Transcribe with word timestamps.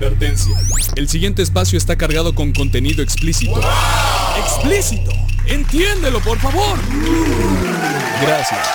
Advertencia. 0.00 0.56
El 0.96 1.10
siguiente 1.10 1.42
espacio 1.42 1.76
está 1.76 1.96
cargado 1.96 2.34
con 2.34 2.52
contenido 2.54 3.02
explícito. 3.02 3.60
¡Explícito! 4.38 5.10
¡Entiéndelo, 5.46 6.20
por 6.20 6.38
favor! 6.38 6.78
Gracias. 8.22 8.66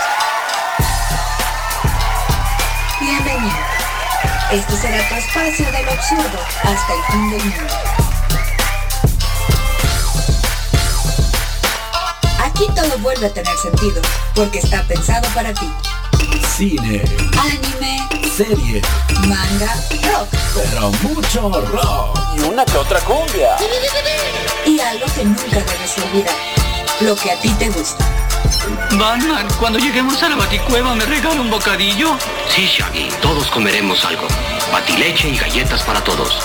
Bienvenido. 3.00 3.56
Este 4.52 4.78
será 4.78 5.10
tu 5.10 5.16
espacio 5.16 5.66
del 5.72 5.90
absurdo 5.90 6.40
hasta 6.62 6.94
el 6.94 7.04
fin 7.12 7.30
del 7.32 7.44
mundo. 7.44 7.74
Aquí 12.44 12.66
todo 12.76 13.00
vuelve 13.00 13.26
a 13.26 13.34
tener 13.34 13.58
sentido, 13.58 14.00
porque 14.36 14.60
está 14.60 14.84
pensado 14.84 15.28
para 15.34 15.52
ti. 15.56 15.68
Cine, 16.56 17.02
Anime, 17.40 18.08
serie, 18.38 18.82
manga, 19.28 19.76
rock 20.20 20.46
pero 20.56 20.90
mucho 21.02 21.50
rock. 21.50 22.20
Y 22.36 22.40
una 22.42 22.66
que 22.66 22.78
otra 22.78 23.00
cumbia. 23.02 23.56
y 24.66 24.80
algo 24.80 25.06
que 25.14 25.26
nunca 25.26 25.60
debes 25.60 25.98
olvidar. 25.98 26.36
Lo 27.02 27.16
que 27.16 27.32
a 27.32 27.40
ti 27.40 27.50
te 27.50 27.70
gusta. 27.70 28.06
Batman, 28.92 29.48
cuando 29.60 29.80
lleguemos 29.80 30.22
a 30.24 30.30
la 30.30 30.36
baticueva, 30.38 30.96
¿me 30.96 31.06
regala 31.06 31.42
un 31.42 31.50
bocadillo? 31.50 32.18
Sí, 32.50 32.66
Shaggy, 32.66 33.10
todos 33.22 33.48
comeremos 33.48 34.04
algo. 34.06 34.28
Batileche 34.72 35.30
y 35.30 35.38
galletas 35.38 35.84
para 35.84 36.04
todos. 36.04 36.40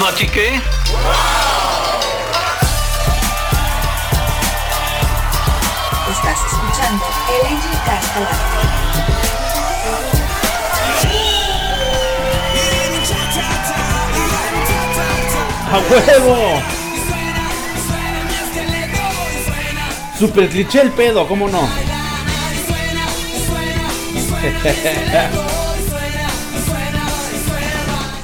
¿Bati 0.00 0.28
qué? 0.28 0.60
Estás 6.10 6.38
escuchando 6.46 7.04
el 7.28 7.46
Angel 7.46 8.77
¡A 15.70 15.78
huevo! 15.78 16.62
Super 20.18 20.48
cliché 20.48 20.80
el 20.80 20.90
pedo, 20.90 21.28
¿cómo 21.28 21.46
no? 21.48 21.68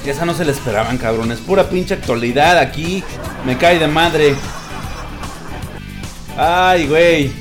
Y 0.03 0.09
esa 0.09 0.25
no 0.25 0.33
se 0.33 0.43
la 0.43 0.51
esperaban, 0.51 0.97
cabrones. 0.97 1.39
Pura 1.39 1.69
pinche 1.69 1.93
actualidad 1.93 2.57
aquí. 2.57 3.03
Me 3.45 3.57
cae 3.57 3.79
de 3.79 3.87
madre. 3.87 4.35
Ay, 6.37 6.87
güey. 6.87 7.31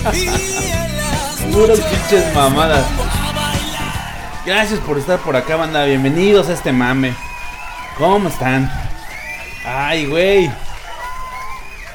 Puras 1.52 1.80
pinches 1.80 2.34
mamadas. 2.34 3.09
Gracias 4.50 4.80
por 4.80 4.98
estar 4.98 5.20
por 5.20 5.36
acá, 5.36 5.54
banda. 5.54 5.84
Bienvenidos 5.84 6.48
a 6.48 6.54
este 6.54 6.72
mame. 6.72 7.14
¿Cómo 7.96 8.28
están? 8.28 8.68
Ay, 9.64 10.06
güey. 10.06 10.50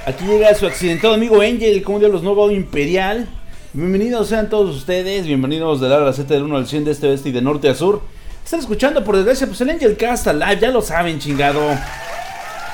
Aquí 0.06 0.24
llega 0.24 0.56
su 0.56 0.66
accidentado 0.66 1.16
amigo 1.16 1.42
Angel, 1.42 1.84
como 1.84 2.00
de 2.00 2.08
los 2.08 2.24
Nuevo 2.24 2.50
Imperial. 2.50 3.28
Bienvenidos 3.74 4.30
sean 4.30 4.50
todos 4.50 4.74
ustedes. 4.74 5.26
Bienvenidos 5.26 5.82
de 5.82 5.90
la 5.90 6.14
Z 6.14 6.34
del 6.34 6.44
1 6.44 6.56
al 6.56 6.66
100 6.66 6.86
de 6.86 6.92
este 6.92 7.10
oeste 7.10 7.28
y 7.28 7.34
de 7.34 7.42
norte 7.42 7.68
a 7.68 7.76
sur. 7.76 8.02
Están 8.46 8.62
escuchando 8.62 9.04
por 9.04 9.18
desgracia, 9.18 9.48
pues 9.48 9.60
el 9.60 9.72
Angel 9.72 9.98
Cast 9.98 10.26
Live, 10.28 10.60
ya 10.62 10.72
lo 10.72 10.82
saben, 10.82 11.20
chingado. 11.20 11.62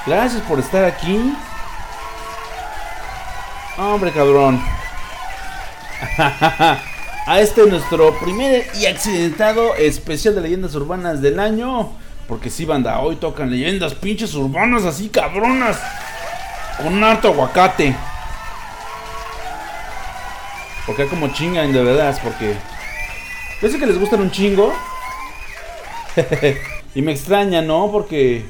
Gracias 0.06 0.44
por 0.44 0.60
estar 0.60 0.86
aquí. 0.86 1.34
Hombre, 3.80 4.12
cabrón. 4.12 4.62
a 7.26 7.40
este 7.40 7.66
nuestro 7.68 8.18
primer 8.20 8.68
y 8.80 8.86
accidentado 8.86 9.76
especial 9.76 10.36
de 10.36 10.42
leyendas 10.42 10.76
urbanas 10.76 11.22
del 11.22 11.40
año. 11.40 11.92
Porque 12.28 12.50
sí, 12.50 12.66
banda, 12.66 13.00
hoy 13.00 13.18
tocan 13.18 13.52
leyendas 13.52 13.94
pinches 13.94 14.34
urbanas 14.34 14.86
así 14.86 15.10
cabronas. 15.10 15.80
Con 16.82 17.04
harto 17.04 17.28
aguacate. 17.28 17.96
Porque 20.86 21.06
como 21.08 21.28
chingan 21.30 21.72
de 21.72 21.84
verdad, 21.84 22.18
porque... 22.24 22.56
Yo 23.62 23.80
que 23.80 23.86
les 23.86 24.00
gustan 24.00 24.22
un 24.22 24.32
chingo. 24.32 24.74
y 26.96 27.02
me 27.02 27.12
extraña, 27.12 27.62
¿no? 27.62 27.92
Porque... 27.92 28.46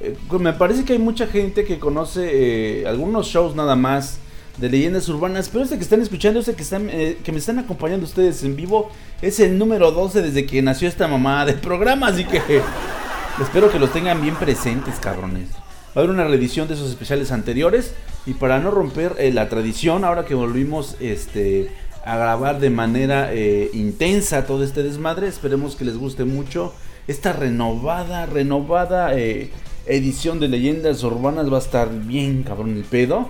eh, 0.00 0.16
me 0.38 0.52
parece 0.52 0.84
que 0.84 0.92
hay 0.92 0.98
mucha 0.98 1.26
gente 1.26 1.64
que 1.64 1.78
conoce 1.78 2.82
eh, 2.82 2.86
algunos 2.86 3.26
shows 3.26 3.56
nada 3.56 3.74
más 3.74 4.20
de 4.58 4.68
leyendas 4.68 5.08
urbanas, 5.08 5.48
pero 5.48 5.64
este 5.64 5.76
que 5.76 5.82
están 5.82 6.00
escuchando, 6.00 6.40
este 6.40 6.54
que, 6.54 6.62
están, 6.62 6.88
eh, 6.90 7.18
que 7.22 7.32
me 7.32 7.38
están 7.38 7.58
acompañando 7.58 8.04
ustedes 8.04 8.42
en 8.44 8.56
vivo, 8.56 8.90
es 9.22 9.40
el 9.40 9.58
número 9.58 9.90
12 9.90 10.22
desde 10.22 10.46
que 10.46 10.60
nació 10.62 10.88
esta 10.88 11.08
mamá 11.08 11.44
del 11.46 11.56
programa, 11.56 12.08
así 12.08 12.24
que 12.24 12.40
espero 13.42 13.70
que 13.70 13.78
los 13.78 13.92
tengan 13.92 14.20
bien 14.20 14.36
presentes, 14.36 14.96
cabrones. 14.96 15.48
Va 15.50 15.94
a 15.96 15.98
haber 16.00 16.10
una 16.10 16.24
reedición 16.24 16.68
de 16.68 16.74
esos 16.74 16.90
especiales 16.90 17.32
anteriores 17.32 17.94
y 18.26 18.34
para 18.34 18.60
no 18.60 18.70
romper 18.70 19.16
eh, 19.18 19.32
la 19.32 19.48
tradición, 19.48 20.04
ahora 20.04 20.24
que 20.24 20.34
volvimos 20.34 20.96
este, 21.00 21.70
a 22.04 22.16
grabar 22.16 22.60
de 22.60 22.70
manera 22.70 23.32
eh, 23.32 23.70
intensa 23.72 24.46
todo 24.46 24.62
este 24.62 24.82
desmadre, 24.82 25.26
esperemos 25.26 25.74
que 25.74 25.84
les 25.84 25.96
guste 25.96 26.24
mucho 26.24 26.74
esta 27.08 27.32
renovada, 27.32 28.26
renovada 28.26 29.12
edición 29.86 30.38
de 30.38 30.48
leyendas 30.48 31.02
urbanas 31.02 31.52
va 31.52 31.56
a 31.56 31.60
estar 31.60 31.90
bien 31.90 32.42
cabrón 32.42 32.76
el 32.76 32.84
pedo. 32.84 33.28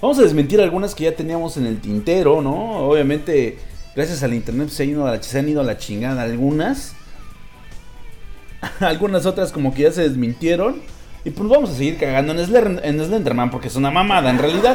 Vamos 0.00 0.18
a 0.18 0.22
desmentir 0.22 0.60
algunas 0.60 0.94
que 0.94 1.04
ya 1.04 1.14
teníamos 1.14 1.56
en 1.56 1.66
el 1.66 1.80
tintero, 1.80 2.40
¿no? 2.40 2.54
Obviamente, 2.88 3.58
gracias 3.94 4.22
al 4.22 4.32
internet 4.32 4.70
se 4.70 4.84
han 4.84 4.88
ido 4.90 5.06
a 5.06 5.10
la, 5.16 5.22
se 5.22 5.38
han 5.38 5.48
ido 5.48 5.60
a 5.60 5.64
la 5.64 5.76
chingada 5.76 6.22
algunas. 6.22 6.94
algunas 8.80 9.26
otras 9.26 9.52
como 9.52 9.74
que 9.74 9.82
ya 9.82 9.92
se 9.92 10.02
desmintieron. 10.02 10.76
Y 11.24 11.30
pues 11.30 11.48
vamos 11.50 11.70
a 11.70 11.74
seguir 11.74 11.98
cagando 11.98 12.32
en, 12.32 12.38
Slender- 12.38 12.80
en 12.82 13.04
Slenderman 13.04 13.50
porque 13.50 13.68
es 13.68 13.76
una 13.76 13.90
mamada 13.90 14.30
en 14.30 14.38
realidad. 14.38 14.74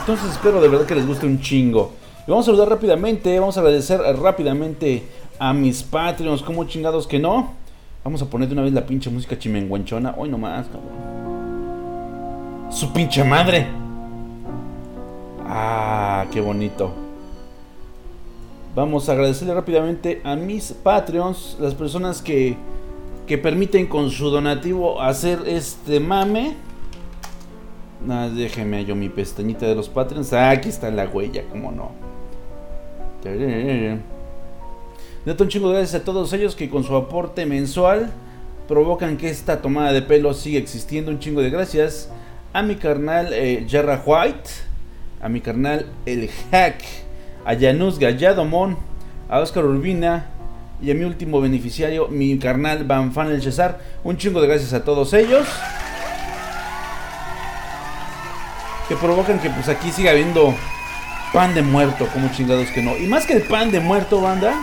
Entonces 0.00 0.32
espero 0.32 0.60
de 0.60 0.68
verdad 0.68 0.86
que 0.86 0.96
les 0.96 1.06
guste 1.06 1.26
un 1.26 1.40
chingo. 1.40 1.92
Y 2.26 2.30
vamos 2.30 2.46
a 2.46 2.48
saludar 2.50 2.68
rápidamente, 2.68 3.38
vamos 3.38 3.56
a 3.56 3.60
agradecer 3.60 4.00
rápidamente 4.00 5.04
a 5.38 5.52
mis 5.52 5.84
Patreons, 5.84 6.42
como 6.42 6.64
chingados 6.64 7.06
que 7.06 7.20
no. 7.20 7.54
Vamos 8.02 8.20
a 8.22 8.26
poner 8.26 8.48
de 8.48 8.54
una 8.54 8.62
vez 8.62 8.72
la 8.72 8.86
pinche 8.86 9.08
música 9.08 9.38
chimenguenchona. 9.38 10.14
Hoy 10.16 10.28
nomás, 10.30 10.66
cabrón. 10.66 12.70
Su 12.72 12.92
pinche 12.92 13.22
madre. 13.22 13.68
Ah, 15.52 16.26
qué 16.30 16.40
bonito. 16.40 16.92
Vamos 18.76 19.08
a 19.08 19.12
agradecerle 19.12 19.52
rápidamente 19.52 20.20
a 20.22 20.36
mis 20.36 20.70
Patreons, 20.70 21.56
las 21.58 21.74
personas 21.74 22.22
que, 22.22 22.56
que 23.26 23.36
permiten 23.36 23.88
con 23.88 24.10
su 24.10 24.30
donativo 24.30 25.02
hacer 25.02 25.40
este 25.46 25.98
mame. 25.98 26.54
Ah, 28.08 28.28
déjeme 28.32 28.84
yo 28.84 28.94
mi 28.94 29.08
pestañita 29.08 29.66
de 29.66 29.74
los 29.74 29.88
Patreons. 29.88 30.32
Ah, 30.32 30.50
aquí 30.50 30.68
está 30.68 30.88
la 30.88 31.08
huella, 31.08 31.42
cómo 31.50 31.72
no. 31.72 31.90
Neta, 35.26 35.42
un 35.42 35.48
chingo 35.48 35.68
de 35.70 35.78
gracias 35.78 36.00
a 36.00 36.04
todos 36.04 36.32
ellos 36.32 36.54
que 36.54 36.70
con 36.70 36.84
su 36.84 36.94
aporte 36.94 37.44
mensual 37.44 38.12
provocan 38.68 39.16
que 39.16 39.28
esta 39.28 39.60
tomada 39.60 39.92
de 39.92 40.02
pelo 40.02 40.32
siga 40.32 40.60
existiendo. 40.60 41.10
Un 41.10 41.18
chingo 41.18 41.42
de 41.42 41.50
gracias 41.50 42.08
a 42.52 42.62
mi 42.62 42.76
carnal 42.76 43.32
eh, 43.32 43.66
White, 44.06 44.69
a 45.22 45.28
mi 45.28 45.40
carnal 45.40 45.86
El 46.06 46.30
Hack, 46.50 46.82
a 47.44 47.54
Janus 47.54 47.98
Galladomón, 47.98 48.78
a 49.28 49.40
Oscar 49.40 49.64
Urbina 49.64 50.26
y 50.82 50.90
a 50.90 50.94
mi 50.94 51.04
último 51.04 51.40
beneficiario, 51.40 52.08
mi 52.08 52.38
carnal 52.38 52.84
Van 52.84 53.12
Fan 53.12 53.30
El 53.30 53.42
Cesar. 53.42 53.78
Un 54.02 54.16
chingo 54.16 54.40
de 54.40 54.48
gracias 54.48 54.72
a 54.72 54.84
todos 54.84 55.12
ellos. 55.12 55.46
Que 58.88 58.96
provocan 58.96 59.38
que 59.38 59.50
pues 59.50 59.68
aquí 59.68 59.92
siga 59.92 60.10
habiendo 60.10 60.54
pan 61.32 61.54
de 61.54 61.62
muerto, 61.62 62.08
como 62.12 62.30
chingados 62.32 62.68
que 62.68 62.82
no. 62.82 62.96
Y 62.96 63.06
más 63.06 63.26
que 63.26 63.34
el 63.34 63.42
pan 63.42 63.70
de 63.70 63.78
muerto, 63.78 64.20
banda, 64.20 64.54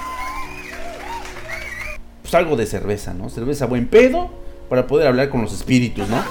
pues 2.22 2.34
algo 2.34 2.58
de 2.58 2.66
cerveza, 2.66 3.14
¿no? 3.14 3.30
Cerveza 3.30 3.68
buen 3.68 3.88
pedo 3.88 4.30
para 4.70 4.86
poder 4.86 5.08
hablar 5.08 5.30
con 5.30 5.44
los 5.44 5.54
espíritus, 5.54 6.10
¿no? 6.10 6.22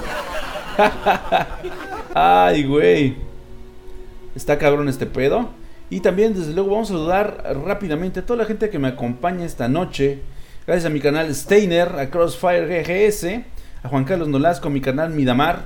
Ay, 2.14 2.64
güey. 2.64 3.25
Está 4.36 4.58
cabrón 4.58 4.88
este 4.88 5.06
pedo. 5.06 5.50
Y 5.90 6.00
también, 6.00 6.34
desde 6.34 6.52
luego, 6.52 6.70
vamos 6.70 6.90
a 6.90 6.92
saludar 6.92 7.58
rápidamente 7.64 8.20
a 8.20 8.26
toda 8.26 8.38
la 8.38 8.44
gente 8.44 8.70
que 8.70 8.78
me 8.78 8.88
acompaña 8.88 9.44
esta 9.44 9.66
noche. 9.66 10.20
Gracias 10.66 10.84
a 10.84 10.90
mi 10.90 11.00
canal 11.00 11.34
Steiner, 11.34 11.88
a 11.98 12.10
Crossfire 12.10 12.82
GGS, 12.82 13.24
a 13.82 13.88
Juan 13.88 14.04
Carlos 14.04 14.28
Nolasco, 14.28 14.68
a 14.68 14.70
mi 14.70 14.80
canal 14.80 15.10
Midamar, 15.10 15.62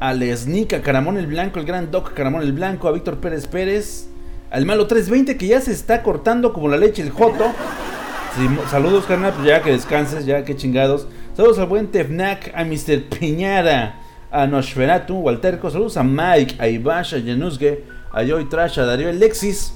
a 0.00 0.12
Lesnica, 0.12 0.82
Caramón 0.82 1.16
el 1.16 1.28
Blanco, 1.28 1.60
el 1.60 1.66
gran 1.66 1.90
Doc 1.90 2.12
Caramón 2.14 2.42
el 2.42 2.52
Blanco, 2.52 2.88
a 2.88 2.92
Víctor 2.92 3.18
Pérez 3.18 3.46
Pérez, 3.46 4.08
al 4.50 4.66
Malo 4.66 4.86
320 4.86 5.36
que 5.38 5.46
ya 5.46 5.60
se 5.60 5.72
está 5.72 6.02
cortando 6.02 6.52
como 6.52 6.68
la 6.68 6.76
leche 6.76 7.00
el 7.00 7.10
Joto. 7.10 7.44
Saludos, 8.68 9.06
carnal, 9.06 9.32
pues 9.34 9.46
ya 9.46 9.62
que 9.62 9.70
descanses, 9.70 10.26
ya 10.26 10.44
que 10.44 10.56
chingados. 10.56 11.06
Saludos 11.36 11.60
al 11.60 11.66
buen 11.66 11.86
Tefnak, 11.86 12.52
a 12.56 12.64
Mr. 12.64 13.04
Piñara, 13.08 14.00
a 14.32 14.48
Nosferatu, 14.48 15.14
Walterco. 15.14 15.70
Saludos 15.70 15.96
a 15.96 16.02
Mike, 16.02 16.56
a 16.58 16.66
Ibash, 16.66 17.14
a 17.14 17.22
Janusge, 17.24 17.84
a 18.14 18.22
Joy 18.22 18.44
Trash, 18.44 18.78
a 18.78 18.84
Darío 18.84 19.08
Alexis. 19.08 19.74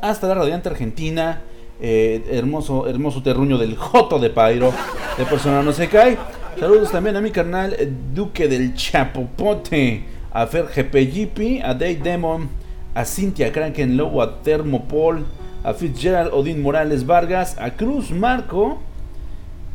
hasta 0.00 0.28
la 0.28 0.34
radiante 0.34 0.68
Argentina, 0.68 1.42
eh, 1.80 2.24
hermoso, 2.30 2.86
hermoso 2.86 3.22
terruño 3.22 3.58
del 3.58 3.76
Joto 3.76 4.18
de 4.18 4.30
Pairo, 4.30 4.72
de 5.18 5.24
persona 5.24 5.62
no 5.62 5.72
se 5.72 5.88
cae. 5.88 6.16
Saludos 6.60 6.92
también 6.92 7.16
a 7.16 7.20
mi 7.20 7.30
carnal 7.30 7.74
eh, 7.78 7.90
Duque 8.14 8.46
del 8.46 8.74
Chapopote, 8.74 10.04
a 10.32 10.46
Fer 10.46 10.66
GP 10.66 11.62
a 11.64 11.74
Day 11.74 11.96
Demon, 11.96 12.48
a 12.94 13.04
Cynthia 13.04 13.50
Kraken 13.50 13.96
Lobo, 13.96 14.22
a 14.22 14.42
Thermopol, 14.42 15.24
a 15.64 15.74
Fitzgerald 15.74 16.32
Odín 16.32 16.62
Morales 16.62 17.04
Vargas, 17.04 17.56
a 17.58 17.72
Cruz 17.72 18.12
Marco. 18.12 18.78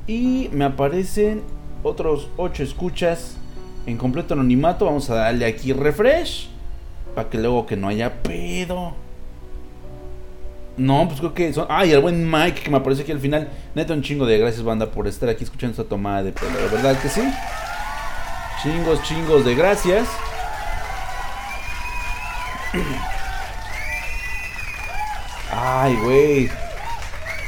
Y 0.07 0.49
me 0.53 0.65
aparecen 0.65 1.41
otros 1.83 2.29
8 2.37 2.63
escuchas 2.63 3.35
en 3.85 3.97
completo 3.97 4.33
anonimato. 4.33 4.85
Vamos 4.85 5.09
a 5.09 5.15
darle 5.15 5.45
aquí 5.45 5.73
refresh. 5.73 6.50
Para 7.15 7.29
que 7.29 7.37
luego 7.37 7.65
que 7.65 7.75
no 7.75 7.87
haya 7.87 8.21
pedo. 8.23 8.93
No, 10.77 11.07
pues 11.07 11.19
creo 11.19 11.33
que 11.33 11.53
son. 11.53 11.67
Ay, 11.69 11.91
el 11.91 11.99
buen 11.99 12.29
Mike 12.29 12.61
que 12.63 12.69
me 12.69 12.77
aparece 12.77 13.03
aquí 13.03 13.11
al 13.11 13.19
final. 13.19 13.49
Neto, 13.75 13.93
un 13.93 14.01
chingo 14.01 14.25
de 14.25 14.37
gracias, 14.37 14.63
banda, 14.63 14.89
por 14.89 15.07
estar 15.07 15.29
aquí 15.29 15.43
escuchando 15.43 15.71
esta 15.71 15.83
tomada 15.83 16.23
de 16.23 16.31
pelo. 16.31 16.57
¿De 16.57 16.67
verdad 16.67 16.99
que 17.01 17.09
sí? 17.09 17.21
Chingos, 18.63 19.03
chingos 19.03 19.45
de 19.45 19.55
gracias. 19.55 20.07
Ay, 25.51 25.95
güey. 26.03 26.49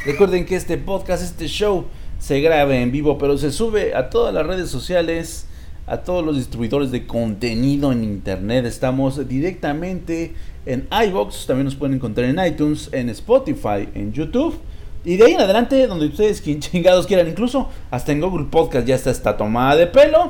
Recuerden 0.06 0.46
que 0.46 0.56
este 0.56 0.78
podcast, 0.78 1.24
este 1.24 1.48
show, 1.48 1.88
se 2.20 2.42
graba 2.42 2.76
en 2.76 2.92
vivo, 2.92 3.18
pero 3.18 3.38
se 3.38 3.52
sube 3.52 3.96
a 3.96 4.10
todas 4.10 4.34
las 4.34 4.46
redes 4.46 4.70
sociales, 4.70 5.48
a 5.86 5.98
todos 5.98 6.24
los 6.24 6.38
distribuidores 6.38 6.92
de 6.92 7.06
contenido 7.06 7.92
en 7.92 8.04
internet. 8.04 8.66
Estamos 8.66 9.28
directamente 9.28 10.34
en 10.66 10.88
iBox, 11.08 11.46
también 11.46 11.66
nos 11.66 11.76
pueden 11.76 11.96
encontrar 11.96 12.30
en 12.30 12.40
iTunes, 12.46 12.90
en 12.92 13.10
Spotify, 13.10 13.90
en 13.94 14.14
YouTube. 14.14 14.60
Y 15.06 15.18
de 15.18 15.26
ahí 15.26 15.34
en 15.34 15.42
adelante, 15.42 15.86
donde 15.88 16.08
ustedes 16.08 16.42
chingados 16.60 17.08
quieran, 17.08 17.28
incluso 17.28 17.70
hasta 17.92 18.12
en 18.14 18.22
Google 18.22 18.48
Podcast 18.50 18.88
ya 18.88 18.96
está 18.96 19.12
esta 19.12 19.36
tomada 19.36 19.76
de 19.76 19.88
pelo. 19.88 20.28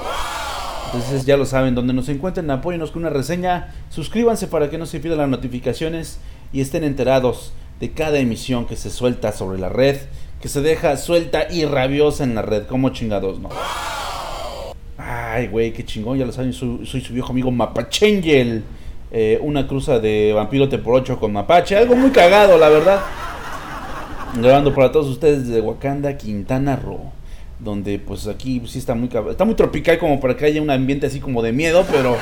Entonces 0.85 1.25
ya 1.25 1.37
lo 1.37 1.45
saben, 1.45 1.75
donde 1.75 1.93
nos 1.93 2.09
encuentren, 2.09 2.49
apóyenos 2.51 2.91
con 2.91 3.03
una 3.03 3.09
reseña, 3.09 3.73
suscríbanse 3.89 4.47
para 4.47 4.69
que 4.69 4.77
no 4.77 4.85
se 4.85 4.99
pierdan 4.99 5.21
las 5.21 5.29
notificaciones 5.29 6.19
y 6.51 6.61
estén 6.61 6.83
enterados 6.83 7.53
de 7.79 7.91
cada 7.91 8.19
emisión 8.19 8.65
que 8.65 8.75
se 8.75 8.91
suelta 8.91 9.31
sobre 9.31 9.59
la 9.59 9.69
red, 9.69 9.97
que 10.39 10.49
se 10.49 10.61
deja 10.61 10.95
suelta 10.97 11.47
y 11.51 11.65
rabiosa 11.65 12.23
en 12.23 12.35
la 12.35 12.43
red, 12.43 12.67
como 12.67 12.89
chingados, 12.89 13.39
¿no? 13.39 13.49
Ay, 15.13 15.47
güey, 15.47 15.71
qué 15.73 15.85
chingón, 15.85 16.17
ya 16.17 16.25
lo 16.25 16.31
saben, 16.31 16.53
soy, 16.53 16.85
su 16.85 17.13
viejo 17.13 17.31
amigo 17.31 17.51
Mapachengel, 17.51 18.63
eh, 19.11 19.39
una 19.41 19.67
cruza 19.67 19.99
de 19.99 20.33
vampiro 20.33 20.69
por 20.81 20.95
8 20.95 21.19
con 21.19 21.33
Mapache, 21.33 21.75
algo 21.75 21.95
muy 21.95 22.11
cagado, 22.11 22.57
la 22.57 22.69
verdad. 22.69 22.99
Grabando 24.35 24.73
para 24.73 24.91
todos 24.91 25.07
ustedes 25.07 25.47
desde 25.47 25.61
Wakanda, 25.61 26.17
Quintana 26.17 26.75
Roo 26.75 27.11
donde 27.59 27.99
pues 27.99 28.27
aquí 28.27 28.61
sí 28.65 28.79
está 28.79 28.93
muy 28.93 29.09
está 29.29 29.45
muy 29.45 29.55
tropical 29.55 29.97
como 29.97 30.19
para 30.19 30.35
que 30.35 30.45
haya 30.45 30.61
un 30.61 30.69
ambiente 30.69 31.07
así 31.07 31.19
como 31.19 31.41
de 31.41 31.51
miedo, 31.51 31.85
pero 31.91 32.17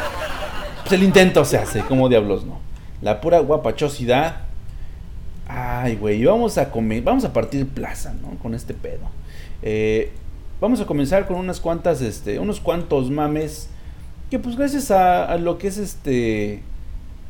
pues 0.81 0.91
el 0.93 1.03
intento 1.03 1.43
se 1.45 1.57
hace, 1.57 1.81
como 1.81 2.09
diablos 2.09 2.45
no. 2.45 2.59
La 3.01 3.19
pura 3.21 3.39
guapachosidad. 3.39 4.41
Ay, 5.47 5.95
güey, 5.95 6.23
vamos 6.23 6.57
a 6.57 6.69
comer, 6.69 7.01
vamos 7.01 7.25
a 7.25 7.33
partir 7.33 7.67
plaza, 7.67 8.13
¿no? 8.21 8.37
Con 8.39 8.53
este 8.53 8.73
pedo. 8.73 9.09
Eh, 9.63 10.11
vamos 10.61 10.79
a 10.79 10.85
comenzar 10.85 11.27
con 11.27 11.37
unas 11.37 11.59
cuantas, 11.59 12.01
este, 12.01 12.39
unos 12.39 12.61
cuantos 12.61 13.09
mames 13.09 13.67
que 14.29 14.39
pues 14.39 14.55
gracias 14.55 14.91
a, 14.91 15.35
lo 15.37 15.57
que 15.57 15.67
es 15.67 15.77
este 15.77 16.61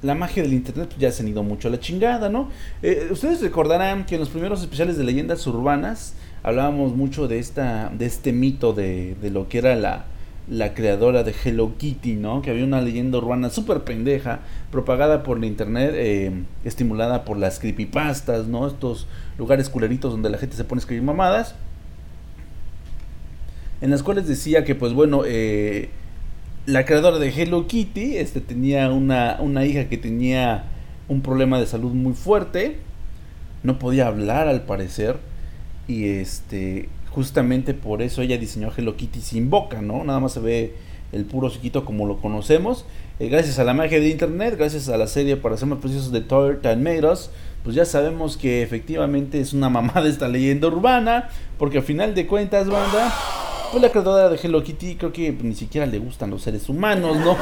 la 0.04 0.14
magia 0.14 0.44
del 0.44 0.54
internet 0.54 0.90
pues, 0.90 1.00
ya 1.00 1.12
se 1.12 1.24
han 1.24 1.30
ido 1.30 1.42
mucho 1.42 1.68
a 1.68 1.72
la 1.72 1.80
chingada, 1.80 2.30
¿no? 2.30 2.50
Eh, 2.84 3.08
ustedes 3.12 3.42
recordarán 3.42 4.06
que 4.06 4.16
en 4.16 4.22
los 4.22 4.30
primeros 4.30 4.62
especiales 4.62 4.98
de 4.98 5.04
leyendas 5.04 5.48
urbanas 5.48 6.14
hablábamos 6.44 6.96
mucho 6.96 7.28
de 7.28 7.40
esta 7.40 7.90
de 7.90 8.06
este 8.06 8.34
mito 8.34 8.74
de, 8.74 9.16
de 9.16 9.30
lo 9.32 9.48
que 9.48 9.60
era 9.60 9.76
la, 9.76 10.06
la 10.50 10.74
creadora 10.74 11.24
de 11.24 11.34
Hello 11.44 11.78
Kitty, 11.78 12.16
¿no? 12.16 12.42
Que 12.42 12.52
había 12.52 12.66
una 12.66 12.82
leyenda 12.82 13.18
urbana 13.18 13.50
súper 13.50 13.84
pendeja, 13.84 14.40
propagada 14.72 15.24
por 15.24 15.40
la 15.40 15.46
internet, 15.46 15.92
eh, 15.96 16.32
estimulada 16.66 17.24
por 17.24 17.38
las 17.38 17.60
creepypastas, 17.60 18.48
¿no? 18.48 18.68
Estos 18.68 19.08
lugares 19.38 19.70
culeritos 19.70 20.12
donde 20.12 20.30
la 20.30 20.38
gente 20.38 20.58
se 20.58 20.64
pone 20.64 20.80
a 20.80 20.82
escribir 20.82 21.04
mamadas. 21.04 21.56
En 23.82 23.90
las 23.90 24.04
cuales 24.04 24.28
decía 24.28 24.64
que, 24.64 24.76
pues 24.76 24.94
bueno, 24.94 25.24
eh, 25.26 25.90
la 26.66 26.86
creadora 26.86 27.18
de 27.20 27.30
Hello 27.30 27.68
Kitty 27.68 28.18
este, 28.18 28.40
tenía 28.40 28.90
una, 28.92 29.38
una 29.40 29.66
hija 29.66 29.90
que 29.90 29.98
tenía 29.98 30.66
un 31.08 31.22
problema 31.22 31.60
de 31.60 31.66
salud 31.66 31.92
muy 31.92 32.14
fuerte. 32.14 32.78
No 33.64 33.80
podía 33.80 34.08
hablar 34.08 34.48
al 34.48 34.62
parecer 34.62 35.18
y 35.88 36.06
este, 36.10 36.90
justamente 37.10 37.74
por 37.74 38.02
eso 38.02 38.22
ella 38.22 38.38
diseñó 38.38 38.72
Hello 38.76 38.96
Kitty 38.96 39.22
sin 39.22 39.50
boca, 39.50 39.82
¿no? 39.82 40.04
Nada 40.04 40.20
más 40.20 40.34
se 40.34 40.40
ve 40.40 40.76
el 41.12 41.26
puro 41.26 41.50
chiquito 41.50 41.84
como 41.84 42.06
lo 42.06 42.18
conocemos. 42.18 42.86
Eh, 43.20 43.30
gracias 43.30 43.60
a 43.60 43.64
la 43.64 43.74
magia 43.74 44.00
de 44.00 44.10
internet, 44.10 44.56
gracias 44.58 44.90
a 44.90 44.98
la 44.98 45.08
serie 45.08 45.38
para 45.38 45.58
ser 45.58 45.68
más 45.68 45.80
precisos 45.80 46.12
de 46.12 46.24
and 46.70 46.84
Made 46.84 47.02
pues 47.64 47.76
ya 47.76 47.86
sabemos 47.86 48.38
que 48.38 48.64
efectivamente 48.64 49.40
es 49.40 49.54
una 49.54 49.70
mamada 49.70 50.08
esta 50.08 50.28
leyenda 50.28 50.68
urbana, 50.68 51.30
porque 51.60 51.78
al 51.80 51.84
final 51.84 52.16
de 52.16 52.26
cuentas, 52.26 52.68
banda, 52.68 53.14
pues 53.72 53.82
la 53.82 53.90
creadora 53.90 54.30
de 54.30 54.40
Hello 54.42 54.62
Kitty 54.62 54.96
creo 54.96 55.14
que 55.14 55.32
ni 55.32 55.56
siquiera 55.56 55.88
le 55.88 55.98
gustan 55.98 56.30
los 56.30 56.42
seres 56.42 56.68
humanos, 56.68 57.18
¿no? 57.18 57.38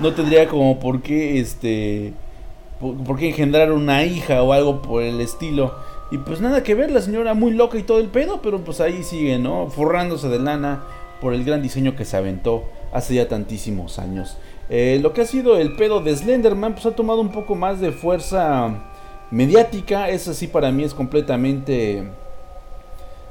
No 0.00 0.12
tendría 0.12 0.48
como 0.48 0.80
por 0.80 1.02
qué, 1.02 1.38
este, 1.38 2.12
por 2.80 3.16
qué 3.16 3.28
engendrar 3.28 3.70
una 3.70 4.04
hija 4.04 4.42
o 4.42 4.52
algo 4.52 4.82
por 4.82 5.02
el 5.02 5.20
estilo. 5.20 5.74
Y 6.10 6.18
pues 6.18 6.40
nada 6.40 6.62
que 6.62 6.74
ver, 6.74 6.90
la 6.90 7.00
señora 7.00 7.34
muy 7.34 7.52
loca 7.52 7.78
y 7.78 7.82
todo 7.82 8.00
el 8.00 8.08
pedo, 8.08 8.40
pero 8.42 8.64
pues 8.64 8.80
ahí 8.80 9.02
sigue, 9.02 9.38
¿no? 9.38 9.68
Forrándose 9.70 10.28
de 10.28 10.38
lana 10.38 10.82
por 11.20 11.32
el 11.34 11.44
gran 11.44 11.62
diseño 11.62 11.94
que 11.94 12.04
se 12.04 12.16
aventó 12.16 12.64
hace 12.92 13.14
ya 13.14 13.28
tantísimos 13.28 13.98
años. 13.98 14.36
Eh, 14.68 14.98
lo 15.02 15.12
que 15.12 15.20
ha 15.20 15.26
sido 15.26 15.58
el 15.58 15.76
pedo 15.76 16.00
de 16.00 16.16
Slenderman, 16.16 16.74
pues 16.74 16.86
ha 16.86 16.96
tomado 16.96 17.20
un 17.20 17.30
poco 17.30 17.54
más 17.54 17.80
de 17.80 17.92
fuerza 17.92 18.84
mediática. 19.30 20.08
Eso 20.08 20.34
sí 20.34 20.46
para 20.46 20.72
mí 20.72 20.84
es 20.84 20.94
completamente 20.94 22.04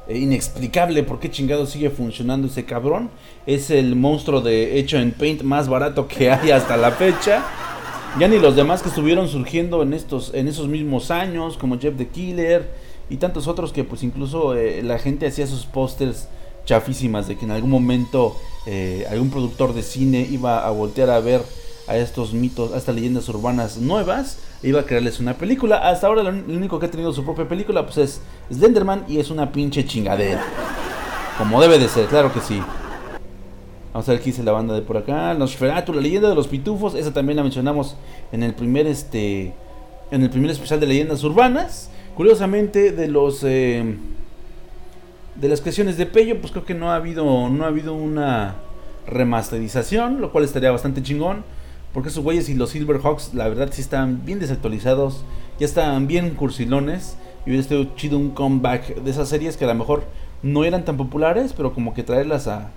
eh, 0.07 0.17
inexplicable 0.17 1.03
por 1.03 1.19
qué 1.19 1.31
chingado 1.31 1.65
sigue 1.65 1.89
funcionando 1.89 2.47
ese 2.47 2.65
cabrón. 2.65 3.09
Es 3.45 3.69
el 3.69 3.95
monstruo 3.95 4.41
de 4.41 4.79
hecho 4.79 4.97
en 4.97 5.11
Paint 5.11 5.43
más 5.43 5.67
barato 5.67 6.07
que 6.07 6.31
hay 6.31 6.51
hasta 6.51 6.77
la 6.77 6.91
fecha. 6.91 7.43
Ya 8.19 8.27
ni 8.27 8.37
los 8.37 8.55
demás 8.55 8.83
que 8.83 8.89
estuvieron 8.89 9.27
surgiendo 9.27 9.81
en 9.81 9.93
estos 9.93 10.33
en 10.33 10.47
esos 10.47 10.67
mismos 10.67 11.09
años, 11.09 11.57
como 11.57 11.79
Jeff 11.79 11.97
the 11.97 12.07
Killer 12.07 12.69
y 13.09 13.17
tantos 13.17 13.47
otros 13.47 13.73
que 13.73 13.83
pues 13.83 14.03
incluso 14.03 14.55
eh, 14.55 14.81
la 14.83 14.99
gente 14.99 15.27
hacía 15.27 15.47
sus 15.47 15.65
pósters 15.65 16.27
chafísimas 16.65 17.27
de 17.27 17.35
que 17.35 17.45
en 17.45 17.51
algún 17.51 17.69
momento 17.69 18.35
eh, 18.65 19.05
algún 19.09 19.29
productor 19.29 19.73
de 19.73 19.83
cine 19.83 20.27
iba 20.29 20.65
a 20.65 20.71
voltear 20.71 21.09
a 21.09 21.19
ver 21.19 21.41
a 21.87 21.97
estos 21.97 22.33
mitos, 22.33 22.73
a 22.73 22.77
estas 22.77 22.95
leyendas 22.95 23.27
urbanas 23.29 23.77
nuevas, 23.77 24.37
e 24.61 24.69
iba 24.69 24.81
a 24.81 24.85
crearles 24.85 25.19
una 25.19 25.33
película. 25.35 25.89
Hasta 25.89 26.07
ahora 26.07 26.23
lo 26.23 26.29
único 26.29 26.79
que 26.79 26.85
ha 26.85 26.91
tenido 26.91 27.11
su 27.13 27.23
propia 27.23 27.47
película 27.47 27.85
pues 27.85 27.97
es 27.97 28.21
Slenderman 28.51 29.05
y 29.07 29.19
es 29.19 29.29
una 29.29 29.51
pinche 29.51 29.85
chingadera. 29.85 30.43
Como 31.37 31.61
debe 31.61 31.79
de 31.79 31.87
ser, 31.87 32.07
claro 32.07 32.31
que 32.31 32.39
sí. 32.41 32.61
Vamos 33.93 34.09
a 34.09 34.13
ver 34.13 34.21
qué 34.21 34.31
dice 34.31 34.43
la 34.43 34.51
banda 34.51 34.73
de 34.73 34.81
por 34.81 34.97
acá. 34.97 35.35
Nosferatu, 35.35 35.93
la 35.93 36.01
leyenda 36.01 36.27
de 36.27 36.35
los 36.35 36.47
pitufos. 36.47 36.95
Esa 36.95 37.13
también 37.13 37.37
la 37.37 37.43
mencionamos 37.43 37.95
en 38.31 38.41
el 38.41 38.55
primer 38.55 38.87
este. 38.87 39.53
En 40.09 40.23
el 40.23 40.31
primer 40.31 40.49
especial 40.49 40.79
de 40.79 40.87
leyendas 40.87 41.23
urbanas. 41.23 41.91
Curiosamente, 42.15 42.91
de 42.91 43.07
los. 43.07 43.43
Eh, 43.43 43.95
de 45.35 45.47
las 45.47 45.61
creaciones 45.61 45.97
de 45.97 46.07
Pello, 46.07 46.39
pues 46.39 46.51
creo 46.51 46.65
que 46.65 46.73
no 46.73 46.91
ha 46.91 46.95
habido. 46.95 47.49
No 47.49 47.65
ha 47.65 47.67
habido 47.67 47.93
una 47.93 48.55
remasterización. 49.05 50.21
Lo 50.21 50.31
cual 50.31 50.43
estaría 50.43 50.71
bastante 50.71 51.03
chingón. 51.03 51.43
Porque 51.93 52.09
esos 52.09 52.23
güeyes 52.23 52.49
y 52.49 52.55
los 52.55 52.71
Silverhawks, 52.71 53.33
la 53.33 53.47
verdad, 53.47 53.69
sí 53.71 53.81
están 53.81 54.25
bien 54.25 54.39
desactualizados. 54.39 55.23
Ya 55.59 55.65
están 55.65 56.07
bien 56.07 56.31
cursilones. 56.31 57.17
Y 57.45 57.49
hubiera 57.49 57.61
estado 57.61 57.85
chido 57.95 58.17
un 58.17 58.31
comeback 58.31 58.95
de 58.95 59.11
esas 59.11 59.29
series 59.29 59.57
que 59.57 59.65
a 59.65 59.67
lo 59.67 59.75
mejor 59.75 60.05
no 60.41 60.63
eran 60.63 60.85
tan 60.85 60.97
populares. 60.97 61.53
Pero 61.53 61.73
como 61.73 61.93
que 61.93 62.03
traerlas 62.03 62.47
a 62.47 62.71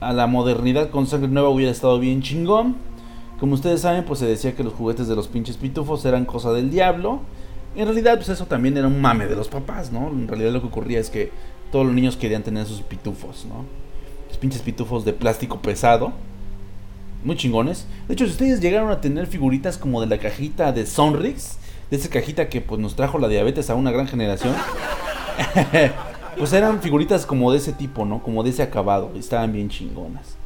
a 0.00 0.12
la 0.12 0.26
modernidad 0.26 0.90
con 0.90 1.06
sangre 1.06 1.28
nueva 1.28 1.48
hubiera 1.48 1.72
estado 1.72 1.98
bien 1.98 2.22
chingón. 2.22 2.76
Como 3.40 3.54
ustedes 3.54 3.82
saben, 3.82 4.04
pues 4.04 4.18
se 4.18 4.26
decía 4.26 4.54
que 4.54 4.64
los 4.64 4.72
juguetes 4.72 5.08
de 5.08 5.16
los 5.16 5.28
pinches 5.28 5.56
pitufos 5.56 6.04
eran 6.04 6.24
cosa 6.24 6.52
del 6.52 6.70
diablo. 6.70 7.20
En 7.74 7.84
realidad, 7.84 8.16
pues 8.16 8.30
eso 8.30 8.46
también 8.46 8.76
era 8.76 8.86
un 8.86 9.00
mame 9.00 9.26
de 9.26 9.36
los 9.36 9.48
papás, 9.48 9.92
¿no? 9.92 10.08
En 10.08 10.26
realidad 10.28 10.52
lo 10.52 10.60
que 10.60 10.68
ocurría 10.68 10.98
es 10.98 11.10
que 11.10 11.30
todos 11.70 11.84
los 11.84 11.94
niños 11.94 12.16
querían 12.16 12.42
tener 12.42 12.64
sus 12.66 12.80
pitufos, 12.80 13.44
¿no? 13.46 13.64
Los 14.28 14.38
pinches 14.38 14.62
pitufos 14.62 15.04
de 15.04 15.12
plástico 15.12 15.60
pesado. 15.60 16.12
Muy 17.26 17.34
chingones. 17.34 17.86
De 18.06 18.14
hecho, 18.14 18.24
si 18.24 18.30
ustedes 18.30 18.60
llegaron 18.60 18.88
a 18.88 19.00
tener 19.00 19.26
figuritas 19.26 19.78
como 19.78 20.00
de 20.00 20.06
la 20.06 20.18
cajita 20.18 20.70
de 20.70 20.86
Sonrix, 20.86 21.58
de 21.90 21.96
esa 21.96 22.08
cajita 22.08 22.48
que 22.48 22.60
pues 22.60 22.80
nos 22.80 22.94
trajo 22.94 23.18
la 23.18 23.26
diabetes 23.26 23.68
a 23.68 23.74
una 23.74 23.90
gran 23.90 24.06
generación. 24.06 24.54
Pues 26.38 26.52
eran 26.52 26.82
figuritas 26.82 27.24
como 27.24 27.50
de 27.50 27.56
ese 27.56 27.72
tipo, 27.72 28.04
¿no? 28.04 28.22
Como 28.22 28.42
de 28.42 28.50
ese 28.50 28.62
acabado. 28.62 29.10
Estaban 29.16 29.54
bien 29.54 29.70
chingonas. 29.70 30.36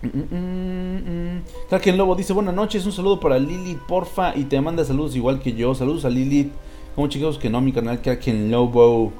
Mm, 0.00 1.42
mm, 1.90 1.96
Lobo 1.98 2.14
dice, 2.16 2.32
buenas 2.32 2.54
noches, 2.54 2.86
un 2.86 2.92
saludo 2.92 3.20
para 3.20 3.38
Lilith, 3.38 3.80
porfa, 3.80 4.34
y 4.34 4.44
te 4.44 4.58
manda 4.62 4.82
saludos 4.82 5.14
igual 5.14 5.40
que 5.40 5.52
yo. 5.52 5.74
Saludos 5.74 6.06
a 6.06 6.08
Lilith. 6.08 6.52
Como 6.94 7.08
chicos 7.08 7.36
que 7.36 7.50
no, 7.50 7.60
mi 7.60 7.72
canal 7.72 8.00
Kraken 8.00 8.50
Lobo. 8.50 9.12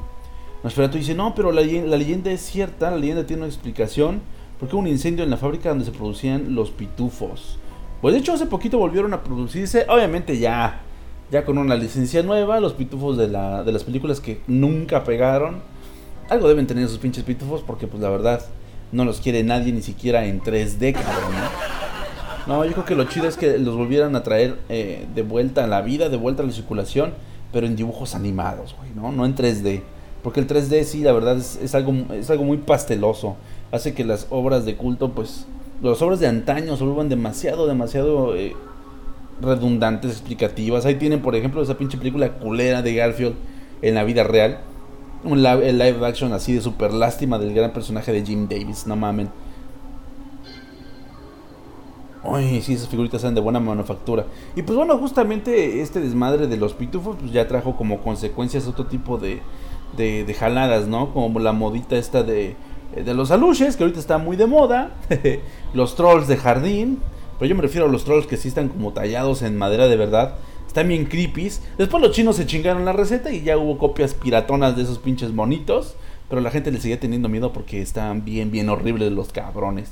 Nosferatu 0.64 0.96
dice, 0.96 1.14
no, 1.14 1.34
pero 1.34 1.52
la 1.52 1.60
leyenda 1.60 2.30
es 2.30 2.40
cierta, 2.40 2.90
la 2.90 2.96
leyenda 2.96 3.26
tiene 3.26 3.42
una 3.42 3.52
explicación. 3.52 4.22
Porque 4.62 4.76
un 4.76 4.86
incendio 4.86 5.24
en 5.24 5.30
la 5.30 5.36
fábrica 5.36 5.70
donde 5.70 5.84
se 5.84 5.90
producían 5.90 6.54
los 6.54 6.70
pitufos. 6.70 7.58
Pues 8.00 8.14
de 8.14 8.20
hecho 8.20 8.32
hace 8.32 8.46
poquito 8.46 8.78
volvieron 8.78 9.12
a 9.12 9.24
producirse, 9.24 9.86
obviamente 9.88 10.38
ya, 10.38 10.82
ya 11.32 11.44
con 11.44 11.58
una 11.58 11.74
licencia 11.74 12.22
nueva, 12.22 12.60
los 12.60 12.72
pitufos 12.72 13.16
de, 13.16 13.26
la, 13.26 13.64
de 13.64 13.72
las 13.72 13.82
películas 13.82 14.20
que 14.20 14.40
nunca 14.46 15.02
pegaron. 15.02 15.62
Algo 16.28 16.46
deben 16.46 16.68
tener 16.68 16.84
esos 16.84 16.98
pinches 16.98 17.24
pitufos 17.24 17.62
porque 17.62 17.88
pues 17.88 18.00
la 18.00 18.08
verdad 18.08 18.40
no 18.92 19.04
los 19.04 19.20
quiere 19.20 19.42
nadie 19.42 19.72
ni 19.72 19.82
siquiera 19.82 20.26
en 20.26 20.40
3D, 20.40 20.92
cabrón. 20.92 21.32
¿no? 22.46 22.58
no 22.58 22.64
yo 22.64 22.70
creo 22.70 22.84
que 22.84 22.94
lo 22.94 23.02
chido 23.06 23.26
es 23.26 23.36
que 23.36 23.58
los 23.58 23.74
volvieran 23.74 24.14
a 24.14 24.22
traer 24.22 24.60
eh, 24.68 25.08
de 25.12 25.22
vuelta 25.22 25.64
a 25.64 25.66
la 25.66 25.82
vida, 25.82 26.08
de 26.08 26.16
vuelta 26.16 26.44
a 26.44 26.46
la 26.46 26.52
circulación, 26.52 27.14
pero 27.52 27.66
en 27.66 27.74
dibujos 27.74 28.14
animados, 28.14 28.76
güey, 28.78 28.90
¿no? 28.94 29.10
No 29.10 29.26
en 29.26 29.34
3D. 29.34 29.82
Porque 30.22 30.38
el 30.38 30.46
3D 30.46 30.84
sí, 30.84 31.00
la 31.00 31.10
verdad 31.10 31.36
es, 31.36 31.74
algo, 31.74 31.92
es 32.14 32.30
algo 32.30 32.44
muy 32.44 32.58
pasteloso. 32.58 33.36
Hace 33.72 33.94
que 33.94 34.04
las 34.04 34.26
obras 34.30 34.64
de 34.64 34.76
culto, 34.76 35.12
pues, 35.12 35.46
las 35.82 36.00
obras 36.02 36.20
de 36.20 36.28
antaño 36.28 36.76
se 36.76 36.84
vuelvan 36.84 37.08
demasiado, 37.08 37.66
demasiado 37.66 38.36
eh, 38.36 38.54
redundantes, 39.40 40.12
explicativas. 40.12 40.86
Ahí 40.86 40.96
tienen, 40.96 41.20
por 41.20 41.34
ejemplo, 41.34 41.62
esa 41.62 41.76
pinche 41.76 41.98
película 41.98 42.34
culera 42.34 42.82
de 42.82 42.94
Garfield 42.94 43.34
en 43.82 43.94
la 43.94 44.04
vida 44.04 44.24
real. 44.24 44.60
Un 45.24 45.42
live, 45.42 46.06
action 46.06 46.32
así 46.32 46.52
de 46.52 46.60
super 46.60 46.92
lástima 46.92 47.38
del 47.38 47.54
gran 47.54 47.72
personaje 47.72 48.12
de 48.12 48.24
Jim 48.24 48.48
Davis, 48.48 48.86
no 48.86 48.96
mamen. 48.96 49.30
Uy, 52.24 52.60
sí, 52.60 52.74
esas 52.74 52.88
figuritas 52.88 53.22
eran 53.22 53.34
de 53.34 53.40
buena 53.40 53.58
manufactura. 53.58 54.26
Y 54.54 54.62
pues 54.62 54.76
bueno, 54.76 54.98
justamente 54.98 55.80
este 55.80 56.00
desmadre 56.00 56.46
de 56.46 56.56
los 56.56 56.72
pitufos 56.74 57.16
pues 57.18 57.32
ya 57.32 57.48
trajo 57.48 57.76
como 57.76 58.00
consecuencias 58.00 58.68
otro 58.68 58.86
tipo 58.86 59.18
de, 59.18 59.40
de, 59.96 60.24
de 60.24 60.34
jaladas, 60.34 60.86
¿no? 60.86 61.12
Como 61.12 61.38
la 61.40 61.52
modita 61.52 61.96
esta 61.96 62.22
de, 62.22 62.56
de 62.94 63.14
los 63.14 63.30
aluches, 63.30 63.76
que 63.76 63.84
ahorita 63.84 64.00
está 64.00 64.18
muy 64.18 64.36
de 64.36 64.46
moda. 64.46 64.92
los 65.74 65.94
trolls 65.94 66.28
de 66.28 66.36
jardín. 66.36 66.98
Pero 67.38 67.48
yo 67.48 67.54
me 67.54 67.62
refiero 67.62 67.86
a 67.86 67.90
los 67.90 68.04
trolls 68.04 68.26
que 68.26 68.36
sí 68.36 68.48
están 68.48 68.68
como 68.68 68.92
tallados 68.92 69.42
en 69.42 69.56
madera 69.56 69.88
de 69.88 69.96
verdad. 69.96 70.36
Están 70.66 70.88
bien 70.88 71.06
creepies. 71.06 71.62
Después 71.78 72.02
los 72.02 72.12
chinos 72.12 72.36
se 72.36 72.46
chingaron 72.46 72.84
la 72.84 72.92
receta 72.92 73.30
y 73.32 73.42
ya 73.42 73.58
hubo 73.58 73.78
copias 73.78 74.14
piratonas 74.14 74.76
de 74.76 74.82
esos 74.82 74.98
pinches 74.98 75.32
monitos. 75.32 75.96
Pero 76.28 76.40
la 76.40 76.50
gente 76.50 76.70
le 76.70 76.80
seguía 76.80 77.00
teniendo 77.00 77.28
miedo 77.28 77.52
porque 77.52 77.82
están 77.82 78.24
bien, 78.24 78.50
bien 78.50 78.68
horribles 78.68 79.12
los 79.12 79.32
cabrones. 79.32 79.90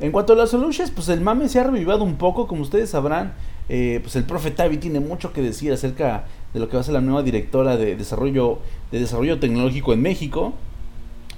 En 0.00 0.12
cuanto 0.12 0.34
a 0.34 0.36
las 0.36 0.50
solutions, 0.50 0.90
pues 0.90 1.08
el 1.08 1.20
mame 1.20 1.48
se 1.48 1.58
ha 1.58 1.64
revivado 1.64 2.04
un 2.04 2.16
poco, 2.16 2.46
como 2.46 2.62
ustedes 2.62 2.90
sabrán. 2.90 3.32
Eh, 3.68 3.98
pues 4.02 4.16
el 4.16 4.24
profe 4.24 4.50
Tavi 4.50 4.78
tiene 4.78 5.00
mucho 5.00 5.32
que 5.32 5.42
decir 5.42 5.72
acerca 5.72 6.24
de 6.54 6.60
lo 6.60 6.68
que 6.68 6.76
va 6.76 6.80
a 6.80 6.84
ser 6.84 6.94
la 6.94 7.00
nueva 7.00 7.22
directora 7.22 7.76
de 7.76 7.96
desarrollo, 7.96 8.60
de 8.92 9.00
desarrollo 9.00 9.38
tecnológico 9.38 9.92
en 9.92 10.02
México. 10.02 10.54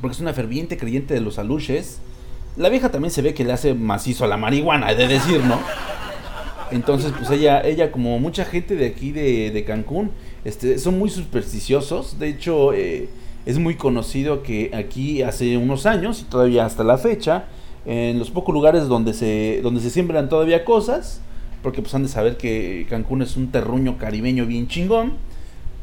Porque 0.01 0.15
es 0.15 0.21
una 0.21 0.33
ferviente 0.33 0.77
creyente 0.77 1.15
de 1.15 1.21
los 1.21 1.39
aluches. 1.39 2.01
La 2.57 2.69
vieja 2.69 2.91
también 2.91 3.11
se 3.11 3.23
ve 3.23 3.35
que 3.35 3.45
le 3.45 3.53
hace 3.53 3.75
macizo 3.75 4.25
a 4.25 4.29
la 4.29 4.37
marihuana, 4.37 4.95
de 4.95 5.07
decir, 5.07 5.45
¿no? 5.45 5.61
Entonces, 6.71 7.13
pues 7.17 7.31
ella, 7.31 7.61
ella 7.63 7.91
como 7.91 8.19
mucha 8.19 8.45
gente 8.45 8.77
de 8.77 8.87
aquí 8.87 9.13
de, 9.13 9.51
de 9.51 9.65
Cancún, 9.65 10.11
este, 10.45 10.79
son 10.79 10.99
muy 10.99 11.11
supersticiosos. 11.11 12.19
De 12.19 12.29
hecho, 12.29 12.73
eh, 12.73 13.09
es 13.47 13.59
muy 13.59 13.75
conocido 13.75 14.43
que 14.43 14.71
aquí 14.75 15.23
hace 15.23 15.57
unos 15.57 15.87
años, 15.87 16.21
y 16.21 16.25
todavía 16.25 16.65
hasta 16.65 16.85
la 16.85 16.99
fecha, 16.99 17.47
en 17.87 18.19
los 18.19 18.31
pocos 18.31 18.55
lugares 18.55 18.89
donde 18.89 19.15
se, 19.15 19.61
donde 19.63 19.81
se 19.81 19.91
siembran 19.91 20.29
todavía 20.29 20.65
cosas, 20.65 21.21
porque 21.63 21.83
pues 21.83 21.95
han 21.95 22.03
de 22.03 22.09
saber 22.09 22.37
que 22.37 22.87
Cancún 22.89 23.23
es 23.23 23.37
un 23.37 23.51
terruño 23.51 23.99
caribeño 23.99 24.47
bien 24.47 24.69
chingón, 24.69 25.15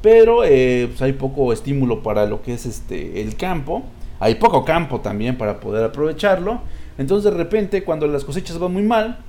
pero 0.02 0.44
eh, 0.44 0.88
pues 0.90 1.02
hay 1.02 1.14
poco 1.14 1.52
estímulo 1.52 2.04
para 2.04 2.26
lo 2.26 2.42
que 2.42 2.54
es 2.54 2.66
este 2.66 3.22
el 3.22 3.36
campo, 3.36 3.84
hay 4.20 4.36
poco 4.36 4.66
campo 4.66 5.02
también 5.02 5.38
para 5.38 5.60
poder 5.60 5.84
aprovecharlo, 5.84 6.62
entonces 6.98 7.32
de 7.32 7.38
repente 7.38 7.84
cuando 7.84 8.08
las 8.08 8.24
cosechas 8.24 8.60
van 8.60 8.74
muy 8.74 8.84
mal, 8.84 9.20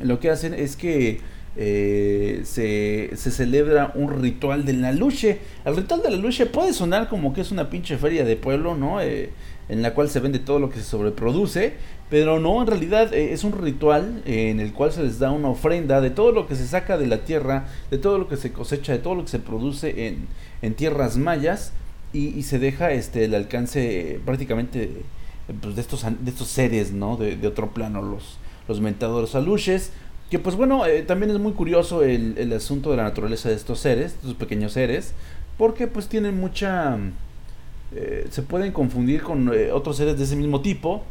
lo 0.00 0.20
que 0.20 0.30
hacen 0.30 0.54
es 0.54 0.76
que 0.76 1.20
eh, 1.56 2.42
se, 2.44 3.10
se, 3.16 3.30
celebra 3.30 3.92
un 3.94 4.20
ritual 4.20 4.66
de 4.66 4.74
la 4.74 4.92
luche. 4.92 5.38
El 5.64 5.74
ritual 5.74 6.02
de 6.02 6.10
la 6.10 6.16
luche 6.18 6.44
puede 6.44 6.74
sonar 6.74 7.08
como 7.08 7.32
que 7.32 7.40
es 7.40 7.50
una 7.50 7.70
pinche 7.70 7.96
feria 7.96 8.26
de 8.26 8.36
pueblo, 8.36 8.74
¿no? 8.74 9.00
Eh, 9.00 9.30
en 9.68 9.82
la 9.82 9.94
cual 9.94 10.08
se 10.08 10.20
vende 10.20 10.38
todo 10.38 10.58
lo 10.58 10.70
que 10.70 10.78
se 10.78 10.84
sobreproduce, 10.84 11.74
pero 12.08 12.38
no, 12.38 12.60
en 12.60 12.68
realidad 12.68 13.12
eh, 13.12 13.32
es 13.32 13.42
un 13.42 13.52
ritual 13.52 14.22
eh, 14.24 14.50
en 14.50 14.60
el 14.60 14.72
cual 14.72 14.92
se 14.92 15.02
les 15.02 15.18
da 15.18 15.32
una 15.32 15.48
ofrenda 15.48 16.00
de 16.00 16.10
todo 16.10 16.30
lo 16.32 16.46
que 16.46 16.54
se 16.54 16.66
saca 16.66 16.96
de 16.98 17.06
la 17.06 17.24
tierra, 17.24 17.66
de 17.90 17.98
todo 17.98 18.18
lo 18.18 18.28
que 18.28 18.36
se 18.36 18.52
cosecha, 18.52 18.92
de 18.92 18.98
todo 18.98 19.16
lo 19.16 19.24
que 19.24 19.30
se 19.30 19.38
produce 19.40 20.06
en, 20.06 20.26
en 20.62 20.74
tierras 20.74 21.16
mayas 21.16 21.72
y, 22.16 22.38
y, 22.38 22.42
se 22.42 22.58
deja 22.58 22.92
este 22.92 23.24
el 23.24 23.34
alcance 23.34 24.20
prácticamente 24.24 25.02
pues, 25.60 25.74
de 25.74 25.80
estos 25.80 26.04
de 26.04 26.30
estos 26.30 26.48
seres, 26.48 26.92
¿no? 26.92 27.16
De, 27.16 27.36
de 27.36 27.46
otro 27.46 27.72
plano, 27.72 28.02
los 28.02 28.38
los 28.68 28.80
mentadores 28.80 29.34
aluches. 29.34 29.92
Que 30.30 30.38
pues 30.38 30.56
bueno, 30.56 30.86
eh, 30.86 31.02
también 31.02 31.30
es 31.30 31.38
muy 31.38 31.52
curioso 31.52 32.02
el, 32.02 32.36
el, 32.36 32.52
asunto 32.52 32.90
de 32.90 32.96
la 32.96 33.04
naturaleza 33.04 33.48
de 33.48 33.54
estos 33.54 33.78
seres, 33.78 34.14
estos 34.14 34.34
pequeños 34.34 34.72
seres, 34.72 35.14
porque 35.56 35.86
pues 35.86 36.08
tienen 36.08 36.38
mucha... 36.38 36.98
Eh, 37.94 38.26
se 38.30 38.42
pueden 38.42 38.72
confundir 38.72 39.22
con 39.22 39.52
eh, 39.54 39.70
otros 39.70 39.96
seres 39.96 40.18
de 40.18 40.24
ese 40.24 40.34
mismo 40.34 40.60
tipo 40.60 41.04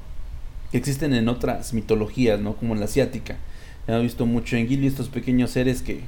que 0.72 0.78
existen 0.78 1.14
en 1.14 1.30
otras 1.30 1.74
mitologías, 1.74 2.42
¿no? 2.42 2.58
Como 2.58 2.74
en 2.74 2.82
la 2.82 2.86
asiática. 2.86 3.38
He 3.88 3.98
visto 4.02 4.26
mucho 4.26 4.58
en 4.58 4.68
Ghibli 4.68 4.88
estos 4.88 5.08
pequeños 5.08 5.52
seres 5.52 5.82
que, 5.82 6.02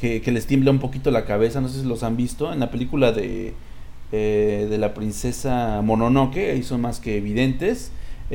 que, 0.00 0.22
que, 0.22 0.32
les 0.32 0.46
tiembla 0.46 0.70
un 0.70 0.78
poquito 0.78 1.10
la 1.10 1.26
cabeza, 1.26 1.60
no 1.60 1.68
sé 1.68 1.80
si 1.80 1.86
los 1.86 2.02
han 2.02 2.16
visto, 2.16 2.52
en 2.52 2.60
la 2.60 2.70
película 2.70 3.12
de, 3.12 3.52
eh, 4.12 4.66
de 4.70 4.78
la 4.78 4.94
princesa 4.94 5.80
Mononoke, 5.82 6.50
ahí 6.50 6.62
son 6.62 6.80
más 6.80 7.00
que 7.00 7.16
evidentes. 7.16 7.90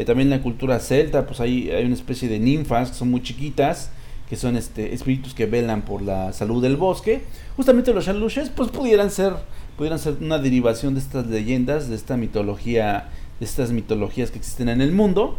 también 0.05 0.27
en 0.27 0.29
la 0.29 0.41
cultura 0.41 0.79
celta, 0.79 1.25
pues 1.25 1.39
hay, 1.39 1.69
hay 1.71 1.85
una 1.85 1.95
especie 1.95 2.29
de 2.29 2.39
ninfas 2.39 2.91
que 2.91 2.97
son 2.97 3.11
muy 3.11 3.21
chiquitas, 3.21 3.91
que 4.29 4.37
son 4.37 4.55
este, 4.55 4.93
espíritus 4.93 5.33
que 5.33 5.45
velan 5.45 5.81
por 5.81 6.01
la 6.01 6.31
salud 6.31 6.61
del 6.61 6.77
bosque. 6.77 7.21
Justamente 7.57 7.93
los 7.93 8.05
shalushes, 8.05 8.49
pues 8.49 8.69
pudieran 8.69 9.11
ser, 9.11 9.33
pudieran 9.77 9.99
ser 9.99 10.15
una 10.21 10.37
derivación 10.37 10.93
de 10.93 11.01
estas 11.01 11.27
leyendas, 11.27 11.89
de 11.89 11.95
esta 11.95 12.15
mitología, 12.15 13.09
de 13.39 13.45
estas 13.45 13.71
mitologías 13.71 14.31
que 14.31 14.37
existen 14.37 14.69
en 14.69 14.79
el 14.79 14.93
mundo. 14.93 15.37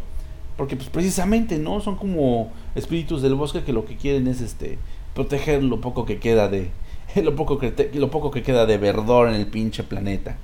Porque 0.59 0.77
pues 0.77 0.91
precisamente, 0.91 1.59
¿no? 1.59 1.81
Son 1.81 1.97
como 1.97 2.53
espíritus 2.75 3.23
del 3.23 3.35
bosque 3.35 3.63
que 3.63 3.73
lo 3.73 3.87
que 3.87 3.97
quieren 3.97 4.27
es 4.27 4.43
este 4.43 4.79
proteger 5.15 5.63
lo 5.63 5.81
poco 5.81 6.05
que 6.05 6.19
queda 6.19 6.49
de 6.49 6.71
lo 7.23 7.37
poco 7.37 7.59
que 7.59 7.91
lo 7.95 8.11
poco 8.11 8.31
que 8.31 8.43
queda 8.43 8.67
de 8.67 8.79
verdor 8.79 9.29
en 9.29 9.35
el 9.35 9.47
pinche 9.47 9.83
planeta. 9.83 10.37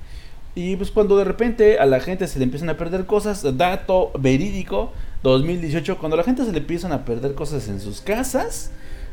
Y 0.55 0.75
pues 0.75 0.91
cuando 0.91 1.15
de 1.17 1.23
repente 1.23 1.79
a 1.79 1.85
la 1.85 1.99
gente 1.99 2.27
se 2.27 2.39
le 2.39 2.45
empiezan 2.45 2.69
a 2.69 2.77
perder 2.77 3.05
cosas, 3.05 3.45
dato 3.57 4.11
verídico, 4.19 4.91
2018, 5.23 5.97
cuando 5.99 6.15
a 6.15 6.17
la 6.17 6.23
gente 6.23 6.43
se 6.43 6.51
le 6.51 6.57
empiezan 6.57 6.91
a 6.91 7.05
perder 7.05 7.35
cosas 7.35 7.67
en 7.69 7.79
sus 7.79 8.01
casas, 8.01 8.71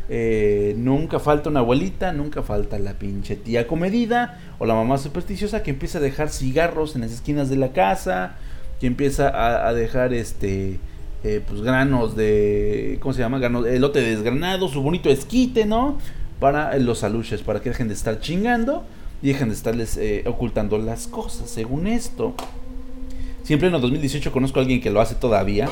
eh, 0.08 0.74
nunca 0.78 1.18
falta 1.18 1.50
una 1.50 1.60
abuelita, 1.60 2.12
nunca 2.12 2.42
falta 2.42 2.78
la 2.78 2.94
pinche 2.94 3.36
tía 3.36 3.66
comedida 3.66 4.40
o 4.58 4.66
la 4.66 4.74
mamá 4.74 4.98
supersticiosa 4.98 5.62
que 5.62 5.70
empieza 5.70 5.98
a 5.98 6.00
dejar 6.00 6.30
cigarros 6.30 6.94
en 6.94 7.02
las 7.02 7.12
esquinas 7.12 7.50
de 7.50 7.56
la 7.56 7.72
casa, 7.72 8.36
que 8.80 8.86
empieza 8.86 9.28
a, 9.28 9.68
a 9.68 9.74
dejar 9.74 10.14
este 10.14 10.78
eh, 11.24 11.42
pues 11.46 11.60
granos 11.60 12.14
de 12.14 12.98
¿cómo 13.00 13.12
se 13.12 13.20
llama? 13.20 13.38
Granos, 13.38 13.66
elote 13.66 14.00
desgranado, 14.00 14.68
su 14.68 14.80
bonito 14.80 15.10
esquite, 15.10 15.66
¿no? 15.66 15.98
Para 16.40 16.76
los 16.78 17.02
aluches, 17.04 17.42
para 17.42 17.60
que 17.60 17.70
dejen 17.70 17.88
de 17.88 17.94
estar 17.94 18.20
chingando 18.20 18.84
y 19.22 19.28
dejen 19.28 19.48
de 19.48 19.54
estarles 19.54 19.96
eh, 19.96 20.24
ocultando 20.26 20.78
las 20.78 21.06
cosas, 21.06 21.48
según 21.48 21.86
esto. 21.86 22.34
Siempre 23.42 23.68
en 23.68 23.74
el 23.74 23.80
2018 23.80 24.32
conozco 24.32 24.58
a 24.58 24.62
alguien 24.62 24.80
que 24.80 24.90
lo 24.90 25.00
hace 25.00 25.14
todavía. 25.14 25.68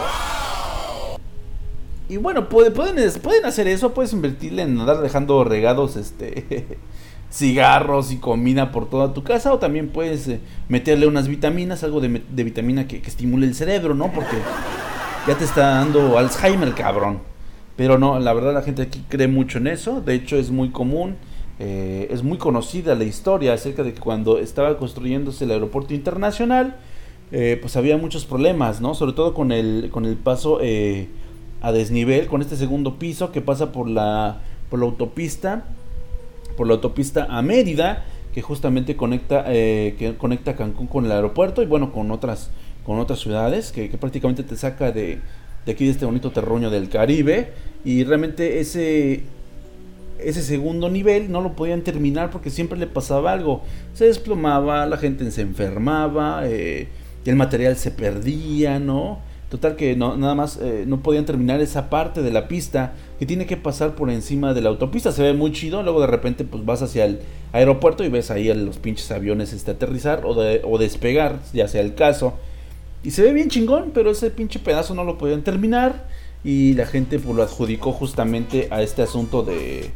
Y 2.09 2.19
bueno, 2.19 2.49
puede, 2.49 2.71
pueden, 2.71 2.99
hacer 3.45 3.67
eso, 3.67 3.95
puedes 3.95 4.13
invertirle 4.13 4.63
en 4.63 4.79
andar 4.79 5.01
dejando 5.01 5.43
regados 5.43 5.97
este 5.97 6.79
cigarros 7.33 8.13
y 8.13 8.19
comida 8.19 8.71
por 8.71 8.89
toda 8.89 9.13
tu 9.13 9.25
casa 9.25 9.53
o 9.53 9.59
también 9.59 9.89
puedes 9.89 10.29
eh, 10.29 10.41
meterle 10.69 11.07
unas 11.07 11.27
vitaminas, 11.27 11.83
algo 11.83 12.01
de, 12.01 12.23
de 12.29 12.45
vitamina 12.45 12.87
que, 12.87 13.03
que, 13.03 13.09
estimule 13.09 13.47
el 13.47 13.55
cerebro, 13.55 13.95
¿no? 13.95 14.13
Porque 14.13 14.37
ya 15.27 15.35
te 15.35 15.45
está 15.45 15.71
dando 15.71 16.17
Alzheimer, 16.19 16.75
cabrón. 16.75 17.34
Pero 17.77 17.99
no, 17.99 18.19
la 18.21 18.33
verdad 18.33 18.55
la 18.55 18.63
gente 18.63 18.83
aquí 18.83 19.05
cree 19.09 19.29
mucho 19.29 19.59
en 19.59 19.67
eso, 19.67 20.01
de 20.01 20.15
hecho 20.15 20.37
es 20.37 20.51
muy 20.51 20.71
común, 20.71 21.17
eh, 21.59 22.09
es 22.11 22.23
muy 22.23 22.39
conocida 22.39 22.95
la 22.95 23.05
historia 23.05 23.53
acerca 23.53 23.83
de 23.83 23.95
que 23.95 24.01
cuando 24.01 24.39
estaba 24.39 24.77
construyéndose 24.79 25.45
el 25.45 25.51
aeropuerto 25.51 25.93
internacional, 25.93 26.77
eh, 27.33 27.59
pues 27.61 27.77
había 27.77 27.97
muchos 27.97 28.25
problemas, 28.25 28.81
¿no? 28.81 28.95
Sobre 28.95 29.13
todo 29.13 29.35
con 29.35 29.51
el, 29.51 29.89
con 29.91 30.05
el 30.05 30.17
paso 30.17 30.59
eh, 30.63 31.09
a 31.63 31.73
desnivel, 31.73 32.27
con 32.27 32.43
este 32.43 32.57
segundo 32.57 32.99
piso 32.99 33.33
que 33.33 33.41
pasa 33.41 33.73
por 33.73 33.89
la, 33.89 34.39
por 34.71 34.79
la 34.79 34.85
autopista, 34.85 35.65
por 36.57 36.69
la 36.69 36.75
autopista 36.75 37.27
a 37.29 37.43
Mérida, 37.43 38.05
que 38.33 38.43
justamente 38.43 38.97
conecta, 38.97 39.45
eh, 39.49 39.97
que 39.99 40.17
conecta 40.17 40.55
Cancún 40.55 40.87
con 40.87 41.07
el 41.07 41.13
aeropuerto 41.13 41.63
y 41.63 41.67
bueno, 41.67 41.93
con 41.93 42.11
otras, 42.11 42.51
con 42.85 43.01
otras 43.01 43.21
ciudades, 43.21 43.73
que, 43.73 43.89
que 43.89 43.99
prácticamente 43.99 44.43
te 44.43 44.57
saca 44.57 44.93
de, 44.93 45.21
de 45.67 45.73
aquí 45.73 45.85
de 45.85 45.93
este 45.93 46.05
bonito 46.05 46.31
terruño 46.31 46.71
del 46.71 46.89
Caribe. 46.89 47.53
Y 47.85 48.05
realmente 48.05 48.61
ese, 48.61 49.23
ese 50.19 50.43
segundo 50.43 50.89
nivel 50.91 51.31
no 51.31 51.41
lo 51.41 51.55
podían 51.55 51.83
terminar 51.83 52.31
porque 52.31 52.51
siempre 52.51 52.79
le 52.79 52.87
pasaba 52.87 53.33
algo. 53.33 53.63
Se 53.93 54.07
desplomaba, 54.07 54.87
la 54.87 54.97
gente 54.97 55.31
se 55.31 55.43
enfermaba, 55.43 56.43
eh, 56.45 56.89
el 57.25 57.37
material 57.37 57.77
se 57.77 57.91
perdía, 57.91 58.79
¿no? 58.79 59.21
Total 59.51 59.77
que 59.77 59.95
no, 59.95 60.17
nada 60.17 60.35
más 60.35 60.59
eh, 60.61 60.85
no 60.87 61.01
podían 61.01 61.27
terminar 61.27 61.61
esa 61.61 61.89
parte 61.89 62.23
de 62.23 62.33
la 62.33 62.49
pista 62.49 62.95
que 63.19 63.27
tiene 63.27 63.47
que 63.47 63.57
pasar 63.57 63.95
por 63.95 64.11
encima 64.11 64.53
de 64.53 64.63
la 64.63 64.71
autopista. 64.71 65.13
Se 65.13 65.23
ve 65.23 65.33
muy 65.33 65.53
chido, 65.53 65.83
luego 65.83 66.01
de 66.01 66.07
repente 66.09 66.45
pues 66.45 66.65
vas 66.65 66.83
hacia 66.83 67.05
el 67.05 67.21
aeropuerto 67.53 68.03
y 68.03 68.09
ves 68.09 68.31
ahí 68.31 68.51
a 68.51 68.55
los 68.55 68.79
pinches 68.79 69.11
aviones 69.13 69.53
este, 69.53 69.71
aterrizar 69.71 70.25
o, 70.25 70.31
o 70.31 70.79
despegar, 70.79 71.39
ya 71.53 71.69
sea 71.69 71.83
el 71.83 71.95
caso. 71.95 72.35
Y 73.05 73.11
se 73.11 73.23
ve 73.23 73.35
bien 73.35 73.51
chingón, 73.51 73.91
pero 73.93 74.11
ese 74.11 74.31
pinche 74.31 74.59
pedazo 74.59 74.95
no 74.95 75.05
lo 75.05 75.19
podían 75.19 75.43
terminar 75.43 76.09
y 76.43 76.73
la 76.73 76.87
gente 76.87 77.19
pues 77.19 77.37
lo 77.37 77.43
adjudicó 77.43 77.93
justamente 77.93 78.69
a 78.71 78.83
este 78.83 79.03
asunto 79.03 79.43
de 79.43 79.91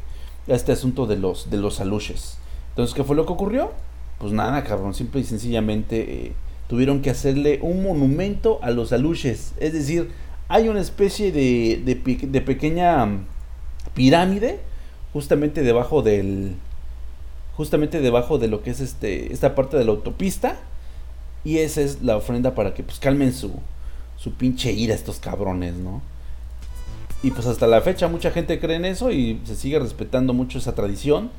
a 0.47 0.53
este 0.53 0.73
asunto 0.73 1.07
de 1.07 1.17
los 1.17 1.51
de 1.51 1.57
los 1.57 1.81
aluches. 1.81 2.37
Entonces, 2.71 2.95
¿qué 2.95 3.05
fue 3.05 3.17
lo 3.17 3.25
que 3.25 3.33
ocurrió? 3.33 3.73
Pues 4.19 4.33
nada, 4.33 4.63
cabrón, 4.63 4.93
simple 4.93 5.23
y 5.23 5.25
sencillamente 5.25 6.27
eh, 6.27 6.33
tuvieron 6.69 7.01
que 7.01 7.09
hacerle 7.09 7.61
un 7.63 7.83
monumento 7.83 8.59
a 8.63 8.71
los 8.71 8.93
aluches. 8.93 9.55
Es 9.59 9.73
decir, 9.73 10.11
hay 10.49 10.69
una 10.69 10.81
especie 10.81 11.33
de, 11.33 11.81
de, 11.85 11.95
de 12.27 12.41
pequeña 12.43 13.09
pirámide 13.95 14.61
justamente 15.15 15.63
debajo 15.63 16.03
del 16.03 16.57
justamente 17.57 18.01
debajo 18.01 18.39
de 18.39 18.49
lo 18.49 18.63
que 18.63 18.71
es 18.71 18.81
este 18.81 19.33
esta 19.33 19.55
parte 19.55 19.79
de 19.79 19.85
la 19.85 19.93
autopista 19.93 20.57
y 21.45 21.59
esa 21.59 21.81
es 21.81 22.03
la 22.03 22.17
ofrenda 22.17 22.55
para 22.55 22.75
que 22.75 22.83
pues 22.83 22.99
calmen 22.99 23.33
su 23.33 23.53
su 24.17 24.33
pinche 24.33 24.73
ira 24.73 24.95
estos 24.95 25.21
cabrones, 25.21 25.75
¿no? 25.75 26.03
Y 27.23 27.31
pues 27.31 27.47
hasta 27.47 27.67
la 27.67 27.81
fecha 27.81 28.09
mucha 28.09 28.31
gente 28.31 28.61
cree 28.61 28.77
en 28.77 28.85
eso 28.85 29.11
y 29.11 29.41
se 29.45 29.57
sigue 29.57 29.79
respetando 29.79 30.35
mucho 30.35 30.59
esa 30.59 30.75
tradición 30.75 31.31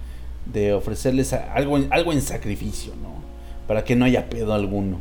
de 0.46 0.74
ofrecerles 0.74 1.34
algo 1.34 1.80
algo 1.90 2.14
en 2.14 2.22
sacrificio, 2.22 2.94
¿no? 3.02 3.22
Para 3.68 3.84
que 3.84 3.96
no 3.96 4.06
haya 4.06 4.30
pedo 4.30 4.54
alguno. 4.54 5.00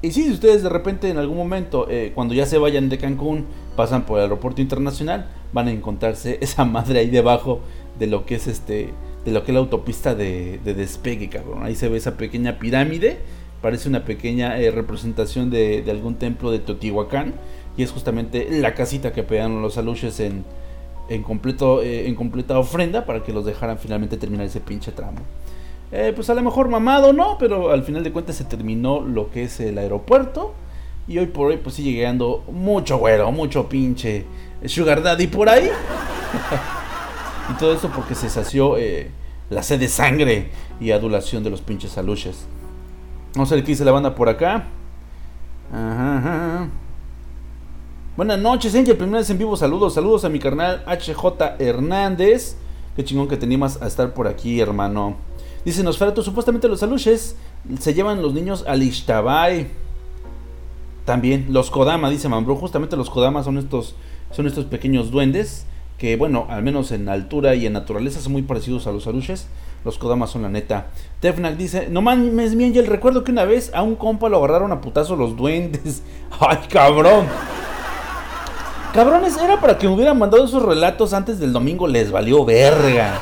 Y 0.00 0.12
si 0.12 0.30
ustedes 0.30 0.62
de 0.62 0.68
repente 0.68 1.10
en 1.10 1.18
algún 1.18 1.36
momento, 1.36 1.88
eh, 1.90 2.12
cuando 2.14 2.32
ya 2.32 2.46
se 2.46 2.58
vayan 2.58 2.88
de 2.88 2.98
Cancún, 2.98 3.46
pasan 3.74 4.06
por 4.06 4.18
el 4.18 4.24
aeropuerto 4.24 4.60
internacional, 4.60 5.26
van 5.52 5.68
a 5.68 5.72
encontrarse 5.72 6.38
esa 6.42 6.64
madre 6.64 7.00
ahí 7.00 7.10
debajo 7.10 7.60
de 7.98 8.06
lo 8.06 8.24
que 8.24 8.36
es 8.36 8.46
este, 8.46 8.90
de 9.24 9.32
lo 9.32 9.42
que 9.42 9.50
es 9.50 9.54
la 9.54 9.60
autopista 9.60 10.14
de, 10.14 10.60
de 10.64 10.74
despegue, 10.74 11.28
cabrón. 11.28 11.64
Ahí 11.64 11.74
se 11.74 11.88
ve 11.88 11.96
esa 11.96 12.16
pequeña 12.16 12.58
pirámide, 12.60 13.18
parece 13.60 13.88
una 13.88 14.04
pequeña 14.04 14.58
eh, 14.58 14.70
representación 14.70 15.50
de, 15.50 15.84
algún 15.90 16.16
templo 16.16 16.50
de 16.50 16.58
Teotihuacán, 16.58 17.34
y 17.76 17.82
es 17.82 17.92
justamente 17.92 18.48
la 18.50 18.74
casita 18.74 19.12
que 19.12 19.22
pegaron 19.22 19.62
los 19.62 19.78
aluches 19.78 20.18
en, 20.20 20.44
en, 21.08 21.22
completo, 21.22 21.82
eh, 21.82 22.08
en 22.08 22.14
completa 22.14 22.58
ofrenda 22.58 23.06
para 23.06 23.22
que 23.22 23.32
los 23.32 23.44
dejaran 23.44 23.78
finalmente 23.78 24.16
terminar 24.16 24.46
ese 24.46 24.60
pinche 24.60 24.92
tramo. 24.92 25.20
Eh, 25.90 26.12
pues 26.14 26.28
a 26.28 26.34
lo 26.34 26.42
mejor 26.42 26.68
mamado 26.68 27.12
no, 27.12 27.36
pero 27.38 27.70
al 27.70 27.82
final 27.82 28.04
de 28.04 28.12
cuentas 28.12 28.36
se 28.36 28.44
terminó 28.44 29.00
lo 29.00 29.30
que 29.30 29.44
es 29.44 29.60
el 29.60 29.78
aeropuerto. 29.78 30.54
Y 31.06 31.18
hoy 31.18 31.26
por 31.26 31.46
hoy 31.46 31.56
pues 31.56 31.76
sigue 31.76 31.92
llegando 31.92 32.44
mucho 32.52 32.98
güero, 32.98 33.32
mucho 33.32 33.68
pinche 33.68 34.26
sugar 34.66 35.02
daddy 35.02 35.28
por 35.28 35.48
ahí. 35.48 35.70
y 37.50 37.58
todo 37.58 37.72
eso 37.72 37.90
porque 37.94 38.14
se 38.14 38.28
sació 38.28 38.76
la 39.48 39.62
sed 39.62 39.80
de 39.80 39.88
sangre 39.88 40.50
y 40.80 40.90
adulación 40.90 41.42
de 41.42 41.48
los 41.48 41.62
pinches 41.62 41.96
aluches. 41.96 42.46
Vamos 43.38 43.52
a 43.52 43.54
ver 43.54 43.62
qué 43.62 43.70
dice 43.70 43.84
la 43.84 43.92
banda 43.92 44.16
por 44.16 44.28
acá. 44.28 44.66
Ajá, 45.72 46.18
ajá. 46.18 46.68
Buenas 48.16 48.40
noches, 48.40 48.74
Angel. 48.74 48.96
Primera 48.96 49.18
vez 49.18 49.30
en 49.30 49.38
vivo. 49.38 49.56
Saludos, 49.56 49.94
saludos 49.94 50.24
a 50.24 50.28
mi 50.28 50.40
carnal 50.40 50.82
HJ 50.88 51.60
Hernández. 51.60 52.56
Qué 52.96 53.04
chingón 53.04 53.28
que 53.28 53.36
teníamos 53.36 53.80
a 53.80 53.86
estar 53.86 54.12
por 54.12 54.26
aquí, 54.26 54.58
hermano. 54.58 55.18
Dice 55.64 55.84
Nosferatu, 55.84 56.24
supuestamente 56.24 56.66
los 56.66 56.82
aluches 56.82 57.36
se 57.78 57.94
llevan 57.94 58.22
los 58.22 58.34
niños 58.34 58.64
al 58.66 58.82
Ishtabai. 58.82 59.68
También 61.04 61.46
los 61.50 61.70
Kodama, 61.70 62.10
dice 62.10 62.28
Mambrú. 62.28 62.56
Justamente 62.56 62.96
los 62.96 63.08
Kodama 63.08 63.44
son 63.44 63.56
estos, 63.56 63.94
son 64.32 64.48
estos 64.48 64.64
pequeños 64.64 65.12
duendes 65.12 65.64
que, 65.96 66.16
bueno, 66.16 66.46
al 66.48 66.64
menos 66.64 66.90
en 66.90 67.08
altura 67.08 67.54
y 67.54 67.66
en 67.66 67.72
naturaleza 67.72 68.20
son 68.20 68.32
muy 68.32 68.42
parecidos 68.42 68.88
a 68.88 68.90
los 68.90 69.06
aluches. 69.06 69.46
Los 69.84 69.98
Kodama 69.98 70.26
son 70.26 70.42
la 70.42 70.48
neta. 70.48 70.86
Tefnak 71.20 71.56
dice, 71.56 71.88
no 71.88 72.02
mames, 72.02 72.54
mi 72.54 72.64
Angel, 72.64 72.86
recuerdo 72.86 73.24
que 73.24 73.32
una 73.32 73.44
vez 73.44 73.70
a 73.74 73.82
un 73.82 73.96
compa 73.96 74.28
lo 74.28 74.38
agarraron 74.38 74.72
a 74.72 74.80
putazo 74.80 75.16
los 75.16 75.36
duendes. 75.36 76.02
Ay, 76.40 76.58
cabrón. 76.68 77.26
Cabrones, 78.92 79.36
era 79.36 79.60
para 79.60 79.78
que 79.78 79.86
me 79.86 79.94
hubieran 79.94 80.18
mandado 80.18 80.44
esos 80.44 80.62
relatos 80.62 81.12
antes 81.12 81.38
del 81.38 81.52
domingo. 81.52 81.86
Les 81.86 82.10
valió 82.10 82.44
verga. 82.44 83.20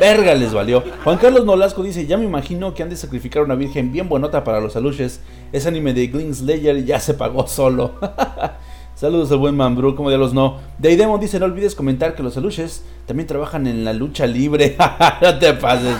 Verga 0.00 0.34
les 0.34 0.52
valió. 0.52 0.82
Juan 1.04 1.18
Carlos 1.18 1.44
Nolasco 1.44 1.82
dice: 1.82 2.06
Ya 2.06 2.16
me 2.16 2.24
imagino 2.24 2.74
que 2.74 2.82
han 2.82 2.88
de 2.88 2.96
sacrificar 2.96 3.42
una 3.42 3.54
virgen 3.54 3.92
bien 3.92 4.08
buenota 4.08 4.42
para 4.42 4.60
los 4.60 4.74
aluches. 4.74 5.20
Ese 5.52 5.68
anime 5.68 5.92
de 5.92 6.06
Gling 6.06 6.34
Slayer 6.34 6.84
ya 6.84 6.98
se 6.98 7.14
pagó 7.14 7.46
solo. 7.46 7.92
Saludos 9.02 9.32
al 9.32 9.38
buen 9.38 9.56
Mambrú, 9.56 9.96
como 9.96 10.12
los 10.12 10.32
no. 10.32 10.58
Deidemon 10.78 11.18
dice: 11.18 11.40
No 11.40 11.46
olvides 11.46 11.74
comentar 11.74 12.14
que 12.14 12.22
los 12.22 12.36
aluches 12.36 12.84
también 13.04 13.26
trabajan 13.26 13.66
en 13.66 13.84
la 13.84 13.92
lucha 13.92 14.28
libre. 14.28 14.76
no 15.20 15.38
te 15.40 15.54
pases. 15.54 15.96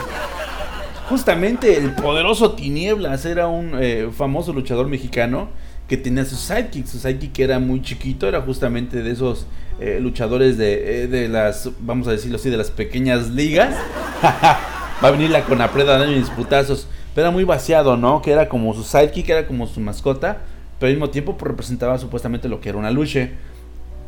Justamente 1.09 1.79
el 1.79 1.97
poderoso 1.97 2.53
Tinieblas 2.53 3.25
era 3.25 3.49
un 3.49 3.73
eh, 3.81 4.09
famoso 4.17 4.53
luchador 4.53 4.87
mexicano 4.87 5.49
que 5.89 5.97
tenía 5.97 6.25
su 6.25 6.37
sidekick. 6.37 6.87
Su 6.87 7.01
sidekick 7.01 7.37
era 7.41 7.59
muy 7.59 7.83
chiquito, 7.83 8.29
era 8.29 8.41
justamente 8.41 9.03
de 9.03 9.11
esos 9.11 9.47
eh, 9.81 9.99
luchadores 10.01 10.57
de, 10.57 11.03
eh, 11.03 11.07
de, 11.09 11.29
las, 11.29 11.71
vamos 11.81 12.07
a 12.07 12.13
decirlo 12.13 12.37
así, 12.37 12.51
de 12.51 12.57
las 12.57 12.71
pequeñas 12.71 13.31
ligas. 13.31 13.75
Va 14.23 15.09
a 15.09 15.11
venir 15.11 15.31
la 15.31 15.43
Conapreda 15.43 15.99
dando 15.99 16.17
mis 16.17 16.31
putazos. 16.31 16.87
Pero 17.17 17.27
era 17.27 17.33
muy 17.33 17.43
vaciado, 17.43 17.97
¿no? 17.97 18.23
Que 18.23 18.31
era 18.31 18.49
como 18.49 18.73
su 18.75 18.85
sidekick, 18.85 19.29
era 19.29 19.49
como 19.49 19.67
su 19.67 19.81
mascota. 19.81 20.43
Pero 20.83 20.89
al 20.91 20.97
mismo 20.97 21.11
tiempo 21.11 21.37
pues, 21.37 21.49
representaba 21.49 21.97
supuestamente 21.97 22.49
lo 22.49 22.61
que 22.61 22.71
era 22.71 22.77
una 22.77 22.91
luche. 22.91 23.31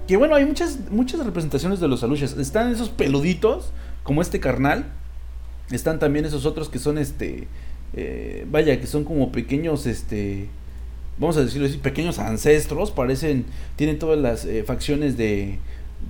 Que 0.08 0.16
bueno, 0.16 0.34
hay 0.34 0.44
muchas, 0.44 0.90
muchas 0.90 1.24
representaciones 1.24 1.78
de 1.78 1.86
los 1.86 2.02
aluches. 2.02 2.36
Están 2.36 2.72
esos 2.72 2.88
peluditos, 2.88 3.70
como 4.02 4.20
este 4.20 4.40
carnal. 4.40 4.86
Están 5.70 6.00
también 6.00 6.24
esos 6.24 6.46
otros 6.46 6.68
que 6.68 6.80
son 6.80 6.98
este. 6.98 7.46
Eh, 7.92 8.44
vaya, 8.50 8.80
que 8.80 8.88
son 8.88 9.04
como 9.04 9.30
pequeños, 9.30 9.86
este 9.86 10.48
vamos 11.16 11.36
a 11.36 11.44
decirlo 11.44 11.68
así, 11.68 11.76
pequeños 11.76 12.18
ancestros, 12.18 12.90
parecen, 12.90 13.44
tienen 13.76 14.00
todas 14.00 14.18
las 14.18 14.44
eh, 14.44 14.64
facciones 14.64 15.16
de, 15.16 15.60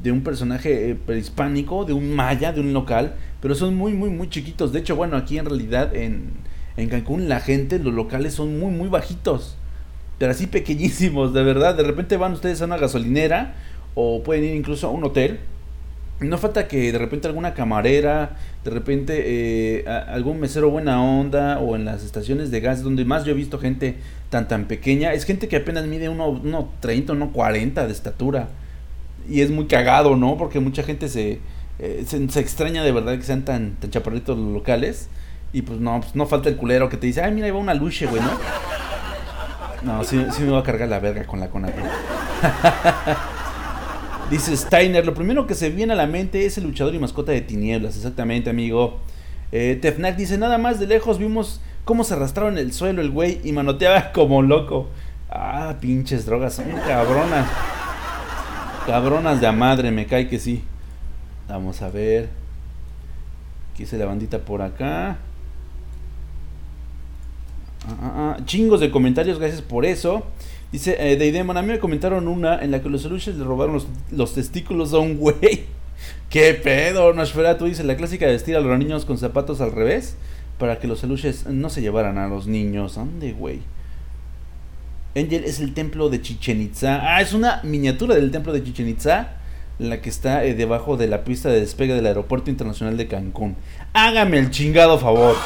de 0.03 0.12
un 0.12 0.22
personaje 0.22 0.88
eh, 0.88 0.94
prehispánico, 0.94 1.85
de 1.85 1.92
un 1.92 2.16
maya, 2.16 2.55
de 2.55 2.62
un 2.62 2.72
local, 2.72 3.16
pero 3.42 3.55
son 3.55 3.77
muy, 3.77 3.92
muy, 3.92 4.09
muy 4.09 4.31
chiquitos. 4.31 4.72
De 4.72 4.79
hecho, 4.79 4.96
bueno, 4.96 5.18
aquí 5.18 5.37
en 5.37 5.44
realidad 5.44 5.94
en, 5.94 6.31
en 6.79 6.88
Cancún 6.88 7.29
la 7.29 7.40
gente, 7.40 7.79
los 7.79 7.92
locales 7.92 8.33
son 8.33 8.59
muy, 8.59 8.72
muy 8.72 8.88
bajitos, 8.88 9.59
pero 10.18 10.33
así 10.33 10.46
pequeñísimos, 10.46 11.33
de 11.33 11.42
verdad. 11.42 11.74
De 11.74 11.83
repente 11.83 12.16
van 12.16 12.33
ustedes 12.33 12.62
a 12.62 12.66
una 12.66 12.77
gasolinera 12.77 13.55
o 13.94 14.22
pueden 14.22 14.44
ir 14.44 14.55
incluso 14.55 14.87
a 14.87 14.90
un 14.90 15.05
hotel. 15.05 15.40
No 16.20 16.38
falta 16.38 16.68
que 16.68 16.92
de 16.92 16.98
repente 16.98 17.27
alguna 17.27 17.55
camarera, 17.55 18.37
de 18.62 18.70
repente 18.70 19.22
eh, 19.27 19.85
algún 19.88 20.38
mesero 20.38 20.70
buena 20.70 21.03
onda 21.03 21.59
o 21.59 21.74
en 21.74 21.85
las 21.85 22.05
estaciones 22.05 22.53
de 22.53 22.61
gas 22.61 22.83
donde 22.83 23.05
más 23.05 23.24
yo 23.24 23.33
he 23.33 23.35
visto 23.35 23.59
gente 23.59 23.96
tan 24.31 24.46
tan 24.46 24.66
pequeña, 24.66 25.12
es 25.12 25.24
gente 25.24 25.48
que 25.48 25.57
apenas 25.57 25.87
mide 25.87 26.09
1.30, 26.09 27.07
1.40 27.07 27.87
de 27.87 27.92
estatura. 27.92 28.48
Y 29.29 29.40
es 29.40 29.50
muy 29.50 29.66
cagado, 29.66 30.16
¿no? 30.16 30.37
Porque 30.37 30.61
mucha 30.61 30.83
gente 30.83 31.09
se, 31.09 31.40
eh, 31.79 32.05
se, 32.07 32.29
se 32.29 32.40
extraña 32.40 32.85
de 32.85 32.92
verdad 32.92 33.16
que 33.16 33.22
sean 33.22 33.44
tan, 33.44 33.74
tan 33.77 33.90
chaparritos 33.90 34.38
los 34.38 34.53
locales. 34.53 35.09
Y 35.53 35.62
pues 35.62 35.81
no, 35.81 36.00
pues 36.00 36.14
no 36.14 36.27
falta 36.27 36.48
el 36.48 36.57
culero 36.57 36.88
que 36.88 36.96
te 36.96 37.07
dice, 37.07 37.22
ay, 37.22 37.33
mira, 37.33 37.46
ahí 37.46 37.53
va 37.53 37.59
una 37.59 37.74
luche, 37.74 38.07
güey, 38.07 38.20
¿no? 38.20 38.31
No, 39.85 40.03
sí, 40.03 40.16
me 40.16 40.51
va 40.51 40.61
a 40.61 40.62
cargar 40.62 40.88
la 40.88 40.99
verga 40.99 41.27
con 41.27 41.40
la 41.40 41.51
Conapro. 41.51 41.85
Dice 44.31 44.57
Steiner, 44.57 45.05
lo 45.05 45.12
primero 45.12 45.47
que 45.47 45.55
se 45.55 45.68
viene 45.68 45.92
a 45.92 45.97
la 45.97 46.07
mente 46.07 46.47
es 46.47 46.57
el 46.57 46.64
luchador 46.64 46.94
y 46.94 46.99
mascota 46.99 47.33
de 47.33 47.42
tinieblas, 47.42 47.97
exactamente, 47.97 48.49
amigo. 48.49 49.01
Eh, 49.53 49.79
Tefnak 49.81 50.16
dice, 50.16 50.38
nada 50.38 50.57
más 50.57 50.81
de 50.81 50.87
lejos 50.87 51.18
vimos 51.18 51.61
cómo 51.85 52.03
se 52.03 52.14
arrastraba 52.14 52.51
en 52.51 52.57
el 52.57 52.73
suelo 52.73 53.03
el 53.03 53.11
güey 53.11 53.40
y 53.44 53.53
manoteaba 53.53 54.12
como 54.12 54.40
loco. 54.40 54.88
Ah, 55.31 55.77
pinches 55.81 56.25
drogas, 56.25 56.55
son 56.55 56.66
cabronas. 56.87 57.47
Cabronas 58.87 59.40
de 59.40 59.47
a 59.47 59.53
madre, 59.53 59.90
me 59.90 60.07
cae 60.07 60.29
que 60.29 60.38
sí. 60.38 60.64
Vamos 61.49 61.83
a 61.83 61.90
ver. 61.90 62.31
¿Qué 63.77 63.87
la 63.99 64.07
bandita 64.07 64.38
por 64.38 64.62
acá? 64.62 65.18
Ah, 67.87 67.97
ah, 68.01 68.37
ah, 68.38 68.44
Chingos 68.44 68.81
de 68.81 68.90
comentarios, 68.90 69.38
gracias 69.38 69.62
por 69.62 69.85
eso. 69.85 70.25
Dice 70.73 70.97
eh, 70.99 71.40
a 71.40 71.62
mí 71.62 71.68
me 71.68 71.79
comentaron 71.79 72.27
una 72.27 72.61
en 72.61 72.70
la 72.70 72.83
que 72.83 72.88
los 72.88 73.05
aluches 73.07 73.37
le 73.37 73.44
robaron 73.44 73.75
los, 73.75 73.87
los 74.11 74.35
testículos 74.35 74.92
a 74.92 74.99
un 74.99 75.16
güey. 75.16 75.66
¿Qué 76.31 76.55
pedo? 76.55 77.12
Nosferatu 77.12 77.66
dice, 77.66 77.85
la 77.85 77.97
clásica 77.97 78.27
de 78.27 78.33
vestir 78.33 78.57
a 78.57 78.61
los 78.61 78.79
niños 78.79 79.05
con 79.05 79.18
zapatos 79.18 79.61
al 79.61 79.73
revés 79.73 80.16
para 80.59 80.79
que 80.79 80.88
los 80.88 81.05
aluches 81.05 81.47
no 81.47 81.70
se 81.70 81.81
llevaran 81.81 82.18
a 82.18 82.27
los 82.27 82.47
niños. 82.47 82.97
¿Dónde, 82.97 83.33
güey? 83.33 83.61
Angel 85.16 85.44
es 85.44 85.61
el 85.61 85.75
templo 85.75 86.09
de 86.09 86.20
Chichen 86.20 86.61
Itza. 86.61 86.99
Ah, 87.03 87.20
es 87.20 87.35
una 87.35 87.61
miniatura 87.62 88.16
del 88.16 88.31
templo 88.31 88.53
de 88.53 88.64
Chichen 88.64 88.88
Itza. 88.88 89.35
La 89.79 90.01
que 90.01 90.09
está 90.09 90.44
eh, 90.44 90.55
debajo 90.55 90.97
de 90.97 91.09
la 91.09 91.25
pista 91.25 91.49
de 91.49 91.61
despegue 91.61 91.94
del 91.94 92.07
Aeropuerto 92.07 92.51
Internacional 92.51 92.97
de 92.97 93.09
Cancún. 93.09 93.57
Hágame 93.92 94.38
el 94.38 94.51
chingado 94.51 94.99
favor. 94.99 95.37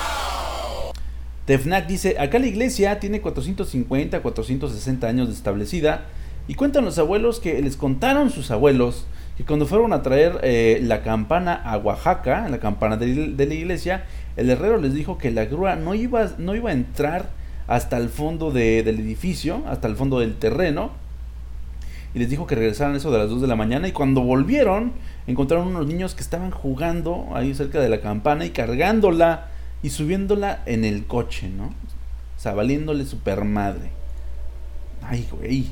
Tefnac 1.48 1.86
dice, 1.86 2.16
acá 2.18 2.38
la 2.38 2.46
iglesia 2.46 3.00
tiene 3.00 3.22
450, 3.22 4.20
460 4.20 5.06
años 5.06 5.28
de 5.28 5.32
establecida 5.32 6.04
y 6.46 6.52
cuentan 6.56 6.84
los 6.84 6.98
abuelos 6.98 7.40
que 7.40 7.62
les 7.62 7.78
contaron 7.78 8.28
sus 8.28 8.50
abuelos 8.50 9.06
que 9.34 9.44
cuando 9.44 9.64
fueron 9.64 9.94
a 9.94 10.02
traer 10.02 10.40
eh, 10.42 10.78
la 10.82 11.02
campana 11.02 11.54
a 11.54 11.78
Oaxaca, 11.78 12.46
la 12.50 12.58
campana 12.58 12.98
de, 12.98 13.34
la 13.34 13.54
iglesia, 13.54 14.04
el 14.36 14.50
herrero 14.50 14.76
les 14.76 14.92
dijo 14.92 15.16
que 15.16 15.30
la 15.30 15.46
grúa 15.46 15.74
no 15.74 15.94
iba, 15.94 16.32
no 16.36 16.54
iba 16.54 16.68
a 16.68 16.74
entrar 16.74 17.30
hasta 17.66 17.96
el 17.96 18.10
fondo 18.10 18.50
de, 18.50 18.82
del 18.82 19.00
edificio, 19.00 19.62
hasta 19.68 19.88
el 19.88 19.96
fondo 19.96 20.20
del 20.20 20.34
terreno, 20.34 20.90
y 22.12 22.18
les 22.18 22.28
dijo 22.28 22.46
que 22.46 22.56
regresaran 22.56 22.94
eso 22.94 23.10
de 23.10 23.20
las 23.20 23.30
2 23.30 23.40
de 23.40 23.46
la 23.46 23.56
mañana 23.56 23.88
y 23.88 23.92
cuando 23.92 24.20
volvieron 24.20 24.92
encontraron 25.26 25.68
unos 25.68 25.86
niños 25.86 26.14
que 26.14 26.20
estaban 26.20 26.50
jugando 26.50 27.28
ahí 27.32 27.54
cerca 27.54 27.80
de 27.80 27.88
la 27.88 28.02
campana 28.02 28.44
y 28.44 28.50
cargándola 28.50 29.46
y 29.82 29.90
subiéndola 29.90 30.62
en 30.66 30.84
el 30.84 31.06
coche, 31.06 31.48
¿no? 31.48 31.66
O 31.66 32.40
sea, 32.40 32.54
valiéndole 32.54 33.04
super 33.04 33.44
madre. 33.44 33.90
Ay, 35.02 35.26
güey. 35.30 35.66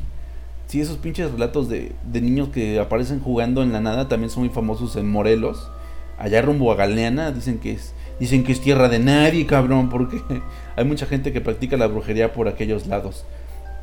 Sí, 0.66 0.80
esos 0.80 0.96
pinches 0.96 1.30
relatos 1.30 1.68
de, 1.68 1.92
de, 2.04 2.20
niños 2.20 2.48
que 2.48 2.80
aparecen 2.80 3.20
jugando 3.20 3.62
en 3.62 3.72
la 3.72 3.80
nada 3.80 4.08
también 4.08 4.30
son 4.30 4.44
muy 4.44 4.52
famosos 4.52 4.96
en 4.96 5.08
Morelos. 5.08 5.70
Allá 6.18 6.42
rumbo 6.42 6.72
a 6.72 6.76
Galeana 6.76 7.30
dicen 7.30 7.58
que 7.58 7.72
es 7.72 7.94
dicen 8.18 8.44
que 8.44 8.52
es 8.52 8.60
tierra 8.60 8.88
de 8.88 8.98
nadie, 8.98 9.46
cabrón, 9.46 9.88
porque 9.88 10.20
hay 10.76 10.84
mucha 10.84 11.06
gente 11.06 11.32
que 11.32 11.40
practica 11.40 11.76
la 11.76 11.86
brujería 11.86 12.32
por 12.32 12.48
aquellos 12.48 12.86
lados. 12.86 13.24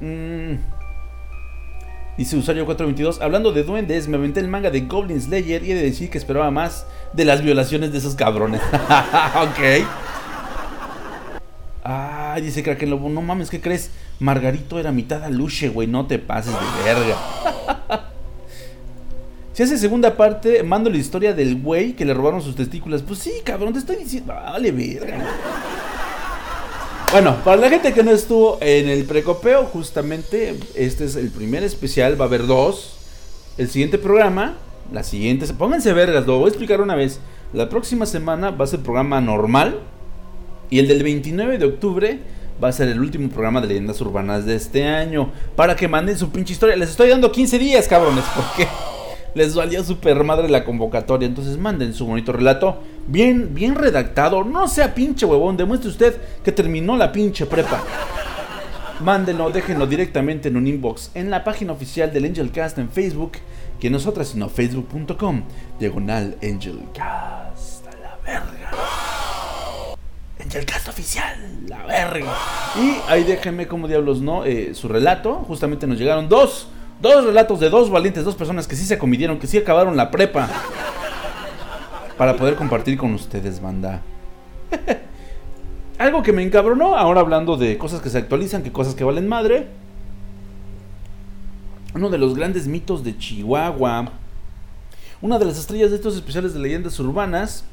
Mm. 0.01 0.55
Dice 2.17 2.37
usuario 2.37 2.65
422, 2.65 3.21
hablando 3.21 3.51
de 3.51 3.63
duendes, 3.63 4.07
me 4.07 4.17
aventé 4.17 4.39
el 4.39 4.47
manga 4.47 4.69
de 4.69 4.81
Goblin 4.81 5.19
Slayer 5.19 5.63
y 5.63 5.71
he 5.71 5.75
de 5.75 5.81
decir 5.81 6.11
que 6.11 6.19
esperaba 6.19 6.51
más 6.51 6.85
de 7.13 7.25
las 7.25 7.41
violaciones 7.41 7.91
de 7.91 7.97
esos 7.97 8.13
cabrones. 8.13 8.61
ok. 8.71 9.87
Ah, 11.85 12.37
dice 12.41 12.63
Kraken 12.63 12.89
Lobo, 12.89 13.09
no 13.09 13.21
mames, 13.21 13.49
¿qué 13.49 13.59
crees? 13.59 13.91
Margarito 14.19 14.79
era 14.79 14.93
mitad 14.93 15.21
aluche, 15.21 15.67
güey, 15.67 15.85
no 15.85 16.07
te 16.07 16.17
pases 16.17 16.53
de 16.53 16.83
verga. 16.85 17.17
si 19.53 19.63
hace 19.63 19.77
segunda 19.77 20.15
parte, 20.15 20.63
mando 20.63 20.89
la 20.89 20.95
historia 20.95 21.33
del 21.33 21.61
güey 21.61 21.93
que 21.93 22.05
le 22.05 22.13
robaron 22.13 22.41
sus 22.41 22.55
testículas. 22.55 23.01
Pues 23.01 23.19
sí, 23.19 23.33
cabrón, 23.43 23.73
te 23.73 23.79
estoy 23.79 23.97
diciendo, 23.97 24.33
vale, 24.33 24.71
verga. 24.71 25.25
Bueno, 27.11 27.35
para 27.43 27.57
la 27.57 27.69
gente 27.69 27.93
que 27.93 28.01
no 28.01 28.11
estuvo 28.11 28.59
en 28.61 28.87
el 28.87 29.03
precopeo, 29.03 29.65
justamente 29.65 30.57
este 30.75 31.03
es 31.03 31.17
el 31.17 31.31
primer 31.31 31.63
especial, 31.63 32.19
va 32.19 32.25
a 32.25 32.27
haber 32.29 32.47
dos. 32.47 32.95
El 33.57 33.69
siguiente 33.69 33.97
programa, 33.97 34.55
la 34.91 35.03
siguiente, 35.03 35.45
pónganse 35.53 35.91
vergas, 35.91 36.25
lo 36.25 36.39
voy 36.39 36.45
a 36.45 36.47
explicar 36.47 36.79
una 36.79 36.95
vez. 36.95 37.19
La 37.51 37.67
próxima 37.67 38.05
semana 38.05 38.51
va 38.51 38.63
a 38.63 38.67
ser 38.67 38.79
programa 38.79 39.19
normal 39.19 39.81
y 40.73 40.79
el 40.79 40.87
del 40.87 41.03
29 41.03 41.59
de 41.59 41.65
octubre 41.67 42.19
va 42.61 42.69
a 42.69 42.71
ser 42.71 42.87
el 42.87 42.99
último 42.99 43.29
programa 43.29 43.61
de 43.61 43.67
leyendas 43.67 44.01
urbanas 44.01 44.47
de 44.47 44.55
este 44.55 44.87
año. 44.87 45.31
Para 45.55 45.75
que 45.75 45.87
manden 45.87 46.17
su 46.17 46.31
pinche 46.31 46.53
historia. 46.53 46.75
Les 46.75 46.89
estoy 46.89 47.09
dando 47.09 47.31
15 47.31 47.59
días, 47.59 47.87
cabrones, 47.87 48.23
porque 48.35 48.67
les 49.35 49.53
valió 49.53 49.83
super 49.83 50.23
madre 50.23 50.49
la 50.49 50.65
convocatoria. 50.65 51.27
Entonces 51.27 51.59
manden 51.59 51.93
su 51.93 52.07
bonito 52.07 52.31
relato. 52.31 52.79
Bien, 53.05 53.53
bien 53.53 53.75
redactado. 53.75 54.43
No 54.43 54.67
sea 54.67 54.95
pinche 54.95 55.27
huevón. 55.27 55.57
Demuestre 55.57 55.91
usted 55.91 56.17
que 56.43 56.51
terminó 56.51 56.97
la 56.97 57.11
pinche 57.11 57.45
prepa. 57.45 57.83
Mándenlo, 58.99 59.51
déjenlo 59.51 59.85
directamente 59.85 60.47
en 60.47 60.57
un 60.57 60.65
inbox 60.65 61.11
en 61.13 61.29
la 61.29 61.43
página 61.43 61.73
oficial 61.73 62.11
del 62.11 62.25
Angelcast 62.25 62.79
en 62.79 62.89
Facebook. 62.89 63.33
Que 63.79 63.91
nosotras, 63.91 64.29
sino 64.29 64.49
facebook.com. 64.49 65.43
Diagonal 65.79 66.35
Angelcast. 66.41 67.85
A 67.85 67.91
la 68.01 68.17
verga. 68.25 69.02
Angelcast 70.53 70.87
oficial. 70.87 71.35
La 71.67 71.83
verga. 71.87 72.31
Y 72.77 73.11
ahí 73.11 73.23
déjenme 73.23 73.67
como 73.67 73.87
diablos 73.87 74.21
no 74.21 74.45
eh, 74.45 74.75
su 74.75 74.87
relato. 74.87 75.37
Justamente 75.47 75.87
nos 75.87 75.97
llegaron 75.97 76.29
dos. 76.29 76.67
Dos 77.01 77.25
relatos 77.25 77.59
de 77.59 77.71
dos 77.71 77.89
valientes, 77.89 78.23
dos 78.23 78.35
personas 78.35 78.67
que 78.67 78.75
sí 78.75 78.85
se 78.85 78.99
comidieron, 78.99 79.39
que 79.39 79.47
sí 79.47 79.57
acabaron 79.57 79.97
la 79.97 80.11
prepa. 80.11 80.47
Para 82.17 82.37
poder 82.37 82.53
compartir 82.53 82.99
con 82.99 83.15
ustedes, 83.15 83.59
banda. 83.61 84.01
Algo 85.97 86.21
que 86.21 86.31
me 86.31 86.43
encabronó, 86.43 86.95
ahora 86.95 87.21
hablando 87.21 87.57
de 87.57 87.77
cosas 87.79 88.01
que 88.01 88.11
se 88.11 88.19
actualizan, 88.19 88.61
que 88.61 88.71
cosas 88.71 88.93
que 88.93 89.03
valen 89.03 89.27
madre. 89.27 89.67
Uno 91.95 92.09
de 92.09 92.19
los 92.19 92.35
grandes 92.35 92.67
mitos 92.67 93.03
de 93.03 93.17
Chihuahua. 93.17 94.11
Una 95.19 95.39
de 95.39 95.45
las 95.45 95.57
estrellas 95.57 95.89
de 95.89 95.95
estos 95.95 96.15
especiales 96.15 96.53
de 96.53 96.59
leyendas 96.59 96.99
urbanas 96.99 97.65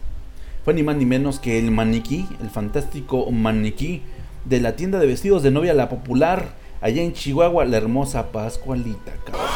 ni 0.73 0.83
más 0.83 0.97
ni 0.97 1.07
menos 1.07 1.39
que 1.39 1.59
el 1.59 1.71
maniquí, 1.71 2.27
el 2.41 2.51
fantástico 2.51 3.31
maniquí 3.31 4.03
de 4.45 4.61
la 4.61 4.77
tienda 4.77 4.99
de 4.99 5.07
vestidos 5.07 5.43
de 5.43 5.51
novia 5.51 5.75
La 5.75 5.89
Popular, 5.89 6.55
allá 6.81 7.03
en 7.03 7.13
Chihuahua, 7.13 7.65
la 7.65 7.77
hermosa 7.77 8.33
Pascualita. 8.33 9.13
Cabrón. 9.25 9.47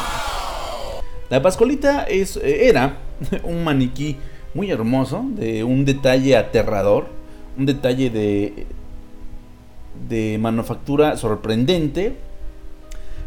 La 1.29 1.41
Pascualita 1.41 2.03
es, 2.03 2.37
eh, 2.37 2.67
era 2.67 2.97
un 3.43 3.63
maniquí 3.63 4.17
muy 4.53 4.71
hermoso, 4.71 5.25
de 5.29 5.63
un 5.63 5.85
detalle 5.85 6.37
aterrador, 6.37 7.07
un 7.57 7.65
detalle 7.65 8.09
de, 8.09 8.67
de 10.07 10.37
manufactura 10.39 11.17
sorprendente. 11.17 12.15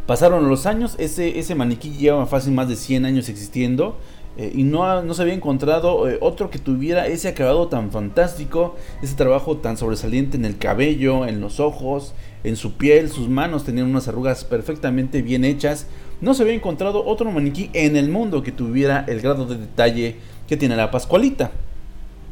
Pasaron 0.07 0.49
los 0.49 0.65
años, 0.65 0.95
ese, 0.99 1.39
ese 1.39 1.55
maniquí 1.55 1.91
lleva 1.91 2.25
fácil 2.27 2.55
más 2.55 2.69
de 2.69 2.77
100 2.77 3.05
años 3.05 3.29
existiendo. 3.29 3.99
Eh, 4.39 4.53
y 4.55 4.63
no, 4.63 5.03
no, 5.03 5.15
se 5.15 5.23
había 5.23 5.35
encontrado 5.35 6.09
eh, 6.09 6.17
otro 6.21 6.49
que 6.49 6.61
tuviera 6.61 7.09
ese 7.09 7.27
acabado 7.27 7.67
tan 7.67 7.91
fantástico, 7.91 8.77
ese 9.03 9.17
trabajo 9.17 9.57
tan 9.57 9.77
sobresaliente 9.77 10.37
en 10.37 10.45
el 10.45 10.59
cabello, 10.59 11.27
en 11.27 11.41
los 11.41 11.59
ojos, 11.59 12.15
en 12.45 12.55
su 12.55 12.75
piel, 12.75 13.11
sus 13.11 13.29
manos 13.29 13.65
tenían 13.65 13.89
unas 13.89 14.07
arrugas 14.07 14.45
perfectamente 14.45 15.23
bien 15.23 15.45
hechas. 15.45 15.87
No 16.21 16.35
se 16.35 16.43
había 16.43 16.55
encontrado 16.55 17.05
otro 17.05 17.31
maniquí 17.33 17.69
en 17.73 17.97
el 17.97 18.09
mundo 18.09 18.45
que 18.45 18.53
tuviera 18.53 19.05
el 19.09 19.21
grado 19.21 19.45
de 19.45 19.57
detalle 19.57 20.17
que 20.47 20.57
tiene 20.57 20.77
la 20.77 20.93
Pascualita. 20.93 21.51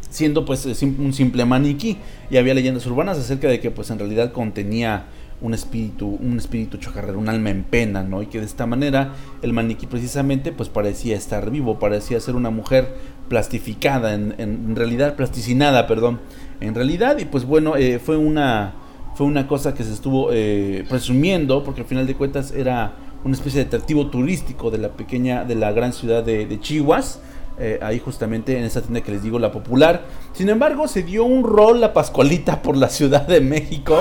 Siendo 0.08 0.44
pues 0.44 0.64
un 0.64 1.12
simple 1.12 1.44
maniquí. 1.44 1.98
Y 2.30 2.36
había 2.36 2.54
leyendas 2.54 2.86
urbanas 2.86 3.18
acerca 3.18 3.48
de 3.48 3.58
que 3.58 3.72
pues 3.72 3.90
en 3.90 3.98
realidad 3.98 4.32
contenía 4.32 5.06
un 5.40 5.54
espíritu, 5.54 6.18
un 6.20 6.38
espíritu 6.38 6.78
chocarrero, 6.78 7.18
un 7.18 7.28
alma 7.28 7.50
en 7.50 7.64
pena, 7.64 8.02
¿no? 8.02 8.22
Y 8.22 8.26
que 8.26 8.40
de 8.40 8.46
esta 8.46 8.66
manera 8.66 9.12
el 9.42 9.52
maniquí 9.52 9.86
precisamente 9.86 10.52
pues 10.52 10.68
parecía 10.68 11.16
estar 11.16 11.50
vivo, 11.50 11.78
parecía 11.78 12.18
ser 12.20 12.36
una 12.36 12.50
mujer 12.50 12.94
plastificada, 13.28 14.14
en, 14.14 14.34
en 14.38 14.76
realidad 14.76 15.16
plasticinada, 15.16 15.86
perdón, 15.86 16.20
en 16.60 16.74
realidad, 16.74 17.18
y 17.18 17.24
pues 17.24 17.44
bueno, 17.44 17.76
eh, 17.76 17.98
fue 17.98 18.16
una 18.16 18.74
fue 19.16 19.26
una 19.26 19.48
cosa 19.48 19.72
que 19.72 19.82
se 19.82 19.94
estuvo 19.94 20.28
eh, 20.30 20.84
presumiendo, 20.90 21.64
porque 21.64 21.80
al 21.80 21.86
final 21.86 22.06
de 22.06 22.14
cuentas 22.14 22.52
era 22.52 22.96
una 23.24 23.34
especie 23.34 23.60
de 23.60 23.66
atractivo 23.66 24.08
turístico 24.08 24.70
de 24.70 24.76
la 24.76 24.90
pequeña, 24.90 25.44
de 25.44 25.54
la 25.54 25.72
gran 25.72 25.94
ciudad 25.94 26.22
de, 26.22 26.44
de 26.46 26.60
Chihuas. 26.60 27.20
Eh, 27.58 27.78
ahí 27.80 27.98
justamente 27.98 28.58
en 28.58 28.64
esa 28.64 28.82
tienda 28.82 29.00
que 29.00 29.12
les 29.12 29.22
digo, 29.22 29.38
la 29.38 29.50
popular. 29.50 30.04
Sin 30.34 30.50
embargo, 30.50 30.86
se 30.86 31.02
dio 31.02 31.24
un 31.24 31.42
rol 31.42 31.80
la 31.80 31.94
Pascualita 31.94 32.60
por 32.60 32.76
la 32.76 32.90
Ciudad 32.90 33.26
de 33.26 33.40
México. 33.40 33.98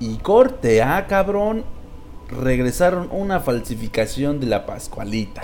Y 0.00 0.16
corte, 0.18 0.82
ah, 0.82 1.06
cabrón. 1.08 1.64
Regresaron 2.30 3.08
una 3.10 3.40
falsificación 3.40 4.38
de 4.38 4.46
la 4.46 4.66
Pascualita. 4.66 5.42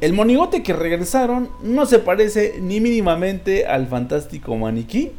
El 0.00 0.12
monigote 0.12 0.62
que 0.62 0.72
regresaron 0.72 1.50
no 1.62 1.86
se 1.86 1.98
parece 1.98 2.58
ni 2.60 2.80
mínimamente 2.80 3.66
al 3.66 3.86
fantástico 3.86 4.56
maniquí, 4.56 5.12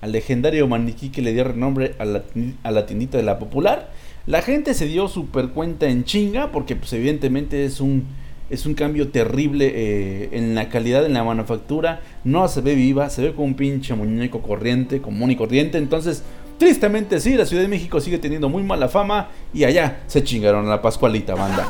al 0.00 0.12
legendario 0.12 0.66
maniquí 0.66 1.10
que 1.10 1.20
le 1.20 1.32
dio 1.32 1.44
renombre 1.44 1.94
a 1.98 2.04
la, 2.04 2.22
a 2.62 2.70
la 2.70 2.86
tiendita 2.86 3.18
de 3.18 3.24
la 3.24 3.38
popular. 3.38 3.90
La 4.26 4.40
gente 4.40 4.74
se 4.74 4.86
dio 4.86 5.08
super 5.08 5.48
cuenta 5.48 5.88
en 5.88 6.04
chinga 6.04 6.52
porque 6.52 6.76
pues 6.76 6.92
evidentemente 6.92 7.64
es 7.64 7.80
un, 7.80 8.04
es 8.50 8.66
un 8.66 8.74
cambio 8.74 9.08
terrible 9.08 9.72
eh, 9.74 10.28
en 10.32 10.54
la 10.54 10.68
calidad, 10.68 11.04
en 11.06 11.14
la 11.14 11.24
manufactura. 11.24 12.00
No 12.24 12.46
se 12.48 12.60
ve 12.60 12.74
viva, 12.74 13.10
se 13.10 13.22
ve 13.22 13.34
como 13.34 13.46
un 13.46 13.54
pinche 13.54 13.94
muñeco 13.94 14.42
corriente, 14.42 15.00
común 15.00 15.30
y 15.30 15.36
corriente. 15.36 15.78
Entonces, 15.78 16.22
tristemente 16.60 17.18
sí, 17.20 17.36
la 17.36 17.46
Ciudad 17.46 17.62
de 17.62 17.68
México 17.68 17.98
sigue 18.00 18.18
teniendo 18.18 18.50
muy 18.50 18.62
mala 18.62 18.86
fama 18.86 19.30
y 19.54 19.64
allá 19.64 20.02
se 20.06 20.22
chingaron 20.22 20.66
a 20.66 20.68
la 20.68 20.82
Pascualita, 20.82 21.34
banda. 21.34 21.66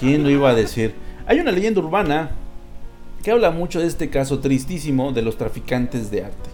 ¿Quién 0.00 0.24
lo 0.24 0.30
iba 0.30 0.50
a 0.50 0.54
decir? 0.54 0.96
Hay 1.28 1.38
una 1.38 1.52
leyenda 1.52 1.80
urbana 1.80 2.32
que 3.22 3.30
habla 3.30 3.52
mucho 3.52 3.78
de 3.78 3.86
este 3.86 4.10
caso 4.10 4.40
tristísimo 4.40 5.12
de 5.12 5.22
los 5.22 5.38
traficantes 5.38 6.10
de 6.10 6.24
arte. 6.24 6.50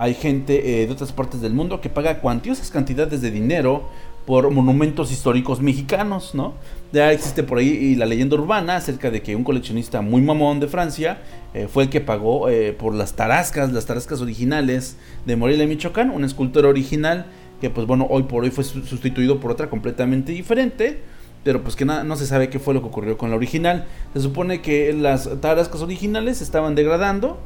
Hay 0.00 0.14
gente 0.14 0.82
eh, 0.82 0.86
de 0.88 0.92
otras 0.92 1.12
partes 1.12 1.40
del 1.40 1.54
mundo 1.54 1.80
que 1.80 1.88
paga 1.88 2.18
cuantiosas 2.18 2.68
cantidades 2.68 3.20
de 3.20 3.30
dinero 3.30 3.88
por 4.26 4.50
monumentos 4.50 5.12
históricos 5.12 5.60
mexicanos, 5.60 6.34
¿no? 6.34 6.54
Ya 6.92 7.12
existe 7.12 7.44
por 7.44 7.58
ahí 7.58 7.94
la 7.94 8.06
leyenda 8.06 8.34
urbana 8.34 8.74
acerca 8.74 9.12
de 9.12 9.22
que 9.22 9.36
un 9.36 9.44
coleccionista 9.44 10.00
muy 10.00 10.20
mamón 10.20 10.58
de 10.58 10.66
Francia 10.66 11.18
eh, 11.54 11.68
fue 11.68 11.84
el 11.84 11.88
que 11.90 12.00
pagó 12.00 12.48
eh, 12.48 12.72
por 12.72 12.94
las 12.94 13.14
tarascas, 13.14 13.72
las 13.72 13.86
tarascas 13.86 14.20
originales 14.20 14.96
de 15.24 15.36
Morelia, 15.36 15.66
Michoacán, 15.66 16.10
una 16.10 16.26
escultura 16.26 16.68
original 16.68 17.26
que 17.60 17.70
pues 17.70 17.86
bueno, 17.86 18.06
hoy 18.10 18.24
por 18.24 18.44
hoy 18.44 18.50
fue 18.50 18.64
su- 18.64 18.84
sustituido 18.84 19.40
por 19.40 19.50
otra 19.52 19.70
completamente 19.70 20.32
diferente, 20.32 21.00
pero 21.44 21.62
pues 21.62 21.76
que 21.76 21.84
no 21.84 22.16
se 22.16 22.26
sabe 22.26 22.48
qué 22.50 22.58
fue 22.58 22.74
lo 22.74 22.80
que 22.80 22.88
ocurrió 22.88 23.16
con 23.16 23.30
la 23.30 23.36
original. 23.36 23.86
Se 24.12 24.20
supone 24.20 24.60
que 24.60 24.92
las 24.92 25.28
tarascas 25.40 25.80
originales 25.82 26.40
estaban 26.42 26.74
degradando 26.74 27.38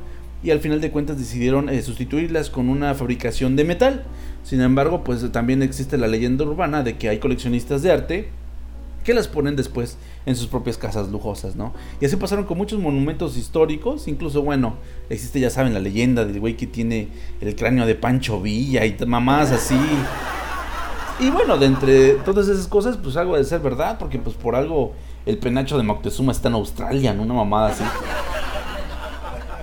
y 0.43 0.51
al 0.51 0.61
final 0.61 0.81
de 0.81 0.91
cuentas 0.91 1.19
decidieron 1.19 1.69
eh, 1.69 1.83
sustituirlas 1.83 2.49
con 2.49 2.69
una 2.69 2.95
fabricación 2.95 3.57
de 3.57 3.65
metal. 3.65 4.05
Sin 4.45 4.61
embargo, 4.61 5.05
pues 5.05 5.31
también 5.33 5.63
existe 5.63 5.99
la 5.99 6.07
leyenda 6.07 6.45
urbana 6.45 6.83
de 6.83 6.97
que 6.97 7.09
hay 7.09 7.19
coleccionistas 7.19 7.83
de 7.83 7.93
arte 7.93 8.29
que 9.09 9.15
las 9.15 9.27
ponen 9.27 9.57
después 9.57 9.97
en 10.27 10.37
sus 10.37 10.49
propias 10.49 10.77
casas 10.77 11.09
lujosas, 11.09 11.57
¿no? 11.57 11.73
Y 11.99 12.05
así 12.05 12.17
pasaron 12.17 12.45
con 12.45 12.59
muchos 12.59 12.79
monumentos 12.79 13.39
históricos, 13.39 14.07
incluso, 14.07 14.43
bueno, 14.43 14.75
existe, 15.09 15.41
ya 15.41 15.49
saben, 15.49 15.73
la 15.73 15.81
leyenda 15.81 16.27
del 16.27 16.39
güey 16.39 16.59
que 16.59 16.67
tiene 16.67 17.09
el 17.41 17.57
cráneo 17.57 17.87
de 17.87 17.95
Pancho 17.95 18.39
Villa 18.43 18.85
y 18.85 18.95
mamás 19.07 19.51
así. 19.51 19.81
Y 21.21 21.31
bueno, 21.31 21.57
de 21.57 21.65
entre 21.65 22.11
todas 22.17 22.49
esas 22.49 22.69
cosas, 22.69 22.99
pues 22.99 23.17
algo 23.17 23.35
de 23.35 23.45
ser 23.45 23.61
verdad, 23.61 23.97
porque 23.99 24.19
pues 24.19 24.37
por 24.37 24.55
algo 24.55 24.93
el 25.25 25.39
penacho 25.39 25.79
de 25.79 25.85
Moctezuma 25.85 26.33
está 26.33 26.49
en 26.49 26.57
Australia, 26.57 27.15
¿no? 27.15 27.23
Una 27.23 27.33
mamada 27.33 27.69
así. 27.69 27.85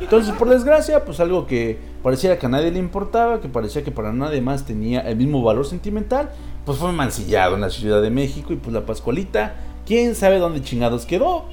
Entonces, 0.02 0.34
por 0.34 0.50
desgracia, 0.50 1.06
pues 1.06 1.20
algo 1.20 1.46
que 1.46 1.78
pareciera 2.02 2.40
que 2.40 2.48
a 2.48 2.50
nadie 2.50 2.72
le 2.72 2.80
importaba, 2.80 3.42
que 3.42 3.48
parecía 3.48 3.84
que 3.84 3.92
para 3.92 4.12
nadie 4.12 4.42
más 4.42 4.66
tenía 4.66 5.02
el 5.02 5.18
mismo 5.18 5.44
valor 5.44 5.68
sentimental, 5.68 6.32
pues 6.66 6.80
fue 6.80 6.92
mancillado 6.92 7.56
en 7.56 7.62
la 7.62 7.70
Ciudad 7.70 8.02
de 8.02 8.10
México 8.10 8.52
y 8.52 8.56
pues 8.56 8.74
la 8.74 8.86
Pascualita, 8.86 9.56
quién 9.86 10.16
sabe 10.16 10.40
dónde 10.40 10.64
chingados 10.64 11.06
quedó. 11.06 11.46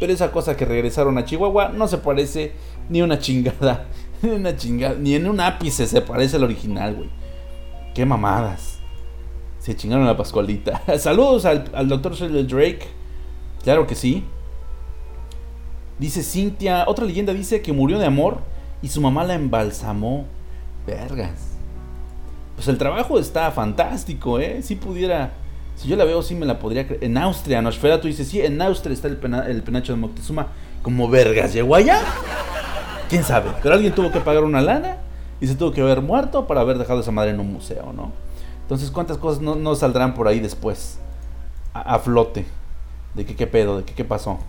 Pero 0.00 0.12
esa 0.12 0.30
cosa 0.30 0.56
que 0.56 0.64
regresaron 0.64 1.18
a 1.18 1.24
Chihuahua 1.24 1.70
no 1.70 1.88
se 1.88 1.98
parece 1.98 2.52
ni 2.88 3.02
una 3.02 3.18
chingada, 3.18 3.86
ni 4.22 4.30
una 4.30 4.56
chingada, 4.56 4.94
ni 4.94 5.14
en 5.14 5.28
un 5.28 5.40
ápice 5.40 5.86
se 5.86 6.00
parece 6.00 6.36
al 6.36 6.44
original, 6.44 6.94
güey. 6.94 7.10
Qué 7.94 8.04
mamadas. 8.04 8.78
Se 9.58 9.76
chingaron 9.76 10.06
la 10.06 10.16
Pascualita. 10.16 10.82
Saludos 10.98 11.44
al, 11.44 11.70
al 11.74 11.88
doctor 11.88 12.14
Sheldon 12.14 12.46
Drake. 12.46 12.86
Claro 13.62 13.86
que 13.86 13.94
sí. 13.94 14.24
Dice 15.98 16.22
Cintia, 16.22 16.84
otra 16.86 17.04
leyenda 17.04 17.32
dice 17.32 17.60
que 17.60 17.72
murió 17.72 17.98
de 17.98 18.06
amor 18.06 18.38
y 18.82 18.88
su 18.88 19.00
mamá 19.00 19.24
la 19.24 19.34
embalsamó. 19.34 20.26
Vergas. 20.86 21.57
Pues 22.58 22.66
el 22.66 22.76
trabajo 22.76 23.20
está 23.20 23.52
fantástico, 23.52 24.40
¿eh? 24.40 24.62
Si 24.62 24.74
pudiera, 24.74 25.30
si 25.76 25.86
yo 25.86 25.94
la 25.94 26.02
veo, 26.02 26.22
sí 26.22 26.34
me 26.34 26.44
la 26.44 26.58
podría 26.58 26.88
creer. 26.88 27.04
En 27.04 27.16
Austria, 27.16 27.62
Nosferatu 27.62 28.08
dice, 28.08 28.24
sí, 28.24 28.40
en 28.40 28.60
Austria 28.60 28.92
está 28.94 29.06
el, 29.06 29.16
pena- 29.16 29.46
el 29.46 29.62
penacho 29.62 29.92
de 29.92 29.98
Moctezuma. 30.00 30.48
Como 30.82 31.08
vergas, 31.08 31.52
¿llegó 31.52 31.76
allá? 31.76 32.00
¿Quién 33.08 33.22
sabe? 33.22 33.50
Pero 33.62 33.76
alguien 33.76 33.94
tuvo 33.94 34.10
que 34.10 34.18
pagar 34.18 34.42
una 34.42 34.60
lana 34.60 34.96
y 35.40 35.46
se 35.46 35.54
tuvo 35.54 35.70
que 35.70 35.80
haber 35.82 36.02
muerto 36.02 36.48
para 36.48 36.62
haber 36.62 36.78
dejado 36.78 36.98
esa 36.98 37.12
madre 37.12 37.30
en 37.30 37.38
un 37.38 37.52
museo, 37.52 37.92
¿no? 37.92 38.10
Entonces, 38.62 38.90
¿cuántas 38.90 39.18
cosas 39.18 39.40
no, 39.40 39.74
saldrán 39.76 40.14
por 40.14 40.26
ahí 40.26 40.40
después? 40.40 40.98
A, 41.72 42.00
flote. 42.00 42.44
¿De 43.14 43.24
qué, 43.24 43.36
qué 43.36 43.46
pedo? 43.46 43.78
¿De 43.78 43.84
qué, 43.84 43.94
qué 43.94 44.04
pasó? 44.04 44.40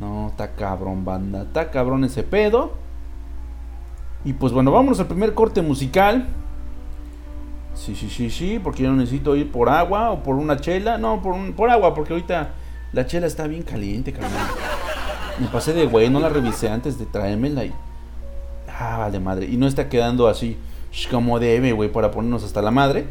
No, 0.00 0.30
está 0.30 0.50
cabrón, 0.56 1.04
banda. 1.04 1.42
Está 1.42 1.70
cabrón 1.70 2.02
ese 2.02 2.24
pedo. 2.24 2.72
Y 4.24 4.32
pues 4.32 4.52
bueno, 4.52 4.72
vámonos 4.72 4.98
al 4.98 5.06
primer 5.06 5.32
corte 5.32 5.62
musical. 5.62 6.26
Sí, 7.76 7.94
sí, 7.94 8.08
sí, 8.08 8.30
sí, 8.30 8.58
porque 8.58 8.82
yo 8.82 8.92
necesito 8.92 9.36
ir 9.36 9.52
por 9.52 9.68
agua 9.68 10.10
o 10.10 10.22
por 10.22 10.36
una 10.36 10.56
chela. 10.58 10.98
No, 10.98 11.22
por, 11.22 11.54
por 11.54 11.70
agua, 11.70 11.94
porque 11.94 12.14
ahorita 12.14 12.54
la 12.92 13.06
chela 13.06 13.26
está 13.26 13.46
bien 13.46 13.62
caliente, 13.62 14.12
cabrón. 14.12 14.32
Me 15.38 15.46
pasé 15.48 15.74
de 15.74 15.86
güey, 15.86 16.08
no 16.08 16.18
la 16.18 16.30
revisé 16.30 16.70
antes 16.70 16.98
de 16.98 17.04
traérmela 17.04 17.64
y... 17.64 17.72
Ah, 18.78 18.96
vale 18.98 19.20
madre. 19.20 19.46
Y 19.46 19.58
no 19.58 19.66
está 19.66 19.88
quedando 19.88 20.26
así 20.26 20.56
como 21.10 21.38
debe, 21.38 21.72
güey, 21.72 21.92
para 21.92 22.10
ponernos 22.10 22.42
hasta 22.42 22.62
la 22.62 22.70
madre. 22.70 23.06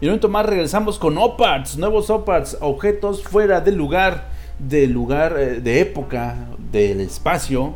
Y 0.00 0.06
un 0.06 0.10
momento 0.10 0.28
más 0.28 0.46
regresamos 0.46 0.98
con 0.98 1.16
Oparts, 1.18 1.76
nuevos 1.76 2.10
Oparts, 2.10 2.56
objetos 2.60 3.22
fuera 3.22 3.60
del 3.60 3.76
lugar, 3.76 4.28
del 4.58 4.92
lugar, 4.92 5.36
eh, 5.38 5.60
de 5.60 5.80
época, 5.80 6.48
del 6.72 7.00
espacio, 7.00 7.74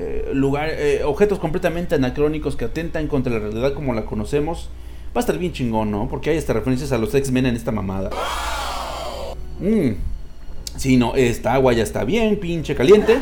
eh, 0.00 0.30
lugar, 0.32 0.70
eh, 0.70 1.02
objetos 1.04 1.38
completamente 1.38 1.94
anacrónicos 1.94 2.56
que 2.56 2.64
atentan 2.64 3.06
contra 3.06 3.32
la 3.32 3.38
realidad 3.38 3.74
como 3.74 3.92
la 3.92 4.06
conocemos. 4.06 4.70
Va 5.14 5.18
a 5.18 5.20
estar 5.20 5.36
bien 5.36 5.52
chingón, 5.52 5.90
¿no? 5.90 6.08
Porque 6.08 6.30
hay 6.30 6.38
hasta 6.38 6.54
referencias 6.54 6.90
a 6.92 6.98
los 6.98 7.14
X-Men 7.14 7.46
en 7.46 7.56
esta 7.56 7.70
mamada. 7.70 8.10
Mmm. 9.60 9.90
Sí, 10.76 10.96
no, 10.96 11.14
esta 11.16 11.52
agua 11.52 11.74
ya 11.74 11.82
está 11.82 12.04
bien, 12.04 12.40
pinche 12.40 12.74
caliente. 12.74 13.18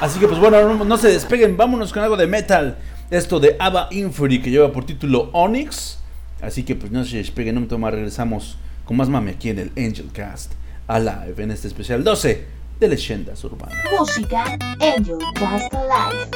Así 0.00 0.20
que 0.20 0.28
pues 0.28 0.38
bueno, 0.38 0.62
no, 0.74 0.84
no 0.84 0.96
se 0.96 1.08
despeguen, 1.08 1.56
vámonos 1.56 1.92
con 1.92 2.02
algo 2.02 2.16
de 2.16 2.28
metal. 2.28 2.78
Esto 3.10 3.40
de 3.40 3.56
Ava 3.58 3.88
Inferi 3.90 4.40
que 4.40 4.50
lleva 4.50 4.70
por 4.70 4.86
título 4.86 5.30
Onyx. 5.32 5.98
Así 6.40 6.62
que 6.62 6.76
pues 6.76 6.92
no 6.92 7.04
se 7.04 7.16
despeguen, 7.16 7.56
no 7.56 7.62
me 7.62 7.66
toma, 7.66 7.90
regresamos 7.90 8.58
con 8.84 8.96
más 8.96 9.08
mame 9.08 9.32
aquí 9.32 9.48
en 9.48 9.58
el 9.58 9.72
Angel 9.76 10.10
Cast 10.12 10.52
Alive 10.86 11.34
en 11.42 11.50
este 11.50 11.68
especial 11.68 12.04
12 12.04 12.61
de 12.82 12.88
leyendas 12.88 13.44
urbanas. 13.44 13.78
Música 13.96 14.58
Angel 14.80 15.18
Cast 15.34 15.72
Alive. 15.72 16.30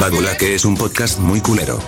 Badulaque 0.00 0.54
es 0.54 0.64
un 0.64 0.76
podcast 0.76 1.18
muy 1.18 1.42
culero. 1.42 1.78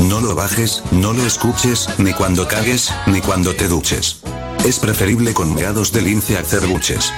No 0.00 0.20
lo 0.20 0.34
bajes, 0.34 0.82
no 0.90 1.12
lo 1.12 1.24
escuches, 1.24 1.88
ni 1.98 2.12
cuando 2.12 2.48
cagues, 2.48 2.92
ni 3.06 3.20
cuando 3.20 3.54
te 3.54 3.68
duches. 3.68 4.22
Es 4.66 4.80
preferible 4.80 5.34
con 5.34 5.54
meados 5.54 5.92
de 5.92 6.02
lince 6.02 6.36
hacer 6.36 6.66
buches. 6.66 7.12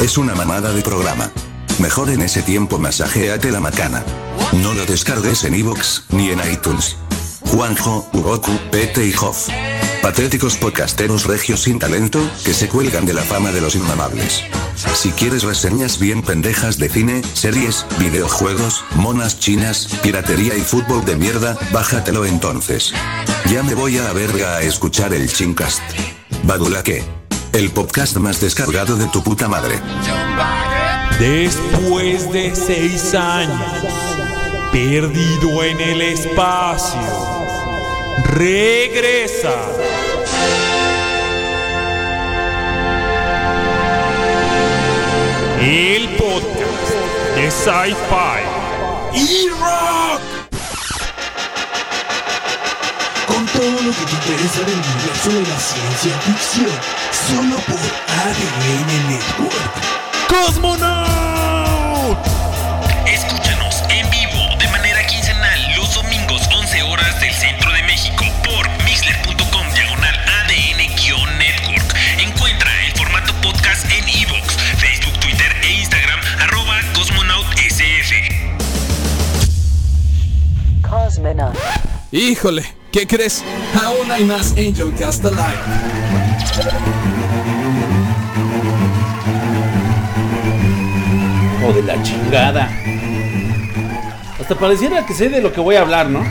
Es 0.00 0.16
una 0.16 0.34
mamada 0.34 0.72
de 0.72 0.80
programa. 0.80 1.30
Mejor 1.78 2.08
en 2.08 2.22
ese 2.22 2.42
tiempo 2.42 2.78
masajéate 2.78 3.50
la 3.50 3.60
macana. 3.60 4.02
No 4.62 4.72
lo 4.72 4.86
descargues 4.86 5.44
en 5.44 5.56
iVoox, 5.56 6.04
ni 6.10 6.30
en 6.30 6.40
iTunes. 6.50 6.96
Juanjo, 7.46 8.08
Ugoku, 8.12 8.52
Pete 8.70 9.06
y 9.06 9.14
Hoff. 9.14 9.48
Patéticos 10.02 10.56
podcasteros 10.56 11.24
regios 11.24 11.62
sin 11.62 11.78
talento, 11.78 12.20
que 12.44 12.54
se 12.54 12.68
cuelgan 12.68 13.06
de 13.06 13.14
la 13.14 13.22
fama 13.22 13.50
de 13.50 13.60
los 13.60 13.74
inmamables. 13.74 14.42
Si 14.94 15.10
quieres 15.10 15.42
reseñas 15.42 15.98
bien 15.98 16.22
pendejas 16.22 16.78
de 16.78 16.88
cine, 16.88 17.22
series, 17.34 17.86
videojuegos, 17.98 18.84
monas 18.94 19.40
chinas, 19.40 19.88
piratería 20.02 20.54
y 20.56 20.60
fútbol 20.60 21.04
de 21.04 21.16
mierda, 21.16 21.56
bájatelo 21.72 22.24
entonces. 22.24 22.92
Ya 23.50 23.62
me 23.62 23.74
voy 23.74 23.98
a 23.98 24.02
la 24.02 24.12
verga 24.12 24.56
a 24.56 24.62
escuchar 24.62 25.14
el 25.14 25.32
Chincast. 25.32 25.82
Badulaque. 26.44 27.04
El 27.52 27.70
podcast 27.70 28.16
más 28.18 28.40
descargado 28.40 28.96
de 28.96 29.06
tu 29.06 29.22
puta 29.22 29.48
madre. 29.48 29.80
Después 31.18 32.30
de 32.30 32.54
seis 32.54 33.14
años, 33.14 33.58
perdido 34.76 35.64
en 35.64 35.80
el 35.80 36.02
espacio, 36.02 37.00
regresa. 38.24 39.54
El 45.62 46.10
podcast 46.16 46.90
de 47.36 47.50
Sci-Fi 47.50 48.42
y 49.14 49.48
Rock. 49.48 50.20
Con 53.26 53.46
todo 53.46 53.80
lo 53.80 53.92
que 53.92 54.04
te 54.04 54.12
interesa 54.12 54.60
del 54.60 54.74
universo 54.74 55.30
de 55.30 55.40
la 55.40 55.58
ciencia 55.58 56.20
ficción, 56.20 56.78
solo 57.28 57.56
por 57.64 57.80
ADN 58.26 59.08
Network. 59.08 59.72
¡Cosmonaut! 60.28 62.45
Híjole, 82.12 82.64
¿qué 82.92 83.06
crees? 83.06 83.42
Aún 83.84 84.10
hay 84.10 84.24
más 84.24 84.52
Angel 84.52 84.92
Cast 84.98 85.24
Alive. 85.24 86.66
O 91.66 91.72
de 91.72 91.82
la 91.82 92.02
chingada. 92.02 92.68
Hasta 94.40 94.54
pareciera 94.54 95.04
que 95.06 95.14
sé 95.14 95.28
de 95.28 95.40
lo 95.42 95.52
que 95.52 95.60
voy 95.60 95.76
a 95.76 95.80
hablar, 95.82 96.08
¿no? 96.08 96.20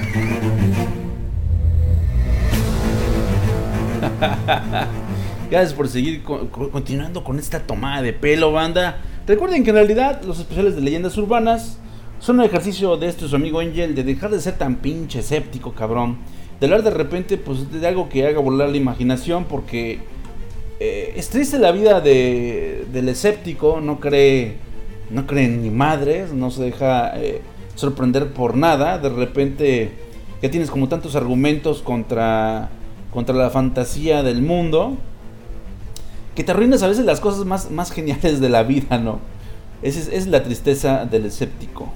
Gracias 5.49 5.73
por 5.73 5.87
seguir 5.87 6.23
co- 6.23 6.49
co- 6.49 6.69
continuando 6.69 7.23
con 7.23 7.39
esta 7.39 7.59
tomada 7.59 8.01
de 8.01 8.13
pelo, 8.13 8.51
banda. 8.51 8.97
Recuerden 9.27 9.63
que 9.63 9.69
en 9.71 9.75
realidad 9.75 10.21
los 10.23 10.39
especiales 10.39 10.75
de 10.75 10.81
leyendas 10.81 11.17
urbanas 11.17 11.77
son 12.25 12.39
un 12.39 12.45
ejercicio 12.45 12.97
de 12.97 13.07
este 13.07 13.27
su 13.27 13.35
amigo 13.35 13.59
Angel 13.59 13.93
de 13.93 14.03
dejar 14.03 14.31
de 14.31 14.41
ser 14.41 14.57
tan 14.57 14.77
pinche 14.77 15.19
escéptico, 15.19 15.73
cabrón. 15.73 16.17
De 16.59 16.65
hablar 16.65 16.81
de 16.81 16.89
repente, 16.89 17.37
pues 17.37 17.71
de 17.71 17.87
algo 17.87 18.09
que 18.09 18.25
haga 18.25 18.39
volar 18.39 18.69
la 18.69 18.77
imaginación, 18.77 19.43
porque 19.43 19.99
eh, 20.79 21.13
es 21.15 21.29
triste 21.29 21.59
la 21.59 21.71
vida 21.71 22.01
de, 22.01 22.87
del 22.91 23.09
escéptico, 23.09 23.79
no 23.79 23.99
cree, 23.99 24.55
no 25.11 25.27
cree 25.27 25.47
ni 25.49 25.69
madres, 25.69 26.33
no 26.33 26.49
se 26.49 26.63
deja 26.63 27.15
eh, 27.15 27.41
sorprender 27.75 28.33
por 28.33 28.57
nada. 28.57 28.97
De 28.97 29.09
repente 29.09 29.91
ya 30.41 30.49
tienes 30.49 30.71
como 30.71 30.89
tantos 30.89 31.15
argumentos 31.15 31.83
contra, 31.83 32.69
contra 33.13 33.35
la 33.35 33.51
fantasía 33.51 34.23
del 34.23 34.41
mundo 34.41 34.97
que 36.33 36.43
te 36.43 36.53
arruinas 36.53 36.81
a 36.81 36.87
veces 36.87 37.05
las 37.05 37.19
cosas 37.19 37.45
más, 37.45 37.69
más 37.69 37.91
geniales 37.91 38.39
de 38.39 38.49
la 38.49 38.63
vida, 38.63 38.97
¿no? 38.97 39.19
Esa 39.83 39.99
es, 39.99 40.07
es 40.07 40.25
la 40.25 40.41
tristeza 40.41 41.05
del 41.05 41.27
escéptico. 41.27 41.93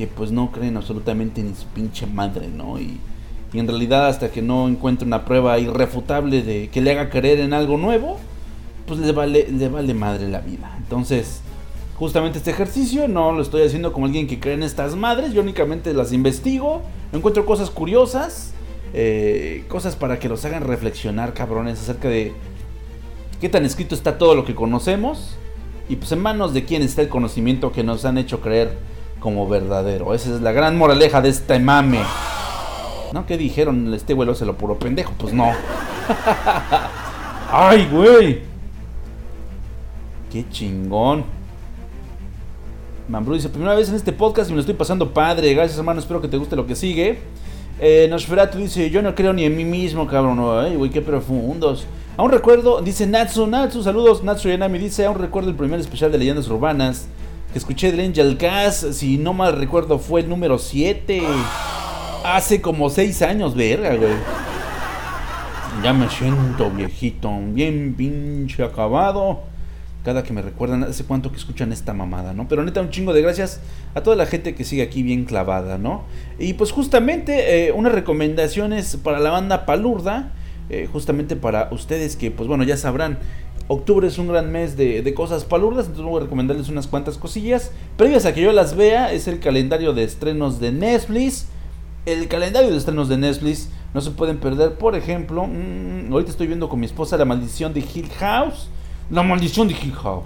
Que 0.00 0.06
pues 0.06 0.32
no 0.32 0.50
creen 0.50 0.78
absolutamente 0.78 1.42
ni 1.42 1.54
su 1.54 1.66
pinche 1.66 2.06
madre, 2.06 2.48
¿no? 2.48 2.80
Y, 2.80 2.98
en 3.52 3.68
realidad 3.68 4.06
hasta 4.06 4.30
que 4.30 4.40
no 4.40 4.66
encuentre 4.66 5.06
una 5.06 5.26
prueba 5.26 5.58
irrefutable 5.58 6.40
de 6.40 6.70
que 6.70 6.80
le 6.80 6.92
haga 6.92 7.10
creer 7.10 7.40
en 7.40 7.52
algo 7.52 7.76
nuevo, 7.76 8.16
pues 8.86 8.98
le 8.98 9.12
vale, 9.12 9.46
le 9.52 9.68
vale 9.68 9.92
madre 9.92 10.26
la 10.26 10.40
vida. 10.40 10.74
Entonces, 10.78 11.42
justamente 11.96 12.38
este 12.38 12.50
ejercicio 12.50 13.08
no 13.08 13.32
lo 13.32 13.42
estoy 13.42 13.60
haciendo 13.60 13.92
como 13.92 14.06
alguien 14.06 14.26
que 14.26 14.40
cree 14.40 14.54
en 14.54 14.62
estas 14.62 14.96
madres, 14.96 15.34
yo 15.34 15.42
únicamente 15.42 15.92
las 15.92 16.14
investigo, 16.14 16.80
encuentro 17.12 17.44
cosas 17.44 17.68
curiosas, 17.68 18.54
eh, 18.94 19.66
cosas 19.68 19.96
para 19.96 20.18
que 20.18 20.30
los 20.30 20.46
hagan 20.46 20.62
reflexionar, 20.62 21.34
cabrones, 21.34 21.78
acerca 21.78 22.08
de 22.08 22.32
qué 23.38 23.50
tan 23.50 23.66
escrito 23.66 23.94
está 23.94 24.16
todo 24.16 24.34
lo 24.34 24.46
que 24.46 24.54
conocemos 24.54 25.36
y 25.90 25.96
pues 25.96 26.10
en 26.12 26.22
manos 26.22 26.54
de 26.54 26.64
quién 26.64 26.80
está 26.80 27.02
el 27.02 27.10
conocimiento 27.10 27.70
que 27.70 27.84
nos 27.84 28.06
han 28.06 28.16
hecho 28.16 28.40
creer 28.40 28.88
como 29.20 29.48
verdadero. 29.48 30.14
Esa 30.14 30.34
es 30.34 30.40
la 30.40 30.52
gran 30.52 30.76
moraleja 30.76 31.20
de 31.20 31.28
este 31.28 31.58
mame. 31.58 32.00
¿No? 33.12 33.26
¿Qué 33.26 33.36
dijeron? 33.36 33.92
Este 33.94 34.14
vuelo 34.14 34.34
se 34.34 34.44
lo 34.44 34.56
puro 34.56 34.78
pendejo. 34.78 35.12
Pues 35.18 35.32
no. 35.32 35.50
¡Ay, 37.52 37.88
güey! 37.90 38.40
¡Qué 40.32 40.48
chingón! 40.50 41.24
Mambrú 43.08 43.34
dice, 43.34 43.48
primera 43.48 43.74
vez 43.74 43.88
en 43.88 43.96
este 43.96 44.12
podcast 44.12 44.48
y 44.48 44.52
me 44.52 44.56
lo 44.56 44.60
estoy 44.60 44.76
pasando 44.76 45.12
padre. 45.12 45.52
Gracias, 45.54 45.78
hermano. 45.78 46.00
Espero 46.00 46.20
que 46.20 46.28
te 46.28 46.36
guste 46.36 46.56
lo 46.56 46.66
que 46.66 46.76
sigue. 46.76 47.18
Eh, 47.80 48.06
Nosferatu 48.08 48.58
dice, 48.58 48.90
yo 48.90 49.02
no 49.02 49.14
creo 49.14 49.32
ni 49.32 49.44
en 49.44 49.56
mí 49.56 49.64
mismo, 49.64 50.06
cabrón. 50.06 50.38
Ay, 50.64 50.76
güey, 50.76 50.90
qué 50.90 51.00
profundos. 51.00 51.86
Aún 52.16 52.30
recuerdo, 52.30 52.82
dice 52.82 53.06
Natsu, 53.06 53.46
Natsu, 53.46 53.82
saludos, 53.82 54.22
Natsu 54.22 54.48
Yanami 54.48 54.78
dice, 54.78 55.06
aún 55.06 55.18
recuerdo 55.18 55.48
el 55.48 55.56
primer 55.56 55.80
especial 55.80 56.12
de 56.12 56.18
leyendas 56.18 56.48
urbanas 56.48 57.08
que 57.52 57.58
escuché 57.58 57.90
de 57.90 58.04
Angel 58.04 58.36
Gas, 58.36 58.86
si 58.92 59.18
no 59.18 59.32
mal 59.32 59.56
recuerdo 59.56 59.98
fue 59.98 60.20
el 60.20 60.28
número 60.28 60.58
7. 60.58 61.22
Hace 62.24 62.60
como 62.60 62.90
6 62.90 63.22
años, 63.22 63.54
verga, 63.54 63.94
güey. 63.96 64.12
Ya 65.82 65.92
me 65.92 66.08
siento 66.08 66.70
viejito, 66.70 67.30
bien 67.52 67.94
pinche 67.94 68.62
acabado. 68.62 69.40
Cada 70.04 70.22
que 70.22 70.32
me 70.32 70.42
recuerdan, 70.42 70.84
hace 70.84 71.04
cuánto 71.04 71.30
que 71.30 71.38
escuchan 71.38 71.72
esta 71.72 71.92
mamada, 71.92 72.32
¿no? 72.32 72.48
Pero 72.48 72.64
neta, 72.64 72.80
un 72.80 72.90
chingo 72.90 73.12
de 73.12 73.22
gracias 73.22 73.60
a 73.94 74.02
toda 74.02 74.16
la 74.16 74.26
gente 74.26 74.54
que 74.54 74.64
sigue 74.64 74.82
aquí 74.82 75.02
bien 75.02 75.24
clavada, 75.24 75.76
¿no? 75.76 76.04
Y 76.38 76.54
pues 76.54 76.72
justamente 76.72 77.66
eh, 77.66 77.72
unas 77.72 77.92
recomendaciones 77.92 78.96
para 78.96 79.18
la 79.18 79.30
banda 79.30 79.66
Palurda. 79.66 80.32
Eh, 80.72 80.88
justamente 80.90 81.34
para 81.34 81.68
ustedes 81.72 82.14
que, 82.14 82.30
pues 82.30 82.46
bueno, 82.46 82.62
ya 82.62 82.76
sabrán, 82.76 83.18
octubre 83.72 84.08
es 84.08 84.18
un 84.18 84.26
gran 84.26 84.50
mes 84.50 84.76
de, 84.76 85.00
de, 85.00 85.14
cosas 85.14 85.44
palurdas, 85.44 85.86
entonces 85.86 86.04
voy 86.04 86.20
a 86.20 86.24
recomendarles 86.24 86.68
unas 86.68 86.88
cuantas 86.88 87.16
cosillas. 87.16 87.70
Previas 87.96 88.26
a 88.26 88.34
que 88.34 88.42
yo 88.42 88.50
las 88.50 88.74
vea, 88.74 89.12
es 89.12 89.28
el 89.28 89.38
calendario 89.38 89.92
de 89.92 90.02
estrenos 90.02 90.58
de 90.58 90.72
Netflix. 90.72 91.46
El 92.04 92.26
calendario 92.26 92.70
de 92.72 92.76
estrenos 92.76 93.08
de 93.08 93.16
Netflix 93.16 93.68
no 93.94 94.00
se 94.00 94.10
pueden 94.10 94.38
perder, 94.38 94.74
por 94.74 94.96
ejemplo, 94.96 95.46
mmm, 95.46 96.12
ahorita 96.12 96.32
estoy 96.32 96.48
viendo 96.48 96.68
con 96.68 96.80
mi 96.80 96.86
esposa 96.86 97.16
La 97.16 97.24
Maldición 97.24 97.72
de 97.72 97.80
Hill 97.80 98.10
House. 98.18 98.68
La 99.08 99.22
Maldición 99.22 99.68
de 99.68 99.74
Hill 99.74 99.92
House. 99.92 100.24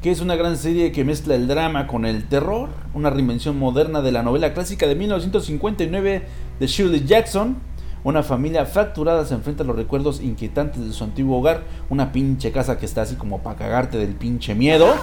Que 0.00 0.10
es 0.10 0.22
una 0.22 0.36
gran 0.36 0.56
serie 0.56 0.92
que 0.92 1.04
mezcla 1.04 1.34
el 1.34 1.46
drama 1.46 1.86
con 1.86 2.06
el 2.06 2.26
terror, 2.26 2.70
una 2.94 3.10
reinvención 3.10 3.58
moderna 3.58 4.00
de 4.00 4.12
la 4.12 4.22
novela 4.22 4.54
clásica 4.54 4.86
de 4.86 4.94
1959 4.94 6.22
de 6.58 6.66
Shirley 6.66 7.04
Jackson, 7.04 7.58
una 8.02 8.22
familia 8.22 8.64
fracturada 8.64 9.26
se 9.26 9.34
enfrenta 9.34 9.62
a 9.62 9.66
los 9.66 9.76
recuerdos 9.76 10.20
inquietantes 10.20 10.84
de 10.84 10.92
su 10.92 11.04
antiguo 11.04 11.38
hogar. 11.38 11.64
Una 11.90 12.12
pinche 12.12 12.50
casa 12.50 12.78
que 12.78 12.86
está 12.86 13.02
así 13.02 13.16
como 13.16 13.42
para 13.42 13.56
cagarte 13.56 13.98
del 13.98 14.14
pinche 14.14 14.54
miedo. 14.54 14.94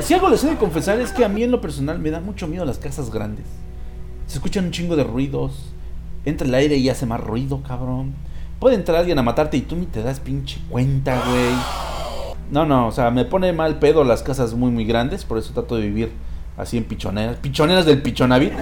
Si 0.00 0.14
algo 0.14 0.28
les 0.28 0.44
he 0.44 0.50
de 0.50 0.56
confesar 0.56 1.00
es 1.00 1.10
que 1.10 1.24
a 1.24 1.28
mí 1.28 1.42
en 1.42 1.50
lo 1.50 1.60
personal 1.60 1.98
me 1.98 2.10
da 2.10 2.20
mucho 2.20 2.46
miedo 2.46 2.64
las 2.64 2.78
casas 2.78 3.10
grandes. 3.10 3.46
Se 4.26 4.34
escuchan 4.34 4.66
un 4.66 4.70
chingo 4.70 4.94
de 4.94 5.04
ruidos. 5.04 5.72
Entra 6.24 6.46
el 6.46 6.54
aire 6.54 6.76
y 6.76 6.88
hace 6.88 7.06
más 7.06 7.20
ruido, 7.20 7.62
cabrón. 7.62 8.14
Puede 8.60 8.76
entrar 8.76 8.98
alguien 8.98 9.18
a 9.18 9.22
matarte 9.24 9.56
y 9.56 9.62
tú 9.62 9.74
ni 9.74 9.86
te 9.86 10.04
das 10.04 10.20
pinche 10.20 10.60
cuenta, 10.70 11.20
güey. 11.26 11.52
No, 12.52 12.64
no, 12.64 12.86
o 12.86 12.92
sea, 12.92 13.10
me 13.10 13.24
pone 13.24 13.52
mal 13.52 13.80
pedo 13.80 14.04
las 14.04 14.22
casas 14.22 14.54
muy, 14.54 14.70
muy 14.70 14.84
grandes. 14.84 15.24
Por 15.24 15.38
eso 15.38 15.52
trato 15.52 15.74
de 15.74 15.82
vivir 15.82 16.12
así 16.56 16.78
en 16.78 16.84
pichoneras. 16.84 17.38
Pichoneras 17.38 17.84
del 17.84 18.00
pichonavit. 18.00 18.52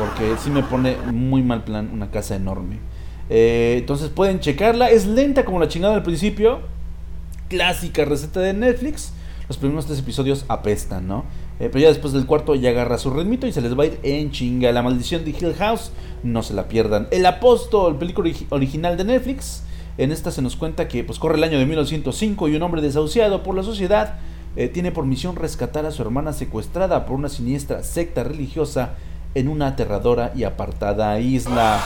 Porque 0.00 0.34
sí 0.42 0.48
me 0.48 0.62
pone 0.62 0.96
muy 1.12 1.42
mal 1.42 1.62
plan 1.62 1.90
una 1.92 2.10
casa 2.10 2.34
enorme. 2.34 2.78
Eh, 3.28 3.76
entonces 3.80 4.08
pueden 4.08 4.40
checarla. 4.40 4.88
Es 4.88 5.06
lenta 5.06 5.44
como 5.44 5.60
la 5.60 5.68
chingada 5.68 5.94
al 5.94 6.02
principio. 6.02 6.60
Clásica 7.48 8.06
receta 8.06 8.40
de 8.40 8.54
Netflix. 8.54 9.12
Los 9.46 9.58
primeros 9.58 9.84
tres 9.84 9.98
episodios 9.98 10.46
apestan, 10.48 11.06
¿no? 11.06 11.26
Eh, 11.58 11.68
pero 11.70 11.80
ya 11.80 11.88
después 11.88 12.14
del 12.14 12.24
cuarto 12.24 12.54
ya 12.54 12.70
agarra 12.70 12.96
su 12.96 13.10
ritmito 13.10 13.46
y 13.46 13.52
se 13.52 13.60
les 13.60 13.78
va 13.78 13.82
a 13.82 13.86
ir 13.88 14.00
en 14.02 14.30
chinga. 14.30 14.72
La 14.72 14.80
maldición 14.80 15.22
de 15.22 15.32
Hill 15.32 15.54
House, 15.58 15.92
no 16.22 16.42
se 16.42 16.54
la 16.54 16.66
pierdan. 16.66 17.06
El 17.10 17.26
Apóstol, 17.26 17.98
película 17.98 18.32
original 18.48 18.96
de 18.96 19.04
Netflix. 19.04 19.64
En 19.98 20.12
esta 20.12 20.30
se 20.30 20.40
nos 20.40 20.56
cuenta 20.56 20.88
que 20.88 21.04
pues, 21.04 21.18
corre 21.18 21.36
el 21.36 21.44
año 21.44 21.58
de 21.58 21.66
1905 21.66 22.48
y 22.48 22.56
un 22.56 22.62
hombre 22.62 22.80
desahuciado 22.80 23.42
por 23.42 23.54
la 23.54 23.62
sociedad 23.62 24.14
eh, 24.56 24.68
tiene 24.68 24.92
por 24.92 25.04
misión 25.04 25.36
rescatar 25.36 25.84
a 25.84 25.90
su 25.90 26.00
hermana 26.00 26.32
secuestrada 26.32 27.04
por 27.04 27.16
una 27.16 27.28
siniestra 27.28 27.82
secta 27.82 28.24
religiosa 28.24 28.94
en 29.34 29.48
una 29.48 29.68
aterradora 29.68 30.32
y 30.34 30.44
apartada 30.44 31.18
isla. 31.20 31.80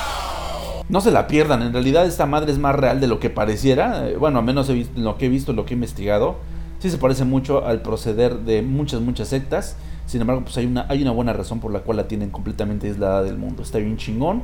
No 0.88 1.00
se 1.00 1.11
la 1.11 1.26
pierdan, 1.26 1.62
en 1.62 1.72
realidad 1.72 2.07
esta 2.07 2.26
madre 2.26 2.52
es 2.52 2.59
más 2.59 2.74
real 2.74 3.00
de 3.00 3.07
lo 3.07 3.18
que 3.18 3.30
pareciera. 3.30 4.09
Eh, 4.09 4.16
bueno, 4.16 4.38
al 4.38 4.44
menos 4.44 4.68
visto, 4.68 5.00
lo 5.00 5.16
que 5.16 5.26
he 5.26 5.28
visto, 5.28 5.52
lo 5.52 5.64
que 5.64 5.74
he 5.74 5.76
investigado. 5.76 6.37
Sí 6.78 6.90
se 6.90 6.98
parece 6.98 7.24
mucho 7.24 7.64
al 7.64 7.80
proceder 7.80 8.40
de 8.40 8.61
muchas, 8.61 9.00
muchas 9.00 9.28
sectas. 9.28 9.76
Sin 10.07 10.20
embargo, 10.20 10.42
pues 10.42 10.57
hay 10.59 10.66
una, 10.66 10.87
hay 10.88 11.00
una 11.00 11.12
buena 11.12 11.33
razón 11.33 11.61
por 11.61 11.72
la 11.72 11.80
cual 11.80 11.96
la 11.96 12.09
tienen 12.09 12.30
completamente 12.30 12.88
aislada 12.88 13.22
del 13.22 13.38
mundo. 13.38 13.62
Está 13.62 13.78
bien 13.78 13.96
chingón. 13.96 14.42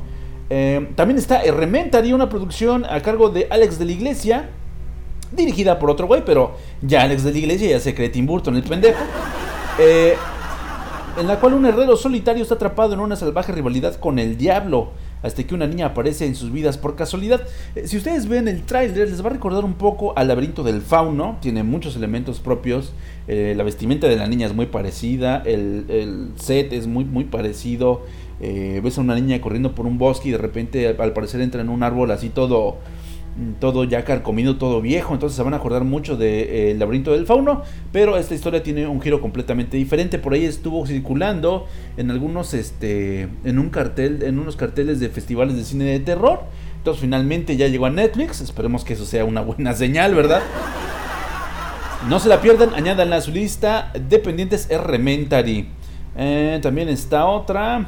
Eh, 0.49 0.89
también 0.95 1.17
está 1.17 1.43
Errementaria, 1.43 2.15
una 2.15 2.27
producción 2.27 2.85
a 2.85 2.99
cargo 3.01 3.29
de 3.29 3.47
Alex 3.49 3.77
de 3.77 3.85
la 3.85 3.91
Iglesia. 3.91 4.49
Dirigida 5.31 5.79
por 5.79 5.89
otro 5.89 6.07
güey, 6.07 6.25
pero 6.25 6.57
ya 6.81 7.03
Alex 7.03 7.23
de 7.23 7.31
la 7.31 7.37
Iglesia 7.37 7.69
ya 7.69 7.79
se 7.79 7.95
cree 7.95 8.09
Tim 8.09 8.25
Burton, 8.25 8.55
el 8.55 8.63
pendejo. 8.63 8.99
Eh, 9.79 10.15
en 11.17 11.27
la 11.27 11.39
cual 11.39 11.53
un 11.53 11.65
herrero 11.65 11.95
solitario 11.97 12.43
está 12.43 12.55
atrapado 12.55 12.93
en 12.93 12.99
una 12.99 13.15
salvaje 13.15 13.51
rivalidad 13.51 13.95
con 13.95 14.19
el 14.19 14.37
diablo, 14.37 14.91
hasta 15.23 15.43
que 15.43 15.53
una 15.53 15.67
niña 15.67 15.87
aparece 15.87 16.25
en 16.25 16.35
sus 16.35 16.51
vidas 16.51 16.77
por 16.77 16.95
casualidad. 16.95 17.41
Eh, 17.75 17.87
si 17.87 17.97
ustedes 17.97 18.27
ven 18.27 18.47
el 18.47 18.63
tráiler, 18.63 19.09
les 19.09 19.23
va 19.23 19.29
a 19.29 19.33
recordar 19.33 19.65
un 19.65 19.73
poco 19.73 20.17
al 20.17 20.27
laberinto 20.27 20.63
del 20.63 20.81
fauno, 20.81 21.37
tiene 21.41 21.63
muchos 21.63 21.95
elementos 21.95 22.39
propios, 22.39 22.93
eh, 23.27 23.53
la 23.55 23.63
vestimenta 23.63 24.07
de 24.07 24.15
la 24.15 24.27
niña 24.27 24.47
es 24.47 24.53
muy 24.53 24.67
parecida, 24.67 25.43
el, 25.45 25.85
el 25.89 26.29
set 26.35 26.73
es 26.73 26.87
muy, 26.87 27.05
muy 27.05 27.25
parecido, 27.25 28.01
eh, 28.39 28.81
ves 28.83 28.97
a 28.97 29.01
una 29.01 29.15
niña 29.15 29.39
corriendo 29.41 29.75
por 29.75 29.85
un 29.85 29.97
bosque 29.97 30.29
y 30.29 30.31
de 30.31 30.39
repente 30.39 30.87
al 30.87 31.13
parecer 31.13 31.41
entra 31.41 31.61
en 31.61 31.69
un 31.69 31.83
árbol 31.83 32.09
así 32.09 32.29
todo 32.29 32.77
todo 33.59 33.85
ya 33.85 34.03
carcomido, 34.03 34.57
todo 34.57 34.81
viejo, 34.81 35.13
entonces 35.13 35.37
se 35.37 35.43
van 35.43 35.53
a 35.53 35.57
acordar 35.57 35.83
mucho 35.83 36.17
de 36.17 36.71
eh, 36.71 36.75
laberinto 36.75 37.13
del 37.13 37.25
fauno, 37.25 37.63
pero 37.91 38.17
esta 38.17 38.35
historia 38.35 38.61
tiene 38.61 38.87
un 38.87 39.01
giro 39.01 39.21
completamente 39.21 39.77
diferente, 39.77 40.19
por 40.19 40.33
ahí 40.33 40.45
estuvo 40.45 40.85
circulando 40.85 41.65
en 41.97 42.11
algunos 42.11 42.53
este 42.53 43.29
en 43.43 43.59
un 43.59 43.69
cartel, 43.69 44.23
en 44.23 44.37
unos 44.37 44.57
carteles 44.57 44.99
de 44.99 45.09
festivales 45.09 45.55
de 45.55 45.63
cine 45.63 45.85
de 45.85 45.99
terror. 45.99 46.41
Entonces 46.77 47.01
finalmente 47.01 47.57
ya 47.57 47.67
llegó 47.67 47.85
a 47.85 47.91
Netflix, 47.91 48.41
esperemos 48.41 48.83
que 48.83 48.93
eso 48.93 49.05
sea 49.05 49.23
una 49.23 49.41
buena 49.41 49.73
señal, 49.73 50.15
¿verdad? 50.15 50.41
No 52.09 52.19
se 52.19 52.27
la 52.27 52.41
pierdan, 52.41 52.73
añadanla 52.73 53.17
a 53.17 53.21
su 53.21 53.31
lista 53.31 53.93
Dependientes 54.09 54.67
Elementary. 54.69 55.69
Eh, 56.17 56.59
también 56.61 56.89
está 56.89 57.27
otra 57.27 57.87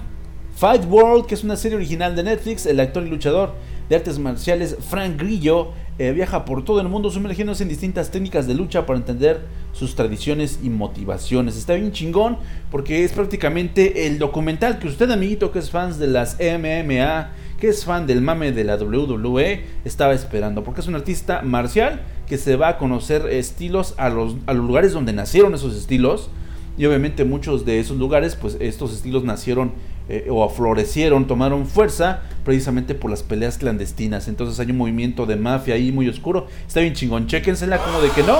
Fight 0.55 0.85
World, 0.85 1.25
que 1.25 1.33
es 1.33 1.43
una 1.43 1.57
serie 1.57 1.77
original 1.77 2.15
de 2.15 2.21
Netflix, 2.21 2.67
el 2.67 2.79
actor 2.79 3.03
y 3.03 3.09
luchador 3.09 3.55
de 3.89 3.95
artes 3.95 4.19
marciales 4.19 4.77
Frank 4.89 5.19
Grillo 5.19 5.71
eh, 5.99 6.11
viaja 6.11 6.43
por 6.43 6.65
todo 6.65 6.81
el 6.81 6.87
mundo 6.87 7.11
sumergiéndose 7.11 7.61
en 7.61 7.69
distintas 7.69 8.09
técnicas 8.09 8.47
de 8.47 8.55
lucha 8.55 8.87
para 8.87 8.97
entender 8.97 9.41
sus 9.73 9.93
tradiciones 9.93 10.59
y 10.63 10.69
motivaciones. 10.69 11.55
Está 11.55 11.75
bien 11.75 11.91
chingón 11.91 12.37
porque 12.71 13.03
es 13.03 13.11
prácticamente 13.11 14.07
el 14.07 14.17
documental 14.17 14.79
que 14.79 14.87
usted 14.87 15.11
amiguito 15.11 15.51
que 15.51 15.59
es 15.59 15.69
fan 15.69 15.97
de 15.99 16.07
las 16.07 16.37
MMA, 16.39 17.29
que 17.59 17.67
es 17.67 17.85
fan 17.85 18.07
del 18.07 18.21
mame 18.21 18.51
de 18.51 18.63
la 18.63 18.77
WWE, 18.77 19.65
estaba 19.85 20.13
esperando. 20.13 20.63
Porque 20.63 20.81
es 20.81 20.87
un 20.87 20.95
artista 20.95 21.43
marcial 21.43 22.01
que 22.27 22.39
se 22.39 22.55
va 22.55 22.69
a 22.69 22.77
conocer 22.79 23.27
estilos 23.27 23.93
a 23.97 24.09
los, 24.09 24.37
a 24.47 24.53
los 24.53 24.65
lugares 24.65 24.93
donde 24.93 25.13
nacieron 25.13 25.53
esos 25.53 25.75
estilos. 25.75 26.31
Y 26.75 26.87
obviamente 26.87 27.23
muchos 27.23 27.65
de 27.65 27.79
esos 27.79 27.97
lugares, 27.97 28.35
pues 28.35 28.57
estos 28.59 28.93
estilos 28.93 29.23
nacieron 29.23 29.73
eh, 30.09 30.27
o 30.29 30.43
aflorecieron, 30.43 31.27
tomaron 31.27 31.65
fuerza 31.65 32.21
precisamente 32.43 32.93
por 32.93 33.09
las 33.09 33.23
peleas 33.23 33.57
clandestinas. 33.57 34.27
Entonces 34.27 34.59
hay 34.59 34.71
un 34.71 34.77
movimiento 34.77 35.25
de 35.25 35.35
mafia 35.35 35.75
ahí 35.75 35.91
muy 35.91 36.07
oscuro. 36.09 36.47
Está 36.67 36.81
bien 36.81 36.93
chingón, 36.93 37.27
chéquensela 37.27 37.77
como 37.77 38.01
de 38.01 38.09
que 38.09 38.23
no. 38.23 38.39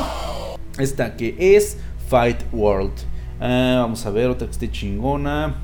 Esta 0.77 1.15
que 1.15 1.35
es 1.37 1.77
Fight 2.09 2.39
World. 2.51 2.93
Ah, 3.39 3.79
vamos 3.81 4.05
a 4.05 4.09
ver 4.09 4.29
otra 4.29 4.47
que 4.47 4.51
esté 4.51 4.71
chingona. 4.71 5.55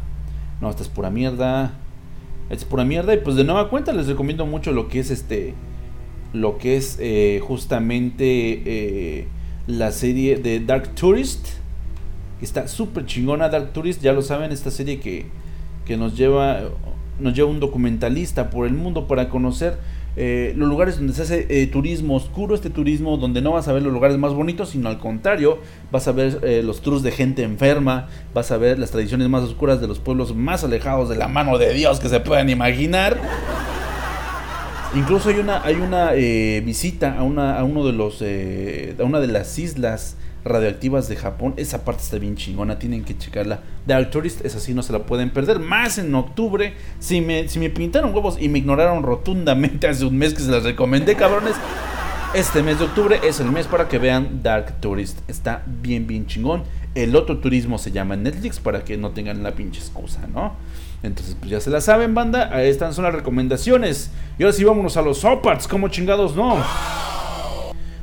No, 0.62 0.70
esta 0.70 0.84
es 0.84 0.89
pura 0.89 1.10
mierda. 1.10 1.74
Esta 2.50 2.64
es 2.64 2.66
pura 2.66 2.86
mierda. 2.86 3.14
Y 3.14 3.18
pues 3.18 3.36
de 3.36 3.43
nueva 3.43 3.70
cuenta 3.70 3.91
les 3.91 4.08
recomiendo 4.08 4.45
mucho 4.45 4.72
lo 4.72 4.88
que 4.88 5.00
es 5.00 5.12
este. 5.12 5.54
Lo 6.34 6.58
que 6.58 6.78
es 6.78 6.97
eh, 7.00 7.41
justamente 7.43 8.62
eh, 8.66 9.28
la 9.68 9.91
serie 9.91 10.38
de 10.38 10.60
Dark 10.60 10.95
Tourist. 10.95 11.47
Está 12.41 12.68
súper 12.68 13.06
chingona 13.06 13.50
Dark 13.50 13.74
Tourist. 13.74 14.02
Ya 14.02 14.14
lo 14.14 14.22
saben, 14.22 14.52
esta 14.52 14.72
serie 14.72 15.00
que, 15.00 15.26
que 15.90 15.98
nos 15.98 16.16
lleva. 16.16 16.62
Nos 17.20 17.34
lleva 17.34 17.50
un 17.50 17.60
documentalista 17.60 18.50
por 18.50 18.66
el 18.66 18.74
mundo 18.74 19.08
para 19.08 19.28
conocer 19.28 19.78
eh, 20.16 20.54
los 20.56 20.70
lugares 20.70 20.98
donde 20.98 21.14
se 21.14 21.24
hace 21.24 21.48
eh, 21.50 21.68
turismo 21.68 22.16
oscuro, 22.16 22.56
este 22.56 22.70
turismo 22.70 23.18
donde 23.18 23.42
no 23.42 23.52
vas 23.52 23.68
a 23.68 23.74
ver 23.74 23.84
los 23.84 23.92
lugares 23.92 24.18
más 24.18 24.34
bonitos, 24.34 24.70
sino 24.70 24.88
al 24.88 25.00
contrario, 25.00 25.60
vas 25.92 26.08
a 26.08 26.14
ver 26.14 26.40
eh, 26.44 26.62
los 26.64 26.82
tours 26.82 27.04
de 27.04 27.12
gente 27.12 27.44
enferma, 27.44 28.08
vas 28.34 28.52
a 28.52 28.58
ver 28.58 28.80
las 28.80 28.92
tradiciones 28.92 29.28
más 29.28 29.44
oscuras 29.44 29.82
de 29.82 29.88
los 29.88 30.00
pueblos 30.00 30.34
más 30.34 30.64
alejados 30.64 31.10
de 31.10 31.18
la 31.18 31.28
mano 31.28 31.58
de 31.58 31.74
Dios 31.74 32.00
que 32.00 32.08
se 32.08 32.22
puedan 32.22 32.50
imaginar. 32.50 33.20
Incluso 34.96 35.30
hay 35.30 35.40
una, 35.40 35.62
hay 35.64 35.76
una 35.76 36.12
visita 36.12 37.18
a, 37.18 37.24
una, 37.24 37.60
a 37.60 37.64
uno 37.64 37.86
de 37.86 37.94
los 37.94 38.22
a 38.22 39.04
una 39.04 39.20
de 39.20 39.28
las 39.28 39.60
islas 39.60 40.16
radioactivas 40.46 41.08
de 41.08 41.16
Japón. 41.16 41.54
Esa 41.58 41.84
parte 41.86 42.04
está 42.04 42.18
bien 42.18 42.36
chingona, 42.36 42.80
tienen 42.80 43.04
que 43.04 43.18
checarla. 43.18 43.62
Dark 43.86 44.12
Tourist, 44.12 44.46
esa 44.46 44.60
sí 44.60 44.74
no 44.74 44.84
se 44.84 44.94
la 44.94 45.00
pueden 45.00 45.30
perder. 45.32 45.60
Más 45.60 45.98
en 45.98 46.14
octubre, 46.16 46.74
si 47.00 47.22
me, 47.22 47.48
si 47.48 47.60
me 47.60 47.70
pintaron 47.70 48.14
huevos 48.14 48.38
y 48.40 48.50
me 48.50 48.60
ignoraron 48.60 49.04
rotundamente 49.04 49.88
hace 49.90 50.06
un 50.06 50.18
mes 50.18 50.34
que 50.34 50.42
se 50.42 50.52
las 50.52 50.64
recomendé, 50.64 51.16
cabrones. 51.16 51.56
Este 52.34 52.62
mes 52.62 52.78
de 52.78 52.86
octubre 52.86 53.20
es 53.24 53.40
el 53.40 53.52
mes 53.52 53.66
para 53.66 53.88
que 53.88 53.98
vean 53.98 54.42
Dark 54.44 54.80
Tourist. 54.82 55.18
Está 55.28 55.64
bien, 55.66 56.06
bien 56.06 56.28
chingón. 56.28 56.64
El 56.94 57.16
otro 57.16 57.40
turismo 57.40 57.78
se 57.78 57.92
llama 57.92 58.16
Netflix 58.16 58.60
para 58.60 58.84
que 58.84 58.98
no 58.98 59.12
tengan 59.12 59.42
la 59.42 59.52
pinche 59.52 59.80
excusa, 59.80 60.28
¿no? 60.32 60.54
Entonces, 61.02 61.36
pues 61.40 61.50
ya 61.50 61.60
se 61.60 61.70
la 61.70 61.82
saben, 61.82 62.14
banda. 62.14 62.62
Estas 62.64 62.96
son 62.96 63.06
las 63.06 63.16
recomendaciones. 63.16 64.12
Y 64.38 64.44
ahora 64.44 64.54
sí, 64.54 64.64
vámonos 64.64 64.98
a 64.98 65.02
los 65.02 65.24
Opats. 65.24 65.68
Como 65.68 65.88
chingados, 65.88 66.36
no. 66.36 66.64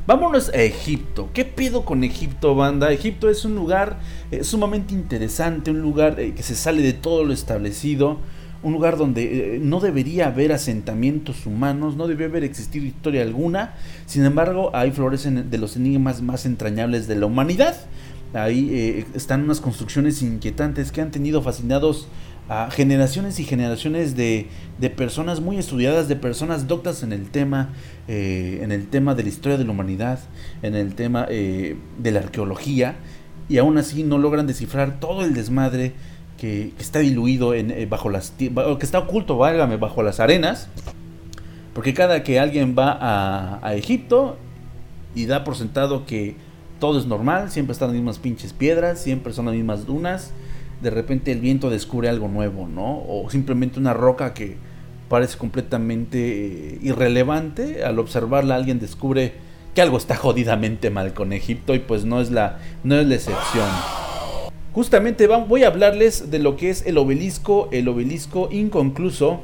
Vámonos 0.06 0.50
a 0.50 0.62
Egipto. 0.62 1.30
¿Qué 1.34 1.44
pido 1.44 1.84
con 1.84 2.04
Egipto, 2.04 2.54
banda? 2.54 2.92
Egipto 2.92 3.28
es 3.28 3.44
un 3.44 3.56
lugar 3.56 3.98
eh, 4.30 4.44
sumamente 4.44 4.94
interesante, 4.94 5.72
un 5.72 5.82
lugar 5.82 6.20
eh, 6.20 6.32
que 6.32 6.44
se 6.44 6.54
sale 6.54 6.80
de 6.80 6.92
todo 6.92 7.24
lo 7.24 7.32
establecido, 7.32 8.18
un 8.62 8.72
lugar 8.72 8.98
donde 8.98 9.56
eh, 9.56 9.58
no 9.60 9.80
debería 9.80 10.28
haber 10.28 10.52
asentamientos 10.52 11.44
humanos, 11.44 11.96
no 11.96 12.06
debería 12.06 12.28
haber 12.28 12.44
existido 12.44 12.86
historia 12.86 13.22
alguna. 13.22 13.74
Sin 14.06 14.24
embargo, 14.24 14.70
ahí 14.76 14.92
florecen 14.92 15.50
de 15.50 15.58
los 15.58 15.74
enigmas 15.74 16.22
más 16.22 16.46
entrañables 16.46 17.08
de 17.08 17.16
la 17.16 17.26
humanidad. 17.26 17.76
Ahí 18.32 19.04
están 19.14 19.42
unas 19.42 19.60
construcciones 19.60 20.22
inquietantes 20.22 20.92
que 20.92 21.00
han 21.00 21.10
tenido 21.10 21.42
fascinados 21.42 22.06
a 22.48 22.70
generaciones 22.70 23.40
y 23.40 23.44
generaciones 23.44 24.16
de, 24.16 24.46
de, 24.78 24.90
personas 24.90 25.40
muy 25.40 25.58
estudiadas, 25.58 26.08
de 26.08 26.16
personas 26.16 26.68
doctas 26.68 27.02
en 27.02 27.12
el 27.12 27.28
tema, 27.28 27.70
eh, 28.06 28.60
en 28.62 28.70
el 28.70 28.86
tema 28.86 29.14
de 29.14 29.24
la 29.24 29.28
historia 29.28 29.58
de 29.58 29.64
la 29.64 29.72
humanidad, 29.72 30.20
en 30.62 30.76
el 30.76 30.94
tema 30.94 31.26
eh, 31.28 31.76
de 31.98 32.10
la 32.12 32.20
arqueología, 32.20 32.96
y 33.48 33.58
aún 33.58 33.78
así 33.78 34.04
no 34.04 34.18
logran 34.18 34.46
descifrar 34.46 35.00
todo 35.00 35.24
el 35.24 35.34
desmadre 35.34 35.94
que, 36.38 36.72
está 36.78 37.00
diluido 37.00 37.52
eh, 37.52 37.86
bajo 37.90 38.10
las 38.10 38.30
que 38.30 38.52
está 38.80 39.00
oculto, 39.00 39.38
válgame, 39.38 39.76
bajo 39.76 40.02
las 40.04 40.20
arenas, 40.20 40.68
porque 41.74 41.94
cada 41.94 42.22
que 42.22 42.38
alguien 42.38 42.76
va 42.78 42.92
a, 42.92 43.66
a 43.66 43.74
Egipto 43.74 44.36
y 45.16 45.26
da 45.26 45.42
por 45.42 45.56
sentado 45.56 46.06
que 46.06 46.36
todo 46.78 46.98
es 46.98 47.06
normal, 47.06 47.50
siempre 47.50 47.72
están 47.72 47.88
las 47.88 47.96
mismas 47.96 48.18
pinches 48.18 48.52
piedras, 48.52 49.00
siempre 49.00 49.32
son 49.32 49.46
las 49.46 49.54
mismas 49.54 49.84
dunas 49.84 50.32
de 50.80 50.90
repente 50.90 51.32
el 51.32 51.40
viento 51.40 51.70
descubre 51.70 52.08
algo 52.08 52.28
nuevo, 52.28 52.68
¿no? 52.68 53.02
O 53.08 53.28
simplemente 53.30 53.78
una 53.78 53.94
roca 53.94 54.34
que 54.34 54.56
parece 55.08 55.38
completamente 55.38 56.18
eh, 56.18 56.78
irrelevante, 56.82 57.84
al 57.84 57.98
observarla 57.98 58.56
alguien 58.56 58.78
descubre 58.78 59.34
que 59.74 59.82
algo 59.82 59.98
está 59.98 60.16
jodidamente 60.16 60.90
mal 60.90 61.12
con 61.12 61.32
Egipto 61.32 61.74
y 61.74 61.78
pues 61.78 62.04
no 62.04 62.20
es 62.20 62.30
la, 62.30 62.58
no 62.82 62.96
es 62.96 63.06
la 63.06 63.14
excepción. 63.14 63.68
Justamente 64.72 65.26
voy 65.26 65.64
a 65.64 65.68
hablarles 65.68 66.30
de 66.30 66.38
lo 66.38 66.56
que 66.56 66.70
es 66.70 66.84
el 66.86 66.98
obelisco, 66.98 67.68
el 67.72 67.88
obelisco 67.88 68.48
inconcluso. 68.50 69.40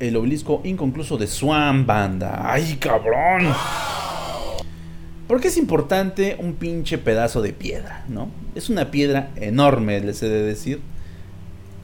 El 0.00 0.16
obelisco 0.16 0.60
inconcluso 0.64 1.16
de 1.16 1.26
Swan 1.26 1.86
Banda. 1.86 2.40
¡Ay, 2.44 2.76
cabrón! 2.80 3.52
¿Por 5.26 5.40
qué 5.40 5.48
es 5.48 5.56
importante 5.56 6.36
un 6.38 6.54
pinche 6.54 6.98
pedazo 6.98 7.42
de 7.42 7.52
piedra, 7.52 8.04
no? 8.08 8.28
Es 8.54 8.70
una 8.70 8.92
piedra 8.92 9.30
enorme, 9.36 10.00
les 10.00 10.22
he 10.22 10.28
de 10.28 10.42
decir. 10.42 10.80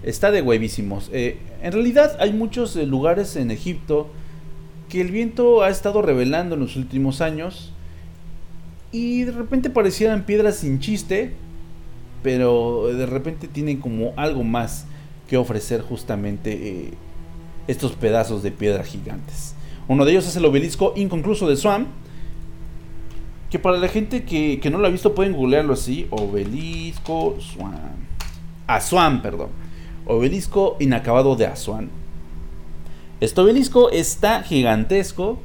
Está 0.05 0.30
de 0.30 0.43
huevísimos. 0.43 1.11
Eh, 1.12 1.38
en 1.61 1.72
realidad 1.72 2.16
hay 2.20 2.32
muchos 2.32 2.76
eh, 2.76 2.86
lugares 2.86 3.34
en 3.36 3.51
Egipto 3.51 4.09
que 4.88 5.01
el 5.01 5.11
viento 5.11 5.62
ha 5.62 5.70
estado 5.70 6.03
revelando 6.03 6.55
en 6.55 6.61
los 6.61 6.76
últimos 6.76 7.20
años 7.20 7.72
y 8.93 9.24
de 9.24 9.32
repente 9.32 9.70
parecieran 9.70 10.24
piedras 10.24 10.57
sin 10.57 10.78
chiste, 10.78 11.32
pero 12.22 12.88
de 12.93 13.07
repente 13.07 13.49
tienen 13.49 13.80
como 13.80 14.12
algo 14.16 14.45
más 14.45 14.86
que 15.28 15.36
ofrecer 15.36 15.80
justamente 15.80 16.53
eh, 16.53 16.90
estos 17.66 17.93
pedazos 17.93 18.43
de 18.43 18.53
piedra 18.53 18.84
gigantes. 18.84 19.55
Uno 19.88 20.05
de 20.05 20.12
ellos 20.12 20.28
es 20.28 20.36
el 20.36 20.45
obelisco 20.45 20.93
inconcluso 20.95 21.49
de 21.49 21.57
Swam, 21.57 21.86
que 23.53 23.59
para 23.59 23.76
la 23.76 23.88
gente 23.88 24.24
que, 24.24 24.70
no 24.70 24.78
lo 24.78 24.86
ha 24.86 24.90
visto 24.90 25.14
pueden 25.14 25.34
googlearlo 25.34 25.74
así. 25.74 26.07
Obelisco 26.09 27.36
Swan. 27.38 28.09
Asuan, 28.66 29.20
perdón. 29.20 29.50
Obelisco 30.07 30.78
inacabado 30.80 31.36
de 31.36 31.44
Asuan. 31.44 31.90
Este 33.20 33.38
obelisco 33.42 33.90
está 33.90 34.42
gigantesco. 34.42 35.38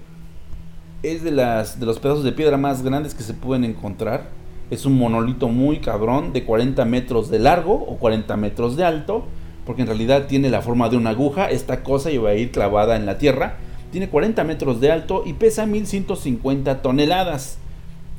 Es 1.04 1.22
de, 1.22 1.32
las, 1.32 1.82
de 1.82 1.86
los 1.86 2.00
pedazos 2.00 2.24
de 2.24 2.32
piedra 2.32 2.56
más 2.56 2.82
grandes 2.82 3.14
que 3.14 3.24
se 3.24 3.34
pueden 3.34 3.66
encontrar. 3.66 4.30
Es 4.72 4.86
un 4.86 4.98
monolito 4.98 5.50
muy 5.50 5.80
cabrón 5.80 6.32
de 6.32 6.46
40 6.46 6.86
metros 6.86 7.30
de 7.30 7.40
largo 7.40 7.74
o 7.74 7.98
40 7.98 8.38
metros 8.38 8.78
de 8.78 8.86
alto. 8.86 9.26
Porque 9.66 9.82
en 9.82 9.88
realidad 9.90 10.28
tiene 10.28 10.50
la 10.50 10.62
forma 10.62 10.88
de 10.88 10.96
una 10.96 11.10
aguja. 11.10 11.50
Esta 11.50 11.84
cosa 11.84 12.10
iba 12.10 12.30
a 12.30 12.36
ir 12.36 12.52
clavada 12.52 12.96
en 12.96 13.06
la 13.06 13.18
tierra. 13.18 13.58
Tiene 13.92 14.08
40 14.08 14.46
metros 14.46 14.80
de 14.80 14.94
alto 14.94 15.24
y 15.26 15.34
pesa 15.34 15.66
1150 15.66 16.82
toneladas. 16.82 17.60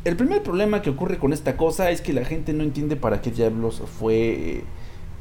El 0.08 0.16
primer 0.16 0.42
problema 0.42 0.80
que 0.80 0.88
ocurre 0.88 1.18
con 1.18 1.34
esta 1.34 1.58
cosa 1.58 1.90
es 1.90 2.00
que 2.00 2.14
la 2.14 2.24
gente 2.24 2.54
no 2.54 2.62
entiende 2.62 2.96
para 2.96 3.20
qué 3.20 3.30
diablos 3.30 3.82
fue, 3.98 4.64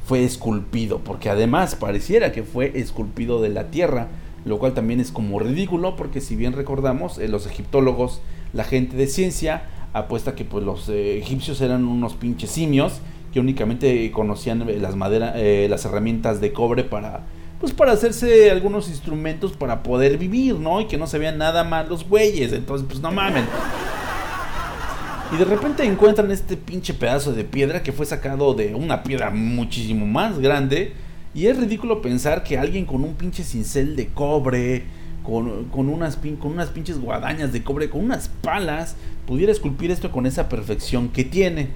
fue 0.05 0.23
esculpido, 0.23 0.99
porque 0.99 1.29
además 1.29 1.75
pareciera 1.75 2.31
que 2.31 2.43
fue 2.43 2.71
esculpido 2.73 3.41
de 3.41 3.49
la 3.49 3.69
tierra, 3.69 4.07
lo 4.45 4.59
cual 4.59 4.73
también 4.73 5.01
es 5.01 5.11
como 5.11 5.39
ridículo, 5.39 5.97
porque 5.97 6.21
si 6.21 6.37
bien 6.37 6.53
recordamos, 6.53 7.17
eh, 7.17 7.27
los 7.27 7.45
egiptólogos, 7.47 8.21
la 8.53 8.63
gente 8.63 8.95
de 8.95 9.07
ciencia, 9.07 9.63
apuesta 9.91 10.35
que 10.35 10.45
pues 10.45 10.63
los 10.63 10.87
eh, 10.87 11.17
egipcios 11.17 11.59
eran 11.59 11.83
unos 11.83 12.13
pinches 12.13 12.51
simios 12.51 13.01
que 13.33 13.41
únicamente 13.41 14.09
conocían 14.11 14.69
eh, 14.69 14.79
las 14.79 14.95
maderas, 14.95 15.35
las 15.69 15.83
herramientas 15.83 16.39
de 16.39 16.53
cobre 16.53 16.85
para 16.85 17.25
pues 17.59 17.73
para 17.73 17.91
hacerse 17.91 18.51
algunos 18.51 18.87
instrumentos 18.87 19.51
para 19.51 19.83
poder 19.83 20.17
vivir, 20.17 20.55
¿no? 20.55 20.79
Y 20.79 20.85
que 20.85 20.97
no 20.97 21.07
se 21.07 21.17
vean 21.17 21.39
nada 21.39 21.65
mal 21.65 21.89
los 21.89 22.07
güeyes, 22.07 22.53
entonces 22.53 22.87
pues 22.87 23.01
no 23.01 23.11
mamen. 23.11 23.43
Y 25.29 25.35
de 25.35 25.43
repente 25.43 25.83
encuentran 25.83 26.31
este 26.31 26.55
pinche 26.55 26.93
pedazo 26.93 27.33
de 27.33 27.43
piedra 27.43 27.83
que 27.83 27.91
fue 27.91 28.05
sacado 28.05 28.53
de 28.53 28.73
una 28.75 29.03
piedra 29.03 29.29
muchísimo 29.29 30.05
más 30.05 30.39
grande. 30.39 30.93
Y 31.35 31.47
es 31.47 31.57
ridículo 31.57 32.01
pensar 32.01 32.43
que 32.43 32.57
alguien 32.57 32.85
con 32.85 33.03
un 33.03 33.13
pinche 33.15 33.43
cincel 33.43 33.97
de 33.97 34.07
cobre, 34.07 34.85
con, 35.23 35.89
unas, 35.89 36.15
con 36.15 36.51
unas 36.53 36.69
pinches 36.69 36.97
guadañas 36.97 37.51
de 37.51 37.61
cobre, 37.61 37.89
con 37.89 38.05
unas 38.05 38.29
palas, 38.29 38.95
pudiera 39.25 39.51
esculpir 39.51 39.91
esto 39.91 40.11
con 40.13 40.25
esa 40.25 40.47
perfección 40.47 41.09
que 41.09 41.25
tiene. 41.25 41.67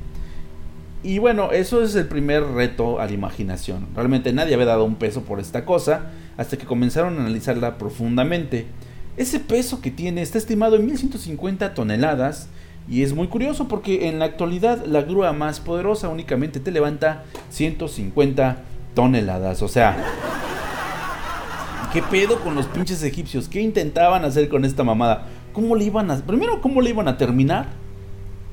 Y 1.03 1.19
bueno, 1.19 1.51
eso 1.51 1.83
es 1.83 1.93
el 1.95 2.07
primer 2.07 2.43
reto 2.43 3.01
a 3.01 3.05
la 3.05 3.11
imaginación. 3.11 3.87
Realmente 3.95 4.31
nadie 4.31 4.53
había 4.53 4.67
dado 4.67 4.85
un 4.85 4.95
peso 4.95 5.23
por 5.23 5.41
esta 5.41 5.65
cosa 5.65 6.11
hasta 6.37 6.57
que 6.57 6.65
comenzaron 6.65 7.17
a 7.17 7.21
analizarla 7.21 7.77
profundamente. 7.77 8.67
Ese 9.17 9.41
peso 9.41 9.81
que 9.81 9.91
tiene 9.91 10.21
está 10.21 10.37
estimado 10.37 10.77
en 10.77 10.85
1150 10.85 11.73
toneladas 11.73 12.47
y 12.91 13.03
es 13.03 13.13
muy 13.13 13.27
curioso 13.27 13.69
porque 13.69 14.09
en 14.09 14.19
la 14.19 14.25
actualidad 14.25 14.85
la 14.85 15.01
grúa 15.01 15.31
más 15.31 15.61
poderosa 15.61 16.09
únicamente 16.09 16.59
te 16.59 16.71
levanta 16.71 17.23
150 17.49 18.63
toneladas. 18.93 19.61
O 19.61 19.69
sea, 19.69 19.95
¿qué 21.93 22.03
pedo 22.03 22.41
con 22.41 22.53
los 22.53 22.65
pinches 22.65 23.01
egipcios? 23.03 23.47
¿Qué 23.47 23.61
intentaban 23.61 24.25
hacer 24.25 24.49
con 24.49 24.65
esta 24.65 24.83
mamada? 24.83 25.25
¿Cómo 25.53 25.77
le 25.77 25.85
iban 25.85 26.11
a... 26.11 26.17
Primero, 26.17 26.59
¿cómo 26.59 26.81
le 26.81 26.89
iban 26.89 27.07
a 27.07 27.17
terminar? 27.17 27.67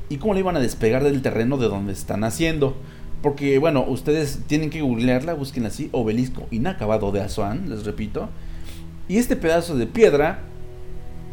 ¿Y 0.09 0.19
cómo 0.19 0.35
le 0.35 0.41
iban 0.41 0.57
a 0.57 0.61
despegar 0.61 1.03
del 1.03 1.21
terreno 1.21 1.57
de 1.57 1.67
donde 1.67 1.93
están 1.93 2.23
haciendo? 2.23 2.77
Porque, 3.23 3.59
bueno, 3.59 3.85
ustedes 3.89 4.45
tienen 4.47 4.71
que 4.71 4.83
googlearla, 4.83 5.35
busquen 5.35 5.67
así, 5.67 5.89
obelisco 5.91 6.47
inacabado 6.53 7.11
de 7.11 7.23
Asuán, 7.23 7.69
les 7.71 7.85
repito. 7.85 8.29
Y 9.09 9.17
este 9.17 9.35
pedazo 9.35 9.75
de 9.77 9.89
piedra, 9.89 10.43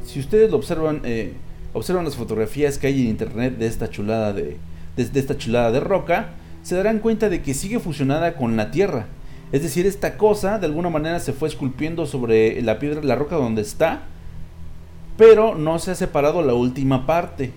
si 0.04 0.20
ustedes 0.20 0.50
lo 0.50 0.58
observan... 0.58 1.02
Eh, 1.04 1.36
Observan 1.76 2.06
las 2.06 2.16
fotografías 2.16 2.78
que 2.78 2.88
hay 2.88 3.02
en 3.02 3.10
internet 3.10 3.58
de 3.58 3.68
esta 3.68 3.90
chulada 3.90 4.32
de, 4.32 4.56
desde 4.96 5.20
esta 5.20 5.38
chulada 5.38 5.74
de 5.74 5.82
roca, 5.82 6.30
se 6.64 6.74
darán 6.74 7.00
cuenta 7.00 7.28
de 7.28 7.42
que 7.42 7.54
sigue 7.54 7.82
fusionada 7.82 8.38
con 8.38 8.56
la 8.56 8.72
tierra. 8.72 9.08
Es 9.52 9.62
decir, 9.62 9.86
esta 9.86 10.18
cosa 10.18 10.58
de 10.58 10.68
alguna 10.68 10.90
manera 10.90 11.20
se 11.20 11.34
fue 11.34 11.50
esculpiendo 11.50 12.06
sobre 12.06 12.62
la 12.62 12.80
piedra, 12.80 13.04
la 13.04 13.16
roca 13.16 13.36
donde 13.36 13.62
está, 13.62 14.04
pero 15.18 15.56
no 15.56 15.78
se 15.78 15.92
ha 15.92 15.96
separado 15.96 16.42
la 16.44 16.54
última 16.54 17.06
parte. 17.06 17.52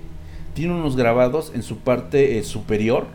Tiene 0.52 0.74
unos 0.74 0.96
grabados 0.96 1.52
en 1.54 1.62
su 1.62 1.78
parte 1.78 2.38
eh, 2.38 2.42
superior 2.42 3.06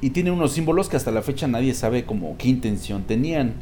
y 0.00 0.10
tiene 0.10 0.32
unos 0.32 0.50
símbolos 0.50 0.88
que 0.88 0.96
hasta 0.96 1.12
la 1.12 1.22
fecha 1.22 1.46
nadie 1.46 1.74
sabe 1.74 2.04
como 2.06 2.36
qué 2.38 2.48
intención 2.48 3.04
tenían. 3.04 3.54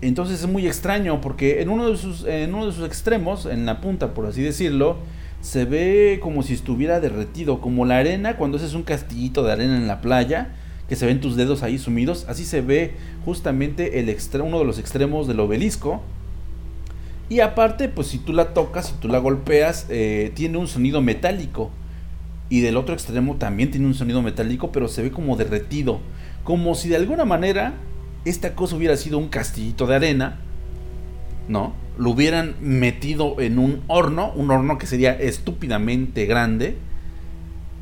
Entonces 0.00 0.40
es 0.40 0.48
muy 0.48 0.66
extraño 0.66 1.20
porque 1.20 1.60
en 1.60 1.68
uno 1.68 1.90
de 1.90 1.98
sus, 1.98 2.24
en 2.24 2.54
uno 2.54 2.64
de 2.64 2.72
sus 2.72 2.86
extremos, 2.86 3.44
en 3.44 3.66
la 3.66 3.82
punta 3.82 4.14
por 4.14 4.24
así 4.24 4.40
decirlo, 4.40 4.96
se 5.40 5.64
ve 5.64 6.18
como 6.22 6.42
si 6.42 6.54
estuviera 6.54 7.00
derretido, 7.00 7.60
como 7.60 7.84
la 7.84 7.98
arena 7.98 8.36
cuando 8.36 8.56
haces 8.56 8.74
un 8.74 8.82
castillito 8.82 9.42
de 9.42 9.52
arena 9.52 9.76
en 9.76 9.86
la 9.86 10.00
playa, 10.00 10.54
que 10.88 10.96
se 10.96 11.06
ven 11.06 11.20
tus 11.20 11.36
dedos 11.36 11.62
ahí 11.62 11.78
sumidos, 11.78 12.26
así 12.28 12.44
se 12.44 12.60
ve 12.60 12.94
justamente 13.24 14.00
el 14.00 14.16
uno 14.42 14.58
de 14.58 14.64
los 14.64 14.78
extremos 14.78 15.28
del 15.28 15.40
obelisco. 15.40 16.02
Y 17.28 17.40
aparte, 17.40 17.90
pues 17.90 18.06
si 18.06 18.18
tú 18.18 18.32
la 18.32 18.54
tocas, 18.54 18.86
si 18.86 18.94
tú 18.94 19.08
la 19.08 19.18
golpeas, 19.18 19.86
eh, 19.90 20.32
tiene 20.34 20.56
un 20.56 20.66
sonido 20.66 21.02
metálico. 21.02 21.70
Y 22.48 22.60
del 22.60 22.78
otro 22.78 22.94
extremo 22.94 23.36
también 23.36 23.70
tiene 23.70 23.86
un 23.86 23.92
sonido 23.92 24.22
metálico, 24.22 24.72
pero 24.72 24.88
se 24.88 25.02
ve 25.02 25.10
como 25.10 25.36
derretido. 25.36 26.00
Como 26.42 26.74
si 26.74 26.88
de 26.88 26.96
alguna 26.96 27.26
manera 27.26 27.74
esta 28.24 28.54
cosa 28.54 28.76
hubiera 28.76 28.96
sido 28.96 29.18
un 29.18 29.28
castillito 29.28 29.86
de 29.86 29.96
arena, 29.96 30.38
¿no? 31.48 31.74
Lo 31.98 32.10
hubieran 32.10 32.54
metido 32.60 33.40
en 33.40 33.58
un 33.58 33.82
horno, 33.88 34.32
un 34.34 34.50
horno 34.50 34.78
que 34.78 34.86
sería 34.86 35.12
estúpidamente 35.12 36.24
grande, 36.26 36.78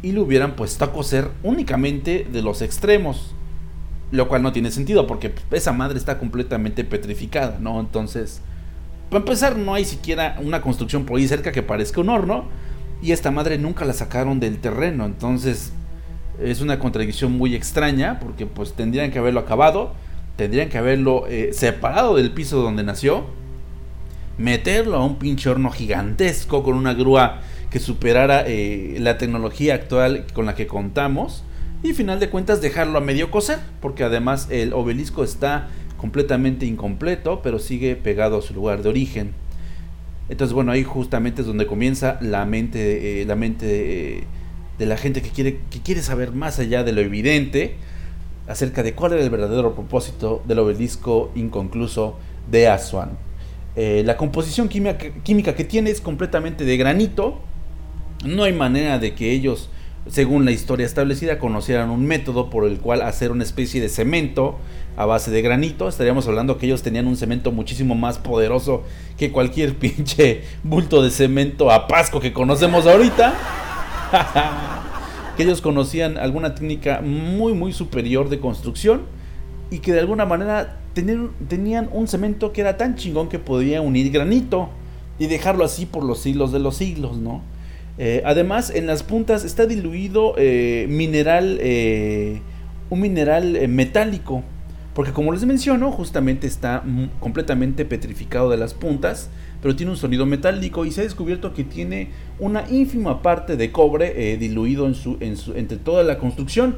y 0.03 0.13
lo 0.13 0.23
hubieran 0.23 0.57
puesto 0.57 0.85
a 0.85 0.93
coser 0.93 1.29
únicamente 1.43 2.27
de 2.31 2.43
los 2.43 2.63
extremos. 2.63 3.35
Lo 4.13 4.29
cual 4.29 4.43
no 4.43 4.53
tiene 4.53 4.71
sentido 4.71 5.07
porque 5.07 5.33
esa 5.51 5.73
madre 5.73 5.99
está 5.99 6.19
completamente 6.19 6.85
petrificada, 6.85 7.59
¿no? 7.61 7.81
Entonces, 7.81 8.41
para 9.11 9.21
empezar, 9.21 9.57
no 9.57 9.75
hay 9.75 9.85
siquiera 9.85 10.37
una 10.43 10.61
construcción 10.61 11.05
por 11.05 11.19
ahí 11.19 11.29
cerca 11.29 11.53
que 11.53 11.63
parezca 11.63 12.01
un 12.01 12.09
horno. 12.09 12.45
Y 13.03 13.13
esta 13.13 13.31
madre 13.31 13.59
nunca 13.59 13.85
la 13.85 13.93
sacaron 13.93 14.41
del 14.41 14.59
terreno. 14.59 15.07
Entonces, 15.07 15.73
es 16.41 16.61
una 16.61 16.79
contradicción 16.79 17.33
muy 17.33 17.55
extraña 17.55 18.19
porque 18.21 18.47
pues 18.47 18.73
tendrían 18.73 19.11
que 19.11 19.19
haberlo 19.19 19.41
acabado. 19.41 19.93
Tendrían 20.37 20.69
que 20.69 20.79
haberlo 20.79 21.27
eh, 21.29 21.51
separado 21.53 22.17
del 22.17 22.33
piso 22.33 22.61
donde 22.63 22.83
nació. 22.83 23.25
Meterlo 24.39 24.99
a 24.99 25.05
un 25.05 25.17
pinche 25.17 25.49
horno 25.49 25.71
gigantesco 25.71 26.63
con 26.63 26.75
una 26.75 26.93
grúa 26.93 27.41
que 27.71 27.79
superara 27.79 28.45
eh, 28.47 28.97
la 29.01 29.17
tecnología 29.17 29.75
actual 29.75 30.27
con 30.35 30.45
la 30.45 30.55
que 30.55 30.67
contamos 30.67 31.43
y 31.83 31.95
final 31.95 32.21
de 32.21 32.29
cuentas 32.29 32.61
dejarlo 32.61 32.99
a 32.99 33.01
medio 33.01 33.31
coser 33.31 33.59
porque 33.81 34.05
además 34.05 34.49
el 34.51 34.73
obelisco 34.73 35.25
está 35.25 35.69
completamente 35.97 36.67
incompleto 36.67 37.41
pero 37.43 37.59
sigue 37.59 37.97
pegado 37.97 38.39
a 38.39 38.43
su 38.43 38.53
lugar 38.53 38.83
de 38.83 38.91
origen. 38.91 39.33
Entonces 40.29 40.53
bueno 40.53 40.73
ahí 40.73 40.85
justamente 40.85 41.41
es 41.41 41.47
donde 41.47 41.67
comienza 41.67 42.19
la 42.21 42.45
mente 42.45 43.23
eh, 43.23 43.25
la 43.25 43.37
mente 43.37 44.27
de, 44.79 44.87
la 44.87 44.99
gente 44.99 45.23
que 45.23 45.31
quiere 45.31 45.61
que 45.71 45.81
quiere 45.81 46.03
saber 46.03 46.33
más 46.33 46.59
allá 46.59 46.85
de 46.85 46.93
lo 46.93 47.01
evidente 47.01 47.77
acerca 48.49 48.83
de 48.83 48.93
cuál 48.93 49.15
era 49.15 49.23
el 49.23 49.31
verdadero 49.31 49.75
propósito 49.75 50.43
del 50.47 50.59
obelisco 50.59 51.33
inconcluso 51.35 52.19
de 52.51 52.69
Aswan 52.69 53.26
eh, 53.77 54.03
la 54.05 54.17
composición 54.17 54.69
química, 54.69 54.99
química 55.23 55.55
que 55.55 55.65
tiene 55.65 55.91
es 55.91 56.01
completamente 56.01 56.65
de 56.65 56.77
granito 56.77 57.41
no 58.25 58.45
hay 58.45 58.53
manera 58.53 58.99
de 58.99 59.15
que 59.15 59.31
ellos, 59.31 59.69
según 60.09 60.45
la 60.45 60.51
historia 60.51 60.87
establecida, 60.87 61.39
conocieran 61.39 61.91
un 61.91 62.07
método 62.07 62.51
por 62.51 62.65
el 62.65 62.79
cual 62.79 63.03
hacer 63.03 63.31
una 63.31 63.45
especie 63.45 63.81
de 63.81 63.89
cemento 63.89 64.59
a 64.97 65.05
base 65.05 65.31
de 65.31 65.43
granito. 65.43 65.89
Estaríamos 65.89 66.27
hablando 66.27 66.59
que 66.59 66.67
ellos 66.67 66.83
tenían 66.83 67.07
un 67.07 67.17
cemento 67.17 67.53
muchísimo 67.53 67.95
más 67.95 68.19
poderoso 68.19 68.83
que 69.17 69.31
cualquier 69.33 69.75
pinche 69.79 70.43
bulto 70.63 71.03
de 71.03 71.11
cemento 71.11 71.71
a 71.71 71.87
pasco 71.87 72.21
que 72.21 72.33
conocemos 72.33 72.87
ahorita. 72.87 73.35
que 75.37 75.43
ellos 75.43 75.61
conocían 75.61 76.17
alguna 76.17 76.55
técnica 76.55 77.03
muy 77.03 77.53
muy 77.53 77.73
superior 77.73 78.31
de 78.31 78.41
construcción 78.41 79.03
y 79.71 79.81
que 79.81 79.93
de 79.93 80.01
alguna 80.01 80.25
manera 80.25 80.79
tenían, 80.97 81.91
un 81.93 82.09
cemento 82.09 82.53
que 82.53 82.63
era 82.63 82.79
tan 82.79 82.95
chingón 82.95 83.29
que 83.29 83.39
podía 83.39 83.83
unir 83.83 84.11
granito 84.11 84.71
y 85.19 85.27
dejarlo 85.27 85.65
así 85.65 85.85
por 85.85 86.03
los 86.03 86.21
siglos 86.21 86.53
de 86.53 86.59
los 86.59 86.77
siglos, 86.77 87.19
¿no? 87.19 87.43
Eh, 87.99 88.23
además, 88.25 88.71
en 88.75 88.87
las 88.87 89.03
puntas 89.03 89.45
está 89.45 89.67
diluido 89.67 90.35
eh, 90.37 90.87
mineral, 90.89 91.59
eh, 91.61 92.41
un 92.89 93.01
mineral 93.01 93.69
metálico, 93.69 94.43
porque 94.95 95.13
como 95.13 95.33
les 95.33 95.45
menciono, 95.45 95.93
justamente 95.93 96.47
está 96.47 96.83
completamente 97.21 97.85
petrificado 97.85 98.51
de 98.51 98.57
las 98.57 98.73
puntas, 98.73 99.29
pero 99.61 99.77
tiene 99.77 99.93
un 99.93 99.99
sonido 99.99 100.25
metálico 100.25 100.87
y 100.87 100.93
se 100.93 101.03
ha 101.03 101.05
descubierto 101.05 101.53
que 101.53 101.65
tiene 101.65 102.09
una 102.39 102.65
ínfima 102.71 103.21
parte 103.21 103.59
de 103.59 103.71
cobre 103.71 104.39
diluido 104.39 104.87
en 104.87 104.95
su, 104.95 105.19
entre 105.21 105.77
toda 105.77 106.03
la 106.05 106.19
construcción. 106.19 106.77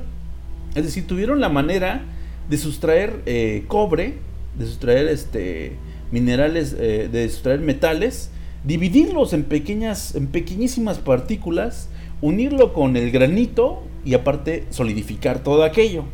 Es 0.75 0.85
decir, 0.85 1.07
tuvieron 1.07 1.41
la 1.41 1.49
manera 1.49 2.03
de 2.49 2.57
sustraer 2.57 3.23
cobre, 3.67 4.15
de 4.59 4.67
sustraer 4.67 5.09
este, 5.09 5.73
minerales, 6.11 6.77
de 6.77 7.29
sustraer 7.31 7.61
metales, 7.61 8.31
dividirlos 8.65 9.33
en 9.33 9.45
pequeñas, 9.45 10.15
en 10.15 10.27
pequeñísimas 10.27 10.99
partículas, 10.99 11.89
unirlo 12.21 12.73
con 12.73 12.97
el 12.97 13.11
granito 13.11 13.83
y 14.05 14.15
aparte 14.15 14.65
solidificar 14.71 15.43
todo 15.43 15.63
aquello. 15.63 16.05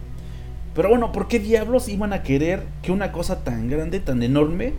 Pero 0.75 0.89
bueno, 0.89 1.13
¿por 1.13 1.29
qué 1.29 1.39
diablos 1.39 1.89
iban 1.89 2.13
a 2.13 2.23
querer 2.23 2.65
que 2.83 2.91
una 2.91 3.13
cosa 3.13 3.45
tan 3.45 3.71
grande, 3.71 4.01
tan 4.01 4.23
enorme, 4.23 4.73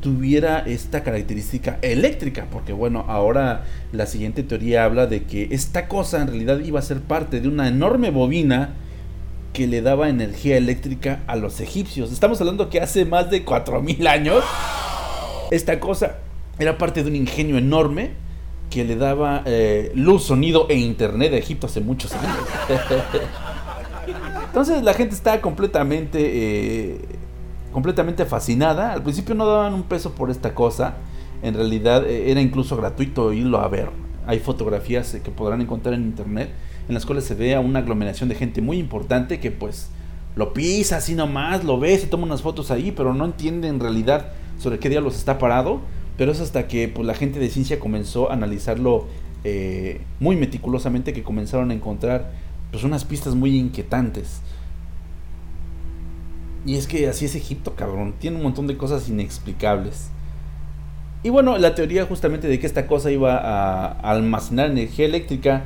tuviera 0.00 0.60
esta 0.60 1.02
característica 1.02 1.78
eléctrica? 1.82 2.46
Porque 2.50 2.72
bueno, 2.72 3.04
ahora 3.08 3.64
la 3.92 4.06
siguiente 4.06 4.44
teoría 4.44 4.84
habla 4.84 5.06
de 5.06 5.24
que 5.24 5.48
esta 5.50 5.88
cosa 5.88 6.22
en 6.22 6.28
realidad 6.28 6.60
iba 6.60 6.78
a 6.78 6.82
ser 6.82 7.00
parte 7.00 7.40
de 7.40 7.48
una 7.48 7.66
enorme 7.66 8.10
bobina 8.10 8.74
que 9.52 9.66
le 9.66 9.82
daba 9.82 10.08
energía 10.08 10.56
eléctrica 10.56 11.22
a 11.26 11.36
los 11.36 11.60
egipcios. 11.60 12.12
Estamos 12.12 12.40
hablando 12.40 12.70
que 12.70 12.80
hace 12.80 13.04
más 13.04 13.30
de 13.30 13.44
4000 13.44 14.06
años 14.06 14.44
esta 15.50 15.80
cosa 15.80 16.18
era 16.58 16.78
parte 16.78 17.02
de 17.02 17.10
un 17.10 17.16
ingenio 17.16 17.58
enorme 17.58 18.12
que 18.70 18.84
le 18.84 18.94
daba 18.94 19.42
eh, 19.46 19.90
luz, 19.94 20.24
sonido 20.24 20.66
e 20.68 20.76
internet 20.76 21.32
a 21.32 21.36
Egipto 21.36 21.66
hace 21.66 21.80
muchos 21.80 22.12
años. 22.12 22.36
Entonces 24.46 24.82
la 24.82 24.94
gente 24.94 25.14
estaba 25.14 25.40
completamente, 25.40 26.18
eh, 26.20 27.00
completamente 27.72 28.24
fascinada. 28.26 28.92
Al 28.92 29.02
principio 29.02 29.34
no 29.34 29.46
daban 29.46 29.74
un 29.74 29.82
peso 29.82 30.12
por 30.12 30.30
esta 30.30 30.54
cosa. 30.54 30.94
En 31.42 31.54
realidad 31.54 32.06
eh, 32.06 32.30
era 32.30 32.40
incluso 32.40 32.76
gratuito 32.76 33.32
irlo 33.32 33.58
a 33.58 33.68
ver. 33.68 33.90
Hay 34.26 34.38
fotografías 34.38 35.16
que 35.24 35.30
podrán 35.30 35.60
encontrar 35.60 35.94
en 35.94 36.02
internet 36.02 36.50
en 36.88 36.94
las 36.94 37.06
cuales 37.06 37.24
se 37.24 37.34
ve 37.34 37.54
a 37.54 37.60
una 37.60 37.80
aglomeración 37.80 38.28
de 38.28 38.34
gente 38.34 38.60
muy 38.60 38.78
importante 38.78 39.40
que 39.40 39.50
pues 39.50 39.88
lo 40.36 40.52
pisa 40.52 40.96
así 40.96 41.14
nomás, 41.14 41.64
lo 41.64 41.78
ve, 41.78 41.96
se 41.98 42.06
toma 42.06 42.24
unas 42.24 42.42
fotos 42.42 42.70
ahí, 42.70 42.92
pero 42.92 43.14
no 43.14 43.24
entiende 43.24 43.68
en 43.68 43.80
realidad 43.80 44.32
sobre 44.58 44.78
qué 44.78 44.88
diablos 44.88 45.16
está 45.16 45.38
parado 45.38 45.80
pero 46.20 46.32
es 46.32 46.40
hasta 46.40 46.68
que 46.68 46.86
pues, 46.86 47.06
la 47.06 47.14
gente 47.14 47.38
de 47.38 47.48
ciencia 47.48 47.80
comenzó 47.80 48.30
a 48.30 48.34
analizarlo 48.34 49.06
eh, 49.42 50.02
muy 50.18 50.36
meticulosamente 50.36 51.14
que 51.14 51.22
comenzaron 51.22 51.70
a 51.70 51.72
encontrar 51.72 52.32
pues, 52.70 52.84
unas 52.84 53.06
pistas 53.06 53.34
muy 53.34 53.56
inquietantes. 53.56 54.42
Y 56.66 56.76
es 56.76 56.86
que 56.86 57.08
así 57.08 57.24
es 57.24 57.34
Egipto, 57.34 57.74
cabrón. 57.74 58.16
Tiene 58.18 58.36
un 58.36 58.42
montón 58.42 58.66
de 58.66 58.76
cosas 58.76 59.08
inexplicables. 59.08 60.10
Y 61.22 61.30
bueno, 61.30 61.56
la 61.56 61.74
teoría 61.74 62.04
justamente 62.04 62.48
de 62.48 62.58
que 62.58 62.66
esta 62.66 62.86
cosa 62.86 63.10
iba 63.10 63.38
a, 63.38 63.86
almacenar 64.00 64.70
energía 64.70 65.06
eléctrica 65.06 65.64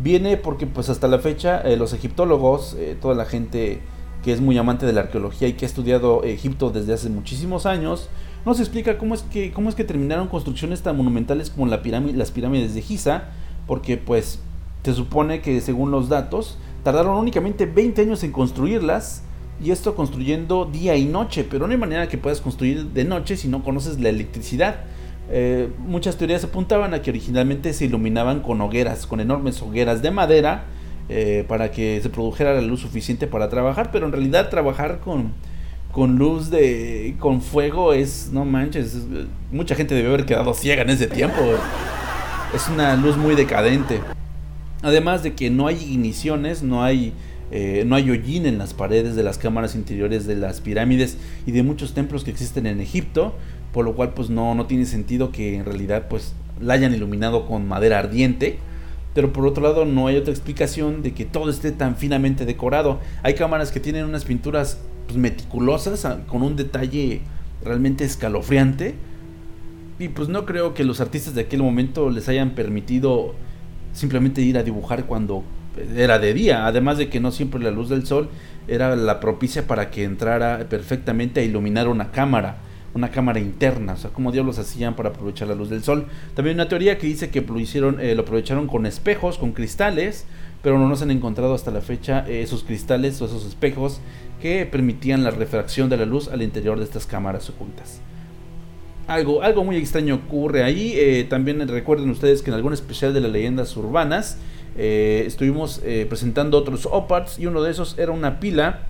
viene 0.00 0.36
porque 0.36 0.66
pues 0.66 0.88
hasta 0.88 1.08
la 1.08 1.18
fecha 1.18 1.60
eh, 1.60 1.76
los 1.76 1.92
egiptólogos, 1.92 2.74
eh, 2.78 2.96
toda 3.00 3.14
la 3.14 3.24
gente 3.24 3.80
que 4.22 4.32
es 4.32 4.40
muy 4.40 4.56
amante 4.56 4.86
de 4.86 4.92
la 4.92 5.02
arqueología 5.02 5.48
y 5.48 5.54
que 5.54 5.64
ha 5.64 5.68
estudiado 5.68 6.22
Egipto 6.22 6.70
desde 6.70 6.94
hace 6.94 7.08
muchísimos 7.08 7.66
años, 7.66 8.08
no 8.44 8.54
se 8.54 8.62
explica 8.62 8.98
cómo 8.98 9.14
es 9.14 9.22
que, 9.22 9.52
cómo 9.52 9.68
es 9.68 9.74
que 9.74 9.84
terminaron 9.84 10.28
construcciones 10.28 10.82
tan 10.82 10.96
monumentales 10.96 11.50
como 11.50 11.66
la 11.66 11.80
las 12.14 12.30
pirámides 12.30 12.74
de 12.74 12.82
Giza, 12.82 13.24
porque 13.66 13.96
pues 13.96 14.38
se 14.84 14.94
supone 14.94 15.40
que 15.40 15.60
según 15.60 15.90
los 15.90 16.08
datos 16.08 16.58
tardaron 16.82 17.16
únicamente 17.16 17.66
20 17.66 18.02
años 18.02 18.22
en 18.24 18.32
construirlas 18.32 19.22
y 19.62 19.70
esto 19.70 19.94
construyendo 19.94 20.64
día 20.64 20.96
y 20.96 21.04
noche, 21.04 21.46
pero 21.48 21.66
no 21.66 21.72
hay 21.72 21.78
manera 21.78 22.08
que 22.08 22.18
puedas 22.18 22.40
construir 22.40 22.86
de 22.86 23.04
noche 23.04 23.36
si 23.36 23.48
no 23.48 23.62
conoces 23.62 24.00
la 24.00 24.08
electricidad. 24.08 24.84
Eh, 25.30 25.68
muchas 25.78 26.16
teorías 26.16 26.44
apuntaban 26.44 26.94
a 26.94 27.02
que 27.02 27.10
originalmente 27.10 27.72
se 27.72 27.86
iluminaban 27.86 28.40
con 28.40 28.60
hogueras, 28.60 29.06
con 29.06 29.20
enormes 29.20 29.62
hogueras 29.62 30.02
de 30.02 30.10
madera, 30.10 30.64
eh, 31.08 31.44
para 31.48 31.70
que 31.70 32.00
se 32.02 32.10
produjera 32.10 32.54
la 32.54 32.60
luz 32.60 32.80
suficiente 32.80 33.26
para 33.26 33.48
trabajar, 33.48 33.90
pero 33.92 34.06
en 34.06 34.12
realidad 34.12 34.50
trabajar 34.50 35.00
con, 35.00 35.32
con 35.90 36.16
luz 36.16 36.50
de 36.50 37.16
con 37.18 37.40
fuego 37.40 37.92
es 37.92 38.30
no 38.32 38.44
manches 38.44 39.06
mucha 39.50 39.74
gente 39.74 39.94
debe 39.94 40.08
haber 40.08 40.24
quedado 40.24 40.54
ciega 40.54 40.82
en 40.82 40.90
ese 40.90 41.08
tiempo 41.08 41.40
es 42.54 42.68
una 42.68 42.94
luz 42.96 43.16
muy 43.16 43.34
decadente. 43.34 44.00
Además 44.82 45.22
de 45.22 45.34
que 45.34 45.48
no 45.48 45.66
hay 45.68 45.76
igniciones, 45.76 46.62
no 46.62 46.82
hay, 46.82 47.12
eh, 47.50 47.84
no 47.86 47.94
hay 47.94 48.10
hollín 48.10 48.46
en 48.46 48.58
las 48.58 48.74
paredes 48.74 49.16
de 49.16 49.22
las 49.22 49.38
cámaras 49.38 49.74
interiores 49.74 50.26
de 50.26 50.36
las 50.36 50.60
pirámides 50.60 51.16
y 51.46 51.52
de 51.52 51.62
muchos 51.62 51.94
templos 51.94 52.24
que 52.24 52.30
existen 52.30 52.66
en 52.66 52.80
Egipto, 52.80 53.34
por 53.72 53.84
lo 53.84 53.94
cual 53.94 54.10
pues 54.14 54.30
no, 54.30 54.54
no 54.54 54.66
tiene 54.66 54.84
sentido 54.86 55.32
que 55.32 55.56
en 55.56 55.64
realidad 55.64 56.06
pues 56.08 56.34
la 56.60 56.74
hayan 56.74 56.94
iluminado 56.94 57.46
con 57.46 57.66
madera 57.66 57.98
ardiente. 57.98 58.58
Pero 59.14 59.32
por 59.32 59.46
otro 59.46 59.62
lado 59.62 59.84
no 59.84 60.06
hay 60.06 60.16
otra 60.16 60.32
explicación 60.32 61.02
de 61.02 61.12
que 61.12 61.24
todo 61.24 61.50
esté 61.50 61.72
tan 61.72 61.96
finamente 61.96 62.46
decorado. 62.46 62.98
Hay 63.22 63.34
cámaras 63.34 63.70
que 63.70 63.80
tienen 63.80 64.04
unas 64.04 64.24
pinturas 64.24 64.78
pues, 65.06 65.18
meticulosas, 65.18 66.06
con 66.28 66.42
un 66.42 66.56
detalle 66.56 67.20
realmente 67.62 68.04
escalofriante. 68.04 68.94
Y 69.98 70.08
pues 70.08 70.28
no 70.28 70.46
creo 70.46 70.72
que 70.72 70.84
los 70.84 71.00
artistas 71.00 71.34
de 71.34 71.42
aquel 71.42 71.62
momento 71.62 72.08
les 72.08 72.28
hayan 72.28 72.50
permitido 72.50 73.34
simplemente 73.92 74.40
ir 74.40 74.56
a 74.56 74.62
dibujar 74.62 75.04
cuando 75.04 75.44
era 75.94 76.18
de 76.18 76.32
día. 76.32 76.66
Además 76.66 76.96
de 76.96 77.10
que 77.10 77.20
no 77.20 77.30
siempre 77.32 77.60
la 77.60 77.70
luz 77.70 77.90
del 77.90 78.06
sol 78.06 78.30
era 78.66 78.96
la 78.96 79.20
propicia 79.20 79.66
para 79.66 79.90
que 79.90 80.04
entrara 80.04 80.66
perfectamente 80.70 81.40
a 81.40 81.42
iluminar 81.42 81.88
una 81.88 82.10
cámara. 82.10 82.56
Una 82.94 83.10
cámara 83.10 83.40
interna, 83.40 83.94
o 83.94 83.96
sea, 83.96 84.10
cómo 84.10 84.32
diablos 84.32 84.58
hacían 84.58 84.94
para 84.94 85.08
aprovechar 85.08 85.48
la 85.48 85.54
luz 85.54 85.70
del 85.70 85.82
sol. 85.82 86.06
También 86.34 86.56
una 86.56 86.68
teoría 86.68 86.98
que 86.98 87.06
dice 87.06 87.30
que 87.30 87.40
lo, 87.40 87.98
eh, 87.98 88.14
lo 88.14 88.22
aprovecharon 88.22 88.66
con 88.66 88.84
espejos, 88.84 89.38
con 89.38 89.52
cristales, 89.52 90.26
pero 90.62 90.78
no 90.78 90.88
nos 90.88 91.00
han 91.00 91.10
encontrado 91.10 91.54
hasta 91.54 91.70
la 91.70 91.80
fecha 91.80 92.26
eh, 92.28 92.42
esos 92.42 92.64
cristales 92.64 93.20
o 93.22 93.24
esos 93.24 93.46
espejos 93.46 94.00
que 94.42 94.66
permitían 94.66 95.24
la 95.24 95.30
refracción 95.30 95.88
de 95.88 95.96
la 95.96 96.04
luz 96.04 96.28
al 96.28 96.42
interior 96.42 96.78
de 96.78 96.84
estas 96.84 97.06
cámaras 97.06 97.48
ocultas. 97.48 98.02
Algo, 99.06 99.42
algo 99.42 99.64
muy 99.64 99.76
extraño 99.76 100.16
ocurre 100.16 100.62
ahí. 100.62 100.92
Eh, 100.94 101.24
también 101.24 101.66
recuerden 101.66 102.10
ustedes 102.10 102.42
que 102.42 102.50
en 102.50 102.56
algún 102.56 102.74
especial 102.74 103.14
de 103.14 103.20
las 103.20 103.32
leyendas 103.32 103.74
urbanas 103.76 104.38
estuvimos 104.74 105.82
presentando 106.08 106.56
otros 106.56 106.88
oparts 106.90 107.38
y 107.38 107.44
uno 107.44 107.62
de 107.62 107.70
esos 107.70 107.98
era 107.98 108.10
una 108.10 108.40
pila. 108.40 108.86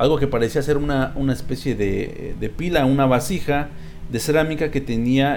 Algo 0.00 0.18
que 0.18 0.26
parecía 0.26 0.62
ser 0.62 0.76
una, 0.76 1.12
una 1.14 1.32
especie 1.32 1.74
de, 1.74 2.34
de, 2.40 2.48
pila, 2.48 2.86
una 2.86 3.06
vasija 3.06 3.68
de 4.10 4.18
cerámica 4.18 4.70
que 4.70 4.80
tenía 4.80 5.36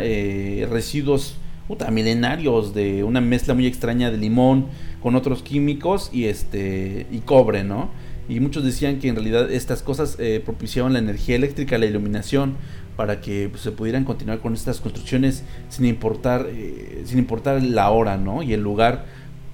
residuos 0.70 1.36
puta, 1.68 1.92
milenarios 1.92 2.74
de 2.74 3.04
una 3.04 3.22
mezcla 3.22 3.54
muy 3.54 3.68
extraña 3.68 4.10
de 4.10 4.18
limón 4.18 4.68
con 5.02 5.16
otros 5.16 5.44
químicos 5.44 6.10
y 6.14 6.26
este 6.26 7.06
y 7.12 7.20
cobre, 7.20 7.64
¿no? 7.64 7.90
y 8.30 8.40
muchos 8.40 8.64
decían 8.64 9.00
que 9.00 9.10
en 9.10 9.16
realidad 9.16 9.52
estas 9.52 9.84
cosas 9.84 10.16
eh, 10.20 10.42
propiciaban 10.44 10.94
la 10.94 11.00
energía 11.00 11.36
eléctrica, 11.36 11.78
la 11.78 11.86
iluminación, 11.86 12.56
para 12.96 13.22
que 13.22 13.50
pues, 13.50 13.64
se 13.64 13.72
pudieran 13.72 14.06
continuar 14.06 14.40
con 14.40 14.54
estas 14.54 14.80
construcciones 14.80 15.44
sin 15.70 15.86
importar, 15.86 16.48
eh, 16.50 17.04
sin 17.06 17.20
importar 17.20 17.62
la 17.62 17.90
hora 17.90 18.18
¿no? 18.18 18.44
y 18.44 18.54
el 18.54 18.62
lugar. 18.62 19.06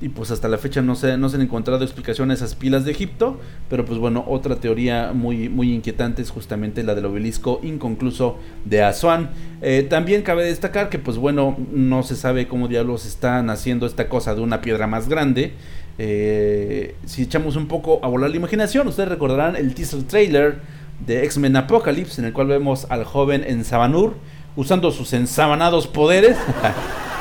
Y 0.02 0.10
pues 0.10 0.32
hasta 0.32 0.48
la 0.48 0.58
fecha 0.58 0.82
no 0.82 0.96
se, 0.96 1.18
no 1.18 1.28
se 1.28 1.36
han 1.36 1.42
encontrado 1.42 1.84
explicaciones 1.84 2.42
a 2.42 2.46
esas 2.46 2.56
pilas 2.56 2.86
de 2.86 2.92
Egipto, 2.92 3.38
pero 3.70 3.84
pues 3.84 4.00
bueno, 4.00 4.24
otra 4.28 4.56
teoría 4.56 5.12
muy, 5.14 5.50
muy 5.50 5.74
inquietante 5.74 6.22
es 6.22 6.30
justamente 6.30 6.84
la 6.84 6.96
del 6.96 7.06
obelisco 7.06 7.60
inconcluso 7.64 8.38
de 8.64 8.82
Asuán. 8.82 9.32
Eh, 9.62 9.86
también 9.90 10.22
cabe 10.22 10.46
destacar 10.46 10.90
que 10.90 11.00
pues 11.00 11.18
bueno, 11.18 11.58
no 11.74 12.04
se 12.04 12.16
sabe 12.16 12.48
cómo 12.48 12.70
diablos 12.70 13.06
están 13.06 13.50
haciendo 13.50 13.86
esta 13.86 14.08
cosa 14.08 14.36
de 14.36 14.42
una 14.42 14.62
piedra 14.62 14.88
más 14.88 15.10
grande. 15.10 15.52
Eh, 15.98 16.96
si 17.06 17.24
echamos 17.24 17.58
un 17.58 17.68
poco 17.68 18.00
a 18.02 18.08
volar 18.08 18.30
la 18.30 18.38
imaginación, 18.38 18.88
ustedes 18.88 19.10
recordarán 19.10 19.58
el 19.58 19.76
teaser 19.76 20.04
trailer 20.04 20.60
de 21.06 21.26
X-Men 21.26 21.58
Apocalypse, 21.58 22.22
en 22.22 22.28
el 22.28 22.34
cual 22.34 22.48
vemos 22.48 22.88
al 22.90 23.04
joven 23.04 23.44
en 23.46 23.66
Sabanur 23.66 24.16
usando 24.56 24.92
sus 24.92 25.12
ensabanados 25.12 25.88
poderes. 25.88 26.38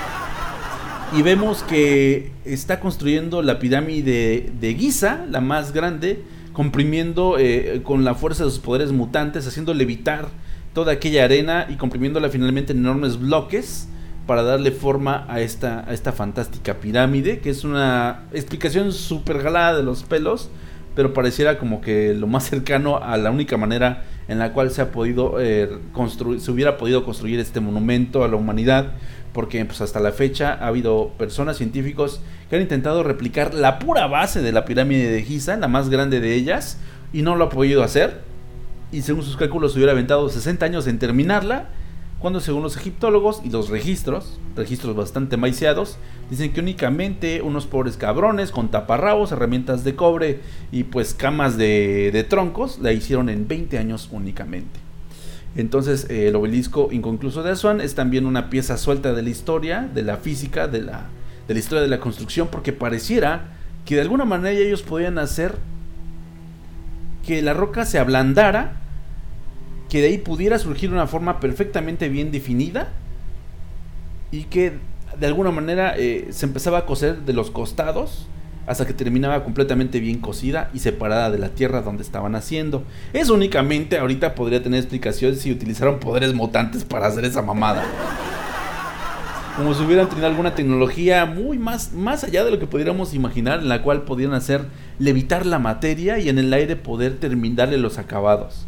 y 1.16 1.22
vemos 1.22 1.62
que 1.62 2.32
está 2.44 2.80
construyendo 2.80 3.42
la 3.42 3.58
pirámide 3.58 4.52
de 4.60 4.74
Giza, 4.74 5.24
la 5.30 5.40
más 5.40 5.72
grande, 5.72 6.22
comprimiendo 6.52 7.36
eh, 7.38 7.80
con 7.82 8.04
la 8.04 8.14
fuerza 8.14 8.44
de 8.44 8.50
sus 8.50 8.58
poderes 8.58 8.92
mutantes, 8.92 9.46
haciendo 9.46 9.72
levitar 9.72 10.28
toda 10.74 10.92
aquella 10.92 11.24
arena 11.24 11.66
y 11.68 11.76
comprimiéndola 11.76 12.28
finalmente 12.28 12.72
en 12.72 12.80
enormes 12.80 13.18
bloques 13.18 13.88
para 14.26 14.42
darle 14.42 14.70
forma 14.70 15.24
a 15.28 15.40
esta, 15.40 15.88
a 15.88 15.94
esta 15.94 16.12
fantástica 16.12 16.74
pirámide, 16.74 17.38
que 17.38 17.50
es 17.50 17.64
una 17.64 18.24
explicación 18.32 18.92
súper 18.92 19.42
galada 19.42 19.78
de 19.78 19.82
los 19.82 20.02
pelos, 20.02 20.50
pero 20.94 21.14
pareciera 21.14 21.58
como 21.58 21.80
que 21.80 22.12
lo 22.12 22.26
más 22.26 22.44
cercano 22.44 22.98
a 22.98 23.16
la 23.16 23.30
única 23.30 23.56
manera 23.56 24.04
en 24.28 24.38
la 24.38 24.52
cual 24.52 24.70
se 24.70 24.82
ha 24.82 24.92
podido 24.92 25.40
eh, 25.40 25.70
construir, 25.92 26.40
se 26.40 26.50
hubiera 26.50 26.76
podido 26.76 27.04
construir 27.04 27.40
este 27.40 27.60
monumento 27.60 28.22
a 28.24 28.28
la 28.28 28.36
humanidad, 28.36 28.92
porque 29.38 29.64
pues 29.64 29.80
hasta 29.80 30.00
la 30.00 30.10
fecha 30.10 30.54
ha 30.54 30.66
habido 30.66 31.12
personas 31.16 31.58
científicos 31.58 32.20
que 32.50 32.56
han 32.56 32.62
intentado 32.62 33.04
replicar 33.04 33.54
la 33.54 33.78
pura 33.78 34.08
base 34.08 34.42
de 34.42 34.50
la 34.50 34.64
pirámide 34.64 35.12
de 35.12 35.22
Giza, 35.22 35.56
la 35.58 35.68
más 35.68 35.90
grande 35.90 36.18
de 36.18 36.34
ellas, 36.34 36.80
y 37.12 37.22
no 37.22 37.36
lo 37.36 37.44
ha 37.44 37.48
podido 37.48 37.84
hacer. 37.84 38.20
Y 38.90 39.02
según 39.02 39.22
sus 39.22 39.36
cálculos 39.36 39.76
hubiera 39.76 39.92
aventado 39.92 40.28
60 40.28 40.66
años 40.66 40.88
en 40.88 40.98
terminarla 40.98 41.68
cuando 42.18 42.40
según 42.40 42.64
los 42.64 42.76
egiptólogos 42.76 43.40
y 43.44 43.50
los 43.50 43.68
registros, 43.68 44.40
registros 44.56 44.96
bastante 44.96 45.36
maiciados, 45.36 45.98
dicen 46.30 46.52
que 46.52 46.58
únicamente 46.58 47.40
unos 47.40 47.68
pobres 47.68 47.96
cabrones 47.96 48.50
con 48.50 48.72
taparrabos, 48.72 49.30
herramientas 49.30 49.84
de 49.84 49.94
cobre 49.94 50.40
y 50.72 50.82
pues 50.82 51.14
camas 51.14 51.56
de, 51.56 52.26
troncos 52.28 52.80
la 52.80 52.92
hicieron 52.92 53.28
en 53.28 53.46
20 53.46 53.78
años 53.78 54.08
únicamente. 54.10 54.87
Entonces 55.58 56.06
el 56.08 56.36
obelisco 56.36 56.88
inconcluso 56.92 57.42
de 57.42 57.50
Asuán 57.50 57.80
es 57.80 57.96
también 57.96 58.26
una 58.26 58.48
pieza 58.48 58.78
suelta 58.78 59.12
de 59.12 59.22
la 59.22 59.28
historia, 59.28 59.90
de 59.92 60.04
la 60.04 60.16
física, 60.16 60.68
de 60.68 60.82
la, 60.82 61.06
de 61.48 61.54
la 61.54 61.58
historia 61.58 61.82
de 61.82 61.88
la 61.88 61.98
construcción, 61.98 62.46
porque 62.46 62.72
pareciera 62.72 63.48
que 63.84 63.96
de 63.96 64.02
alguna 64.02 64.24
manera 64.24 64.56
ellos 64.56 64.82
podían 64.82 65.18
hacer 65.18 65.56
que 67.26 67.42
la 67.42 67.54
roca 67.54 67.84
se 67.84 67.98
ablandara 67.98 68.76
que 69.88 70.00
de 70.00 70.06
ahí 70.06 70.18
pudiera 70.18 70.60
surgir 70.60 70.92
una 70.92 71.08
forma 71.08 71.40
perfectamente 71.40 72.08
bien 72.08 72.30
definida 72.30 72.90
y 74.30 74.44
que 74.44 74.74
de 75.18 75.26
alguna 75.26 75.50
manera 75.50 75.94
eh, 75.96 76.28
se 76.30 76.46
empezaba 76.46 76.78
a 76.78 76.86
coser 76.86 77.22
de 77.22 77.32
los 77.32 77.50
costados 77.50 78.28
hasta 78.68 78.86
que 78.86 78.92
terminaba 78.92 79.42
completamente 79.42 79.98
bien 79.98 80.18
cocida 80.18 80.70
y 80.74 80.80
separada 80.80 81.30
de 81.30 81.38
la 81.38 81.48
tierra 81.48 81.80
donde 81.80 82.02
estaban 82.02 82.34
haciendo. 82.34 82.84
Eso 83.14 83.32
únicamente 83.32 83.98
ahorita 83.98 84.34
podría 84.34 84.62
tener 84.62 84.80
explicación 84.80 85.36
si 85.36 85.50
utilizaron 85.50 85.98
poderes 85.98 86.34
mutantes 86.34 86.84
para 86.84 87.06
hacer 87.06 87.24
esa 87.24 87.40
mamada. 87.40 87.82
Como 89.56 89.74
si 89.74 89.82
hubieran 89.82 90.08
tenido 90.08 90.26
alguna 90.26 90.54
tecnología 90.54 91.24
muy 91.24 91.58
más, 91.58 91.92
más 91.92 92.24
allá 92.24 92.44
de 92.44 92.50
lo 92.50 92.58
que 92.58 92.66
pudiéramos 92.66 93.14
imaginar, 93.14 93.60
en 93.60 93.68
la 93.68 93.82
cual 93.82 94.02
podrían 94.02 94.34
hacer 94.34 94.66
levitar 94.98 95.46
la 95.46 95.58
materia 95.58 96.18
y 96.18 96.28
en 96.28 96.38
el 96.38 96.52
aire 96.52 96.76
poder 96.76 97.16
terminarle 97.16 97.78
los 97.78 97.96
acabados. 97.98 98.66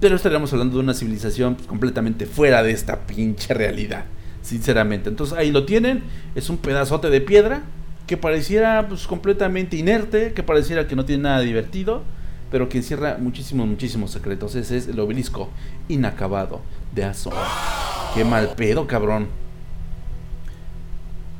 Pero 0.00 0.16
estaríamos 0.16 0.52
hablando 0.52 0.76
de 0.76 0.82
una 0.82 0.94
civilización 0.94 1.54
pues, 1.54 1.68
completamente 1.68 2.26
fuera 2.26 2.64
de 2.64 2.72
esta 2.72 3.06
pinche 3.06 3.54
realidad, 3.54 4.06
sinceramente. 4.42 5.08
Entonces 5.08 5.38
ahí 5.38 5.52
lo 5.52 5.64
tienen, 5.64 6.02
es 6.34 6.50
un 6.50 6.58
pedazote 6.58 7.10
de 7.10 7.20
piedra 7.20 7.62
que 8.10 8.16
pareciera 8.16 8.88
pues, 8.88 9.06
completamente 9.06 9.76
inerte, 9.76 10.32
que 10.32 10.42
pareciera 10.42 10.88
que 10.88 10.96
no 10.96 11.04
tiene 11.04 11.22
nada 11.22 11.42
divertido, 11.42 12.02
pero 12.50 12.68
que 12.68 12.78
encierra 12.78 13.18
muchísimos, 13.20 13.68
muchísimos 13.68 14.10
secretos. 14.10 14.56
Ese 14.56 14.78
es 14.78 14.88
el 14.88 14.98
obelisco 14.98 15.48
inacabado 15.86 16.60
de 16.92 17.04
Azor. 17.04 17.34
Qué 18.12 18.24
mal 18.24 18.54
pedo, 18.56 18.88
cabrón. 18.88 19.28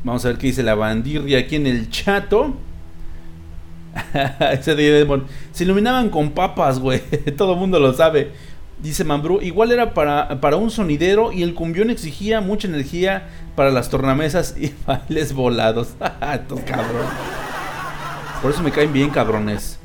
Vamos 0.05 0.25
a 0.25 0.29
ver 0.29 0.39
qué 0.39 0.47
dice 0.47 0.63
la 0.63 0.77
bandirria 0.77 1.41
aquí 1.41 1.57
en 1.57 1.67
el 1.67 1.91
chato. 1.91 2.55
Ese 4.53 4.77
de 4.77 5.23
Se 5.51 5.65
iluminaban 5.65 6.09
con 6.09 6.31
papas, 6.31 6.79
güey. 6.79 7.01
Todo 7.37 7.55
el 7.55 7.59
mundo 7.59 7.81
lo 7.81 7.95
sabe. 7.95 8.31
Dice 8.83 9.05
Mambrú, 9.05 9.41
igual 9.43 9.73
era 9.73 9.93
para, 9.93 10.41
para 10.41 10.57
un 10.57 10.71
sonidero 10.71 11.33
y 11.33 11.43
el 11.43 11.53
cumbión 11.53 11.91
exigía 11.91 12.41
mucha 12.41 12.67
energía 12.67 13.29
para 13.55 13.71
las 13.71 13.91
tornamesas 13.91 14.55
y 14.59 14.73
bailes 14.87 15.35
volados. 15.35 15.89
Estos 16.33 16.61
cabrones. 16.61 17.11
Por 18.41 18.51
eso 18.51 18.63
me 18.63 18.73
caen 18.73 18.93
bien, 18.93 19.11
cabrones. 19.11 19.79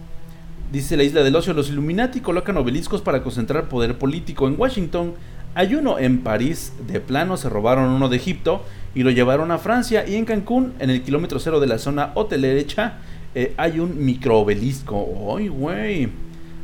Dice 0.72 0.96
la 0.96 1.04
isla 1.04 1.24
del 1.24 1.36
ocio, 1.36 1.54
los 1.54 1.70
Illuminati 1.70 2.22
colocan 2.22 2.56
obeliscos 2.56 3.02
para 3.02 3.22
concentrar 3.22 3.68
poder 3.68 3.98
político. 3.98 4.48
En 4.48 4.56
Washington 4.58 5.14
hay 5.56 5.76
uno 5.76 6.00
en 6.00 6.22
París, 6.22 6.72
de 6.88 7.02
plano 7.02 7.36
se 7.36 7.50
robaron 7.50 7.90
uno 7.90 8.08
de 8.08 8.16
Egipto 8.16 8.64
y 8.94 9.04
lo 9.04 9.12
llevaron 9.12 9.52
a 9.52 9.58
Francia. 9.58 10.08
Y 10.08 10.16
en 10.16 10.24
Cancún, 10.24 10.74
en 10.80 10.90
el 10.90 11.02
kilómetro 11.04 11.40
cero 11.40 11.60
de 11.60 11.68
la 11.68 11.80
zona 11.80 12.12
hotelerecha, 12.16 12.94
eh, 13.36 13.54
hay 13.58 13.80
un 13.82 14.06
microobelisco. 14.06 15.36
¡Ay, 15.38 15.50
güey! 15.50 16.10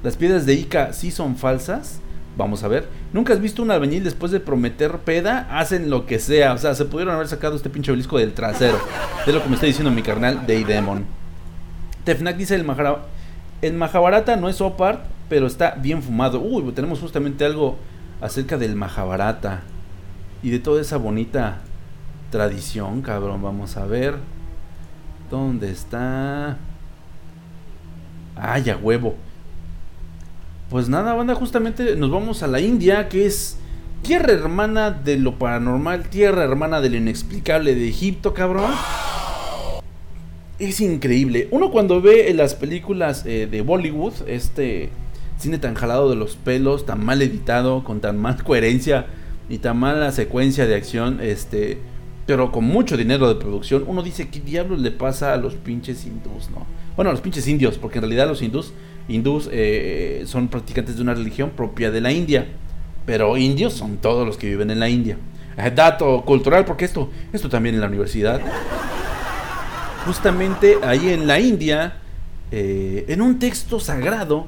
Las 0.02 0.16
piedras 0.16 0.46
de 0.46 0.54
Ica 0.54 0.94
sí 0.94 1.12
son 1.12 1.36
falsas. 1.36 2.02
Vamos 2.42 2.64
a 2.64 2.68
ver. 2.68 2.88
¿Nunca 3.14 3.34
has 3.34 3.40
visto 3.40 3.62
un 3.62 3.70
albañil 3.70 4.04
después 4.04 4.32
de 4.32 4.40
prometer 4.40 4.98
peda? 5.00 5.48
Hacen 5.52 5.92
lo 5.92 6.08
que 6.08 6.18
sea. 6.18 6.54
O 6.54 6.58
sea, 6.58 6.74
se 6.74 6.86
pudieron 6.86 7.14
haber 7.14 7.28
sacado 7.28 7.56
este 7.56 7.70
pinche 7.70 7.92
obelisco 7.92 8.18
del 8.18 8.34
trasero. 8.34 8.80
Es 9.28 9.34
lo 9.34 9.44
que 9.44 9.48
me 9.50 9.56
está 9.56 9.68
diciendo 9.68 9.92
mi 9.92 10.02
carnal 10.02 10.48
Demon. 10.48 11.06
Tefnak 12.04 12.38
dice 12.38 12.56
el 12.56 12.64
Mahara... 12.64 13.04
El 13.62 13.74
Mahabharata 13.74 14.38
no 14.38 14.50
es 14.50 14.60
Opart, 14.60 15.06
pero 15.30 15.46
está 15.46 15.76
bien 15.76 16.02
fumado. 16.02 16.42
Uy, 16.42 16.72
tenemos 16.72 17.00
justamente 17.00 17.46
algo 17.46 17.78
acerca 18.20 18.58
del 18.58 18.76
Mahabharata. 18.76 19.62
Y 20.42 20.50
de 20.50 20.58
toda 20.58 20.82
esa 20.82 20.98
bonita 20.98 21.60
tradición, 22.32 23.04
cabrón. 23.04 23.44
Vamos 23.44 23.78
a 23.78 23.86
ver. 23.86 24.16
¿Dónde 25.30 25.70
está? 25.70 26.58
Ay, 28.36 28.72
a 28.72 28.78
huevo. 28.78 29.16
Pues 30.72 30.88
nada, 30.88 31.14
banda, 31.14 31.36
justamente 31.36 31.98
nos 31.98 32.12
vamos 32.12 32.44
a 32.44 32.48
la 32.48 32.62
India, 32.62 33.10
que 33.10 33.26
es 33.26 33.58
tierra 34.04 34.32
hermana 34.32 34.90
de 34.90 35.18
lo 35.18 35.38
paranormal, 35.38 36.08
tierra 36.08 36.46
hermana 36.46 36.80
de 36.80 36.90
lo 36.90 36.96
inexplicable 36.96 37.76
de 37.76 37.90
Egipto, 37.90 38.34
cabrón. 38.34 38.72
Es 40.60 40.80
increíble. 40.80 41.50
Uno 41.52 41.72
cuando 41.72 42.02
ve 42.02 42.34
las 42.34 42.56
películas 42.56 43.26
eh, 43.26 43.50
de 43.52 43.62
Bollywood, 43.62 44.14
este 44.28 44.92
cine 45.38 45.58
tan 45.58 45.76
jalado 45.76 46.10
de 46.10 46.16
los 46.16 46.38
pelos, 46.38 46.86
tan 46.86 47.04
mal 47.04 47.22
editado, 47.22 47.84
con 47.84 48.00
tan 48.00 48.18
mal 48.18 48.42
coherencia 48.46 49.08
y 49.50 49.58
tan 49.58 49.78
mala 49.78 50.14
secuencia 50.14 50.68
de 50.68 50.76
acción, 50.76 51.20
este, 51.22 51.80
pero 52.26 52.54
con 52.54 52.64
mucho 52.64 52.96
dinero 52.96 53.28
de 53.28 53.36
producción, 53.36 53.84
uno 53.88 54.04
dice, 54.04 54.30
¿qué 54.30 54.40
diablos 54.40 54.80
le 54.80 54.92
pasa 54.92 55.34
a 55.34 55.38
los 55.38 55.56
pinches 55.56 56.06
hindús, 56.06 56.50
no? 56.50 56.66
Bueno, 56.96 57.10
a 57.10 57.14
los 57.14 57.22
pinches 57.22 57.46
indios, 57.50 57.78
porque 57.78 57.98
en 57.98 58.04
realidad 58.04 58.30
los 58.30 58.42
hindús, 58.42 58.72
hindús 59.12 59.50
eh, 59.52 60.24
son 60.26 60.48
practicantes 60.48 60.96
de 60.96 61.02
una 61.02 61.14
religión 61.14 61.52
propia 61.52 61.92
de 61.92 62.02
la 62.02 62.12
India, 62.12 62.48
pero 63.06 63.38
indios 63.38 63.74
son 63.74 63.98
todos 63.98 64.26
los 64.26 64.38
que 64.38 64.48
viven 64.48 64.72
en 64.72 64.80
la 64.80 64.90
India. 64.90 65.18
Eh, 65.58 65.72
dato 65.74 66.24
cultural, 66.24 66.66
porque 66.66 66.86
esto, 66.86 67.10
esto 67.34 67.50
también 67.50 67.76
en 67.76 67.82
la 67.82 67.88
universidad. 67.88 68.42
Justamente 70.06 70.78
ahí 70.84 71.10
en 71.10 71.28
la 71.28 71.40
India, 71.40 71.98
eh, 72.52 73.06
en 73.08 73.22
un 73.22 73.38
texto 73.38 73.80
sagrado, 73.80 74.48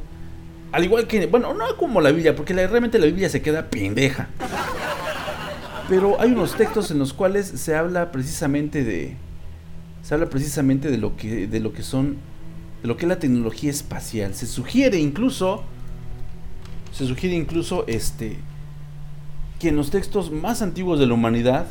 al 0.72 0.84
igual 0.84 1.06
que, 1.06 1.28
bueno, 1.28 1.54
no 1.54 1.78
como 1.78 2.02
la 2.02 2.12
Biblia, 2.12 2.36
porque 2.36 2.54
realmente 2.54 2.98
la 2.98 3.06
Biblia 3.06 3.30
se 3.30 3.42
queda 3.42 3.70
pendeja. 3.70 4.30
Pero 5.90 6.20
hay 6.20 6.32
unos 6.32 6.56
textos 6.56 6.90
en 6.92 7.00
los 7.00 7.14
cuales 7.14 7.46
se 7.46 7.76
habla 7.76 8.12
precisamente 8.12 8.84
de 8.84 9.18
se 10.02 10.14
habla 10.14 10.30
precisamente 10.30 10.90
de 10.90 10.98
lo 10.98 11.16
que 11.16 11.48
de 11.48 11.60
lo 11.60 11.72
que 11.74 11.84
son 11.84 12.18
de 12.84 12.88
lo 12.88 12.98
que 12.98 13.06
es 13.06 13.10
la 13.10 13.18
tecnología 13.20 13.72
espacial. 13.72 14.36
Se 14.36 14.46
sugiere 14.46 15.00
incluso 15.00 15.64
se 16.92 17.08
sugiere 17.08 17.36
incluso 17.36 17.86
este 17.88 18.38
que 19.60 19.70
en 19.70 19.78
los 19.78 19.90
textos 19.90 20.32
más 20.32 20.62
antiguos 20.62 21.00
de 21.00 21.08
la 21.08 21.14
humanidad, 21.14 21.66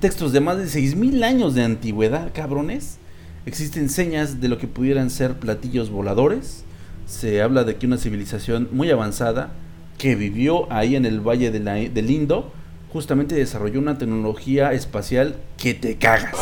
textos 0.00 0.32
de 0.32 0.40
más 0.40 0.56
de 0.56 0.66
6000 0.66 1.22
años 1.22 1.54
de 1.54 1.62
antigüedad, 1.62 2.32
cabrones, 2.32 2.98
existen 3.46 3.90
señas 3.90 4.40
de 4.40 4.48
lo 4.48 4.58
que 4.58 4.66
pudieran 4.66 5.10
ser 5.10 5.34
platillos 5.34 5.90
voladores. 5.90 6.64
Se 7.06 7.42
habla 7.42 7.64
de 7.64 7.76
que 7.76 7.86
una 7.86 7.98
civilización 7.98 8.68
muy 8.72 8.90
avanzada 8.90 9.52
que 9.98 10.14
vivió 10.14 10.72
ahí 10.72 10.96
en 10.96 11.04
el 11.04 11.20
valle 11.20 11.50
de 11.50 11.60
del 11.60 12.10
Indo 12.10 12.52
justamente 12.92 13.34
desarrolló 13.34 13.78
una 13.80 13.98
tecnología 13.98 14.72
espacial 14.72 15.36
que 15.58 15.74
te 15.74 15.96
cagas. 15.96 16.34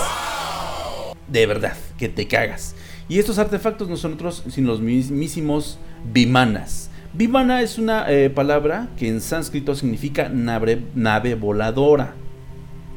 De 1.29 1.47
verdad, 1.47 1.77
que 1.99 2.09
te 2.09 2.29
cagas. 2.29 2.77
Y 3.09 3.19
estos 3.19 3.39
artefactos 3.39 3.89
no 3.89 3.97
son 3.97 4.15
otros 4.15 4.43
sino 4.49 4.69
los 4.69 4.81
mismísimos 4.81 5.79
vimanas. 6.13 6.91
Vimana 7.13 7.63
es 7.63 7.79
una 7.79 8.11
eh, 8.11 8.29
palabra 8.31 8.89
que 8.99 9.09
en 9.09 9.21
sánscrito 9.21 9.75
significa 9.75 10.29
nave, 10.29 10.83
nave 10.95 11.35
voladora. 11.35 12.15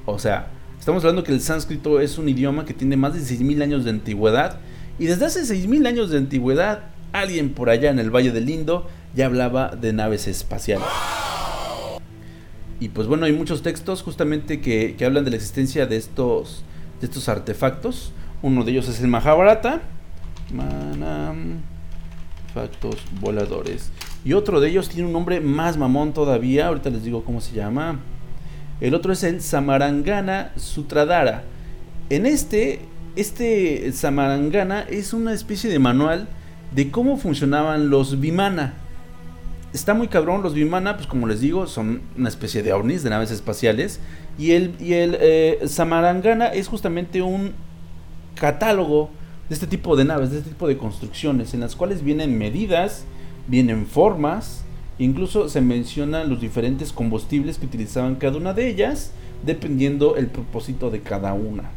O 0.05 0.19
sea, 0.19 0.47
estamos 0.79 1.03
hablando 1.03 1.23
que 1.23 1.31
el 1.31 1.41
sánscrito 1.41 2.01
es 2.01 2.17
un 2.17 2.27
idioma 2.27 2.65
que 2.65 2.73
tiene 2.73 2.97
más 2.97 3.13
de 3.13 3.19
6.000 3.19 3.61
años 3.61 3.85
de 3.85 3.91
antigüedad. 3.91 4.59
Y 4.97 5.05
desde 5.05 5.25
hace 5.25 5.41
6.000 5.43 5.87
años 5.87 6.09
de 6.09 6.17
antigüedad, 6.17 6.85
alguien 7.13 7.53
por 7.53 7.69
allá 7.69 7.91
en 7.91 7.99
el 7.99 8.13
Valle 8.13 8.31
del 8.31 8.49
Indo 8.49 8.87
ya 9.15 9.27
hablaba 9.27 9.69
de 9.69 9.93
naves 9.93 10.27
espaciales. 10.27 10.87
Y 12.79 12.89
pues 12.89 13.07
bueno, 13.07 13.25
hay 13.25 13.33
muchos 13.33 13.61
textos 13.61 14.01
justamente 14.01 14.59
que, 14.59 14.95
que 14.97 15.05
hablan 15.05 15.23
de 15.23 15.31
la 15.31 15.37
existencia 15.37 15.85
de 15.85 15.97
estos, 15.97 16.63
de 16.99 17.07
estos 17.07 17.29
artefactos. 17.29 18.11
Uno 18.41 18.63
de 18.63 18.71
ellos 18.71 18.89
es 18.89 19.01
el 19.01 19.07
Mahabharata. 19.07 19.81
Manam, 20.51 21.61
Factos 22.53 22.97
voladores. 23.21 23.91
Y 24.25 24.33
otro 24.33 24.59
de 24.59 24.69
ellos 24.69 24.89
tiene 24.89 25.07
un 25.07 25.13
nombre 25.13 25.39
más 25.39 25.77
mamón 25.77 26.13
todavía. 26.13 26.67
Ahorita 26.67 26.89
les 26.89 27.03
digo 27.03 27.23
cómo 27.23 27.41
se 27.41 27.53
llama. 27.53 27.99
El 28.81 28.95
otro 28.95 29.13
es 29.13 29.23
el 29.23 29.41
Samarangana 29.41 30.51
Sutradhara. 30.55 31.43
En 32.09 32.25
este, 32.25 32.81
este 33.15 33.91
Samarangana 33.91 34.81
es 34.81 35.13
una 35.13 35.33
especie 35.33 35.69
de 35.69 35.79
manual 35.79 36.27
de 36.73 36.89
cómo 36.89 37.17
funcionaban 37.17 37.89
los 37.89 38.19
Vimana. 38.19 38.73
Está 39.73 39.93
muy 39.93 40.07
cabrón, 40.07 40.41
los 40.41 40.55
Vimana, 40.55 40.95
pues 40.95 41.05
como 41.05 41.27
les 41.27 41.41
digo, 41.41 41.67
son 41.67 42.01
una 42.17 42.29
especie 42.29 42.63
de 42.63 42.73
ovnis, 42.73 43.03
de 43.03 43.11
naves 43.11 43.29
espaciales. 43.29 43.99
Y 44.39 44.51
el, 44.51 44.75
y 44.79 44.93
el 44.93 45.17
eh, 45.19 45.59
Samarangana 45.67 46.47
es 46.47 46.67
justamente 46.67 47.21
un 47.21 47.53
catálogo 48.35 49.11
de 49.49 49.55
este 49.55 49.67
tipo 49.67 49.95
de 49.95 50.05
naves, 50.05 50.31
de 50.31 50.37
este 50.37 50.51
tipo 50.51 50.67
de 50.67 50.77
construcciones, 50.77 51.53
en 51.53 51.59
las 51.59 51.75
cuales 51.75 52.03
vienen 52.03 52.37
medidas, 52.37 53.03
vienen 53.47 53.87
formas, 53.87 54.63
incluso 54.99 55.49
se 55.49 55.59
mencionan 55.59 56.29
los 56.29 56.39
diferentes 56.39 56.93
combustibles 56.93 57.57
que 57.57 57.65
utilizaban 57.65 58.15
cada 58.15 58.37
una 58.37 58.53
de 58.53 58.69
ellas, 58.69 59.11
dependiendo 59.43 60.15
el 60.17 60.27
propósito 60.27 60.91
de 60.91 61.01
cada 61.01 61.33
una. 61.33 61.71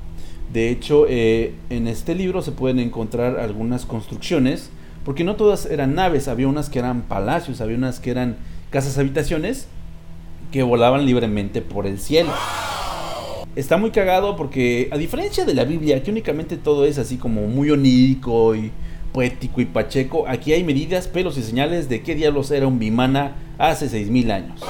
De 0.52 0.68
hecho, 0.68 1.06
eh, 1.08 1.54
en 1.70 1.88
este 1.88 2.14
libro 2.14 2.42
se 2.42 2.52
pueden 2.52 2.78
encontrar 2.78 3.40
algunas 3.40 3.86
construcciones, 3.86 4.70
porque 5.02 5.24
no 5.24 5.36
todas 5.36 5.64
eran 5.66 5.94
naves, 5.94 6.28
había 6.28 6.48
unas 6.48 6.68
que 6.68 6.78
eran 6.78 7.02
palacios, 7.02 7.62
había 7.62 7.76
unas 7.76 8.00
que 8.00 8.10
eran 8.10 8.36
casas 8.70 8.98
habitaciones 8.98 9.66
que 10.52 10.62
volaban 10.62 11.06
libremente 11.06 11.62
por 11.62 11.86
el 11.86 11.98
cielo. 11.98 12.32
Está 13.55 13.76
muy 13.76 13.90
cagado 13.90 14.34
porque 14.34 14.88
a 14.92 14.96
diferencia 14.96 15.44
de 15.44 15.53
la 15.53 15.64
Biblia, 15.64 16.03
que 16.03 16.11
únicamente 16.11 16.57
todo 16.57 16.86
es 16.86 16.96
así 16.96 17.18
como 17.18 17.48
muy 17.48 17.70
onírico 17.70 18.55
y 18.55 18.72
poético 19.12 19.61
y 19.61 19.66
pacheco, 19.66 20.24
aquí 20.26 20.55
hay 20.55 20.64
medidas, 20.64 21.07
pelos 21.07 21.36
y 21.36 21.42
señales 21.42 21.90
de 21.90 22.00
qué 22.00 22.14
diablos 22.14 22.50
era 22.50 22.66
un 22.66 22.78
Vimana 22.78 23.36
hace 23.59 23.90
6000 23.90 24.30
años. 24.30 24.62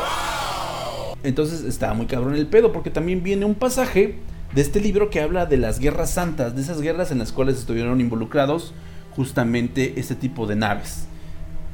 Entonces 1.23 1.63
está 1.63 1.95
muy 1.95 2.07
cabrón 2.07 2.35
el 2.35 2.49
pedo 2.49 2.73
porque 2.73 2.91
también 2.91 3.23
viene 3.23 3.45
un 3.45 3.55
pasaje 3.55 4.17
de 4.53 4.61
este 4.61 4.81
libro 4.81 5.11
que 5.11 5.21
habla 5.21 5.47
de 5.47 5.59
las 5.59 5.79
guerras 5.79 6.11
santas, 6.11 6.57
de 6.57 6.63
esas 6.63 6.81
guerras 6.81 7.13
en 7.13 7.21
las 7.21 7.31
cuales 7.31 7.59
estuvieron 7.59 8.01
involucrados 8.01 8.75
justamente 9.15 9.95
este 10.01 10.17
tipo 10.17 10.49
de 10.49 10.57
naves. 10.57 11.07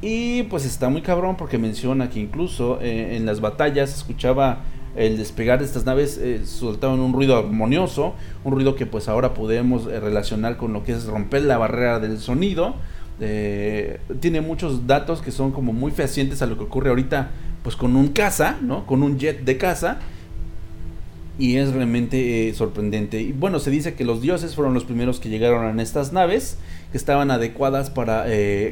Y 0.01 0.43
pues 0.43 0.63
está 0.63 0.89
muy 0.89 1.01
cabrón 1.01 1.37
porque 1.37 1.57
menciona 1.57 2.11
que 2.11 2.19
incluso 2.19 2.79
eh, 2.81 3.17
en 3.17 3.25
las 3.25 3.41
batallas 3.41 3.95
escuchaba 3.95 4.59
el 4.95 5.17
despegar 5.17 5.59
de 5.59 5.65
estas 5.65 5.85
naves 5.85 6.19
eh, 6.21 6.41
un 6.61 7.13
ruido 7.13 7.37
armonioso, 7.37 8.15
un 8.43 8.53
ruido 8.53 8.75
que 8.75 8.85
pues 8.85 9.07
ahora 9.07 9.33
podemos 9.33 9.87
eh, 9.87 9.99
relacionar 9.99 10.57
con 10.57 10.73
lo 10.73 10.83
que 10.83 10.93
es 10.93 11.05
romper 11.05 11.43
la 11.43 11.57
barrera 11.57 11.99
del 11.99 12.19
sonido. 12.19 12.75
Eh, 13.21 13.99
tiene 14.19 14.41
muchos 14.41 14.87
datos 14.87 15.21
que 15.21 15.31
son 15.31 15.51
como 15.51 15.73
muy 15.73 15.91
fehacientes 15.91 16.41
a 16.41 16.47
lo 16.47 16.57
que 16.57 16.63
ocurre 16.63 16.89
ahorita 16.89 17.31
pues 17.63 17.75
con 17.75 17.95
un 17.95 18.09
caza, 18.09 18.57
¿no? 18.61 18.85
Con 18.85 19.03
un 19.03 19.19
jet 19.19 19.43
de 19.43 19.57
caza. 19.57 19.99
Y 21.37 21.55
es 21.55 21.71
realmente 21.71 22.49
eh, 22.49 22.53
sorprendente. 22.53 23.21
Y 23.21 23.31
bueno, 23.31 23.59
se 23.59 23.71
dice 23.71 23.93
que 23.93 24.03
los 24.03 24.21
dioses 24.21 24.55
fueron 24.55 24.73
los 24.73 24.83
primeros 24.83 25.21
que 25.21 25.29
llegaron 25.29 25.79
a 25.79 25.81
estas 25.81 26.11
naves, 26.11 26.57
que 26.91 26.97
estaban 26.97 27.31
adecuadas 27.31 27.89
para 27.89 28.25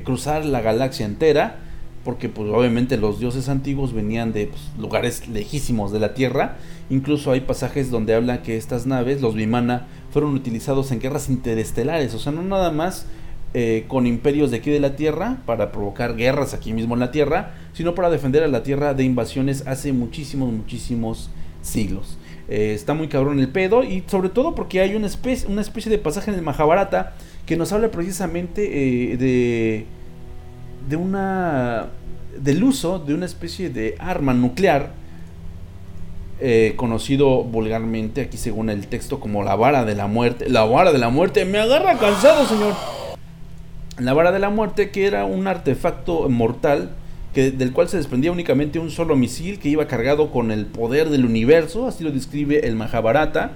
cruzar 0.04 0.44
la 0.44 0.60
galaxia 0.60 1.06
entera 1.06 1.67
porque 2.08 2.30
pues 2.30 2.50
obviamente 2.50 2.96
los 2.96 3.20
dioses 3.20 3.50
antiguos 3.50 3.92
venían 3.92 4.32
de 4.32 4.48
pues, 4.48 4.62
lugares 4.80 5.28
lejísimos 5.28 5.92
de 5.92 6.00
la 6.00 6.14
Tierra. 6.14 6.56
Incluso 6.90 7.34
hay 7.34 7.42
pasajes 7.42 7.92
donde 7.92 8.16
habla 8.16 8.44
que 8.44 8.56
estas 8.56 8.86
naves, 8.86 9.20
los 9.20 9.36
Vimana, 9.36 9.88
fueron 10.12 10.34
utilizados 10.34 10.94
en 10.94 11.02
guerras 11.02 11.28
interestelares, 11.28 12.14
o 12.14 12.20
sea, 12.20 12.32
no 12.32 12.44
nada 12.44 12.72
más 12.72 13.08
eh, 13.54 13.84
con 13.90 14.08
imperios 14.08 14.52
de 14.52 14.58
aquí 14.58 14.72
de 14.72 14.80
la 14.80 14.96
Tierra 14.96 15.42
para 15.46 15.74
provocar 15.74 16.16
guerras 16.16 16.54
aquí 16.54 16.72
mismo 16.72 16.94
en 16.94 17.02
la 17.02 17.12
Tierra, 17.12 17.56
sino 17.74 17.94
para 17.94 18.10
defender 18.10 18.42
a 18.42 18.48
la 18.48 18.64
Tierra 18.64 18.94
de 18.94 19.04
invasiones 19.04 19.68
hace 19.68 19.92
muchísimos, 19.92 20.50
muchísimos 20.54 21.30
siglos. 21.62 22.18
Eh, 22.48 22.72
está 22.74 22.94
muy 22.94 23.10
cabrón 23.10 23.42
el 23.42 23.50
pedo 23.50 23.84
y 23.84 24.06
sobre 24.08 24.30
todo 24.30 24.56
porque 24.56 24.80
hay 24.80 24.96
una 24.96 25.08
especie, 25.08 25.50
una 25.50 25.60
especie 25.60 25.92
de 25.92 25.98
pasaje 25.98 26.32
en 26.32 26.38
el 26.38 26.42
Mahabharata 26.42 27.16
que 27.46 27.58
nos 27.58 27.74
habla 27.74 27.92
precisamente 27.92 29.12
eh, 29.12 29.18
de 29.18 29.86
de 30.88 30.96
una 30.96 31.88
del 32.40 32.64
uso 32.64 33.00
de 33.00 33.14
una 33.14 33.26
especie 33.26 33.70
de 33.70 33.96
arma 34.00 34.34
nuclear 34.34 34.92
eh, 36.40 36.74
conocido 36.76 37.44
vulgarmente 37.44 38.22
aquí 38.22 38.38
según 38.38 38.70
el 38.70 38.88
texto 38.88 39.20
como 39.20 39.44
la 39.44 39.56
vara 39.56 39.86
de 39.86 39.96
la 39.96 40.06
muerte. 40.06 40.48
La 40.50 40.66
vara 40.66 40.92
de 40.92 41.00
la 41.00 41.10
muerte 41.10 41.46
me 41.46 41.58
agarra 41.58 41.98
cansado 41.98 42.46
señor. 42.46 42.76
La 43.98 44.14
vara 44.14 44.32
de 44.32 44.40
la 44.40 44.50
muerte 44.50 44.92
que 44.92 45.08
era 45.08 45.26
un 45.26 45.48
artefacto 45.48 46.30
mortal 46.30 46.92
que, 47.34 47.50
del 47.50 47.74
cual 47.74 47.90
se 47.90 47.98
desprendía 47.98 48.32
únicamente 48.32 48.78
un 48.78 48.92
solo 48.92 49.16
misil 49.16 49.58
que 49.58 49.70
iba 49.70 49.88
cargado 49.88 50.32
con 50.32 50.52
el 50.52 50.68
poder 50.68 51.10
del 51.10 51.26
universo 51.26 51.88
así 51.88 52.04
lo 52.04 52.12
describe 52.12 52.68
el 52.68 52.76
Mahabharata 52.76 53.54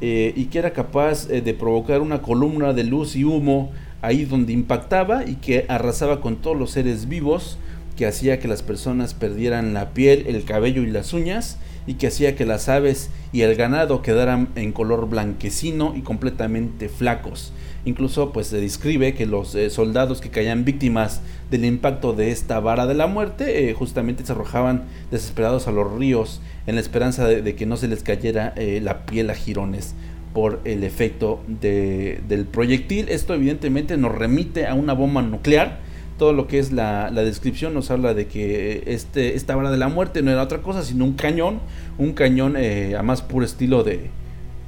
eh, 0.00 0.32
y 0.36 0.46
que 0.46 0.58
era 0.58 0.72
capaz 0.72 1.30
eh, 1.30 1.40
de 1.40 1.54
provocar 1.54 2.00
una 2.00 2.22
columna 2.22 2.72
de 2.72 2.84
luz 2.84 3.14
y 3.14 3.22
humo 3.22 3.70
ahí 4.02 4.24
donde 4.24 4.52
impactaba 4.52 5.24
y 5.24 5.36
que 5.36 5.66
arrasaba 5.68 6.20
con 6.20 6.36
todos 6.36 6.56
los 6.56 6.70
seres 6.70 7.08
vivos, 7.08 7.58
que 7.96 8.06
hacía 8.06 8.38
que 8.38 8.48
las 8.48 8.62
personas 8.62 9.14
perdieran 9.14 9.74
la 9.74 9.90
piel, 9.90 10.24
el 10.26 10.44
cabello 10.44 10.82
y 10.82 10.90
las 10.90 11.12
uñas, 11.12 11.58
y 11.86 11.94
que 11.94 12.08
hacía 12.08 12.36
que 12.36 12.46
las 12.46 12.68
aves 12.68 13.10
y 13.32 13.42
el 13.42 13.54
ganado 13.54 14.02
quedaran 14.02 14.48
en 14.56 14.72
color 14.72 15.08
blanquecino 15.08 15.94
y 15.96 16.02
completamente 16.02 16.88
flacos. 16.88 17.52
Incluso 17.84 18.32
pues 18.32 18.48
se 18.48 18.60
describe 18.60 19.14
que 19.14 19.26
los 19.26 19.54
eh, 19.54 19.70
soldados 19.70 20.20
que 20.20 20.30
caían 20.30 20.64
víctimas 20.64 21.20
del 21.52 21.64
impacto 21.64 22.12
de 22.12 22.32
esta 22.32 22.58
vara 22.58 22.86
de 22.86 22.94
la 22.94 23.06
muerte 23.06 23.70
eh, 23.70 23.74
justamente 23.74 24.26
se 24.26 24.32
arrojaban 24.32 24.82
desesperados 25.12 25.68
a 25.68 25.70
los 25.70 25.92
ríos 25.92 26.40
en 26.66 26.74
la 26.74 26.80
esperanza 26.80 27.28
de, 27.28 27.54
que 27.54 27.66
no 27.66 27.76
se 27.76 27.86
les 27.86 28.02
cayera 28.02 28.52
eh, 28.56 28.80
la 28.82 29.06
piel 29.06 29.30
a 29.30 29.34
jirones 29.36 29.94
por 30.36 30.60
el 30.66 30.84
efecto 30.84 31.40
de- 31.48 32.20
del 32.28 32.44
proyectil. 32.44 33.08
Esto 33.08 33.32
evidentemente 33.32 33.96
nos 33.96 34.14
remite 34.14 34.66
a 34.66 34.74
una 34.74 34.92
bomba 34.92 35.22
nuclear. 35.22 35.78
Todo 36.18 36.34
lo 36.34 36.46
que 36.46 36.58
es 36.58 36.72
la, 36.72 37.10
la 37.10 37.22
descripción 37.22 37.72
nos 37.72 37.90
habla 37.90 38.12
de 38.12 38.26
que 38.26 38.82
este, 38.86 39.34
esta 39.34 39.56
vara 39.56 39.70
de 39.70 39.78
la 39.78 39.88
muerte 39.88 40.20
no 40.20 40.30
era 40.30 40.42
otra 40.42 40.60
cosa 40.60 40.82
sino 40.84 41.06
un 41.06 41.14
cañón, 41.14 41.60
un 41.96 42.12
cañón 42.12 42.54
eh, 42.58 42.96
a 42.98 43.02
más 43.02 43.22
puro 43.22 43.46
estilo 43.46 43.82
de, 43.82 44.10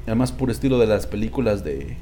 a 0.06 0.14
más 0.14 0.32
puro 0.32 0.52
estilo 0.52 0.78
de 0.78 0.86
las 0.86 1.06
películas 1.06 1.64
de, 1.64 1.96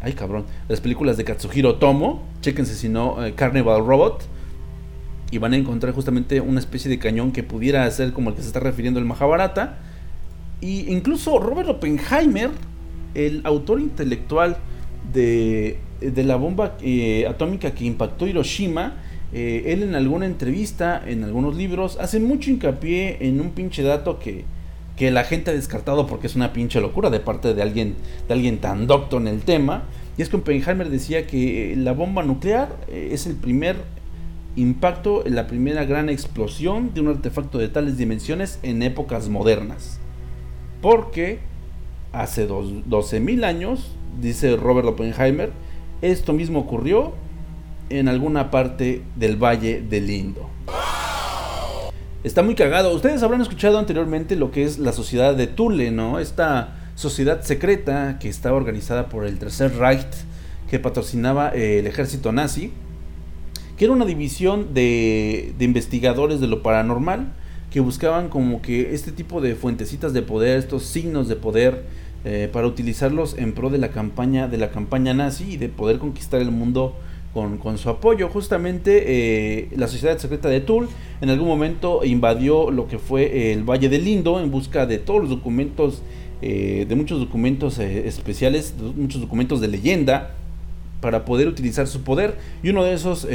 ay 0.00 0.14
cabrón, 0.14 0.46
las 0.68 0.80
películas 0.80 1.18
de 1.18 1.24
Katsuhiro 1.24 1.74
Tomo. 1.74 2.22
Chéquense 2.40 2.74
si 2.74 2.88
no 2.88 3.22
eh, 3.22 3.34
Carnival 3.34 3.84
Robot 3.84 4.24
y 5.30 5.36
van 5.36 5.52
a 5.52 5.56
encontrar 5.58 5.92
justamente 5.92 6.40
una 6.40 6.60
especie 6.60 6.88
de 6.90 6.98
cañón 6.98 7.30
que 7.32 7.42
pudiera 7.42 7.90
ser 7.90 8.14
como 8.14 8.30
el 8.30 8.36
que 8.36 8.40
se 8.40 8.46
está 8.48 8.60
refiriendo 8.60 8.98
el 9.00 9.04
Mahabharata. 9.04 9.80
Y 10.60 10.90
incluso 10.92 11.38
Robert 11.38 11.68
Oppenheimer, 11.68 12.50
el 13.14 13.40
autor 13.44 13.80
intelectual 13.80 14.58
de, 15.12 15.78
la 16.00 16.36
bomba 16.36 16.76
eh, 16.80 17.26
atómica 17.28 17.72
que 17.72 17.84
impactó 17.84 18.26
Hiroshima, 18.26 18.96
eh, 19.32 19.64
él 19.66 19.82
en 19.82 19.94
alguna 19.94 20.26
entrevista, 20.26 21.02
en 21.06 21.24
algunos 21.24 21.56
libros, 21.56 21.98
hace 22.00 22.18
mucho 22.18 22.50
hincapié 22.50 23.18
en 23.20 23.40
un 23.40 23.50
pinche 23.50 23.82
dato 23.82 24.18
que, 24.18 24.44
que 24.96 25.10
la 25.10 25.24
gente 25.24 25.50
ha 25.50 25.54
descartado 25.54 26.06
porque 26.06 26.26
es 26.26 26.36
una 26.36 26.52
pinche 26.52 26.80
locura 26.80 27.10
de 27.10 27.20
parte 27.20 27.54
de 27.54 27.62
alguien, 27.62 27.94
de 28.28 28.34
alguien 28.34 28.58
tan 28.58 28.86
docto 28.86 29.18
en 29.18 29.28
el 29.28 29.42
tema. 29.42 29.84
Y 30.18 30.22
es 30.22 30.28
que 30.28 30.36
Oppenheimer 30.36 30.90
decía 30.90 31.26
que 31.26 31.74
la 31.76 31.92
bomba 31.92 32.22
nuclear 32.22 32.76
eh, 32.88 33.10
es 33.12 33.26
el 33.26 33.36
primer 33.36 33.76
impacto, 34.56 35.22
la 35.26 35.46
primera 35.46 35.84
gran 35.84 36.08
explosión 36.08 36.92
de 36.92 37.00
un 37.00 37.08
artefacto 37.08 37.58
de 37.58 37.68
tales 37.68 37.96
dimensiones 37.96 38.58
en 38.62 38.82
épocas 38.82 39.28
modernas. 39.28 39.99
Porque 40.80 41.40
hace 42.12 42.46
dos- 42.46 42.72
12.000 42.88 43.44
años, 43.44 43.94
dice 44.20 44.56
Robert 44.56 44.88
Oppenheimer, 44.88 45.52
esto 46.02 46.32
mismo 46.32 46.60
ocurrió 46.60 47.12
en 47.90 48.08
alguna 48.08 48.50
parte 48.50 49.02
del 49.16 49.36
Valle 49.36 49.82
del 49.82 50.10
Indo. 50.10 50.48
Está 52.22 52.42
muy 52.42 52.54
cagado. 52.54 52.94
Ustedes 52.94 53.22
habrán 53.22 53.40
escuchado 53.40 53.78
anteriormente 53.78 54.36
lo 54.36 54.50
que 54.50 54.64
es 54.64 54.78
la 54.78 54.92
sociedad 54.92 55.34
de 55.34 55.46
Thule, 55.46 55.90
¿no? 55.90 56.18
Esta 56.18 56.76
sociedad 56.94 57.42
secreta 57.42 58.18
que 58.18 58.28
estaba 58.28 58.56
organizada 58.56 59.08
por 59.08 59.24
el 59.24 59.38
Tercer 59.38 59.74
Reich, 59.76 60.06
que 60.68 60.78
patrocinaba 60.78 61.50
eh, 61.54 61.78
el 61.78 61.86
ejército 61.86 62.30
nazi, 62.30 62.72
que 63.78 63.86
era 63.86 63.94
una 63.94 64.04
división 64.04 64.74
de, 64.74 65.54
de 65.58 65.64
investigadores 65.64 66.40
de 66.40 66.46
lo 66.46 66.62
paranormal, 66.62 67.32
que 67.70 67.80
buscaban 67.80 68.28
como 68.28 68.62
que 68.62 68.94
este 68.94 69.12
tipo 69.12 69.40
de 69.40 69.54
fuentecitas 69.54 70.12
de 70.12 70.22
poder, 70.22 70.58
estos 70.58 70.84
signos 70.84 71.28
de 71.28 71.36
poder, 71.36 71.84
eh, 72.24 72.50
para 72.52 72.66
utilizarlos 72.66 73.36
en 73.38 73.54
pro 73.54 73.70
de 73.70 73.78
la 73.78 73.90
campaña, 73.90 74.48
de 74.48 74.58
la 74.58 74.70
campaña 74.70 75.14
nazi 75.14 75.52
y 75.52 75.56
de 75.56 75.68
poder 75.68 75.98
conquistar 75.98 76.40
el 76.40 76.50
mundo 76.50 76.96
con, 77.32 77.58
con 77.58 77.78
su 77.78 77.88
apoyo. 77.88 78.28
Justamente 78.28 79.04
eh, 79.06 79.68
la 79.76 79.88
sociedad 79.88 80.18
secreta 80.18 80.48
de 80.48 80.60
Toul 80.60 80.88
en 81.20 81.30
algún 81.30 81.48
momento 81.48 82.04
invadió 82.04 82.70
lo 82.70 82.88
que 82.88 82.98
fue 82.98 83.52
el 83.52 83.64
Valle 83.64 83.88
del 83.88 84.06
Indo 84.06 84.40
en 84.40 84.50
busca 84.50 84.86
de 84.86 84.98
todos 84.98 85.20
los 85.20 85.30
documentos, 85.30 86.02
eh, 86.42 86.86
de 86.88 86.94
muchos 86.94 87.20
documentos 87.20 87.78
eh, 87.78 88.06
especiales, 88.08 88.74
de 88.78 88.84
muchos 89.00 89.20
documentos 89.20 89.60
de 89.60 89.68
leyenda 89.68 90.34
para 91.00 91.24
poder 91.24 91.48
utilizar 91.48 91.86
su 91.86 92.02
poder. 92.02 92.36
Y 92.62 92.70
uno 92.70 92.84
de 92.84 92.92
esos, 92.92 93.26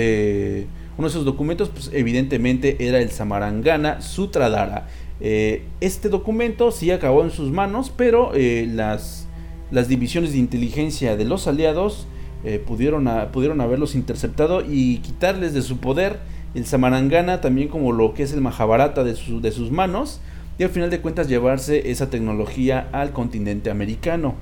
uno 0.98 1.08
de 1.08 1.12
esos 1.12 1.26
documentos, 1.26 1.70
pues 1.70 1.92
evidentemente 1.94 2.88
era 2.88 3.00
el 3.00 3.10
Samarangana 3.10 4.02
Sutradhara. 4.02 4.88
Eh, 5.20 5.64
este 5.82 6.10
documento 6.10 6.72
sí 6.72 6.92
acabó 6.92 7.24
en 7.24 7.32
sus 7.32 7.52
manos, 7.52 7.92
pero 7.96 8.32
eh, 8.34 8.68
las, 8.70 9.28
las 9.72 9.88
divisiones 9.88 10.32
de 10.32 10.38
inteligencia 10.38 11.16
de 11.16 11.26
los 11.26 11.48
aliados 11.48 12.08
eh, 12.44 12.64
pudieron, 12.66 13.10
pudieron 13.32 13.62
haberlos 13.62 13.96
interceptado 13.96 14.64
y 14.68 14.98
quitarles 14.98 15.54
de 15.54 15.62
su 15.62 15.78
poder 15.78 16.20
el 16.54 16.66
Samarangana, 16.66 17.42
también 17.42 17.68
como 17.68 17.92
lo 17.92 18.14
que 18.14 18.24
es 18.24 18.32
el 18.32 18.42
Mahabharata 18.42 19.04
de, 19.04 19.14
de 19.14 19.52
sus 19.52 19.72
manos, 19.72 20.22
y 20.58 20.64
al 20.64 20.70
final 20.70 20.90
de 20.90 21.02
cuentas 21.02 21.28
llevarse 21.28 21.92
esa 21.92 22.10
tecnología 22.10 22.88
al 22.94 23.12
continente 23.12 23.70
americano. 23.70 24.36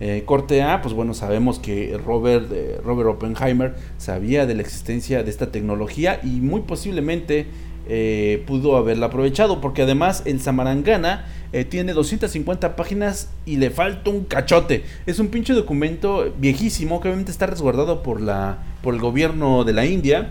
Eh, 0.00 0.22
corte 0.24 0.62
A, 0.62 0.80
pues 0.80 0.94
bueno, 0.94 1.12
sabemos 1.14 1.58
que 1.58 1.98
Robert, 2.04 2.50
eh, 2.52 2.80
Robert 2.82 3.10
Oppenheimer 3.10 3.74
sabía 3.98 4.46
de 4.46 4.54
la 4.54 4.62
existencia 4.62 5.22
de 5.22 5.30
esta 5.30 5.52
tecnología 5.52 6.20
y 6.22 6.40
muy 6.40 6.62
posiblemente 6.62 7.46
eh, 7.92 8.44
pudo 8.46 8.76
haberla 8.76 9.06
aprovechado, 9.06 9.60
porque 9.60 9.82
además 9.82 10.22
el 10.24 10.40
Samarangana 10.40 11.26
eh, 11.52 11.64
tiene 11.64 11.92
250 11.92 12.76
páginas 12.76 13.30
y 13.46 13.56
le 13.56 13.70
falta 13.70 14.10
un 14.10 14.24
cachote. 14.24 14.84
Es 15.06 15.18
un 15.18 15.26
pinche 15.26 15.54
documento 15.54 16.32
viejísimo 16.38 17.00
que 17.00 17.08
obviamente 17.08 17.32
está 17.32 17.46
resguardado 17.46 18.04
por, 18.04 18.20
la, 18.20 18.58
por 18.82 18.94
el 18.94 19.00
gobierno 19.00 19.64
de 19.64 19.72
la 19.72 19.86
India 19.86 20.28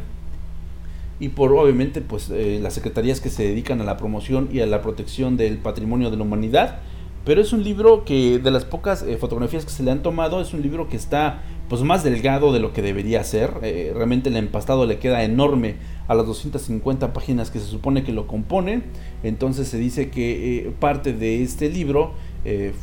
y 1.19 1.29
por 1.29 1.51
obviamente 1.51 1.99
pues 1.99 2.29
eh, 2.29 2.59
las 2.61 2.75
secretarías 2.75 3.19
que 3.19 3.29
se 3.29 3.43
dedican 3.43 3.81
a 3.81 3.83
la 3.83 3.97
promoción 3.97 4.47
y 4.53 4.61
a 4.61 4.65
la 4.65 4.81
protección 4.81 5.35
del 5.35 5.57
patrimonio 5.57 6.11
de 6.11 6.15
la 6.15 6.23
humanidad 6.23 6.79
pero 7.25 7.41
es 7.41 7.53
un 7.53 7.63
libro 7.63 8.05
que 8.05 8.39
de 8.39 8.51
las 8.51 8.65
pocas 8.65 9.03
eh, 9.03 9.17
fotografías 9.17 9.65
que 9.65 9.71
se 9.71 9.83
le 9.83 9.91
han 9.91 10.01
tomado 10.01 10.41
es 10.41 10.53
un 10.53 10.61
libro 10.61 10.87
que 10.87 10.97
está 10.97 11.41
pues 11.67 11.81
más 11.83 12.03
delgado 12.03 12.51
de 12.51 12.59
lo 12.59 12.73
que 12.73 12.81
debería 12.81 13.23
ser 13.23 13.51
Eh, 13.61 13.91
realmente 13.93 14.29
el 14.29 14.37
empastado 14.37 14.85
le 14.85 14.97
queda 14.99 15.23
enorme 15.23 15.75
a 16.07 16.15
las 16.15 16.25
250 16.25 17.13
páginas 17.13 17.51
que 17.51 17.59
se 17.59 17.65
supone 17.65 18.03
que 18.03 18.13
lo 18.13 18.25
componen 18.25 18.83
entonces 19.23 19.67
se 19.67 19.77
dice 19.77 20.09
que 20.09 20.57
eh, 20.57 20.71
parte 20.79 21.13
de 21.13 21.43
este 21.43 21.69
libro 21.69 22.13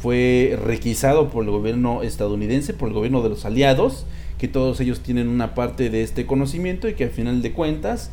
fue 0.02 0.58
requisado 0.62 1.30
por 1.30 1.42
el 1.42 1.50
gobierno 1.50 2.02
estadounidense 2.02 2.74
por 2.74 2.88
el 2.88 2.94
gobierno 2.94 3.22
de 3.22 3.30
los 3.30 3.46
aliados 3.46 4.06
que 4.36 4.48
todos 4.48 4.80
ellos 4.80 5.00
tienen 5.00 5.28
una 5.28 5.54
parte 5.54 5.88
de 5.88 6.02
este 6.02 6.26
conocimiento 6.26 6.90
y 6.90 6.92
que 6.92 7.04
al 7.04 7.10
final 7.10 7.40
de 7.40 7.52
cuentas 7.52 8.10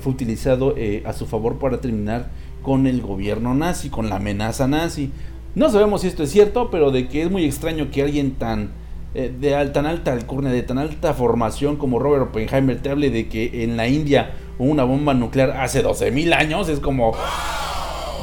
fue 0.00 0.12
utilizado 0.12 0.74
a 1.04 1.12
su 1.12 1.26
favor 1.26 1.58
para 1.58 1.82
terminar 1.82 2.30
con 2.66 2.88
el 2.88 3.00
gobierno 3.00 3.54
nazi, 3.54 3.90
con 3.90 4.08
la 4.08 4.16
amenaza 4.16 4.66
nazi. 4.66 5.12
No 5.56 5.70
sabemos 5.70 6.02
si 6.02 6.08
esto 6.08 6.22
es 6.22 6.30
cierto, 6.30 6.70
pero 6.70 6.90
de 6.90 7.08
que 7.08 7.22
es 7.22 7.30
muy 7.30 7.46
extraño 7.46 7.90
que 7.90 8.02
alguien 8.02 8.32
tan 8.32 8.72
eh, 9.14 9.32
de 9.40 9.52
tan 9.70 9.86
alta 9.86 10.12
alcurnia, 10.12 10.52
de 10.52 10.62
tan 10.62 10.76
alta 10.76 11.14
formación 11.14 11.76
como 11.76 11.98
Robert 11.98 12.24
Oppenheimer 12.24 12.82
te 12.82 12.90
hable 12.90 13.08
de 13.08 13.26
que 13.28 13.64
en 13.64 13.78
la 13.78 13.88
India 13.88 14.32
hubo 14.58 14.70
una 14.70 14.84
bomba 14.84 15.14
nuclear 15.14 15.52
hace 15.52 15.82
12.000 15.82 16.34
años, 16.34 16.68
es 16.68 16.78
como 16.78 17.14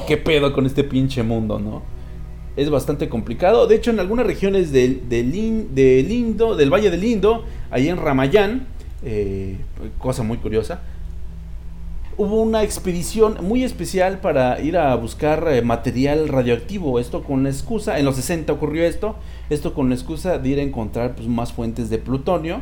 qué 0.08 0.18
pedo 0.18 0.54
con 0.54 0.68
este 0.68 0.84
pinche 0.84 1.24
mundo, 1.24 1.58
¿no? 1.58 1.82
Es 2.56 2.70
bastante 2.70 3.10
complicado. 3.10 3.66
De 3.66 3.78
hecho, 3.78 3.90
en 3.90 4.00
algunas 4.00 4.28
regiones 4.28 4.72
del, 4.72 5.10
del 5.10 5.34
Indo, 6.12 6.56
del 6.56 6.72
Valle 6.72 6.92
del 6.92 7.04
Indo, 7.04 7.46
ahí 7.72 7.90
en 7.90 7.98
Ramayán, 7.98 8.68
eh, 9.04 9.58
cosa 9.98 10.22
muy 10.22 10.38
curiosa, 10.38 10.82
hubo 12.18 12.41
una 12.41 12.64
expedición 12.64 13.38
muy 13.41 13.64
especial 13.64 14.20
para 14.20 14.61
ir 14.61 14.78
a 14.78 14.95
buscar 14.95 15.47
eh, 15.47 15.61
material 15.61 16.28
radioactivo. 16.28 16.99
Esto 16.99 17.24
con 17.24 17.43
la 17.43 17.49
excusa, 17.49 17.99
en 17.99 18.05
los 18.05 18.16
60 18.16 18.53
ocurrió 18.53 18.86
esto, 18.86 19.16
esto 19.49 19.74
con 19.74 19.89
la 19.89 19.95
excusa 19.95 20.38
de 20.38 20.49
ir 20.49 20.59
a 20.59 20.64
encontrar 20.64 21.16
pues, 21.16 21.28
más 21.28 21.53
fuentes 21.53 21.89
de 21.89 21.97
plutonio. 21.97 22.61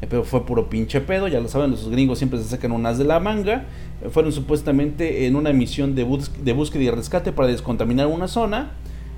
eh, 0.00 0.06
Pero 0.08 0.24
fue 0.24 0.46
puro 0.46 0.68
pinche 0.68 1.00
pedo, 1.00 1.28
ya 1.28 1.40
lo 1.40 1.48
saben, 1.48 1.70
los 1.70 1.88
gringos 1.88 2.18
siempre 2.18 2.38
se 2.38 2.44
sacan 2.44 2.72
unas 2.72 2.98
de 2.98 3.04
la 3.04 3.20
manga. 3.20 3.66
Eh, 4.02 4.08
Fueron 4.10 4.32
supuestamente 4.32 5.26
en 5.26 5.36
una 5.36 5.52
misión 5.52 5.94
de, 5.94 6.06
de 6.42 6.52
búsqueda 6.52 6.82
y 6.82 6.90
rescate 6.90 7.32
para 7.32 7.48
descontaminar 7.48 8.06
una 8.06 8.28
zona. 8.28 8.72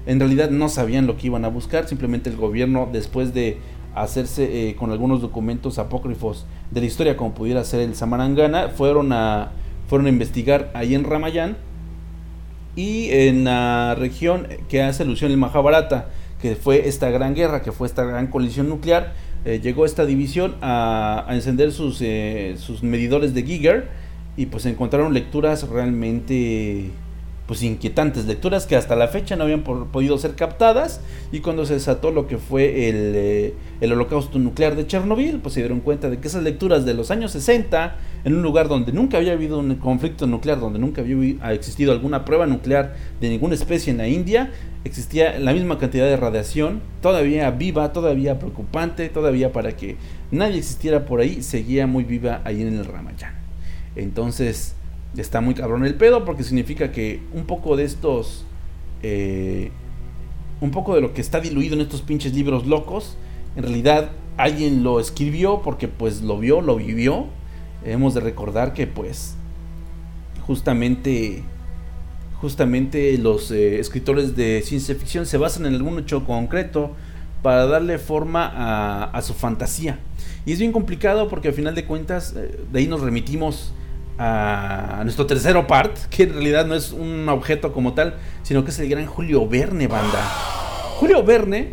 En 0.06 0.20
realidad 0.20 0.50
no 0.50 0.68
sabían 0.68 1.06
lo 1.06 1.16
que 1.16 1.28
iban 1.28 1.44
a 1.44 1.48
buscar, 1.48 1.88
simplemente 1.88 2.28
el 2.30 2.36
gobierno 2.36 2.88
después 2.92 3.32
de 3.32 3.58
hacerse 3.94 4.74
con 4.78 4.90
algunos 4.90 5.22
documentos 5.22 5.78
apócrifos 5.78 6.44
de 6.70 6.80
la 6.80 6.86
historia 6.86 7.16
como 7.16 7.32
pudiera 7.32 7.62
ser 7.64 7.80
el 7.80 7.94
Samarangana, 7.94 8.68
fueron 8.68 9.12
a, 9.12 9.52
fueron 9.94 10.06
a 10.08 10.10
investigar 10.10 10.72
ahí 10.74 10.96
en 10.96 11.04
Ramayán 11.04 11.56
y 12.74 13.10
en 13.12 13.44
la 13.44 13.94
región 13.96 14.48
que 14.68 14.82
hace 14.82 15.04
alusión 15.04 15.30
el 15.30 15.36
Mahabharata, 15.36 16.08
que 16.42 16.56
fue 16.56 16.88
esta 16.88 17.10
gran 17.10 17.36
guerra, 17.36 17.62
que 17.62 17.70
fue 17.70 17.86
esta 17.86 18.02
gran 18.02 18.26
colisión 18.26 18.68
nuclear, 18.68 19.12
eh, 19.44 19.60
llegó 19.62 19.84
esta 19.84 20.04
división 20.04 20.56
a, 20.62 21.26
encender 21.30 21.70
sus, 21.70 22.00
eh, 22.00 22.56
sus 22.58 22.82
medidores 22.82 23.34
de 23.34 23.44
Giger 23.44 23.88
y 24.36 24.46
pues 24.46 24.66
encontraron 24.66 25.14
lecturas 25.14 25.68
realmente 25.68 26.90
pues 27.46 27.62
inquietantes 27.62 28.24
lecturas 28.24 28.66
que 28.66 28.74
hasta 28.74 28.96
la 28.96 29.08
fecha 29.08 29.36
no 29.36 29.44
habían 29.44 29.62
podido 29.62 30.16
ser 30.16 30.34
captadas 30.34 31.00
y 31.30 31.40
cuando 31.40 31.66
se 31.66 31.74
desató 31.74 32.10
lo 32.10 32.26
que 32.26 32.38
fue 32.38 32.88
el, 32.88 33.12
eh, 33.14 33.54
el 33.80 33.92
holocausto 33.92 34.38
nuclear 34.38 34.76
de 34.76 34.86
Chernobyl, 34.86 35.40
pues 35.40 35.54
se 35.54 35.60
dieron 35.60 35.80
cuenta 35.80 36.08
de 36.08 36.18
que 36.18 36.28
esas 36.28 36.42
lecturas 36.42 36.86
de 36.86 36.94
los 36.94 37.10
años 37.10 37.32
60, 37.32 37.96
en 38.24 38.34
un 38.34 38.42
lugar 38.42 38.68
donde 38.68 38.92
nunca 38.92 39.18
había 39.18 39.32
habido 39.32 39.58
un 39.58 39.74
conflicto 39.74 40.26
nuclear, 40.26 40.58
donde 40.58 40.78
nunca 40.78 41.02
había 41.02 41.52
existido 41.52 41.92
alguna 41.92 42.24
prueba 42.24 42.46
nuclear 42.46 42.94
de 43.20 43.28
ninguna 43.28 43.54
especie 43.54 43.90
en 43.90 43.98
la 43.98 44.08
India, 44.08 44.50
existía 44.84 45.38
la 45.38 45.52
misma 45.52 45.78
cantidad 45.78 46.06
de 46.06 46.16
radiación, 46.16 46.80
todavía 47.02 47.50
viva, 47.50 47.92
todavía 47.92 48.38
preocupante, 48.38 49.10
todavía 49.10 49.52
para 49.52 49.76
que 49.76 49.96
nadie 50.30 50.58
existiera 50.58 51.04
por 51.04 51.20
ahí, 51.20 51.42
seguía 51.42 51.86
muy 51.86 52.04
viva 52.04 52.40
ahí 52.44 52.62
en 52.62 52.74
el 52.78 52.84
Ramayana. 52.86 53.38
Entonces, 53.96 54.74
está 55.16 55.40
muy 55.40 55.54
cabrón 55.54 55.84
el 55.84 55.94
pedo 55.94 56.24
porque 56.24 56.42
significa 56.42 56.92
que 56.92 57.22
un 57.32 57.44
poco 57.44 57.76
de 57.76 57.84
estos. 57.84 58.44
eh, 59.02 59.70
un 60.60 60.70
poco 60.70 60.94
de 60.94 61.00
lo 61.00 61.12
que 61.12 61.20
está 61.20 61.40
diluido 61.40 61.74
en 61.74 61.80
estos 61.82 62.00
pinches 62.02 62.34
libros 62.34 62.66
locos. 62.66 63.16
En 63.56 63.64
realidad, 63.64 64.10
alguien 64.36 64.82
lo 64.82 64.98
escribió 65.00 65.60
porque, 65.62 65.88
pues, 65.88 66.22
lo 66.22 66.38
vio, 66.38 66.60
lo 66.60 66.76
vivió. 66.76 67.26
Hemos 67.84 68.14
de 68.14 68.20
recordar 68.20 68.72
que, 68.72 68.86
pues. 68.86 69.36
Justamente. 70.46 71.42
Justamente 72.40 73.16
los 73.16 73.50
eh, 73.50 73.78
escritores 73.78 74.36
de 74.36 74.60
ciencia 74.62 74.94
ficción 74.94 75.24
se 75.24 75.38
basan 75.38 75.64
en 75.66 75.74
algún 75.74 75.98
hecho 75.98 76.24
concreto 76.26 76.92
para 77.42 77.66
darle 77.66 77.98
forma 77.98 78.46
a, 78.46 79.04
a 79.04 79.22
su 79.22 79.32
fantasía. 79.32 79.98
Y 80.44 80.52
es 80.52 80.58
bien 80.58 80.72
complicado 80.72 81.28
porque 81.28 81.48
al 81.48 81.54
final 81.54 81.74
de 81.74 81.86
cuentas 81.86 82.34
eh, 82.36 82.60
de 82.70 82.78
ahí 82.78 82.86
nos 82.86 83.00
remitimos 83.00 83.72
a 84.18 85.00
nuestro 85.02 85.26
tercero 85.26 85.66
part, 85.66 85.96
que 86.10 86.24
en 86.24 86.34
realidad 86.34 86.66
no 86.66 86.74
es 86.74 86.92
un 86.92 87.28
objeto 87.28 87.72
como 87.72 87.94
tal, 87.94 88.14
sino 88.42 88.64
que 88.64 88.70
es 88.70 88.78
el 88.78 88.88
gran 88.88 89.06
Julio 89.06 89.48
Verne, 89.48 89.86
banda. 89.86 90.20
Julio 90.98 91.24
Verne 91.24 91.72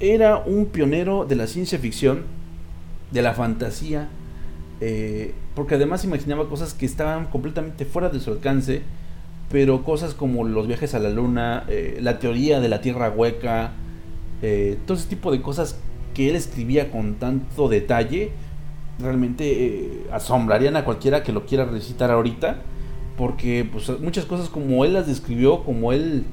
era 0.00 0.38
un 0.38 0.66
pionero 0.66 1.24
de 1.24 1.36
la 1.36 1.46
ciencia 1.46 1.78
ficción, 1.78 2.24
de 3.10 3.22
la 3.22 3.34
fantasía, 3.34 4.08
eh, 4.80 5.34
porque 5.54 5.74
además 5.74 6.04
imaginaba 6.04 6.48
cosas 6.48 6.74
que 6.74 6.86
estaban 6.86 7.26
completamente 7.26 7.84
fuera 7.84 8.08
de 8.08 8.20
su 8.20 8.30
alcance, 8.30 8.82
pero 9.50 9.82
cosas 9.82 10.14
como 10.14 10.44
los 10.44 10.66
viajes 10.66 10.94
a 10.94 10.98
la 10.98 11.10
luna, 11.10 11.64
eh, 11.68 11.98
la 12.00 12.18
teoría 12.18 12.60
de 12.60 12.68
la 12.68 12.80
tierra 12.80 13.10
hueca, 13.10 13.72
eh, 14.42 14.78
todo 14.86 14.96
ese 14.96 15.08
tipo 15.08 15.32
de 15.32 15.42
cosas 15.42 15.78
que 16.14 16.28
él 16.28 16.36
escribía 16.36 16.90
con 16.90 17.14
tanto 17.14 17.68
detalle, 17.68 18.32
realmente 18.98 19.44
eh, 19.64 20.06
asombrarían 20.12 20.76
a 20.76 20.84
cualquiera 20.84 21.22
que 21.22 21.32
lo 21.32 21.46
quiera 21.46 21.64
recitar 21.64 22.10
ahorita, 22.10 22.62
porque 23.16 23.68
pues, 23.70 23.88
muchas 24.00 24.24
cosas 24.24 24.48
como 24.48 24.84
él 24.84 24.94
las 24.94 25.06
describió, 25.06 25.64
como 25.64 25.92
él 25.92 26.24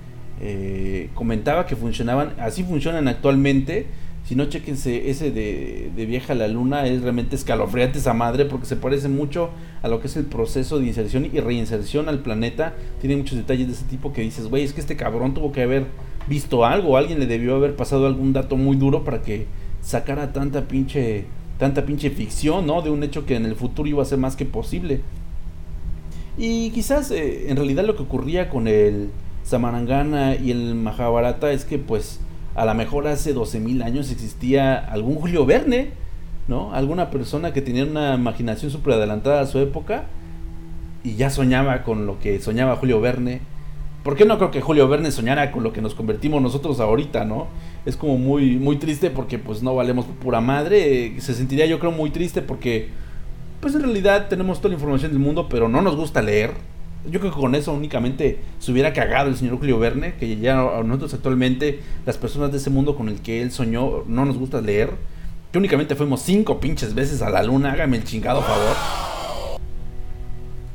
eh, 0.42 1.10
comentaba 1.14 1.66
que 1.66 1.76
funcionaban, 1.76 2.34
así 2.40 2.64
funcionan 2.64 3.08
actualmente. 3.08 3.88
Si 4.26 4.36
no, 4.36 4.46
chequense 4.46 5.12
ese 5.12 5.30
de, 5.30 5.92
de 5.96 6.06
Viaje 6.08 6.32
a 6.32 6.36
la 6.36 6.48
Luna, 6.48 6.88
es 6.88 7.04
realmente 7.04 7.36
escalofriante 7.36 8.00
esa 8.00 8.14
madre 8.14 8.46
porque 8.46 8.66
se 8.66 8.76
parece 8.76 9.08
mucho 9.08 9.52
a 9.84 9.88
lo 9.88 10.02
que 10.02 10.08
es 10.08 10.18
el 10.18 10.26
proceso 10.26 10.80
de 10.80 10.88
inserción 10.88 11.30
y 11.32 11.40
reinserción 11.40 12.10
al 12.10 12.20
planeta. 12.20 12.74
Tiene 13.02 13.18
muchos 13.18 13.38
detalles 13.38 13.68
de 13.68 13.74
ese 13.74 13.86
tipo 13.86 14.14
que 14.14 14.24
dices, 14.24 14.48
güey, 14.48 14.64
es 14.64 14.74
que 14.74 14.82
este 14.82 14.96
cabrón 14.96 15.36
tuvo 15.36 15.52
que 15.52 15.62
haber 15.62 15.86
visto 16.28 16.66
algo, 16.66 16.98
alguien 16.98 17.20
le 17.20 17.28
debió 17.28 17.56
haber 17.56 17.76
pasado 17.76 18.08
algún 18.08 18.34
dato 18.34 18.58
muy 18.58 18.78
duro 18.78 19.04
para 19.04 19.22
que 19.22 19.46
sacara 19.82 20.34
tanta 20.34 20.68
pinche 20.68 21.26
tanta 21.58 21.86
pinche 21.86 22.10
ficción, 22.10 22.66
¿no? 22.68 22.82
De 22.82 22.90
un 22.90 23.04
hecho 23.04 23.26
que 23.26 23.36
en 23.36 23.46
el 23.46 23.56
futuro 23.56 23.88
iba 23.88 24.02
a 24.02 24.06
ser 24.06 24.18
más 24.18 24.36
que 24.36 24.46
posible. 24.46 25.02
Y 26.38 26.72
quizás 26.72 27.12
eh, 27.12 27.50
en 27.50 27.56
realidad 27.56 27.86
lo 27.86 27.96
que 27.96 28.04
ocurría 28.04 28.50
con 28.50 28.68
el 28.68 29.10
Samarangana 29.44 30.36
y 30.36 30.52
el 30.52 30.76
Mahabharata 30.76 31.52
es 31.52 31.66
que 31.66 31.78
pues 31.78 32.20
a 32.56 32.66
lo 32.66 32.74
mejor 32.74 33.08
hace 33.08 33.36
12.000 33.36 33.84
años 33.84 34.12
existía 34.12 34.78
algún 34.78 35.16
Julio 35.16 35.46
Verne, 35.46 35.92
¿no? 36.48 36.74
Alguna 36.74 37.10
persona 37.10 37.54
que 37.54 37.62
tenía 37.62 37.84
una 37.84 38.16
imaginación 38.16 38.72
súper 38.72 38.94
adelantada 38.94 39.42
a 39.42 39.46
su 39.46 39.60
época 39.60 40.06
y 41.04 41.16
ya 41.16 41.30
soñaba 41.30 41.84
con 41.84 42.06
lo 42.06 42.20
que 42.20 42.40
soñaba 42.40 42.76
Julio 42.76 43.00
Verne. 43.00 43.42
¿Por 44.04 44.16
qué 44.16 44.26
no 44.26 44.38
creo 44.38 44.52
que 44.52 44.62
Julio 44.62 44.88
Verne 44.88 45.12
soñara 45.12 45.52
con 45.52 45.64
lo 45.64 45.74
que 45.74 45.82
nos 45.82 45.96
convertimos 45.96 46.42
nosotros 46.42 46.80
ahorita, 46.80 47.26
no? 47.26 47.48
Es 47.86 47.96
como 47.96 48.18
muy, 48.18 48.58
muy 48.58 48.78
triste 48.78 49.12
porque 49.12 49.38
pues 49.38 49.62
no 49.62 49.76
valemos 49.76 50.06
pura 50.06 50.42
madre. 50.42 51.20
Se 51.20 51.34
sentiría 51.34 51.66
yo 51.66 51.80
creo 51.80 51.92
muy 51.92 52.10
triste 52.10 52.42
porque 52.42 52.90
pues 53.60 53.76
en 53.76 53.82
realidad 53.82 54.28
tenemos 54.28 54.60
toda 54.60 54.70
la 54.70 54.76
información 54.76 55.12
del 55.12 55.20
mundo, 55.20 55.48
pero 55.50 55.70
no 55.70 55.82
nos 55.82 55.96
gusta 55.96 56.22
leer. 56.22 56.52
Yo 57.10 57.20
creo 57.20 57.32
que 57.32 57.40
con 57.40 57.54
eso 57.54 57.72
únicamente 57.74 58.40
se 58.60 58.72
hubiera 58.72 58.94
cagado 58.94 59.30
el 59.30 59.36
señor 59.36 59.58
Julio 59.60 59.78
Verne, 59.78 60.16
que 60.16 60.38
ya 60.38 60.60
a 60.60 60.84
nosotros 60.84 61.14
actualmente, 61.14 61.80
las 62.06 62.18
personas 62.18 62.52
de 62.52 62.58
ese 62.58 62.72
mundo 62.72 62.96
con 62.96 63.10
el 63.10 63.22
que 63.22 63.42
él 63.42 63.52
soñó, 63.52 64.04
no 64.08 64.26
nos 64.26 64.38
gusta 64.38 64.62
leer. 64.62 64.92
Que 65.52 65.60
únicamente 65.60 65.96
fuimos 65.96 66.22
cinco 66.22 66.60
pinches 66.60 66.96
veces 66.96 67.22
a 67.22 67.30
la 67.30 67.44
luna, 67.44 67.72
hágame 67.72 67.98
el 67.98 68.04
chingado 68.04 68.42
favor. 68.42 68.76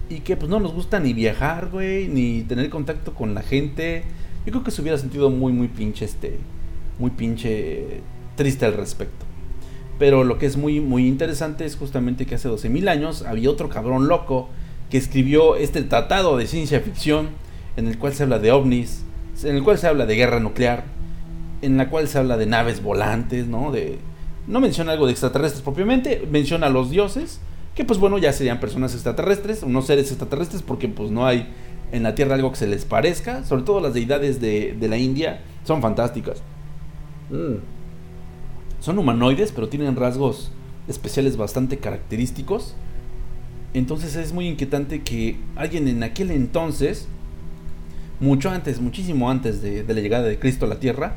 Y 0.08 0.20
que 0.20 0.36
pues 0.36 0.48
no 0.50 0.60
nos 0.60 0.72
gusta 0.72 1.00
ni 1.00 1.12
viajar, 1.12 1.68
güey, 1.70 2.08
ni 2.08 2.42
tener 2.42 2.70
contacto 2.70 3.14
con 3.14 3.34
la 3.34 3.42
gente. 3.42 4.04
Yo 4.46 4.52
creo 4.52 4.64
que 4.64 4.70
se 4.70 4.82
hubiera 4.82 4.98
sentido 4.98 5.30
muy, 5.30 5.52
muy 5.52 5.68
pinche, 5.68 6.04
este, 6.04 6.38
muy 7.00 7.10
pinche 7.10 8.02
triste 8.36 8.66
al 8.66 8.74
respecto. 8.74 9.26
Pero 9.98 10.24
lo 10.24 10.38
que 10.38 10.46
es 10.46 10.56
muy, 10.56 10.80
muy 10.80 11.06
interesante 11.06 11.64
es 11.64 11.76
justamente 11.76 12.26
que 12.26 12.36
hace 12.36 12.48
12.000 12.48 12.88
años 12.88 13.22
había 13.22 13.50
otro 13.50 13.68
cabrón 13.68 14.06
loco 14.06 14.48
que 14.88 14.98
escribió 14.98 15.56
este 15.56 15.82
tratado 15.82 16.36
de 16.36 16.46
ciencia 16.46 16.80
ficción 16.80 17.28
en 17.76 17.86
el 17.86 17.98
cual 17.98 18.14
se 18.14 18.22
habla 18.22 18.38
de 18.38 18.52
ovnis, 18.52 19.02
en 19.42 19.56
el 19.56 19.62
cual 19.62 19.78
se 19.78 19.86
habla 19.86 20.06
de 20.06 20.16
guerra 20.16 20.40
nuclear, 20.40 20.84
en 21.62 21.76
la 21.76 21.88
cual 21.90 22.08
se 22.08 22.18
habla 22.18 22.36
de 22.36 22.46
naves 22.46 22.82
volantes, 22.82 23.46
¿no? 23.46 23.72
De, 23.72 23.98
no 24.46 24.60
menciona 24.60 24.92
algo 24.92 25.06
de 25.06 25.12
extraterrestres 25.12 25.62
propiamente, 25.62 26.26
menciona 26.30 26.66
a 26.66 26.70
los 26.70 26.90
dioses, 26.90 27.40
que 27.74 27.84
pues 27.84 27.98
bueno, 27.98 28.18
ya 28.18 28.32
serían 28.32 28.58
personas 28.58 28.94
extraterrestres, 28.94 29.62
unos 29.62 29.86
seres 29.86 30.08
extraterrestres, 30.08 30.62
porque 30.62 30.88
pues 30.88 31.10
no 31.10 31.26
hay 31.26 31.48
en 31.92 32.02
la 32.02 32.14
Tierra 32.14 32.34
algo 32.34 32.50
que 32.50 32.56
se 32.56 32.66
les 32.66 32.84
parezca, 32.84 33.44
sobre 33.44 33.62
todo 33.62 33.80
las 33.80 33.94
deidades 33.94 34.40
de, 34.40 34.76
de 34.78 34.88
la 34.88 34.96
India 34.96 35.40
son 35.64 35.82
fantásticas. 35.82 36.42
Mm. 37.30 37.56
Son 38.80 38.98
humanoides, 38.98 39.52
pero 39.52 39.68
tienen 39.68 39.96
rasgos 39.96 40.50
especiales 40.88 41.36
bastante 41.36 41.78
característicos. 41.78 42.74
Entonces 43.74 44.16
es 44.16 44.32
muy 44.32 44.48
inquietante 44.48 45.02
que 45.02 45.36
alguien 45.54 45.86
en 45.86 46.02
aquel 46.02 46.30
entonces, 46.30 47.06
mucho 48.18 48.50
antes, 48.50 48.80
muchísimo 48.80 49.30
antes 49.30 49.62
de, 49.62 49.84
de, 49.84 49.94
la 49.94 50.00
llegada 50.00 50.24
de 50.24 50.38
Cristo 50.38 50.66
a 50.66 50.68
la 50.68 50.80
Tierra, 50.80 51.16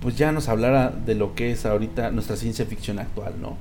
pues 0.00 0.16
ya 0.16 0.32
nos 0.32 0.48
hablara 0.48 0.90
de 0.90 1.14
lo 1.14 1.34
que 1.34 1.50
es 1.50 1.66
ahorita 1.66 2.10
nuestra 2.10 2.36
ciencia 2.36 2.66
ficción 2.66 2.98
actual, 2.98 3.34
¿no? 3.40 3.56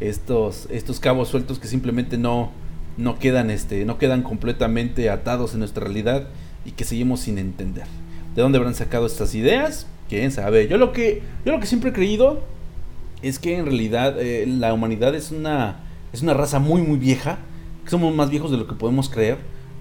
Estos, 0.00 0.68
estos 0.70 1.00
cabos 1.00 1.28
sueltos 1.28 1.58
que 1.58 1.66
simplemente 1.66 2.16
no, 2.16 2.52
no, 2.96 3.18
quedan, 3.18 3.50
este, 3.50 3.84
no 3.84 3.98
quedan 3.98 4.22
completamente 4.22 5.10
atados 5.10 5.54
en 5.54 5.58
nuestra 5.58 5.84
realidad 5.84 6.28
y 6.64 6.70
que 6.70 6.84
seguimos 6.84 7.20
sin 7.20 7.36
entender. 7.36 7.86
¿De 8.36 8.42
dónde 8.42 8.58
habrán 8.58 8.76
sacado 8.76 9.06
estas 9.06 9.34
ideas? 9.34 9.88
¿Quién 10.08 10.32
sabe? 10.32 10.68
Yo 10.68 10.78
lo 10.78 10.92
que, 10.92 11.22
yo 11.44 11.52
lo 11.52 11.60
que 11.60 11.66
siempre 11.66 11.90
he 11.90 11.92
creído 11.92 12.42
es 13.22 13.38
que 13.38 13.58
en 13.58 13.66
realidad 13.66 14.20
eh, 14.20 14.46
la 14.46 14.72
humanidad 14.72 15.14
es 15.14 15.30
una, 15.30 15.80
es 16.12 16.22
una 16.22 16.34
raza 16.34 16.58
muy, 16.58 16.82
muy 16.82 16.98
vieja. 16.98 17.38
Que 17.84 17.90
somos 17.90 18.14
más 18.14 18.30
viejos 18.30 18.50
de 18.50 18.56
lo 18.56 18.66
que 18.66 18.74
podemos 18.74 19.08
creer. 19.08 19.38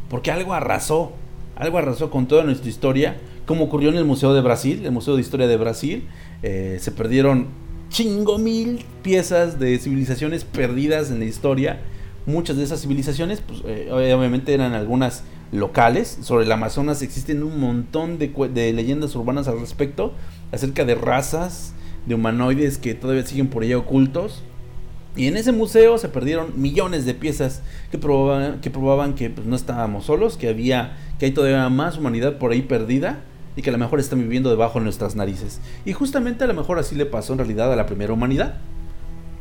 Porque 0.10 0.32
algo 0.32 0.54
arrasó. 0.54 1.14
Algo 1.56 1.78
arrasó 1.78 2.10
con 2.10 2.28
toda 2.28 2.44
nuestra 2.44 2.70
historia. 2.70 3.18
Como 3.46 3.66
ocurrió 3.66 3.90
en 3.90 3.96
el 3.96 4.06
Museo 4.06 4.34
de 4.34 4.42
Brasil, 4.42 4.86
el 4.86 4.92
Museo 4.92 5.16
de 5.16 5.22
Historia 5.22 5.48
de 5.48 5.58
Brasil. 5.58 6.08
Eh, 6.44 6.78
se 6.82 6.92
perdieron 6.92 7.48
chingo 7.90 8.38
mil 8.38 8.84
piezas 9.02 9.60
de 9.60 9.78
civilizaciones 9.80 10.44
perdidas 10.44 11.10
en 11.10 11.20
la 11.20 11.26
historia. 11.26 11.80
Muchas 12.26 12.58
de 12.58 12.64
esas 12.64 12.82
civilizaciones, 12.82 13.40
pues 13.40 13.62
eh, 13.66 13.90
obviamente 13.92 14.54
eran 14.54 14.74
algunas 14.74 15.24
locales. 15.52 16.18
Sobre 16.22 16.46
el 16.46 16.52
Amazonas 16.52 17.02
existen 17.02 17.44
un 17.44 17.60
montón 17.60 18.18
de, 18.18 18.32
leyendas 18.74 19.16
urbanas 19.16 19.48
al 19.48 19.60
respecto. 19.60 20.14
Acerca 20.52 20.86
de 20.86 20.96
razas 20.96 21.74
de 22.06 22.16
humanoides 22.16 22.78
que 22.78 22.94
todavía 22.94 23.26
siguen 23.26 23.48
por 23.48 23.64
allá 23.64 23.78
ocultos. 23.78 24.44
Y 25.16 25.28
en 25.28 25.36
ese 25.36 25.52
museo 25.52 25.98
se 25.98 26.10
perdieron 26.10 26.54
millones 26.56 27.06
de 27.06 27.16
piezas 27.16 27.64
que 27.90 27.98
probaban 27.98 28.62
que, 28.62 28.70
probaban 28.70 29.16
que 29.16 29.32
pues, 29.32 29.48
no 29.48 29.56
estábamos 29.56 30.06
solos, 30.06 30.38
que 30.38 30.48
había 30.48 30.96
que 31.18 31.26
hay 31.26 31.32
todavía 31.32 31.68
más 31.70 31.98
humanidad 31.98 32.38
por 32.38 32.52
ahí 32.52 32.62
perdida 32.62 33.24
y 33.56 33.64
que 33.64 33.72
a 33.72 33.74
lo 33.74 33.80
mejor 33.80 34.00
están 34.00 34.20
viviendo 34.20 34.52
debajo 34.52 34.78
de 34.78 34.84
nuestras 34.84 35.16
narices. 35.16 35.60
Y 35.84 35.94
justamente 35.94 36.44
a 36.44 36.48
lo 36.48 36.54
mejor 36.54 36.78
así 36.78 36.96
le 36.96 37.08
pasó 37.08 37.34
en 37.34 37.40
realidad 37.40 37.74
a 37.74 37.76
la 37.76 37.88
primera 37.88 38.14
humanidad. 38.14 38.60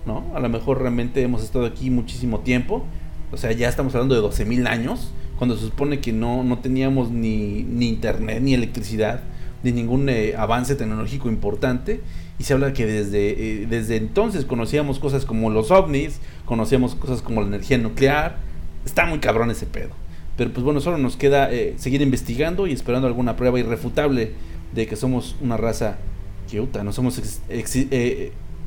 ¿No? 0.07 0.24
A 0.34 0.40
lo 0.40 0.48
mejor 0.48 0.80
realmente 0.80 1.20
hemos 1.22 1.42
estado 1.42 1.66
aquí 1.66 1.90
muchísimo 1.90 2.40
tiempo. 2.40 2.84
O 3.30 3.36
sea, 3.36 3.52
ya 3.52 3.68
estamos 3.68 3.94
hablando 3.94 4.14
de 4.14 4.26
12.000 4.26 4.68
años, 4.68 5.12
cuando 5.37 5.57
se 5.57 5.64
supone 5.64 6.01
que 6.01 6.12
no, 6.12 6.45
no 6.45 6.59
teníamos 6.59 7.11
ni, 7.11 7.62
ni 7.62 7.89
internet, 7.89 8.41
ni 8.43 8.55
electricidad, 8.55 9.20
ni 9.62 9.72
ningún 9.72 10.09
eh, 10.09 10.34
avance 10.37 10.74
tecnológico 10.74 11.28
importante 11.28 12.01
y 12.39 12.45
se 12.45 12.53
habla 12.53 12.72
que 12.72 12.87
desde, 12.87 13.62
eh, 13.62 13.66
desde 13.66 13.97
entonces 13.97 14.45
conocíamos 14.45 14.99
cosas 14.99 15.24
como 15.24 15.51
los 15.51 15.70
ovnis, 15.70 16.20
conocíamos 16.45 16.95
cosas 16.95 17.22
como 17.22 17.41
la 17.41 17.49
energía 17.49 17.78
nuclear. 17.78 18.39
Está 18.84 19.07
muy 19.07 19.18
cabrón 19.18 19.51
ese 19.51 19.66
pedo. 19.66 19.91
Pero 20.37 20.53
pues 20.53 20.62
bueno, 20.62 20.80
solo 20.80 20.99
nos 20.99 21.16
queda 21.16 21.51
eh, 21.53 21.74
seguir 21.78 22.03
investigando 22.03 22.66
y 22.66 22.72
esperando 22.72 23.09
alguna 23.09 23.37
prueba 23.37 23.59
irrefutable 23.59 24.32
de 24.74 24.87
que 24.87 24.97
somos 24.97 25.37
una 25.41 25.57
raza 25.57 25.99
que 26.51 26.61
uta, 26.61 26.84
nos 26.84 26.99
hemos 26.99 27.18
ex- 27.18 27.87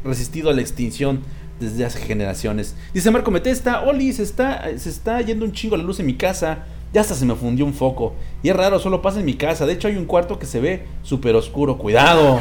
resistido 0.03 0.49
a 0.49 0.53
la 0.53 0.61
extinción 0.61 1.21
desde 1.59 1.85
hace 1.85 1.99
generaciones. 1.99 2.75
Dice 2.93 3.11
Marco 3.11 3.31
Metesta, 3.31 3.81
Oli, 3.81 4.13
se 4.13 4.23
está, 4.23 4.65
se 4.77 4.89
está 4.89 5.21
yendo 5.21 5.45
un 5.45 5.51
chingo 5.51 5.77
la 5.77 5.83
luz 5.83 5.99
en 5.99 6.05
mi 6.05 6.15
casa. 6.15 6.65
Ya 6.93 7.01
hasta 7.01 7.13
se 7.13 7.25
me 7.25 7.35
fundió 7.35 7.65
un 7.65 7.73
foco. 7.73 8.15
Y 8.41 8.49
es 8.49 8.55
raro, 8.55 8.79
solo 8.79 9.01
pasa 9.01 9.19
en 9.19 9.25
mi 9.25 9.35
casa. 9.35 9.65
De 9.65 9.73
hecho, 9.73 9.87
hay 9.87 9.95
un 9.95 10.05
cuarto 10.05 10.39
que 10.39 10.45
se 10.45 10.59
ve 10.59 10.85
súper 11.03 11.35
oscuro. 11.35 11.77
Cuidado. 11.77 12.39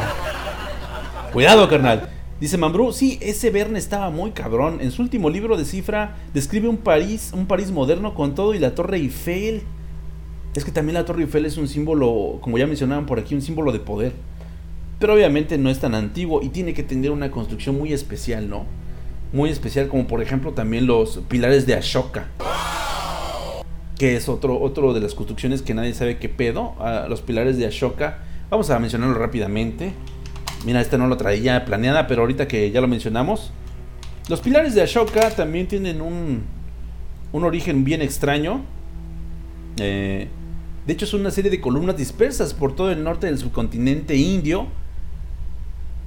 Cuidado, 1.33 1.69
carnal. 1.69 2.09
Dice 2.41 2.57
Mambrú, 2.57 2.93
sí, 2.93 3.19
ese 3.21 3.51
Verne 3.51 3.79
estaba 3.79 4.11
muy 4.11 4.31
cabrón. 4.31 4.79
En 4.81 4.93
su 4.93 5.03
último 5.03 5.29
libro 5.29 5.57
de 5.57 5.65
cifra 5.65 6.17
describe 6.33 6.69
un 6.69 6.77
París, 6.77 7.33
un 7.35 7.47
París 7.47 7.73
moderno 7.73 8.15
con 8.15 8.35
todo 8.35 8.55
y 8.55 8.61
la 8.61 8.75
Torre 8.75 8.99
Eiffel. 8.99 9.63
Es 10.55 10.65
que 10.65 10.71
también 10.71 10.95
la 10.95 11.05
Torre 11.05 11.23
Eiffel 11.23 11.47
es 11.47 11.57
un 11.57 11.67
símbolo, 11.67 12.39
como 12.41 12.57
ya 12.57 12.67
mencionaban 12.67 13.07
por 13.07 13.19
aquí, 13.19 13.35
un 13.35 13.43
símbolo 13.43 13.73
de 13.73 13.81
poder. 13.81 14.13
Pero 15.01 15.15
obviamente 15.15 15.59
no 15.59 15.69
es 15.69 15.81
tan 15.81 15.95
antiguo 15.95 16.41
y 16.41 16.49
tiene 16.49 16.75
que 16.75 16.85
tener 16.85 17.11
una 17.11 17.31
construcción 17.31 17.77
muy 17.77 17.93
especial, 17.93 18.49
¿no? 18.49 18.67
Muy 19.33 19.51
especial, 19.51 19.89
como 19.89 20.07
por 20.07 20.23
ejemplo 20.23 20.53
también 20.53 20.87
los 20.87 21.19
pilares 21.29 21.67
de 21.67 21.75
Ashoka. 21.75 22.29
Que 23.99 24.17
es 24.17 24.29
otro, 24.29 24.61
otro 24.61 24.95
de 24.95 25.01
las 25.01 25.15
construcciones 25.15 25.61
que 25.63 25.75
nadie 25.75 25.93
sabe 25.93 26.19
qué 26.19 26.29
pedo. 26.29 26.75
ah, 26.79 27.07
los 27.09 27.21
pilares 27.21 27.59
de 27.59 27.67
Ashoka. 27.67 28.19
Vamos 28.51 28.71
a 28.71 28.79
mencionarlo 28.79 29.19
rápidamente. 29.19 29.93
Mira, 30.65 30.81
esta 30.81 30.99
no 30.99 31.07
lo 31.07 31.17
traía 31.17 31.65
planeada, 31.65 32.07
pero 32.07 32.23
ahorita 32.23 32.49
que 32.49 32.71
ya 32.71 32.81
lo 32.81 32.89
mencionamos. 32.89 33.53
Los 34.29 34.41
pilares 34.41 34.75
de 34.75 34.83
Ashoka 34.83 35.31
también 35.31 35.69
tienen 35.69 36.01
un, 36.01 36.45
un 37.33 37.45
origen 37.45 37.85
bien 37.85 38.03
extraño. 38.03 38.63
Eh, 39.79 40.29
de 40.87 40.93
hecho, 40.93 41.05
es 41.05 41.15
una 41.15 41.31
serie 41.31 41.51
de 41.51 41.61
columnas 41.61 41.97
dispersas 41.97 42.55
por 42.55 42.75
todo 42.75 42.91
el 42.91 43.05
norte 43.05 43.27
del 43.27 43.39
subcontinente 43.39 44.17
indio, 44.17 44.69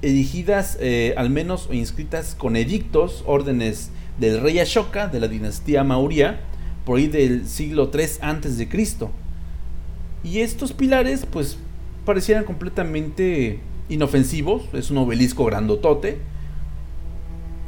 erigidas 0.02 0.76
eh, 0.80 1.14
al 1.16 1.30
menos 1.30 1.68
o 1.68 1.74
inscritas 1.74 2.34
con 2.34 2.56
edictos, 2.56 3.22
órdenes 3.26 3.90
del 4.18 4.40
rey 4.40 4.58
Ashoka 4.58 5.08
de 5.08 5.20
la 5.20 5.28
dinastía 5.28 5.84
Maurya, 5.84 6.40
por 6.84 6.98
ahí 6.98 7.06
del 7.06 7.48
siglo 7.48 7.88
3 7.88 8.18
antes 8.22 8.58
de 8.58 8.68
Cristo. 8.68 9.10
Y 10.24 10.40
estos 10.40 10.72
pilares, 10.72 11.26
pues, 11.30 11.58
parecieran 12.04 12.44
completamente 12.44 13.60
inofensivos. 13.88 14.64
Es 14.72 14.90
un 14.90 14.98
obelisco 14.98 15.44
grandotote, 15.44 16.18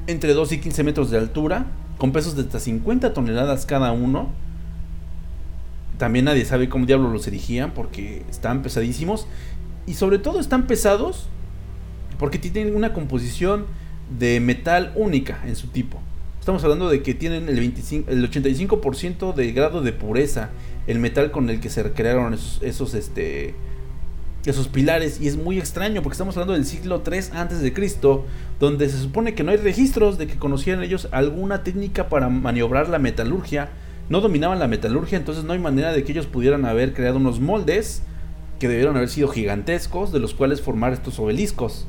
entre 0.07 0.35
2 0.35 0.53
y 0.53 0.61
15 0.61 0.85
metros 0.85 1.11
de 1.11 1.18
altura, 1.18 1.66
con 1.99 2.12
pesos 2.12 2.37
de 2.37 2.43
hasta 2.43 2.61
50 2.61 3.14
toneladas 3.14 3.66
cada 3.66 3.93
uno. 3.93 4.30
También 5.99 6.24
nadie 6.24 6.45
sabe 6.45 6.68
cómo 6.68 6.87
diablos 6.87 7.12
los 7.12 7.26
erigían 7.26 7.72
porque 7.72 8.24
están 8.28 8.62
pesadísimos. 8.62 9.26
Y 9.87 9.95
sobre 9.95 10.18
todo 10.18 10.41
están 10.41 10.66
pesados 10.66 11.28
porque 12.19 12.39
tienen 12.39 12.75
una 12.75 12.93
composición 12.93 13.67
de 14.19 14.41
metal 14.41 14.93
única 14.95 15.41
en 15.47 15.57
su 15.57 15.69
tipo. 15.69 16.01
Estamos 16.41 16.62
hablando 16.62 16.91
de 16.91 17.03
que 17.03 17.15
tienen 17.15 17.49
el, 17.49 17.57
25, 17.57 18.11
el 18.11 18.31
85% 18.31 19.35
de 19.35 19.53
grado 19.53 19.81
de 19.81 19.93
pureza, 19.93 20.51
el 20.87 20.99
metal 20.99 21.31
con 21.31 21.49
el 21.49 21.59
que 21.61 21.71
se 21.71 21.83
recrearon 21.83 22.35
esos, 22.35 22.61
esos, 22.62 22.93
este, 22.93 23.55
esos 24.45 24.69
pilares. 24.69 25.23
Y 25.23 25.29
es 25.29 25.37
muy 25.37 25.59
extraño 25.59 26.03
porque 26.03 26.15
estamos 26.15 26.37
hablando 26.37 26.53
del 26.53 26.67
siglo 26.67 27.01
3 27.01 27.33
antes 27.33 27.61
de 27.62 27.73
Cristo, 27.73 28.27
donde 28.61 28.91
se 28.91 28.99
supone 28.99 29.35
que 29.35 29.43
no 29.43 29.53
hay 29.53 29.57
registros 29.57 30.19
de 30.19 30.27
que 30.27 30.37
conocieran 30.37 30.83
ellos 30.83 31.09
alguna 31.12 31.62
técnica 31.62 32.11
para 32.11 32.29
maniobrar 32.29 32.91
la 32.91 32.99
metalurgia. 32.99 33.71
No 34.11 34.21
dominaban 34.21 34.59
la 34.59 34.69
metalurgia, 34.69 35.17
entonces 35.17 35.45
no 35.45 35.55
hay 35.55 35.59
manera 35.59 35.93
de 35.93 36.05
que 36.05 36.12
ellos 36.12 36.27
pudieran 36.27 36.67
haber 36.67 36.93
creado 36.93 37.17
unos 37.17 37.41
moldes 37.41 38.03
que 38.59 38.69
debieron 38.69 38.97
haber 38.97 39.09
sido 39.09 39.29
gigantescos, 39.29 40.12
de 40.12 40.21
los 40.21 40.35
cuales 40.35 40.61
formar 40.61 40.93
estos 40.93 41.19
obeliscos. 41.19 41.87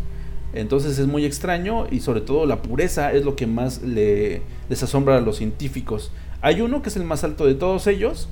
Entonces 0.56 0.98
es 0.98 1.06
muy 1.06 1.26
extraño 1.26 1.86
y 1.92 2.00
sobre 2.00 2.22
todo 2.22 2.46
la 2.46 2.62
pureza 2.62 3.12
es 3.12 3.26
lo 3.26 3.36
que 3.36 3.46
más 3.46 3.82
le, 3.82 4.42
les 4.70 4.82
asombra 4.82 5.18
a 5.18 5.22
los 5.22 5.38
científicos. 5.38 6.12
Hay 6.42 6.62
uno 6.62 6.82
que 6.82 6.90
es 6.90 6.96
el 6.96 7.04
más 7.04 7.24
alto 7.26 7.46
de 7.46 7.56
todos 7.56 7.88
ellos, 7.88 8.30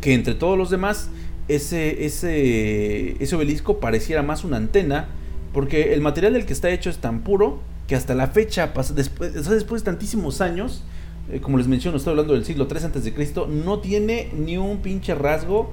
que 0.00 0.14
entre 0.14 0.34
todos 0.34 0.58
los 0.58 0.68
demás, 0.68 1.10
ese, 1.46 2.04
ese, 2.04 3.22
ese 3.22 3.36
obelisco 3.36 3.78
pareciera 3.78 4.22
más 4.22 4.42
una 4.42 4.56
antena, 4.56 5.08
porque 5.52 5.94
el 5.94 6.00
material 6.00 6.32
del 6.32 6.44
que 6.44 6.52
está 6.52 6.70
hecho 6.70 6.90
es 6.90 6.98
tan 6.98 7.20
puro 7.20 7.60
que 7.86 7.94
hasta 7.94 8.14
la 8.14 8.26
fecha, 8.26 8.72
después, 8.94 9.32
después 9.32 9.82
de 9.82 9.84
tantísimos 9.84 10.40
años, 10.40 10.82
eh, 11.30 11.40
como 11.40 11.58
les 11.58 11.68
menciono, 11.68 11.98
estoy 11.98 12.12
hablando 12.12 12.34
del 12.34 12.44
siglo 12.44 12.66
3 12.66 12.86
antes 12.86 13.04
de 13.04 13.14
Cristo, 13.14 13.46
no 13.46 13.78
tiene 13.78 14.30
ni 14.36 14.56
un 14.56 14.78
pinche 14.78 15.14
rasgo 15.14 15.70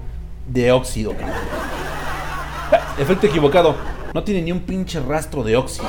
de 0.48 0.72
óxido. 0.72 1.16
Efecto 3.00 3.26
equivocado. 3.28 3.99
No 4.14 4.24
tiene 4.24 4.42
ni 4.42 4.52
un 4.52 4.62
pinche 4.62 5.00
rastro 5.00 5.44
de 5.44 5.56
óxido. 5.56 5.88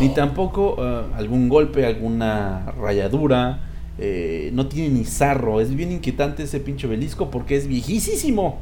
Ni 0.00 0.10
tampoco 0.10 0.76
eh, 0.78 1.02
algún 1.16 1.48
golpe, 1.48 1.86
alguna 1.86 2.72
rayadura. 2.72 3.60
eh, 3.98 4.50
no 4.52 4.66
tiene 4.66 4.88
ni 4.90 5.04
zarro. 5.04 5.60
Es 5.60 5.74
bien 5.74 5.92
inquietante 5.92 6.42
ese 6.42 6.60
pinche 6.60 6.86
obelisco 6.86 7.30
porque 7.30 7.56
es 7.56 7.66
viejísimo. 7.66 8.58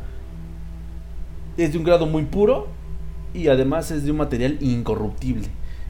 Es 1.56 1.72
de 1.72 1.78
un 1.78 1.84
grado 1.84 2.06
muy 2.06 2.24
puro 2.24 2.68
y 3.34 3.48
además 3.48 3.90
es 3.90 4.04
de 4.04 4.10
un 4.10 4.18
material 4.18 4.58
incorruptible. 4.60 5.48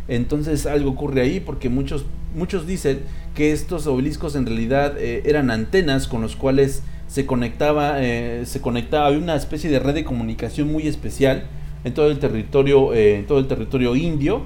Entonces 0.09 0.67
algo 0.67 0.91
ocurre 0.91 1.23
ahí 1.23 1.41
porque 1.41 1.69
muchos, 1.69 2.07
muchos 2.35 2.67
dicen 2.67 3.01
que 3.35 3.53
estos 3.53 3.87
obeliscos 3.87 4.35
en 4.35 4.47
realidad 4.47 4.95
eh, 4.99 5.23
eran 5.27 5.51
antenas 5.51 6.09
con 6.09 6.23
los 6.23 6.37
cuales 6.37 6.83
se 7.07 7.27
conectaba, 7.27 8.03
eh, 8.03 8.45
se 8.47 8.61
conectaba, 8.61 9.11
una 9.11 9.37
especie 9.37 9.71
de 9.71 9.79
red 9.79 9.95
de 9.95 10.05
comunicación 10.05 10.73
muy 10.73 10.87
especial 10.89 11.45
en 11.85 11.95
todo 11.95 12.09
el 12.11 12.19
territorio, 12.19 12.95
eh, 12.95 13.17
en 13.19 13.27
todo 13.27 13.39
el 13.39 13.47
territorio 13.47 13.97
indio 13.97 14.43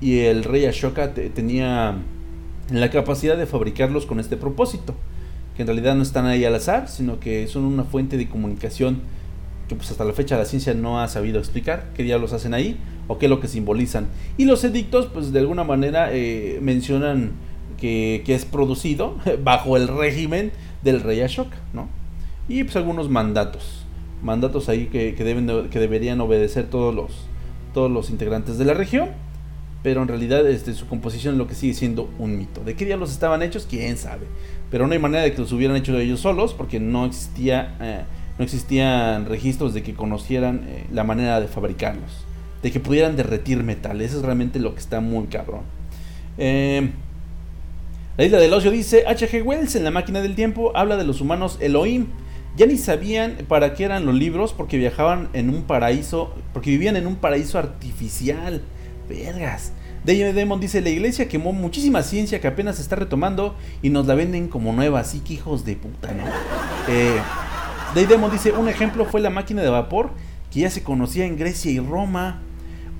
y 0.00 0.20
el 0.20 0.44
rey 0.44 0.66
Ashoka 0.66 1.14
te- 1.14 1.30
tenía 1.30 1.96
la 2.70 2.90
capacidad 2.90 3.36
de 3.36 3.46
fabricarlos 3.46 4.06
con 4.06 4.20
este 4.20 4.36
propósito, 4.36 4.94
que 5.56 5.62
en 5.62 5.68
realidad 5.68 5.94
no 5.94 6.02
están 6.02 6.26
ahí 6.26 6.44
al 6.44 6.54
azar, 6.54 6.88
sino 6.88 7.18
que 7.20 7.46
son 7.46 7.64
una 7.64 7.84
fuente 7.84 8.16
de 8.18 8.28
comunicación 8.28 9.00
que 9.68 9.74
pues 9.74 9.90
hasta 9.90 10.04
la 10.04 10.12
fecha 10.12 10.36
la 10.36 10.44
ciencia 10.44 10.74
no 10.74 11.00
ha 11.00 11.08
sabido 11.08 11.38
explicar 11.38 11.86
qué 11.94 12.02
diablos 12.04 12.32
hacen 12.32 12.54
ahí 12.54 12.76
o 13.08 13.18
qué 13.18 13.26
es 13.26 13.30
lo 13.30 13.40
que 13.40 13.48
simbolizan. 13.48 14.06
Y 14.36 14.44
los 14.44 14.62
edictos 14.64 15.06
pues 15.06 15.32
de 15.32 15.38
alguna 15.40 15.64
manera 15.64 16.10
eh, 16.12 16.58
mencionan 16.62 17.32
que, 17.80 18.22
que 18.26 18.34
es 18.34 18.44
producido 18.44 19.16
bajo 19.44 19.76
el 19.76 19.88
régimen 19.88 20.52
del 20.84 21.00
rey 21.00 21.20
Ashoka, 21.22 21.56
¿no? 21.72 21.88
Y 22.48 22.62
pues 22.64 22.76
algunos 22.76 23.08
mandatos, 23.08 23.85
mandatos 24.22 24.68
ahí 24.68 24.86
que, 24.86 25.14
que 25.14 25.24
deben 25.24 25.46
de- 25.46 25.68
que 25.70 25.78
deberían 25.78 26.20
obedecer 26.20 26.66
todos 26.68 26.94
los, 26.94 27.10
todos 27.74 27.90
los 27.90 28.10
integrantes 28.10 28.58
de 28.58 28.64
la 28.64 28.74
región, 28.74 29.10
pero 29.82 30.02
en 30.02 30.08
realidad 30.08 30.46
este, 30.48 30.74
su 30.74 30.86
composición 30.88 31.34
es 31.34 31.38
lo 31.38 31.46
que 31.46 31.54
sigue 31.54 31.74
siendo 31.74 32.10
un 32.18 32.36
mito. 32.38 32.64
¿De 32.64 32.74
qué 32.74 32.84
diablos 32.84 33.12
estaban 33.12 33.42
hechos? 33.42 33.66
¿Quién 33.68 33.96
sabe? 33.96 34.26
Pero 34.70 34.86
no 34.86 34.92
hay 34.94 34.98
manera 34.98 35.22
de 35.22 35.32
que 35.32 35.40
los 35.40 35.52
hubieran 35.52 35.76
hecho 35.76 35.96
ellos 35.98 36.20
solos 36.20 36.54
porque 36.54 36.80
no 36.80 37.04
existía... 37.06 37.76
eh, 37.80 38.00
no 38.38 38.44
existían 38.44 39.24
registros 39.24 39.72
de 39.72 39.82
que 39.82 39.94
conocieran 39.94 40.66
eh, 40.68 40.84
la 40.92 41.04
manera 41.04 41.40
de 41.40 41.48
fabricarlos, 41.48 42.26
de 42.62 42.70
que 42.70 42.80
pudieran 42.80 43.16
derretir 43.16 43.62
metal. 43.62 43.98
Eso 44.02 44.18
es 44.18 44.22
realmente 44.24 44.58
lo 44.58 44.74
que 44.74 44.80
está 44.80 45.00
muy 45.00 45.24
cabrón. 45.28 45.62
Eh, 46.36 46.90
la 48.18 48.24
isla 48.26 48.38
del 48.38 48.52
ocio 48.52 48.70
dice, 48.70 49.04
H.G. 49.06 49.42
Wells 49.42 49.74
en 49.76 49.84
la 49.84 49.90
máquina 49.90 50.20
del 50.20 50.34
tiempo 50.34 50.72
habla 50.76 50.98
de 50.98 51.04
los 51.04 51.22
humanos 51.22 51.56
Elohim. 51.62 52.08
Ya 52.56 52.66
ni 52.66 52.78
sabían 52.78 53.36
para 53.48 53.74
qué 53.74 53.84
eran 53.84 54.06
los 54.06 54.14
libros 54.14 54.54
porque 54.54 54.78
viajaban 54.78 55.28
en 55.34 55.50
un 55.50 55.64
paraíso, 55.64 56.34
porque 56.54 56.70
vivían 56.70 56.96
en 56.96 57.06
un 57.06 57.16
paraíso 57.16 57.58
artificial. 57.58 58.62
Vergas. 59.08 59.72
David 60.04 60.34
Demon 60.34 60.60
dice, 60.60 60.80
la 60.80 60.88
iglesia 60.88 61.28
quemó 61.28 61.52
muchísima 61.52 62.02
ciencia 62.02 62.40
que 62.40 62.46
apenas 62.46 62.76
se 62.76 62.82
está 62.82 62.96
retomando 62.96 63.56
y 63.82 63.90
nos 63.90 64.06
la 64.06 64.14
venden 64.14 64.48
como 64.48 64.72
nueva, 64.72 65.00
así 65.00 65.18
que 65.18 65.34
hijos 65.34 65.64
de 65.64 65.74
puta, 65.74 66.12
¿no? 66.12 66.24
Eh, 66.88 67.18
Dave 67.94 68.06
Demon 68.06 68.30
dice, 68.30 68.52
un 68.52 68.68
ejemplo 68.68 69.04
fue 69.04 69.20
la 69.20 69.30
máquina 69.30 69.62
de 69.62 69.68
vapor 69.68 70.10
que 70.52 70.60
ya 70.60 70.70
se 70.70 70.82
conocía 70.82 71.26
en 71.26 71.36
Grecia 71.36 71.70
y 71.72 71.80
Roma. 71.80 72.40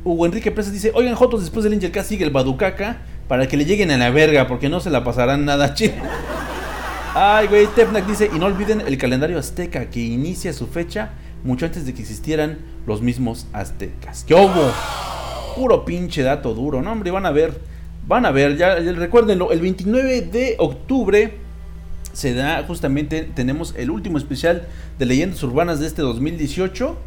Hugo 0.04 0.26
Enrique 0.26 0.50
Presas 0.50 0.72
dice, 0.72 0.90
oigan 0.94 1.14
Jotos, 1.14 1.40
después 1.40 1.64
del 1.64 1.74
Angel 1.74 1.92
K 1.92 2.02
sigue 2.02 2.24
el 2.24 2.30
Baducaca 2.30 2.98
para 3.28 3.46
que 3.46 3.56
le 3.56 3.64
lleguen 3.64 3.90
a 3.90 3.96
la 3.96 4.10
verga 4.10 4.48
porque 4.48 4.68
no 4.68 4.80
se 4.80 4.90
la 4.90 5.04
pasarán 5.04 5.44
nada 5.44 5.74
chido. 5.74 5.94
Ay, 7.18 7.47
güey, 7.47 7.66
Tefnak 7.68 8.06
dice, 8.06 8.30
y 8.30 8.38
no 8.38 8.44
olviden 8.44 8.82
el 8.82 8.98
calendario 8.98 9.38
azteca 9.38 9.88
que 9.88 10.01
inicia 10.01 10.52
su 10.52 10.66
fecha 10.66 11.12
mucho 11.44 11.64
antes 11.64 11.86
de 11.86 11.94
que 11.94 12.02
existieran 12.02 12.59
los 12.86 13.01
mismos 13.01 13.47
aztecas. 13.55 14.22
¿Qué 14.24 14.34
hubo? 14.34 14.70
Puro 15.56 15.86
pinche 15.86 16.22
dato 16.22 16.52
duro, 16.52 16.82
¿no? 16.82 16.93
Hombre, 16.93 17.10
van 17.10 17.24
a 17.24 17.30
ver, 17.30 17.59
van 18.06 18.26
a 18.26 18.32
ver, 18.32 18.59
ya, 18.59 18.78
ya 18.80 18.93
recuérdenlo, 18.93 19.51
el 19.51 19.62
29 19.62 20.20
de 20.20 20.56
octubre 20.59 21.38
se 22.12 22.34
da 22.34 22.62
justamente, 22.64 23.22
tenemos 23.22 23.72
el 23.78 23.90
último 23.90 24.18
especial 24.18 24.66
de 24.98 25.06
leyendas 25.06 25.43
urbanas 25.43 25.80
de 25.80 25.86
este 25.86 26.02
2018. 26.02 26.98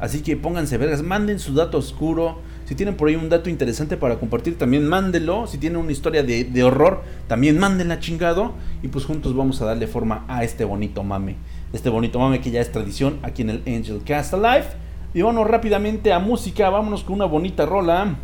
Así 0.00 0.22
que 0.22 0.36
pónganse 0.36 0.76
vergas, 0.76 1.02
manden 1.02 1.38
su 1.38 1.54
dato 1.54 1.78
oscuro, 1.78 2.40
Si 2.66 2.74
tienen 2.74 2.96
por 2.96 3.08
ahí 3.08 3.14
un 3.14 3.28
dato 3.28 3.48
interesante 3.48 3.96
para 3.96 4.18
compartir, 4.18 4.58
también 4.58 4.88
mándelo. 4.88 5.46
Si 5.46 5.56
tienen 5.56 5.78
una 5.78 5.92
historia 5.92 6.24
de, 6.24 6.42
de 6.42 6.64
horror, 6.64 7.04
también 7.28 7.58
mándenla 7.58 8.00
chingado. 8.00 8.54
Y 8.82 8.88
pues 8.88 9.04
juntos 9.04 9.36
vamos 9.36 9.62
a 9.62 9.66
darle 9.66 9.86
forma 9.86 10.24
a 10.26 10.42
este 10.42 10.64
bonito 10.64 11.04
mame. 11.04 11.36
Este 11.72 11.90
bonito 11.90 12.18
mame 12.18 12.40
que 12.40 12.50
ya 12.50 12.60
es 12.60 12.72
tradición 12.72 13.20
aquí 13.22 13.42
en 13.42 13.50
el 13.50 13.62
Angel 13.68 14.02
Cast 14.04 14.34
Alive. 14.34 14.66
Y 15.14 15.22
vámonos 15.22 15.48
rápidamente 15.48 16.12
a 16.12 16.18
música. 16.18 16.68
Vámonos 16.68 17.04
con 17.04 17.14
una 17.14 17.26
bonita 17.26 17.66
rola. 17.66 18.16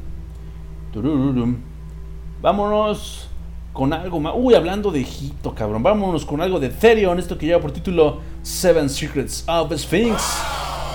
Vámonos 2.42 3.28
con 3.72 3.92
algo 3.92 4.18
más. 4.18 4.34
Uy, 4.36 4.54
hablando 4.54 4.90
de 4.90 5.02
Egipto, 5.02 5.54
cabrón. 5.54 5.84
Vámonos 5.84 6.26
con 6.26 6.40
algo 6.40 6.58
de 6.58 6.68
Therion. 6.68 7.20
Esto 7.20 7.38
que 7.38 7.46
lleva 7.46 7.60
por 7.60 7.70
título 7.70 8.18
Seven 8.42 8.90
Secrets 8.90 9.44
of 9.46 9.72
Sphinx. 9.72 10.42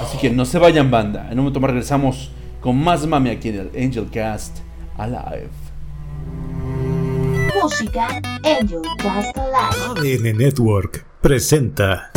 Así 0.04 0.18
que 0.18 0.30
no 0.30 0.44
se 0.44 0.60
vayan, 0.60 0.92
banda. 0.92 1.28
En 1.32 1.40
un 1.40 1.46
momento 1.46 1.62
más 1.62 1.72
regresamos 1.72 2.32
con 2.68 2.84
más 2.84 3.08
mame 3.08 3.32
aquí 3.32 3.48
en 3.48 3.60
el 3.74 3.86
Angel 3.86 4.10
Cast 4.12 4.58
Alive. 4.98 5.48
Música 7.64 8.22
Angel 8.44 8.82
Cast 8.98 9.38
Alive. 9.38 10.18
ADN 10.18 10.38
Network 10.38 11.06
presenta 11.22 12.12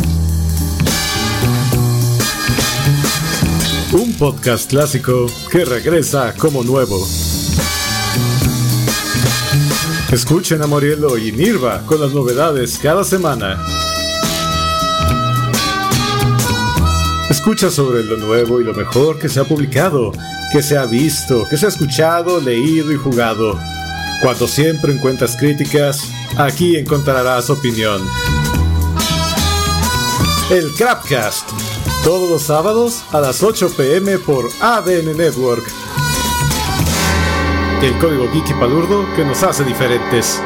un 3.92 4.12
podcast 4.14 4.68
clásico 4.68 5.26
que 5.52 5.64
regresa 5.64 6.34
como 6.36 6.64
nuevo. 6.64 6.98
Escuchen 10.10 10.62
a 10.62 10.66
Morielo 10.66 11.16
y 11.16 11.30
Nirva 11.30 11.86
con 11.86 12.00
las 12.00 12.10
novedades 12.10 12.76
cada 12.82 13.04
semana. 13.04 13.56
Escucha 17.30 17.70
sobre 17.70 18.02
lo 18.02 18.16
nuevo 18.16 18.60
y 18.60 18.64
lo 18.64 18.74
mejor 18.74 19.20
que 19.20 19.28
se 19.28 19.38
ha 19.38 19.44
publicado, 19.44 20.10
que 20.52 20.62
se 20.62 20.76
ha 20.76 20.84
visto, 20.84 21.46
que 21.48 21.56
se 21.56 21.66
ha 21.66 21.68
escuchado, 21.68 22.40
leído 22.40 22.92
y 22.92 22.96
jugado. 22.96 23.56
Cuando 24.20 24.48
siempre 24.48 24.92
encuentras 24.92 25.36
críticas, 25.36 26.08
aquí 26.36 26.76
encontrarás 26.76 27.48
opinión. 27.48 28.02
El 30.50 30.72
Crapcast, 30.72 31.48
todos 32.02 32.28
los 32.28 32.42
sábados 32.42 33.04
a 33.12 33.20
las 33.20 33.44
8 33.44 33.74
pm 33.76 34.18
por 34.18 34.50
ADN 34.60 35.16
Network. 35.16 35.62
El 37.80 37.96
código 37.98 38.28
geek 38.32 38.50
y 38.50 38.54
palurdo 38.54 39.06
que 39.14 39.24
nos 39.24 39.44
hace 39.44 39.62
diferentes. 39.62 40.42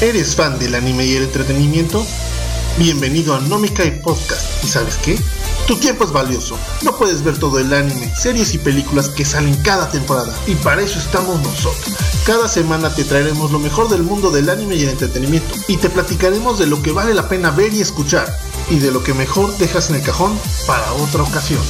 ¿Eres 0.00 0.36
fan 0.36 0.56
del 0.60 0.76
anime 0.76 1.04
y 1.04 1.16
el 1.16 1.24
entretenimiento? 1.24 2.06
Bienvenido 2.80 3.34
a 3.34 3.40
Nomikai 3.40 4.00
Podcast. 4.00 4.64
¿Y 4.64 4.66
sabes 4.66 4.96
qué? 5.04 5.18
Tu 5.66 5.76
tiempo 5.76 6.04
es 6.04 6.12
valioso. 6.12 6.56
No 6.82 6.96
puedes 6.96 7.22
ver 7.22 7.36
todo 7.36 7.58
el 7.58 7.74
anime, 7.74 8.10
series 8.16 8.54
y 8.54 8.58
películas 8.58 9.10
que 9.10 9.26
salen 9.26 9.54
cada 9.56 9.90
temporada. 9.90 10.34
Y 10.46 10.54
para 10.54 10.80
eso 10.80 10.98
estamos 10.98 11.42
nosotros. 11.42 11.94
Cada 12.24 12.48
semana 12.48 12.88
te 12.88 13.04
traeremos 13.04 13.50
lo 13.50 13.58
mejor 13.58 13.90
del 13.90 14.02
mundo 14.02 14.30
del 14.30 14.48
anime 14.48 14.76
y 14.76 14.84
el 14.84 14.88
entretenimiento. 14.88 15.54
Y 15.68 15.76
te 15.76 15.90
platicaremos 15.90 16.58
de 16.58 16.68
lo 16.68 16.80
que 16.82 16.92
vale 16.92 17.12
la 17.12 17.28
pena 17.28 17.50
ver 17.50 17.74
y 17.74 17.82
escuchar. 17.82 18.34
Y 18.70 18.78
de 18.78 18.90
lo 18.90 19.02
que 19.02 19.12
mejor 19.12 19.54
dejas 19.58 19.90
en 19.90 19.96
el 19.96 20.02
cajón 20.02 20.32
para 20.66 20.90
otra 20.94 21.22
ocasión. 21.22 21.60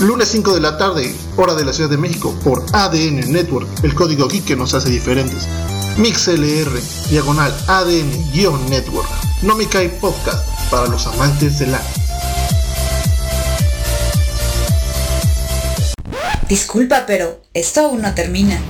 Lunes 0.00 0.28
5 0.28 0.54
de 0.54 0.60
la 0.60 0.78
tarde, 0.78 1.12
hora 1.36 1.56
de 1.56 1.64
la 1.64 1.72
Ciudad 1.72 1.90
de 1.90 1.98
México, 1.98 2.32
por 2.44 2.64
ADN 2.72 3.32
Network, 3.32 3.66
el 3.82 3.96
código 3.96 4.28
geek 4.28 4.44
que 4.44 4.54
nos 4.54 4.72
hace 4.74 4.88
diferentes. 4.88 5.48
MixLR, 5.98 6.80
diagonal 7.10 7.52
ADN-Network. 7.66 9.08
No 9.42 9.56
me 9.56 9.66
cae 9.66 9.88
podcast 9.88 10.46
para 10.70 10.86
los 10.86 11.04
amantes 11.08 11.58
del 11.58 11.74
anime. 11.74 11.90
Disculpa, 16.48 17.02
pero 17.04 17.42
esto 17.52 17.80
aún 17.80 18.02
no 18.02 18.14
termina. 18.14 18.60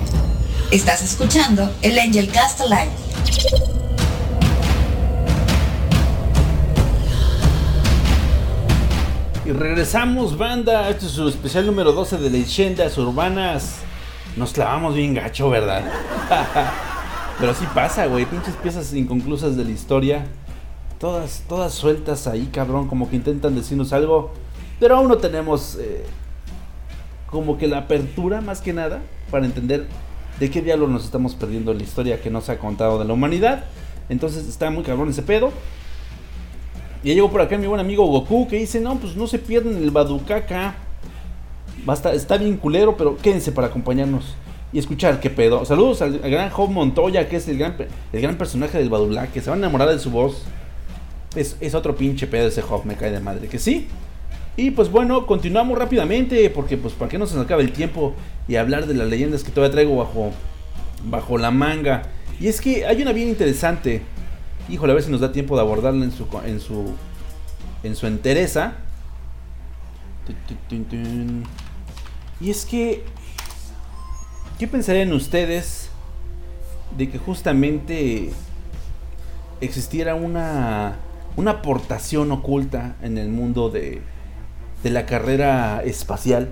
Estás 0.70 1.02
escuchando 1.02 1.70
el 1.82 1.98
Angel 1.98 2.30
Cast 2.30 2.62
Alive. 2.62 2.92
Y 9.44 9.52
regresamos, 9.52 10.38
banda. 10.38 10.88
Este 10.88 11.04
es 11.04 11.12
su 11.12 11.28
especial 11.28 11.66
número 11.66 11.92
12 11.92 12.16
de 12.16 12.30
leyendas 12.30 12.96
urbanas. 12.96 13.80
Nos 14.34 14.52
clavamos 14.54 14.94
bien 14.94 15.12
gacho, 15.12 15.50
¿verdad? 15.50 15.84
Pero 17.40 17.54
sí 17.54 17.64
pasa, 17.72 18.06
güey. 18.06 18.26
Pinches 18.26 18.56
piezas 18.56 18.92
inconclusas 18.94 19.56
de 19.56 19.64
la 19.64 19.70
historia. 19.70 20.26
Todas, 20.98 21.44
todas 21.48 21.72
sueltas 21.72 22.26
ahí, 22.26 22.48
cabrón. 22.52 22.88
Como 22.88 23.08
que 23.08 23.16
intentan 23.16 23.54
decirnos 23.54 23.92
algo. 23.92 24.32
Pero 24.80 24.96
aún 24.96 25.08
no 25.08 25.18
tenemos 25.18 25.76
eh, 25.80 26.04
como 27.30 27.56
que 27.56 27.68
la 27.68 27.78
apertura, 27.78 28.40
más 28.40 28.60
que 28.60 28.72
nada, 28.72 29.02
para 29.30 29.46
entender 29.46 29.86
de 30.40 30.50
qué 30.50 30.62
diablo 30.62 30.88
nos 30.88 31.04
estamos 31.04 31.34
perdiendo 31.34 31.72
en 31.72 31.78
la 31.78 31.84
historia 31.84 32.20
que 32.20 32.30
nos 32.30 32.48
ha 32.48 32.58
contado 32.58 32.98
de 32.98 33.04
la 33.04 33.12
humanidad. 33.12 33.64
Entonces 34.08 34.48
está 34.48 34.70
muy 34.70 34.82
cabrón 34.82 35.10
ese 35.10 35.22
pedo. 35.22 35.52
Y 37.04 37.14
llegó 37.14 37.30
por 37.30 37.40
acá 37.40 37.56
mi 37.56 37.68
buen 37.68 37.80
amigo 37.80 38.04
Goku 38.06 38.48
que 38.48 38.56
dice, 38.56 38.80
no, 38.80 38.96
pues 38.96 39.14
no 39.14 39.28
se 39.28 39.38
pierden 39.38 39.76
el 39.76 39.92
Badukaka. 39.92 40.74
Basta, 41.84 42.12
está 42.12 42.36
bien 42.36 42.56
culero, 42.56 42.96
pero 42.96 43.16
quédense 43.16 43.52
para 43.52 43.68
acompañarnos 43.68 44.34
y 44.72 44.78
escuchar 44.78 45.20
qué 45.20 45.30
pedo. 45.30 45.64
Saludos 45.64 46.02
al, 46.02 46.18
gran 46.18 46.50
Job 46.50 46.70
Montoya, 46.70 47.28
que 47.28 47.36
es 47.36 47.48
el 47.48 47.58
gran, 47.58 47.74
el 48.12 48.20
gran 48.20 48.36
personaje 48.36 48.78
del 48.78 48.90
Badulá, 48.90 49.28
que 49.28 49.40
se 49.40 49.50
va 49.50 49.56
a 49.56 49.58
enamorar 49.58 49.88
de 49.88 49.98
su 49.98 50.10
voz. 50.10 50.42
Es, 51.34 51.56
es 51.60 51.74
otro 51.74 51.96
pinche 51.96 52.26
pedo 52.26 52.48
ese 52.48 52.62
Job, 52.62 52.84
me 52.84 52.96
cae 52.96 53.10
de 53.10 53.20
madre, 53.20 53.48
que 53.48 53.58
sí. 53.58 53.88
Y 54.56 54.72
pues 54.72 54.90
bueno, 54.90 55.26
continuamos 55.26 55.78
rápidamente, 55.78 56.50
porque 56.50 56.76
pues 56.76 56.92
para 56.94 57.08
que 57.08 57.18
no 57.18 57.26
se 57.26 57.36
nos 57.36 57.44
acabe 57.44 57.62
el 57.62 57.72
tiempo 57.72 58.14
y 58.48 58.56
hablar 58.56 58.86
de 58.86 58.94
las 58.94 59.08
leyendas 59.08 59.44
que 59.44 59.52
todavía 59.52 59.72
traigo 59.72 59.96
bajo, 59.96 60.32
bajo 61.04 61.38
la 61.38 61.50
manga. 61.50 62.02
Y 62.40 62.48
es 62.48 62.60
que 62.60 62.84
hay 62.84 63.00
una 63.00 63.12
bien 63.12 63.28
interesante. 63.28 64.02
Híjole, 64.68 64.92
a 64.92 64.94
ver 64.94 65.04
si 65.04 65.10
nos 65.10 65.20
da 65.20 65.32
tiempo 65.32 65.54
de 65.54 65.62
abordarla 65.62 66.04
en 66.04 66.12
su 66.12 66.26
en 66.44 66.60
su 66.60 66.92
en 67.84 67.96
su 67.96 68.06
entereza. 68.06 68.74
Y 72.40 72.50
es 72.50 72.64
que 72.64 73.04
¿qué 74.58 74.66
pensarían 74.66 75.12
ustedes 75.12 75.88
de 76.96 77.08
que 77.08 77.18
justamente 77.18 78.30
existiera 79.60 80.14
una 80.14 80.96
una 81.36 81.52
aportación 81.52 82.32
oculta 82.32 82.96
en 83.00 83.18
el 83.18 83.28
mundo 83.28 83.70
de 83.70 84.02
de 84.82 84.90
la 84.90 85.06
carrera 85.06 85.82
espacial? 85.84 86.48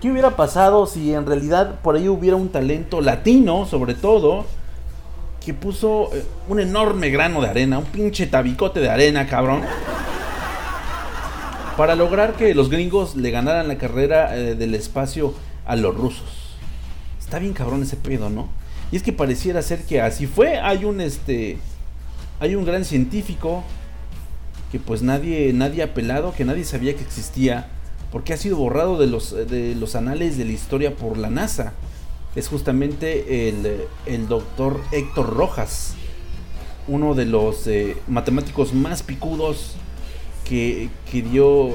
¿Qué 0.00 0.10
hubiera 0.10 0.36
pasado 0.36 0.86
si 0.86 1.12
en 1.12 1.26
realidad 1.26 1.80
por 1.80 1.96
ahí 1.96 2.08
hubiera 2.08 2.36
un 2.36 2.50
talento 2.50 3.00
latino, 3.00 3.66
sobre 3.66 3.94
todo, 3.94 4.44
que 5.44 5.54
puso 5.54 6.10
eh, 6.12 6.24
un 6.48 6.60
enorme 6.60 7.10
grano 7.10 7.40
de 7.40 7.48
arena, 7.48 7.78
un 7.78 7.86
pinche 7.86 8.26
tabicote 8.26 8.80
de 8.80 8.90
arena, 8.90 9.26
cabrón, 9.26 9.62
para 11.76 11.94
lograr 11.94 12.34
que 12.34 12.54
los 12.54 12.68
gringos 12.68 13.16
le 13.16 13.30
ganaran 13.30 13.66
la 13.66 13.78
carrera 13.78 14.36
eh, 14.36 14.54
del 14.54 14.74
espacio 14.74 15.34
a 15.64 15.74
los 15.74 15.96
rusos? 15.96 16.43
Está 17.34 17.42
bien 17.42 17.52
cabrón 17.52 17.82
ese 17.82 17.96
pedo, 17.96 18.30
¿no? 18.30 18.46
Y 18.92 18.96
es 18.96 19.02
que 19.02 19.12
pareciera 19.12 19.60
ser 19.60 19.82
que 19.82 20.00
así 20.00 20.28
fue. 20.28 20.56
Hay 20.60 20.84
un 20.84 21.00
este 21.00 21.58
hay 22.38 22.54
un 22.54 22.64
gran 22.64 22.84
científico 22.84 23.64
que 24.70 24.78
pues 24.78 25.02
nadie 25.02 25.52
nadie 25.52 25.82
ha 25.82 25.94
pelado, 25.94 26.32
que 26.32 26.44
nadie 26.44 26.62
sabía 26.62 26.94
que 26.94 27.02
existía 27.02 27.66
porque 28.12 28.34
ha 28.34 28.36
sido 28.36 28.56
borrado 28.56 29.00
de 29.00 29.08
los, 29.08 29.32
de 29.32 29.74
los 29.74 29.96
anales 29.96 30.38
de 30.38 30.44
la 30.44 30.52
historia 30.52 30.94
por 30.94 31.18
la 31.18 31.28
NASA. 31.28 31.72
Es 32.36 32.46
justamente 32.46 33.48
el, 33.48 33.80
el 34.06 34.28
doctor 34.28 34.80
Héctor 34.92 35.34
Rojas, 35.34 35.94
uno 36.86 37.14
de 37.14 37.24
los 37.24 37.66
eh, 37.66 37.96
matemáticos 38.06 38.72
más 38.72 39.02
picudos 39.02 39.74
que, 40.48 40.88
que, 41.10 41.22
dio 41.22 41.68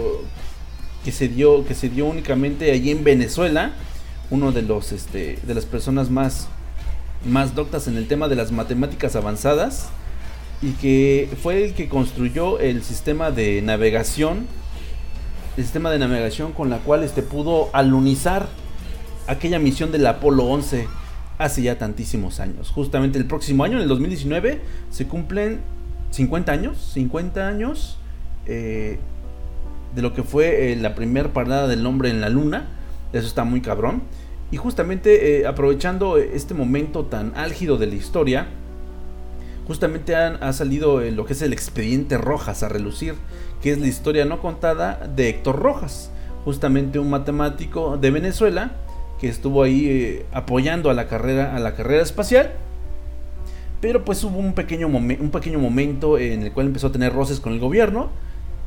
que 1.03 1.11
se 1.11 1.27
dio 1.27 1.65
que 1.65 1.76
se 1.76 1.90
dio 1.90 2.06
únicamente 2.06 2.72
allí 2.72 2.91
en 2.91 3.03
Venezuela, 3.03 3.73
uno 4.31 4.51
de 4.51 4.61
los 4.61 4.91
este, 4.91 5.39
de 5.43 5.53
las 5.53 5.65
personas 5.65 6.10
más 6.10 6.47
más 7.26 7.53
doctas 7.56 7.88
en 7.88 7.97
el 7.97 8.07
tema 8.07 8.27
de 8.27 8.35
las 8.35 8.51
matemáticas 8.51 9.15
avanzadas 9.15 9.89
y 10.61 10.72
que 10.73 11.30
fue 11.41 11.65
el 11.65 11.73
que 11.73 11.89
construyó 11.89 12.60
el 12.60 12.84
sistema 12.84 13.31
de 13.31 13.61
navegación 13.61 14.47
el 15.57 15.64
sistema 15.64 15.91
de 15.91 15.99
navegación 15.99 16.53
con 16.53 16.69
la 16.69 16.77
cual 16.77 17.03
este 17.03 17.22
pudo 17.22 17.69
alunizar 17.73 18.47
aquella 19.27 19.60
misión 19.60 19.91
del 19.91 20.07
Apolo 20.07 20.45
11 20.45 20.88
hace 21.38 21.61
ya 21.61 21.77
tantísimos 21.77 22.39
años. 22.39 22.69
Justamente 22.69 23.18
el 23.18 23.26
próximo 23.26 23.64
año, 23.64 23.77
en 23.77 23.84
el 23.84 23.88
2019, 23.89 24.61
se 24.89 25.07
cumplen 25.07 25.60
50 26.11 26.51
años, 26.51 26.77
50 26.93 27.47
años 27.47 27.97
eh, 28.45 28.99
de 29.95 30.01
lo 30.01 30.14
que 30.14 30.23
fue 30.23 30.72
eh, 30.72 30.76
la 30.76 30.95
primera 30.95 31.34
parada 31.34 31.68
del 31.68 31.85
hombre 31.85 32.10
en 32.10 32.22
la 32.22 32.30
luna. 32.30 32.68
Eso 33.14 33.27
está 33.27 33.43
muy 33.43 33.61
cabrón. 33.61 34.03
Y 34.51 34.57
justamente 34.57 35.41
eh, 35.41 35.47
aprovechando 35.47 36.17
este 36.17 36.53
momento 36.53 37.05
tan 37.05 37.34
álgido 37.35 37.77
de 37.77 37.88
la 37.88 37.95
historia, 37.95 38.47
justamente 39.67 40.15
han, 40.15 40.41
ha 40.41 40.53
salido 40.53 41.01
lo 41.01 41.26
que 41.26 41.34
es 41.34 41.41
el 41.41 41.53
expediente 41.53 42.17
Rojas 42.17 42.63
a 42.63 42.69
relucir, 42.69 43.13
que 43.61 43.71
es 43.71 43.80
la 43.80 43.88
historia 43.88 44.26
no 44.26 44.41
contada 44.41 45.07
de 45.15 45.30
Héctor 45.30 45.59
Rojas, 45.59 46.11
justamente 46.45 46.97
un 46.97 47.09
matemático 47.09 47.97
de 47.97 48.09
Venezuela 48.11 48.71
que 49.19 49.27
estuvo 49.27 49.63
ahí 49.63 49.88
eh, 49.88 50.26
apoyando 50.31 50.89
a 50.89 50.93
la 50.93 51.07
carrera 51.07 51.55
a 51.55 51.59
la 51.59 51.76
carrera 51.76 52.01
espacial. 52.01 52.51
Pero 53.81 54.03
pues 54.03 54.23
hubo 54.23 54.39
un 54.39 54.53
pequeño, 54.53 54.88
un 54.88 55.31
pequeño 55.31 55.59
momento 55.59 56.17
en 56.17 56.43
el 56.43 56.51
cual 56.51 56.67
empezó 56.67 56.88
a 56.88 56.91
tener 56.91 57.13
roces 57.13 57.39
con 57.39 57.53
el 57.53 57.59
gobierno 57.59 58.09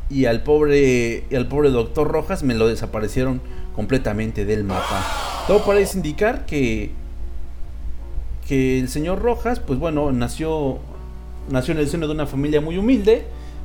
y 0.08 0.26
al 0.26 0.42
pobre 0.42 1.24
y 1.28 1.34
al 1.34 1.48
pobre 1.48 1.70
doctor 1.70 2.08
Rojas 2.08 2.42
me 2.42 2.54
lo 2.54 2.66
desaparecieron 2.66 3.40
completamente 3.74 4.44
del 4.44 4.64
mapa. 4.64 5.31
Todo 5.46 5.64
parece 5.64 5.96
indicar 5.96 6.46
que 6.46 6.92
que 8.46 8.80
el 8.80 8.88
señor 8.88 9.22
Rojas, 9.22 9.60
pues 9.60 9.78
bueno, 9.78 10.12
nació 10.12 10.78
nació 11.48 11.72
en 11.72 11.80
el 11.80 11.88
seno 11.88 12.06
de 12.06 12.12
una 12.12 12.26
familia 12.26 12.60
muy 12.60 12.78
humilde, 12.78 13.24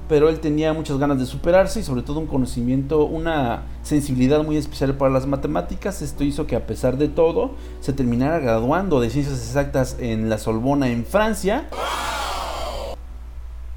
pero 0.09 0.29
él 0.29 0.39
tenía 0.39 0.73
muchas 0.73 0.97
ganas 0.97 1.19
de 1.19 1.25
superarse 1.25 1.79
y 1.79 1.83
sobre 1.83 2.01
todo 2.01 2.19
un 2.19 2.27
conocimiento, 2.27 3.05
una 3.05 3.63
sensibilidad 3.83 4.43
muy 4.43 4.57
especial 4.57 4.95
para 4.95 5.11
las 5.11 5.27
matemáticas. 5.27 6.01
Esto 6.01 6.23
hizo 6.23 6.47
que 6.47 6.55
a 6.55 6.65
pesar 6.65 6.97
de 6.97 7.07
todo 7.09 7.51
se 7.81 7.93
terminara 7.93 8.39
graduando 8.39 8.99
de 8.99 9.09
ciencias 9.09 9.39
exactas 9.39 9.97
en 9.99 10.29
la 10.29 10.37
Sorbona 10.37 10.89
en 10.89 11.05
Francia. 11.05 11.67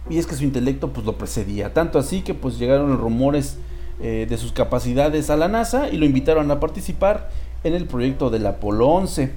Y 0.08 0.18
es 0.18 0.26
que 0.26 0.34
su 0.34 0.44
intelecto 0.44 0.92
pues 0.92 1.06
lo 1.06 1.18
precedía, 1.18 1.72
tanto 1.72 1.98
así 1.98 2.22
que 2.22 2.34
pues 2.34 2.58
llegaron 2.58 2.90
los 2.90 3.00
rumores 3.00 3.58
eh, 4.00 4.26
de 4.28 4.38
sus 4.38 4.52
capacidades 4.52 5.30
a 5.30 5.36
la 5.36 5.48
NASA 5.48 5.88
y 5.88 5.98
lo 5.98 6.06
invitaron 6.06 6.50
a 6.50 6.58
participar 6.58 7.30
en 7.64 7.74
el 7.74 7.86
proyecto 7.86 8.30
del 8.30 8.46
Apolo 8.46 8.88
11. 8.88 9.32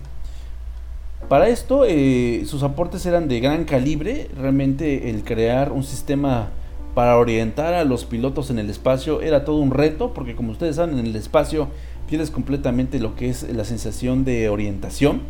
Para 1.30 1.48
esto 1.50 1.86
eh, 1.88 2.44
sus 2.46 2.64
aportes 2.64 3.06
eran 3.06 3.28
de 3.28 3.40
gran 3.40 3.64
calibre, 3.64 4.30
realmente 4.38 5.10
el 5.10 5.24
crear 5.24 5.72
un 5.72 5.84
sistema 5.84 6.50
para 6.94 7.18
orientar 7.18 7.74
a 7.74 7.86
los 7.86 8.06
pilotos 8.06 8.50
en 8.50 8.60
el 8.60 8.70
espacio 8.70 9.22
era 9.22 9.46
todo 9.46 9.58
un 9.58 9.72
reto, 9.72 10.14
porque 10.14 10.36
como 10.36 10.52
ustedes 10.52 10.76
saben, 10.76 11.00
en 11.00 11.08
el 11.08 11.16
espacio 11.16 11.70
pierdes 12.08 12.30
completamente 12.30 13.00
lo 13.00 13.16
que 13.16 13.30
es 13.30 13.44
la 13.52 13.64
sensación 13.64 14.26
de 14.26 14.50
orientación. 14.50 15.22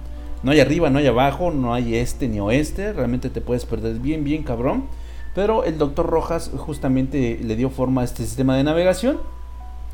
No 0.41 0.52
hay 0.52 0.60
arriba, 0.60 0.90
no 0.90 0.99
hay 0.99 1.07
abajo, 1.07 1.52
no 1.52 1.74
hay 1.74 1.95
este 1.95 2.28
ni 2.28 2.40
oeste, 2.40 2.91
realmente 2.91 3.30
te 3.30 3.40
puedes 3.40 3.65
perder 3.65 3.99
bien, 3.99 4.24
bien 4.24 4.44
cabrón. 4.44 4.86
Pero 5.34 5.64
el 5.64 5.78
doctor 5.78 6.07
Rojas 6.07 6.52
justamente 6.57 7.40
le 7.41 7.56
dio 7.56 7.70
forma 7.70 8.02
a 8.02 8.03
este 8.03 8.24
sistema 8.24 8.57
de 8.57 8.64
navegación 8.65 9.20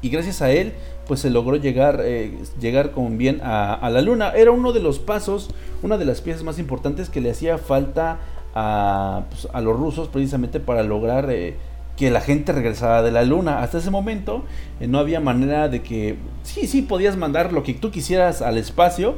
y 0.02 0.10
gracias 0.10 0.42
a 0.42 0.52
él 0.52 0.74
pues 1.08 1.22
se 1.22 1.32
logró 1.32 1.56
llegar, 1.56 2.02
eh, 2.04 2.38
llegar 2.60 2.92
con 2.92 3.18
bien 3.18 3.42
a, 3.44 3.90
la 3.92 4.02
luna. 4.02 4.32
Era 4.36 4.52
uno 4.52 4.74
de 4.74 4.80
los 4.80 5.00
pasos, 5.00 5.50
una 5.82 5.98
de 5.98 6.06
las 6.06 6.22
piezas 6.22 6.44
más 6.44 6.60
importantes 6.60 7.10
que 7.10 7.20
le 7.20 7.32
hacía 7.32 7.58
falta 7.58 8.20
a, 8.54 9.24
pues, 9.32 9.48
a 9.52 9.60
los 9.60 9.76
rusos 9.76 10.08
precisamente 10.08 10.60
para 10.60 10.84
lograr 10.84 11.32
eh, 11.32 11.56
que 11.98 12.12
la 12.12 12.22
gente 12.22 12.52
regresara 12.52 13.02
de 13.02 13.12
la 13.12 13.24
luna. 13.24 13.64
Hasta 13.64 13.80
ese 13.80 13.90
momento 13.90 14.44
eh, 14.80 14.88
no 14.88 15.00
había 15.00 15.20
manera 15.20 15.68
de 15.68 15.82
que, 15.82 16.18
sí, 16.44 16.68
sí, 16.68 16.84
podías 16.84 17.18
mandar 17.18 17.54
lo 17.54 17.64
que 17.64 17.74
tú 17.74 17.90
quisieras 17.90 18.44
al 18.44 18.60
espacio, 18.60 19.16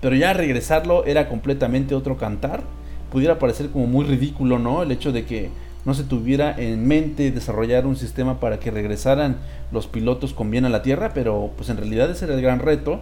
pero 0.00 0.14
ya 0.14 0.32
regresarlo 0.34 1.04
era 1.06 1.28
completamente 1.28 1.96
otro 1.96 2.18
cantar. 2.18 2.62
Pudiera 3.10 3.40
parecer 3.40 3.70
como 3.70 3.88
muy 3.88 4.04
ridículo, 4.04 4.60
¿no? 4.60 4.84
El 4.84 4.92
hecho 4.92 5.10
de 5.10 5.26
que 5.26 5.50
no 5.84 5.94
se 5.94 6.04
tuviera 6.04 6.54
en 6.56 6.86
mente 6.86 7.30
desarrollar 7.30 7.86
un 7.86 7.96
sistema 7.96 8.38
para 8.38 8.60
que 8.60 8.70
regresaran 8.70 9.36
los 9.72 9.86
pilotos 9.86 10.32
con 10.32 10.50
bien 10.50 10.64
a 10.64 10.68
la 10.68 10.82
Tierra, 10.82 11.12
pero 11.12 11.50
pues 11.56 11.70
en 11.70 11.76
realidad 11.76 12.10
ese 12.10 12.26
era 12.26 12.34
el 12.34 12.42
gran 12.42 12.60
reto. 12.60 13.00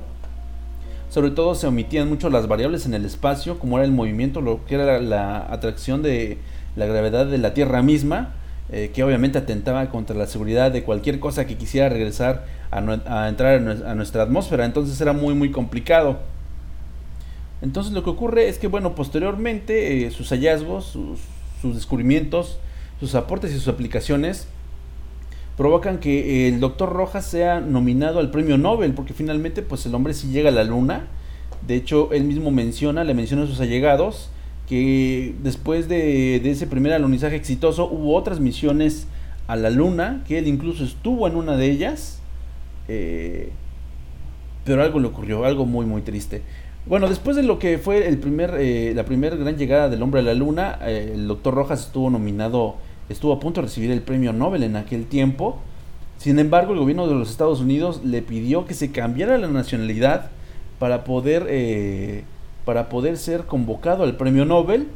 Sobre 1.11 1.31
todo 1.31 1.55
se 1.55 1.67
omitían 1.67 2.09
mucho 2.09 2.31
las 2.31 2.47
variables 2.47 2.87
en 2.87 2.95
el 2.95 3.05
espacio, 3.05 3.59
como 3.59 3.77
era 3.77 3.85
el 3.85 3.93
movimiento, 3.93 4.41
lo 4.41 4.65
que 4.65 4.77
era 4.77 5.01
la 5.01 5.53
atracción 5.53 6.03
de 6.03 6.39
la 6.77 6.87
gravedad 6.87 7.27
de 7.27 7.39
la 7.39 7.53
Tierra 7.53 7.83
misma, 7.83 8.35
eh, 8.71 8.93
que 8.95 9.03
obviamente 9.03 9.37
atentaba 9.37 9.91
contra 9.91 10.17
la 10.17 10.27
seguridad 10.27 10.71
de 10.71 10.85
cualquier 10.85 11.19
cosa 11.19 11.47
que 11.47 11.57
quisiera 11.57 11.89
regresar 11.89 12.47
a, 12.71 13.29
entrar 13.29 13.57
a 13.85 13.95
nuestra 13.95 14.23
atmósfera. 14.23 14.65
Entonces 14.65 14.99
era 15.01 15.13
muy 15.13 15.35
muy 15.35 15.51
complicado. 15.51 16.19
Entonces 17.61 17.93
lo 17.93 18.05
que 18.05 18.11
ocurre 18.11 18.49
es 18.49 18.59
que 18.59 18.69
bueno, 18.69 18.95
posteriormente 18.95 20.07
eh, 20.07 20.11
sus 20.13 20.31
hallazgos, 20.31 20.87
sus, 20.87 21.19
sus 21.61 21.75
descubrimientos, 21.75 22.59
sus 23.01 23.15
aportes 23.15 23.51
y 23.53 23.55
sus 23.55 23.69
aplicaciones 23.69 24.47
provocan 25.57 25.99
que 25.99 26.49
el 26.49 26.61
doctor 26.61 26.91
Rojas 26.91 27.27
sea 27.27 27.61
nominado 27.61 28.19
al 28.19 28.31
premio 28.31 28.57
Nobel, 28.57 28.95
porque 28.95 29.13
finalmente 29.13 29.63
pues 29.63 29.85
el 29.85 29.95
hombre 29.95 30.15
sí 30.15 30.29
llega 30.29 30.49
a 30.49 30.53
la 30.53 30.65
luna. 30.65 31.09
De 31.67 31.75
hecho, 31.75 32.11
él 32.13 32.25
mismo 32.25 32.51
menciona, 32.51 33.05
le 33.05 33.13
menciona 33.13 33.43
a 33.43 33.47
sus 33.47 33.61
allegados, 33.61 34.31
que 34.67 35.35
después 35.43 35.89
de, 35.89 36.37
ese 36.37 36.67
primer 36.67 36.93
alunizaje 36.93 37.37
exitoso 37.37 37.91
hubo 37.91 38.15
otras 38.15 38.41
misiones 38.41 39.07
a 39.49 39.57
la 39.57 39.69
luna, 39.69 40.23
que 40.27 40.39
él 40.39 40.47
incluso 40.47 40.85
estuvo 40.85 41.27
en 41.27 41.37
una 41.37 41.57
de 41.57 41.71
ellas, 41.71 42.21
eh, 42.89 43.51
pero 44.65 44.83
algo 44.83 45.01
le 45.01 45.09
ocurrió, 45.09 45.45
algo 45.45 45.67
muy 45.67 45.85
muy 45.87 46.03
triste. 46.03 46.43
Bueno, 46.87 47.09
después 47.09 47.37
de 47.37 47.43
lo 47.43 47.59
que 47.59 47.77
fue 47.77 48.09
el 48.09 48.19
primer, 48.19 48.55
eh, 48.59 48.93
la 48.95 49.05
primera 49.05 49.37
gran 49.37 49.59
llegada 49.59 49.91
del 49.91 50.03
hombre 50.03 50.21
a 50.21 50.23
la 50.25 50.35
luna, 50.35 50.79
eh, 50.87 51.13
el 51.15 51.29
doctor 51.29 51.53
Rojas 51.53 51.87
estuvo 51.87 52.09
nominado 52.09 52.77
estuvo 53.11 53.33
a 53.33 53.41
punto 53.41 53.61
de 53.61 53.67
recibir 53.67 53.91
el 53.91 54.01
premio 54.01 54.33
Nobel 54.33 54.63
en 54.63 54.77
aquel 54.77 55.05
tiempo. 55.05 55.59
Sin 56.17 56.39
embargo, 56.39 56.73
el 56.73 56.79
gobierno 56.79 57.07
de 57.09 57.15
los 57.15 57.31
Estados 57.31 57.61
Unidos 57.61 58.03
le 58.05 58.23
pidió 58.23 58.65
que 58.65 58.75
se 58.75 58.93
cambiara 58.93 59.37
la 59.37 59.49
nacionalidad 59.49 60.31
para 60.79 61.05
poder, 61.05 61.47
eh, 61.49 62.25
para 62.65 62.89
poder 62.89 63.19
ser 63.19 63.47
convocado 63.47 64.05
al 64.05 64.17
premio 64.17 64.45
Nobel. 64.45 64.89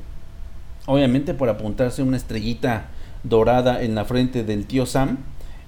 Obviamente 0.86 1.34
por 1.34 1.48
apuntarse 1.48 2.02
una 2.02 2.16
estrellita 2.16 2.86
dorada 3.24 3.82
en 3.82 3.94
la 3.94 4.04
frente 4.04 4.44
del 4.44 4.66
tío 4.66 4.86
Sam. 4.86 5.18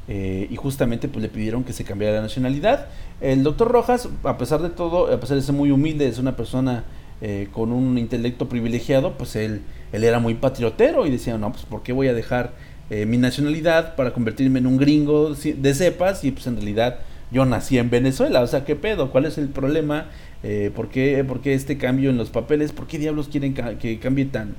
Eh, 0.08 0.46
y 0.48 0.54
justamente 0.54 1.08
pues 1.08 1.20
le 1.20 1.28
pidieron 1.28 1.64
que 1.64 1.72
se 1.72 1.82
cambiara 1.82 2.16
la 2.16 2.22
nacionalidad. 2.22 2.86
El 3.20 3.42
doctor 3.42 3.68
Rojas, 3.68 4.08
a 4.22 4.38
pesar 4.38 4.62
de 4.62 4.70
todo, 4.70 5.12
a 5.12 5.18
pesar 5.18 5.36
de 5.36 5.42
ser 5.42 5.54
muy 5.54 5.72
humilde, 5.72 6.06
es 6.06 6.18
una 6.18 6.36
persona 6.36 6.84
eh, 7.22 7.48
con 7.50 7.72
un 7.72 7.96
intelecto 7.96 8.46
privilegiado, 8.46 9.16
pues 9.16 9.36
él, 9.36 9.62
él 9.92 10.04
era 10.04 10.18
muy 10.18 10.34
patriotero 10.34 11.06
y 11.06 11.10
decía, 11.10 11.38
no, 11.38 11.50
pues 11.50 11.64
¿por 11.64 11.82
qué 11.82 11.92
voy 11.92 12.08
a 12.08 12.14
dejar 12.14 12.52
eh, 12.90 13.06
mi 13.06 13.16
nacionalidad 13.16 13.96
para 13.96 14.12
convertirme 14.12 14.58
en 14.58 14.66
un 14.66 14.76
gringo 14.76 15.34
de 15.34 15.74
cepas? 15.74 16.24
Y 16.24 16.32
pues 16.32 16.46
en 16.46 16.56
realidad 16.56 16.98
yo 17.30 17.46
nací 17.46 17.78
en 17.78 17.88
Venezuela, 17.88 18.42
o 18.42 18.46
sea, 18.46 18.66
¿qué 18.66 18.76
pedo? 18.76 19.10
¿Cuál 19.12 19.24
es 19.24 19.38
el 19.38 19.48
problema? 19.48 20.08
Eh, 20.42 20.70
¿por, 20.76 20.90
qué, 20.90 21.24
¿por, 21.24 21.40
qué, 21.40 21.54
este 21.54 21.78
cambio 21.78 22.10
en 22.10 22.18
los 22.18 22.28
papeles? 22.28 22.72
¿Por 22.72 22.86
qué 22.86 22.98
diablos 22.98 23.28
quieren 23.28 23.54
que 23.54 23.98
cambie 23.98 24.26
tan, 24.26 24.54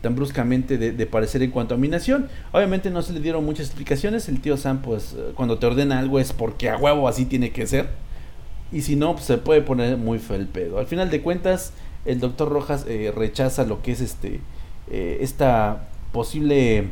tan 0.00 0.14
bruscamente 0.14 0.78
de, 0.78 1.06
parecer 1.06 1.42
en 1.42 1.50
cuanto 1.50 1.74
a 1.74 1.76
mi 1.76 1.88
nación? 1.88 2.28
Obviamente 2.52 2.88
no 2.88 3.02
se 3.02 3.14
le 3.14 3.20
dieron 3.20 3.44
muchas 3.44 3.66
explicaciones, 3.66 4.28
el 4.28 4.40
tío 4.40 4.56
Sam 4.56 4.80
pues 4.80 5.16
cuando 5.34 5.58
te 5.58 5.66
ordena 5.66 5.98
algo 5.98 6.20
es 6.20 6.32
porque 6.32 6.70
a 6.70 6.76
huevo 6.76 7.08
así 7.08 7.24
tiene 7.24 7.50
que 7.50 7.66
ser. 7.66 7.88
Y 8.72 8.82
si 8.82 8.96
no, 8.96 9.14
pues 9.14 9.26
se 9.26 9.38
puede 9.38 9.62
poner 9.62 9.96
muy 9.96 10.18
feo 10.18 10.36
el 10.36 10.46
pedo. 10.46 10.78
Al 10.78 10.86
final 10.86 11.10
de 11.10 11.20
cuentas, 11.20 11.72
el 12.06 12.20
doctor 12.20 12.48
Rojas 12.48 12.84
eh, 12.88 13.12
rechaza 13.14 13.64
lo 13.64 13.82
que 13.82 13.92
es 13.92 14.00
este 14.00 14.40
eh, 14.90 15.18
esta 15.20 15.88
posible 16.12 16.88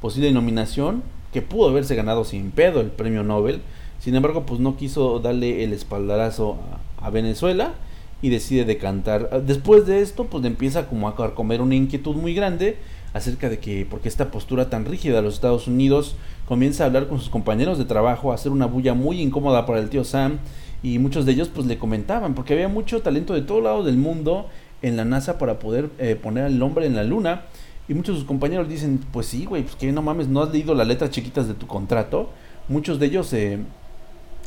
posible 0.00 0.32
nominación 0.32 1.02
que 1.32 1.40
pudo 1.42 1.68
haberse 1.68 1.94
ganado 1.94 2.24
sin 2.24 2.50
pedo 2.50 2.80
el 2.80 2.88
premio 2.88 3.22
Nobel. 3.22 3.62
Sin 4.00 4.14
embargo 4.14 4.44
pues 4.44 4.60
no 4.60 4.76
quiso 4.76 5.18
darle 5.18 5.64
el 5.64 5.72
espaldarazo 5.72 6.58
a, 7.00 7.10
Venezuela 7.10 7.74
y 8.22 8.30
decide 8.30 8.64
decantar. 8.64 9.42
Después 9.42 9.86
de 9.86 10.00
esto 10.00 10.26
pues 10.26 10.42
le 10.42 10.48
empieza 10.48 10.86
como 10.86 11.08
a 11.08 11.34
comer 11.34 11.60
una 11.60 11.74
inquietud 11.74 12.16
muy 12.16 12.34
grande 12.34 12.76
acerca 13.12 13.48
de 13.48 13.58
que 13.58 13.86
porque 13.88 14.08
esta 14.08 14.30
postura 14.30 14.68
tan 14.68 14.84
rígida 14.84 15.16
de 15.16 15.22
los 15.22 15.34
Estados 15.34 15.68
Unidos 15.68 16.16
comienza 16.46 16.84
a 16.84 16.86
hablar 16.88 17.08
con 17.08 17.18
sus 17.18 17.30
compañeros 17.30 17.78
de 17.78 17.84
trabajo 17.84 18.32
a 18.32 18.34
hacer 18.34 18.52
una 18.52 18.66
bulla 18.66 18.94
muy 18.94 19.20
incómoda 19.20 19.66
para 19.66 19.78
el 19.78 19.88
tío 19.88 20.04
Sam 20.04 20.38
y 20.84 20.98
muchos 20.98 21.24
de 21.24 21.32
ellos 21.32 21.48
pues 21.48 21.66
le 21.66 21.78
comentaban, 21.78 22.34
porque 22.34 22.52
había 22.52 22.68
mucho 22.68 23.00
talento 23.00 23.32
de 23.32 23.40
todo 23.40 23.62
lado 23.62 23.82
del 23.84 23.96
mundo 23.96 24.50
en 24.82 24.98
la 24.98 25.06
NASA 25.06 25.38
para 25.38 25.58
poder 25.58 25.88
eh, 25.98 26.14
poner 26.14 26.44
al 26.44 26.62
hombre 26.62 26.84
en 26.84 26.94
la 26.94 27.04
luna. 27.04 27.44
Y 27.88 27.94
muchos 27.94 28.16
de 28.16 28.18
sus 28.20 28.28
compañeros 28.28 28.68
dicen, 28.68 29.00
pues 29.10 29.26
sí, 29.26 29.46
güey, 29.46 29.62
pues 29.62 29.76
que 29.76 29.90
no 29.92 30.02
mames, 30.02 30.28
no 30.28 30.42
has 30.42 30.52
leído 30.52 30.74
las 30.74 30.86
letras 30.86 31.08
chiquitas 31.08 31.48
de 31.48 31.54
tu 31.54 31.66
contrato. 31.66 32.28
Muchos 32.68 32.98
de 32.98 33.06
ellos 33.06 33.32
eh, 33.32 33.60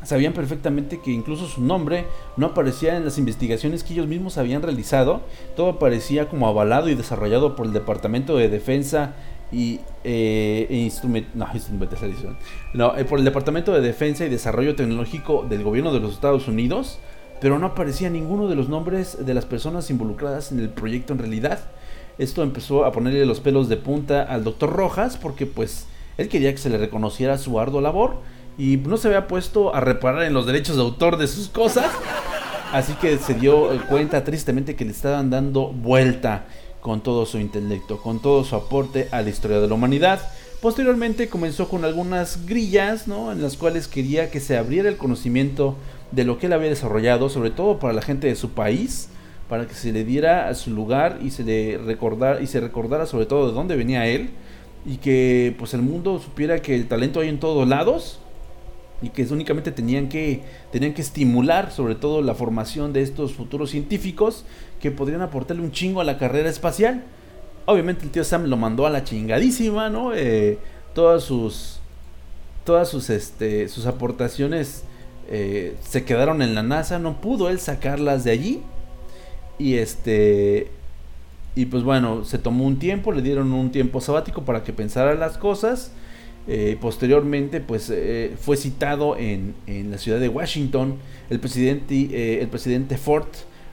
sabían 0.04 0.34
perfectamente 0.34 1.00
que 1.02 1.10
incluso 1.10 1.48
su 1.48 1.62
nombre 1.62 2.06
no 2.36 2.48
aparecía 2.48 2.98
en 2.98 3.06
las 3.06 3.18
investigaciones 3.18 3.84
que 3.84 3.94
ellos 3.94 4.06
mismos 4.06 4.38
habían 4.38 4.62
realizado. 4.62 5.22
Todo 5.56 5.70
aparecía 5.70 6.30
como 6.30 6.48
avalado 6.48 6.88
y 6.90 6.94
desarrollado 6.94 7.56
por 7.56 7.66
el 7.66 7.74
Departamento 7.74 8.38
de 8.38 8.48
Defensa 8.48 9.16
y 9.52 9.80
eh, 10.04 10.68
instrument, 10.70 11.28
no, 11.34 11.48
no 12.74 12.98
eh, 12.98 13.06
por 13.06 13.20
el 13.20 13.26
Departamento 13.26 13.74
de 13.74 13.82
Defensa 13.82 14.26
y 14.26 14.30
Desarrollo 14.30 14.76
Tecnológico 14.76 15.46
del 15.48 15.64
Gobierno 15.64 15.94
de 15.94 16.00
los 16.00 16.14
Estados 16.14 16.48
Unidos, 16.48 17.00
pero 17.40 17.58
no 17.60 17.68
aparecía 17.68 18.10
ninguno 18.10 18.48
de 18.48 18.56
los 18.56 18.68
nombres 18.68 19.26
de 19.26 19.34
las 19.34 19.46
personas 19.46 19.90
involucradas 19.90 20.52
en 20.52 20.60
el 20.60 20.70
proyecto 20.70 21.14
en 21.14 21.20
realidad. 21.20 21.60
Esto 22.18 22.44
empezó 22.44 22.84
a 22.84 22.92
ponerle 22.92 23.26
los 23.26 23.40
pelos 23.40 23.70
de 23.70 23.78
punta 23.78 24.24
al 24.24 24.44
doctor 24.44 24.74
Rojas 24.74 25.18
porque 25.18 25.46
pues 25.46 25.86
él 26.18 26.30
quería 26.30 26.52
que 26.52 26.58
se 26.58 26.70
le 26.70 26.78
reconociera 26.78 27.38
su 27.38 27.60
ardua 27.60 27.82
labor 27.82 28.22
y 28.58 28.78
no 28.78 28.98
se 28.98 29.08
había 29.08 29.28
puesto 29.28 29.74
a 29.74 29.82
reparar 29.82 30.24
en 30.24 30.34
los 30.34 30.48
derechos 30.48 30.76
de 30.76 30.82
autor 30.82 31.18
de 31.18 31.28
sus 31.28 31.48
cosas. 31.48 31.92
Así 32.74 32.94
que 32.94 33.18
se 33.18 33.34
dio 33.36 33.70
cuenta 33.88 34.24
tristemente 34.24 34.76
que 34.76 34.84
le 34.84 34.92
estaban 34.92 35.30
dando 35.30 35.68
vuelta 35.72 36.48
con 36.88 37.02
todo 37.02 37.26
su 37.26 37.38
intelecto, 37.38 37.98
con 37.98 38.22
todo 38.22 38.46
su 38.46 38.56
aporte 38.56 39.10
a 39.12 39.22
la 39.22 39.30
historia 39.30 39.60
de 39.60 39.68
la 39.68 39.74
humanidad. 39.74 40.22
Posteriormente 40.62 41.28
comenzó 41.28 41.68
con 41.68 41.84
algunas 41.84 42.46
grillas, 42.46 43.10
¿no? 43.10 43.34
En 43.34 43.42
las 43.42 43.58
cuales 43.58 43.90
quería 43.90 44.32
que 44.32 44.40
se 44.40 44.56
abriera 44.56 44.88
el 44.88 44.96
conocimiento 44.96 45.76
de 46.14 46.24
lo 46.24 46.40
que 46.40 46.46
él 46.46 46.54
había 46.54 46.70
desarrollado, 46.70 47.28
sobre 47.28 47.50
todo 47.50 47.78
para 47.78 47.92
la 47.92 48.02
gente 48.02 48.28
de 48.28 48.38
su 48.38 48.52
país, 48.52 49.10
para 49.50 49.68
que 49.68 49.74
se 49.74 49.92
le 49.92 50.06
diera 50.06 50.48
a 50.48 50.56
su 50.56 50.72
lugar 50.72 51.20
y 51.22 51.32
se 51.32 51.44
le 51.44 51.78
recordara 51.78 52.42
y 52.42 52.48
se 52.48 52.62
recordara 52.62 53.06
sobre 53.06 53.26
todo 53.26 53.48
de 53.48 53.54
dónde 53.54 53.76
venía 53.76 54.08
él 54.08 54.30
y 54.86 54.96
que 54.96 55.54
pues 55.60 55.74
el 55.74 55.82
mundo 55.82 56.22
supiera 56.24 56.62
que 56.62 56.74
el 56.74 56.88
talento 56.88 57.20
hay 57.20 57.28
en 57.28 57.42
todos 57.42 57.68
lados 57.68 58.22
y 59.02 59.10
que 59.10 59.24
únicamente 59.24 59.72
tenían 59.72 60.10
que 60.10 60.42
tenían 60.72 60.94
que 60.94 61.02
estimular 61.02 61.72
sobre 61.72 61.96
todo 61.96 62.22
la 62.22 62.34
formación 62.34 62.94
de 62.94 63.02
estos 63.04 63.34
futuros 63.34 63.70
científicos 63.70 64.44
que 64.80 64.92
podrían 64.92 65.22
aportarle 65.22 65.62
un 65.62 65.72
chingo 65.72 66.02
a 66.02 66.04
la 66.04 66.18
carrera 66.18 66.50
espacial. 66.50 67.04
Obviamente 67.66 68.06
el 68.06 68.12
tío 68.12 68.24
Sam 68.24 68.46
lo 68.46 68.58
mandó 68.58 68.86
a 68.86 68.90
la 68.90 69.04
chingadísima, 69.04 69.90
¿no? 69.90 70.14
Eh, 70.16 70.58
todas 70.94 71.24
sus 71.24 71.80
todas 72.64 72.90
sus 72.90 73.10
este 73.10 73.70
sus 73.70 73.86
aportaciones 73.86 74.84
eh, 75.30 75.76
se 75.82 76.06
quedaron 76.06 76.42
en 76.42 76.56
la 76.56 76.64
NASA, 76.64 77.00
no 77.00 77.22
pudo 77.22 77.50
él 77.50 77.60
sacarlas 77.60 78.24
de 78.24 78.32
allí 78.32 78.62
y 79.60 79.76
este 79.76 80.72
y 81.56 81.66
pues 81.66 81.84
bueno, 81.84 82.24
se 82.24 82.38
tomó 82.38 82.66
un 82.66 82.78
tiempo, 82.78 83.12
le 83.12 83.24
dieron 83.24 83.52
un 83.52 83.72
tiempo 83.72 84.00
sabático 84.00 84.44
para 84.44 84.64
que 84.64 84.74
pensara 84.74 85.16
las 85.16 85.40
cosas. 85.40 85.92
Eh, 86.48 86.78
posteriormente, 86.80 87.60
pues 87.60 87.90
eh, 87.94 88.34
fue 88.40 88.56
citado 88.56 89.18
en, 89.18 89.54
en, 89.66 89.92
la 89.92 89.98
ciudad 89.98 90.20
de 90.20 90.30
Washington. 90.30 90.96
El 91.30 91.40
presidente, 91.40 91.96
eh, 91.96 92.42
el 92.42 92.48
presidente 92.48 92.98
Ford 92.98 93.28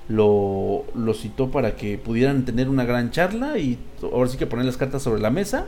lo, 0.08 0.84
lo, 0.94 1.14
citó 1.14 1.50
para 1.50 1.76
que 1.76 1.98
pudieran 1.98 2.44
tener 2.44 2.68
una 2.68 2.84
gran 2.84 3.12
charla 3.12 3.58
y 3.58 3.78
ahora 4.02 4.28
sí 4.28 4.36
que 4.36 4.46
poner 4.46 4.66
las 4.66 4.76
cartas 4.76 5.02
sobre 5.02 5.20
la 5.20 5.30
mesa. 5.30 5.66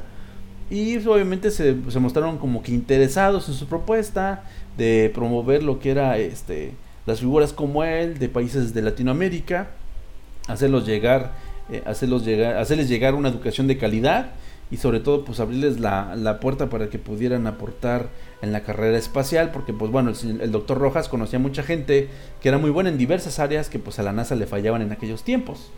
Y 0.68 0.96
obviamente 1.06 1.52
se, 1.52 1.76
se 1.88 2.00
mostraron 2.00 2.38
como 2.38 2.62
que 2.62 2.72
interesados 2.72 3.48
en 3.48 3.54
su 3.54 3.66
propuesta 3.66 4.44
de 4.76 5.12
promover 5.14 5.62
lo 5.62 5.78
que 5.78 5.92
era 5.92 6.18
este, 6.18 6.72
las 7.06 7.20
figuras 7.20 7.52
como 7.52 7.84
él 7.84 8.18
de 8.18 8.28
países 8.28 8.74
de 8.74 8.82
Latinoamérica, 8.82 9.70
hacerlos 10.48 10.84
llegar 10.84 11.32
eh, 11.68 11.82
hacerlos 11.84 12.24
llegar, 12.24 12.58
hacerles 12.58 12.88
llegar 12.88 13.16
una 13.16 13.28
educación 13.28 13.66
de 13.66 13.76
calidad 13.76 14.30
y 14.70 14.78
sobre 14.78 15.00
todo 15.00 15.24
pues 15.24 15.38
abrirles 15.38 15.78
la, 15.78 16.16
la, 16.16 16.40
puerta 16.40 16.68
para 16.68 16.88
que 16.88 16.98
pudieran 16.98 17.46
aportar 17.46 18.08
en 18.42 18.52
la 18.52 18.62
carrera 18.62 18.98
espacial 18.98 19.50
porque 19.52 19.72
pues 19.72 19.92
bueno 19.92 20.10
el, 20.10 20.40
el, 20.40 20.50
doctor 20.50 20.78
Rojas 20.78 21.08
conocía 21.08 21.38
mucha 21.38 21.62
gente 21.62 22.08
que 22.40 22.48
era 22.48 22.58
muy 22.58 22.70
buena 22.70 22.90
en 22.90 22.98
diversas 22.98 23.38
áreas 23.38 23.68
que 23.68 23.78
pues 23.78 23.98
a 23.98 24.02
la 24.02 24.12
NASA 24.12 24.34
le 24.34 24.46
fallaban 24.46 24.82
en 24.82 24.90
aquellos 24.90 25.22
tiempos 25.22 25.70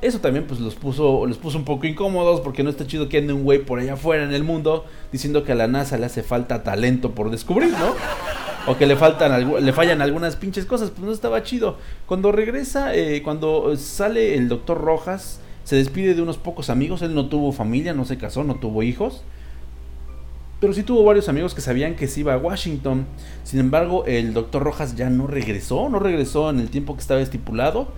eso 0.00 0.20
también 0.20 0.46
pues 0.46 0.60
los 0.60 0.74
puso 0.74 1.26
los 1.26 1.36
puso 1.36 1.58
un 1.58 1.64
poco 1.64 1.86
incómodos 1.86 2.40
porque 2.40 2.62
no 2.62 2.70
está 2.70 2.86
chido 2.86 3.10
que 3.10 3.18
ande 3.18 3.34
un 3.34 3.44
güey 3.44 3.58
por 3.58 3.78
allá 3.78 3.94
afuera 3.94 4.24
en 4.24 4.32
el 4.32 4.42
mundo 4.42 4.86
diciendo 5.12 5.44
que 5.44 5.52
a 5.52 5.54
la 5.54 5.66
NASA 5.66 5.98
le 5.98 6.06
hace 6.06 6.22
falta 6.22 6.62
talento 6.62 7.12
por 7.12 7.30
descubrir 7.30 7.72
no 7.72 7.94
o 8.66 8.76
que 8.76 8.86
le 8.86 8.96
faltan 8.96 9.64
le 9.64 9.72
fallan 9.72 10.02
algunas 10.02 10.36
pinches 10.36 10.66
cosas, 10.66 10.90
pues 10.90 11.02
no 11.02 11.12
estaba 11.12 11.42
chido. 11.42 11.76
Cuando 12.06 12.32
regresa, 12.32 12.94
eh, 12.94 13.22
cuando 13.22 13.76
sale 13.76 14.34
el 14.34 14.48
doctor 14.48 14.80
Rojas, 14.80 15.40
se 15.66 15.76
despide 15.76 16.14
de 16.14 16.22
unos 16.22 16.38
pocos 16.38 16.70
amigos, 16.70 17.02
él 17.02 17.14
no 17.14 17.28
tuvo 17.28 17.52
familia, 17.52 17.92
no 17.92 18.06
se 18.06 18.16
casó, 18.16 18.44
no 18.44 18.54
tuvo 18.54 18.82
hijos. 18.82 19.24
Pero 20.60 20.72
sí 20.72 20.82
tuvo 20.82 21.04
varios 21.04 21.28
amigos 21.28 21.54
que 21.54 21.60
sabían 21.60 21.96
que 21.96 22.06
se 22.06 22.20
iba 22.20 22.32
a 22.32 22.38
Washington. 22.38 23.04
Sin 23.44 23.60
embargo, 23.60 24.06
el 24.06 24.32
doctor 24.32 24.62
Rojas 24.62 24.96
ya 24.96 25.10
no 25.10 25.26
regresó, 25.26 25.90
no 25.90 25.98
regresó 25.98 26.48
en 26.48 26.60
el 26.60 26.70
tiempo 26.70 26.94
que 26.94 27.02
estaba 27.02 27.20
estipulado. 27.20 27.88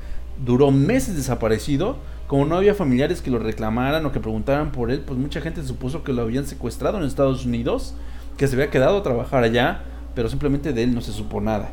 Duró 0.45 0.73
meses 0.73 1.15
desaparecido. 1.15 1.99
Como 2.27 2.47
no 2.47 2.57
había 2.57 2.75
familiares 2.75 3.23
que 3.23 3.31
lo 3.31 3.39
reclamaran 3.39 4.05
o 4.05 4.11
que 4.11 4.19
preguntaran 4.19 4.73
por 4.73 4.91
él, 4.91 5.01
pues 5.01 5.17
mucha 5.17 5.41
gente 5.41 5.63
supuso 5.63 6.03
que 6.03 6.13
lo 6.13 6.23
habían 6.23 6.47
secuestrado 6.47 6.99
en 6.99 7.05
Estados 7.05 7.47
Unidos, 7.47 7.95
que 8.37 8.49
se 8.49 8.57
había 8.57 8.71
quedado 8.71 8.99
a 8.99 9.03
trabajar 9.05 9.45
allá 9.45 9.85
pero 10.19 10.29
simplemente 10.29 10.73
de 10.73 10.83
él 10.83 10.97
no 10.97 11.01
se 11.01 11.13
supo 11.13 11.41
nada. 11.41 11.71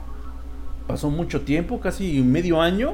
Pasó 0.85 1.09
mucho 1.09 1.41
tiempo, 1.41 1.79
casi 1.79 2.21
medio 2.21 2.61
año, 2.61 2.93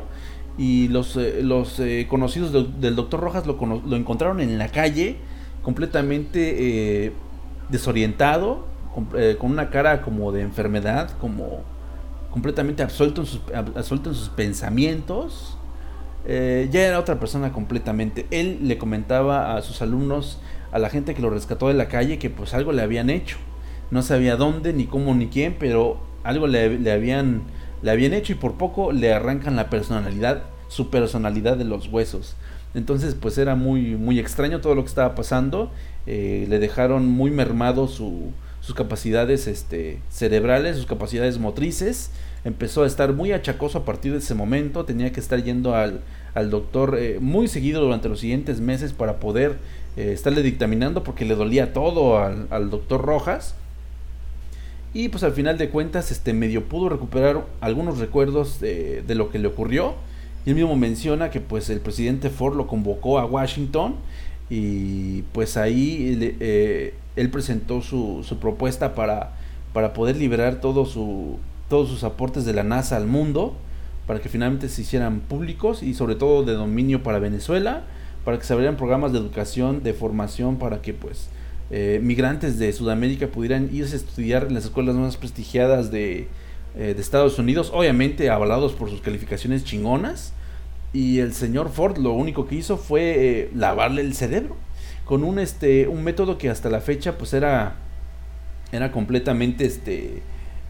y 0.57 0.88
los, 0.90 1.15
eh, 1.18 1.41
los 1.41 1.80
eh, 1.80 2.07
conocidos 2.10 2.52
del 2.80 2.95
doctor 2.95 3.19
Rojas 3.19 3.45
lo, 3.45 3.57
lo, 3.86 3.95
encontraron 3.95 4.40
en 4.40 4.57
la 4.57 4.69
calle, 4.69 5.18
completamente 5.64 7.06
eh, 7.06 7.14
desorientado, 7.69 8.65
con, 8.94 9.07
con, 9.40 9.52
una 9.52 9.69
cara 9.69 10.02
como 10.02 10.32
de 10.32 10.41
enfermedad, 10.41 11.11
como 11.19 11.61
completamente 12.30 12.84
absuelto 12.84 13.22
en 13.22 13.28
sus, 13.28 13.41
absuelto 13.53 14.10
en 14.10 14.15
sus 14.15 14.30
pensamientos. 14.30 15.57
ya 16.26 16.82
era 16.82 16.99
otra 16.99 17.19
persona 17.19 17.52
completamente. 17.52 18.28
Él 18.32 18.60
le 18.64 18.78
comentaba 18.78 19.56
a 19.56 19.61
sus 19.61 19.82
alumnos, 19.82 20.40
a 20.72 20.80
la 20.80 20.90
gente 20.90 21.14
que 21.14 21.22
lo 21.22 21.30
rescató 21.30 21.68
de 21.68 21.73
la 21.73 21.88
calle, 21.88 22.19
que 22.19 22.30
pues 22.30 22.53
algo 22.53 22.72
le 22.72 22.82
habían 22.82 23.10
hecho 23.10 23.38
no 23.91 24.02
sabía 24.02 24.38
dónde, 24.38 24.73
ni 24.73 24.86
cómo, 24.86 25.14
ni 25.14 25.28
quién, 25.28 25.56
pero 25.60 25.99
algo 26.23 26.48
le, 26.48 26.91
habían, 26.91 27.44
le 27.82 27.91
habían 27.91 28.14
hecho 28.14 28.34
y 28.34 28.36
por 28.36 28.56
poco 28.56 28.91
le 28.91 29.14
arrancan 29.14 29.56
la 29.56 29.70
personalidad, 29.70 30.44
su 30.68 30.90
personalidad 30.90 31.58
de 31.58 31.66
los 31.66 31.88
huesos. 31.88 32.36
Entonces, 32.74 33.16
pues 33.16 33.38
era 33.38 33.56
muy, 33.56 33.95
muy 33.95 34.20
extraño 34.20 34.62
todo 34.62 34.76
lo 34.76 34.84
que 34.84 34.90
estaba 34.90 35.16
pasando. 35.16 35.72
Eh, 36.08 36.45
le 36.48 36.60
dejaron 36.60 37.06
muy 37.08 37.30
mermado 37.30 37.88
su, 37.88 38.32
sus 38.62 38.76
capacidades 38.76 39.48
este, 39.48 39.99
cerebrales, 40.10 40.78
sus 40.78 40.86
capacidades 40.86 41.38
motrices. 41.38 42.12
Empezó 42.45 42.84
a 42.84 42.88
estar 42.88 43.14
muy 43.14 43.34
achacoso 43.34 43.80
a 43.80 43.86
partir 43.86 44.14
de 44.14 44.20
ese 44.20 44.36
momento. 44.36 44.86
Tenía 44.86 45.12
que 45.12 45.20
estar 45.20 45.44
yendo 45.44 45.76
al, 45.76 46.02
al 46.34 46.49
doctor 46.49 46.98
eh, 46.98 47.18
muy 47.20 47.48
seguido 47.48 47.82
durante 47.82 48.08
los 48.08 48.22
siguientes 48.22 48.62
meses 48.62 48.94
para 48.94 49.20
poder 49.20 49.58
eh, 49.98 50.14
estarle 50.14 50.41
dictaminando 50.41 51.03
porque 51.03 51.26
le 51.26 51.36
dolía 51.36 51.74
todo 51.74 52.20
al, 52.20 52.48
al 52.52 52.70
doctor 52.70 53.02
Rojas. 53.02 53.56
Y 54.94 55.10
pues 55.10 55.24
al 55.24 55.32
final 55.32 55.58
de 55.58 55.70
cuentas, 55.70 56.12
este 56.12 56.34
medio 56.34 56.66
pudo 56.66 56.90
recuperar 56.90 57.46
algunos 57.62 58.00
recuerdos 58.00 58.60
de, 58.60 59.02
de, 59.02 59.16
lo 59.16 59.30
que 59.30 59.40
le 59.40 59.48
ocurrió. 59.48 59.96
Y 60.46 60.50
él 60.50 60.56
mismo 60.56 60.76
menciona 60.76 61.30
que 61.30 61.40
pues 61.40 61.70
el 61.70 61.80
presidente 61.80 62.30
Ford 62.30 62.56
lo 62.56 62.68
convocó 62.68 63.20
a 63.20 63.26
Washington 63.26 63.96
y 64.52 65.22
pues 65.32 65.56
ahí 65.56 66.36
eh, 66.42 66.94
él 67.16 67.30
presentó 67.30 67.82
su, 67.82 68.26
su, 68.28 68.38
propuesta 68.38 68.96
para, 68.96 69.32
para 69.72 69.94
poder 69.94 70.18
liberar 70.18 70.60
todo 70.60 70.86
su, 70.86 71.38
todos 71.70 71.88
sus 71.88 72.04
aportes 72.04 72.44
de 72.44 72.52
la 72.52 72.64
NASA 72.64 72.98
al 72.98 73.08
mundo, 73.08 73.56
para 74.08 74.20
que 74.20 74.28
finalmente 74.28 74.68
se 74.68 74.82
hicieran 74.82 75.22
públicos 75.22 75.82
y 75.82 75.94
sobre 75.94 76.16
todo 76.16 76.44
de 76.44 76.52
dominio 76.52 77.02
para 77.02 77.20
Venezuela, 77.20 77.84
para 78.26 78.38
que 78.38 78.44
se 78.44 78.52
abrieran 78.52 78.76
programas 78.76 79.14
de 79.14 79.20
educación, 79.20 79.84
de 79.84 79.94
formación, 79.94 80.58
para 80.58 80.82
que 80.82 80.94
pues 80.94 81.30
eh, 81.73 81.99
migrantes 82.03 82.60
de 82.60 82.73
Sudamérica 82.73 83.27
pudieran 83.27 83.69
irse 83.72 83.95
a 83.95 83.98
estudiar 83.98 84.48
en 84.48 84.56
las 84.56 84.65
escuelas 84.65 84.95
más 84.95 85.15
prestigiadas 85.15 85.89
de, 85.89 86.27
eh, 86.76 86.93
de 86.93 87.02
Estados 87.02 87.39
Unidos, 87.39 87.72
obviamente 87.73 88.30
avalados 88.30 88.73
por 88.73 88.89
sus 88.89 89.02
calificaciones 89.02 89.64
chingonas. 89.64 90.34
Y 90.91 91.19
el 91.19 91.34
señor 91.34 91.69
Ford 91.69 91.98
lo 91.98 92.11
único 92.11 92.45
que 92.45 92.56
hizo 92.56 92.76
fue 92.76 93.15
eh, 93.15 93.52
lavarle 93.56 94.02
el 94.02 94.14
cerebro 94.14 94.57
con 95.06 95.23
un 95.23 95.39
este 95.39 95.88
un 95.88 96.03
método 96.03 96.38
que 96.38 96.49
hasta 96.49 96.69
la 96.69 96.81
fecha 96.81 97.18
pues 97.18 97.34
era 97.34 97.76
era 98.73 98.91
completamente 98.91 99.65
este 99.65 100.22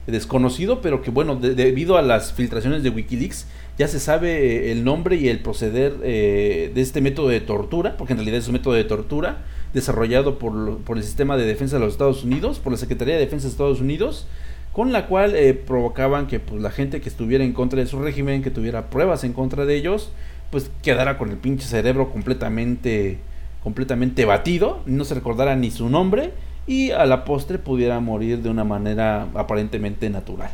desconocido, 0.05 0.81
pero 0.81 1.01
que 1.01 1.09
bueno, 1.09 1.35
de, 1.35 1.55
debido 1.55 1.97
a 1.97 2.01
las 2.01 2.33
filtraciones 2.33 2.83
de 2.83 2.89
WikiLeaks 2.89 3.47
ya 3.77 3.87
se 3.87 3.99
sabe 3.99 4.71
el 4.71 4.83
nombre 4.83 5.15
y 5.15 5.29
el 5.29 5.39
proceder 5.39 5.97
de 5.97 6.71
este 6.75 7.01
método 7.01 7.29
de 7.29 7.41
tortura, 7.41 7.97
porque 7.97 8.13
en 8.13 8.19
realidad 8.19 8.39
es 8.39 8.47
un 8.47 8.53
método 8.53 8.73
de 8.73 8.83
tortura 8.83 9.43
desarrollado 9.73 10.37
por, 10.37 10.79
por, 10.79 10.97
el 10.97 11.03
sistema 11.03 11.37
de 11.37 11.45
defensa 11.45 11.77
de 11.77 11.85
los 11.85 11.93
Estados 11.93 12.23
Unidos, 12.23 12.59
por 12.59 12.73
la 12.73 12.77
Secretaría 12.77 13.15
de 13.15 13.21
Defensa 13.21 13.47
de 13.47 13.51
Estados 13.51 13.79
Unidos, 13.79 14.27
con 14.71 14.91
la 14.91 15.07
cual 15.07 15.35
eh, 15.35 15.53
provocaban 15.53 16.27
que 16.27 16.39
pues, 16.39 16.61
la 16.61 16.71
gente 16.71 17.01
que 17.01 17.09
estuviera 17.09 17.43
en 17.43 17.53
contra 17.53 17.79
de 17.79 17.87
su 17.87 17.99
régimen, 17.99 18.41
que 18.41 18.51
tuviera 18.51 18.89
pruebas 18.89 19.23
en 19.23 19.33
contra 19.33 19.65
de 19.65 19.75
ellos, 19.75 20.11
pues 20.49 20.69
quedara 20.81 21.17
con 21.17 21.29
el 21.29 21.37
pinche 21.37 21.65
cerebro 21.65 22.11
completamente, 22.11 23.19
completamente 23.63 24.25
batido, 24.25 24.81
no 24.85 25.05
se 25.05 25.15
recordara 25.15 25.55
ni 25.55 25.71
su 25.71 25.89
nombre 25.89 26.31
y 26.67 26.91
a 26.91 27.05
la 27.05 27.25
postre 27.25 27.57
pudiera 27.57 27.99
morir 27.99 28.41
de 28.41 28.49
una 28.49 28.63
manera 28.63 29.27
aparentemente 29.33 30.09
natural. 30.09 30.51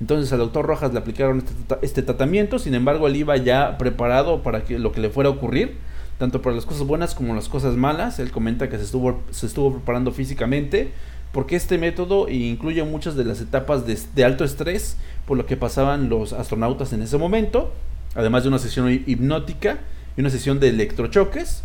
Entonces 0.00 0.32
al 0.32 0.38
doctor 0.38 0.66
Rojas 0.66 0.92
le 0.92 0.98
aplicaron 0.98 1.38
este, 1.38 1.52
este 1.82 2.02
tratamiento, 2.02 2.58
sin 2.58 2.74
embargo 2.74 3.06
él 3.06 3.16
iba 3.16 3.36
ya 3.36 3.78
preparado 3.78 4.42
para 4.42 4.64
que 4.64 4.78
lo 4.78 4.92
que 4.92 5.00
le 5.00 5.10
fuera 5.10 5.30
a 5.30 5.32
ocurrir 5.32 5.76
tanto 6.18 6.42
para 6.42 6.54
las 6.54 6.64
cosas 6.64 6.86
buenas 6.86 7.14
como 7.14 7.34
las 7.34 7.48
cosas 7.48 7.76
malas. 7.76 8.18
Él 8.18 8.30
comenta 8.30 8.68
que 8.68 8.78
se 8.78 8.84
estuvo, 8.84 9.72
preparando 9.72 10.12
físicamente 10.12 10.92
porque 11.32 11.56
este 11.56 11.78
método 11.78 12.28
incluye 12.28 12.82
muchas 12.84 13.16
de 13.16 13.24
las 13.24 13.40
etapas 13.40 13.86
de, 13.86 13.98
de, 14.14 14.24
alto 14.24 14.44
estrés 14.44 14.96
por 15.26 15.36
lo 15.36 15.46
que 15.46 15.56
pasaban 15.56 16.08
los 16.08 16.32
astronautas 16.32 16.92
en 16.92 17.02
ese 17.02 17.18
momento, 17.18 17.72
además 18.14 18.44
de 18.44 18.50
una 18.50 18.60
sesión 18.60 18.90
hipnótica 18.92 19.80
y 20.16 20.20
una 20.20 20.30
sesión 20.30 20.60
de 20.60 20.68
electrochoques. 20.68 21.64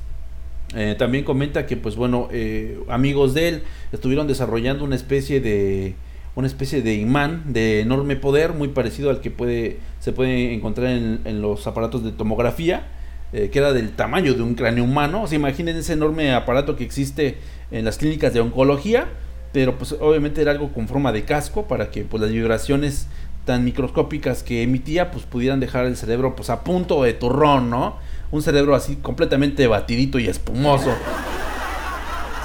Eh, 0.76 0.96
también 0.98 1.24
comenta 1.24 1.66
que, 1.66 1.78
pues 1.78 1.96
bueno, 1.96 2.30
eh, 2.32 2.80
amigos 2.90 3.34
de 3.34 3.48
él 3.48 3.64
estuvieron 3.92 4.28
desarrollando 4.28 4.84
una 4.84 4.96
especie 4.96 5.40
de 5.40 5.96
una 6.36 6.48
especie 6.48 6.82
de 6.82 6.96
imán 6.96 7.54
de 7.54 7.82
enorme 7.82 8.16
poder, 8.16 8.54
muy 8.54 8.70
parecido 8.70 9.10
al 9.10 9.22
que 9.22 9.32
puede 9.32 9.80
se 10.00 10.14
puede 10.14 10.54
encontrar 10.54 10.88
en, 10.88 11.22
en 11.26 11.42
los 11.42 11.68
aparatos 11.68 12.04
de 12.04 12.12
tomografía 12.12 12.88
eh, 13.32 13.52
que 13.52 13.60
era 13.60 13.74
del 13.74 13.92
tamaño 13.92 14.34
de 14.34 14.42
un 14.42 14.56
cráneo 14.56 14.84
humano. 14.84 15.24
O 15.24 15.28
sea, 15.28 15.36
imaginen 15.36 15.78
ese 15.78 15.94
enorme 15.94 16.34
aparato 16.34 16.76
que 16.76 16.84
existe 16.84 17.38
en 17.70 17.86
las 17.86 18.00
clínicas 18.00 18.34
de 18.34 18.40
oncología, 18.40 19.08
pero 19.54 19.78
pues 19.78 19.96
obviamente 20.00 20.42
era 20.42 20.52
algo 20.52 20.74
con 20.74 20.88
forma 20.88 21.12
de 21.12 21.26
casco 21.26 21.68
para 21.68 21.92
que 21.92 22.04
pues 22.04 22.22
las 22.22 22.32
vibraciones 22.32 23.08
tan 23.46 23.64
microscópicas 23.66 24.42
que 24.42 24.64
emitía 24.64 25.12
pues 25.12 25.26
pudieran 25.26 25.60
dejar 25.60 25.86
el 25.86 25.96
cerebro 25.96 26.36
pues 26.36 26.50
a 26.50 26.64
punto 26.64 27.04
de 27.04 27.14
turrón, 27.14 27.70
¿no? 27.70 27.98
Un 28.32 28.42
cerebro 28.42 28.74
así 28.74 28.96
completamente 28.96 29.68
batidito 29.68 30.18
y 30.18 30.28
espumoso. 30.28 30.92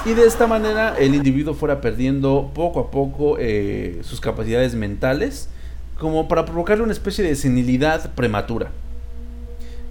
Y 0.05 0.13
de 0.13 0.25
esta 0.25 0.45
manera 0.45 0.95
el 0.99 1.15
individuo 1.15 1.55
fuera 1.55 1.81
perdiendo 1.81 2.51
poco 2.53 2.79
a 2.79 2.91
poco 2.91 3.37
eh, 3.39 4.01
sus 4.03 4.21
capacidades 4.21 4.75
mentales, 4.75 5.49
como 5.97 6.27
para 6.27 6.45
provocarle 6.45 6.83
una 6.83 6.93
especie 6.93 7.23
de 7.23 7.35
senilidad 7.35 8.13
prematura. 8.13 8.71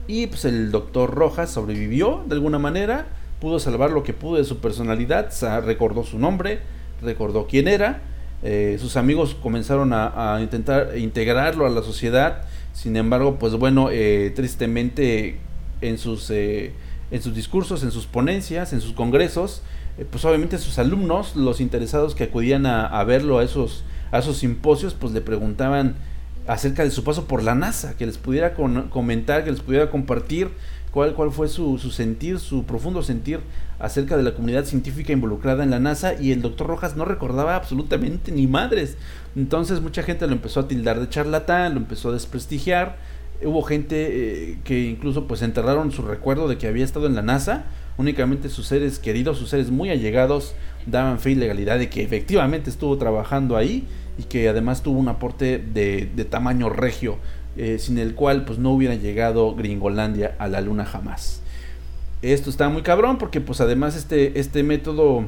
Y 0.07 0.29
pues 0.29 0.45
el 0.45 0.71
doctor 0.71 1.13
Rojas 1.15 1.51
sobrevivió 1.51 2.23
de 2.27 2.35
alguna 2.37 2.61
manera, 2.61 3.07
pudo 3.41 3.59
salvar 3.59 3.91
lo 3.91 4.05
que 4.05 4.13
pudo 4.13 4.37
de 4.37 4.45
su 4.45 4.59
personalidad, 4.59 5.33
recordó 5.65 6.05
su 6.05 6.19
nombre, 6.19 6.61
recordó 7.03 7.49
quién 7.49 7.67
era, 7.67 8.03
eh, 8.45 8.77
sus 8.79 8.97
amigos 8.99 9.35
comenzaron 9.35 9.93
a, 9.95 10.39
intentar 10.41 10.97
integrarlo 10.99 11.67
a 11.67 11.71
la 11.71 11.83
sociedad, 11.83 12.43
sin 12.75 12.97
embargo, 12.97 13.39
pues 13.39 13.55
bueno, 13.55 13.89
eh, 13.91 14.33
tristemente 14.37 15.39
en 15.81 15.97
sus, 15.99 16.31
eh, 16.31 16.73
en 17.11 17.23
sus 17.23 17.35
discursos, 17.35 17.83
en 17.83 17.91
sus 17.91 18.07
ponencias, 18.07 18.73
en 18.75 18.83
sus 18.83 18.93
congresos, 18.93 19.63
pues 20.11 20.25
obviamente 20.25 20.59
sus 20.59 20.79
alumnos, 20.79 21.37
los 21.37 21.61
interesados 21.61 22.15
que 22.15 22.25
acudían 22.25 22.67
a, 22.67 23.03
verlo 23.05 23.39
a 23.39 23.45
esos, 23.45 23.85
a 24.11 24.19
esos 24.19 24.39
simposios, 24.39 24.95
pues 24.95 25.13
le 25.13 25.21
preguntaban 25.21 25.95
acerca 26.47 26.83
de 26.85 26.91
su 26.91 27.05
paso 27.05 27.27
por 27.27 27.43
la 27.43 27.55
NASA, 27.55 27.97
que 27.97 28.07
les 28.07 28.19
pudiera 28.19 28.55
comentar, 28.55 29.45
que 29.45 29.51
les 29.51 29.61
pudiera 29.61 29.91
compartir 29.91 30.51
cuál, 30.91 31.15
cuál 31.15 31.31
fue 31.31 31.49
su, 31.49 31.79
su, 31.79 31.91
sentir, 31.91 32.39
su 32.39 32.65
profundo 32.65 33.03
sentir 33.03 33.41
acerca 33.79 34.17
de 34.17 34.23
la 34.23 34.35
comunidad 34.35 34.65
científica 34.65 35.13
involucrada 35.13 35.65
en 35.65 35.71
la 35.71 35.81
NASA 35.81 36.15
y 36.21 36.33
el 36.33 36.43
doctor 36.43 36.67
Rojas 36.67 36.97
no 36.97 37.05
recordaba 37.05 37.57
absolutamente 37.57 38.33
ni 38.33 38.47
madres. 38.47 38.97
Entonces 39.37 39.81
mucha 39.81 40.03
gente 40.03 40.27
lo 40.27 40.33
empezó 40.33 40.61
a 40.61 40.69
tildar 40.69 41.01
de 41.01 41.09
charlatán, 41.09 41.75
lo 41.75 41.81
empezó 41.81 42.11
a 42.11 42.13
desprestigiar. 42.13 42.97
Hubo 43.43 43.63
gente 43.63 44.53
eh, 44.53 44.59
que 44.65 44.85
incluso 44.85 45.27
pues 45.27 45.43
enterraron 45.43 45.91
su 45.93 46.03
recuerdo 46.03 46.49
de 46.49 46.59
que 46.59 46.67
había 46.67 46.85
estado 46.85 47.07
en 47.07 47.15
la 47.15 47.23
NASA. 47.23 47.65
Únicamente 47.97 48.49
sus 48.49 48.67
seres 48.67 48.99
queridos, 48.99 49.39
sus 49.39 49.51
seres 49.51 49.71
muy 49.71 49.91
allegados 49.91 50.55
daban 50.87 51.19
fe 51.19 51.31
y 51.31 51.35
legalidad 51.35 51.79
de 51.79 51.89
que 51.89 52.03
efectivamente 52.03 52.71
estuvo 52.71 52.99
trabajando 52.99 53.57
ahí 53.57 53.87
y 54.19 54.25
que 54.25 54.49
además 54.49 54.83
tuvo 54.83 54.99
un 54.99 55.09
aporte 55.09 55.59
de, 55.59 56.07
tamaño 56.29 56.69
regio 56.71 57.19
eh, 57.57 57.79
sin 57.79 57.99
el 57.99 58.15
cual 58.15 58.45
pues 58.45 58.59
no 58.59 58.73
hubiera 58.73 58.95
llegado 58.95 59.55
Gringolandia 59.55 60.35
a 60.39 60.49
la 60.49 60.61
luna 60.61 60.85
jamás. 60.85 61.41
Esto 62.23 62.51
está 62.51 62.69
muy 62.69 62.83
cabrón 62.83 63.19
porque 63.19 63.41
pues 63.41 63.61
además 63.61 63.97
este, 63.97 64.39
este 64.41 64.63
método 64.63 65.25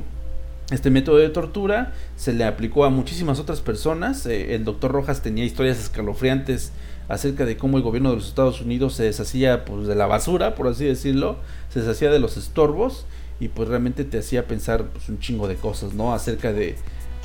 este 0.72 0.90
método 0.90 1.18
de 1.18 1.28
tortura 1.28 1.92
se 2.16 2.32
le 2.32 2.44
aplicó 2.44 2.84
a 2.84 2.90
muchísimas 2.90 3.38
otras 3.38 3.60
personas. 3.60 4.26
Eh, 4.26 4.56
el 4.56 4.64
doctor 4.64 4.90
Rojas 4.90 5.22
tenía 5.22 5.44
historias 5.44 5.78
escalofriantes 5.78 6.72
acerca 7.08 7.44
de 7.44 7.56
cómo 7.56 7.76
el 7.76 7.82
gobierno 7.82 8.10
de 8.10 8.16
los 8.16 8.28
Estados 8.28 8.60
Unidos 8.60 8.94
se 8.94 9.04
deshacía 9.04 9.64
pues, 9.64 9.86
de 9.86 9.94
la 9.94 10.06
basura, 10.06 10.54
por 10.54 10.68
así 10.68 10.84
decirlo, 10.84 11.36
se 11.68 11.80
deshacía 11.80 12.10
de 12.10 12.18
los 12.18 12.36
estorbos 12.36 13.06
y 13.38 13.48
pues 13.48 13.68
realmente 13.68 14.04
te 14.04 14.18
hacía 14.18 14.46
pensar 14.46 14.84
pues, 14.86 15.08
un 15.08 15.18
chingo 15.18 15.48
de 15.48 15.56
cosas, 15.56 15.94
¿no? 15.94 16.14
Acerca 16.14 16.52
de, 16.52 16.76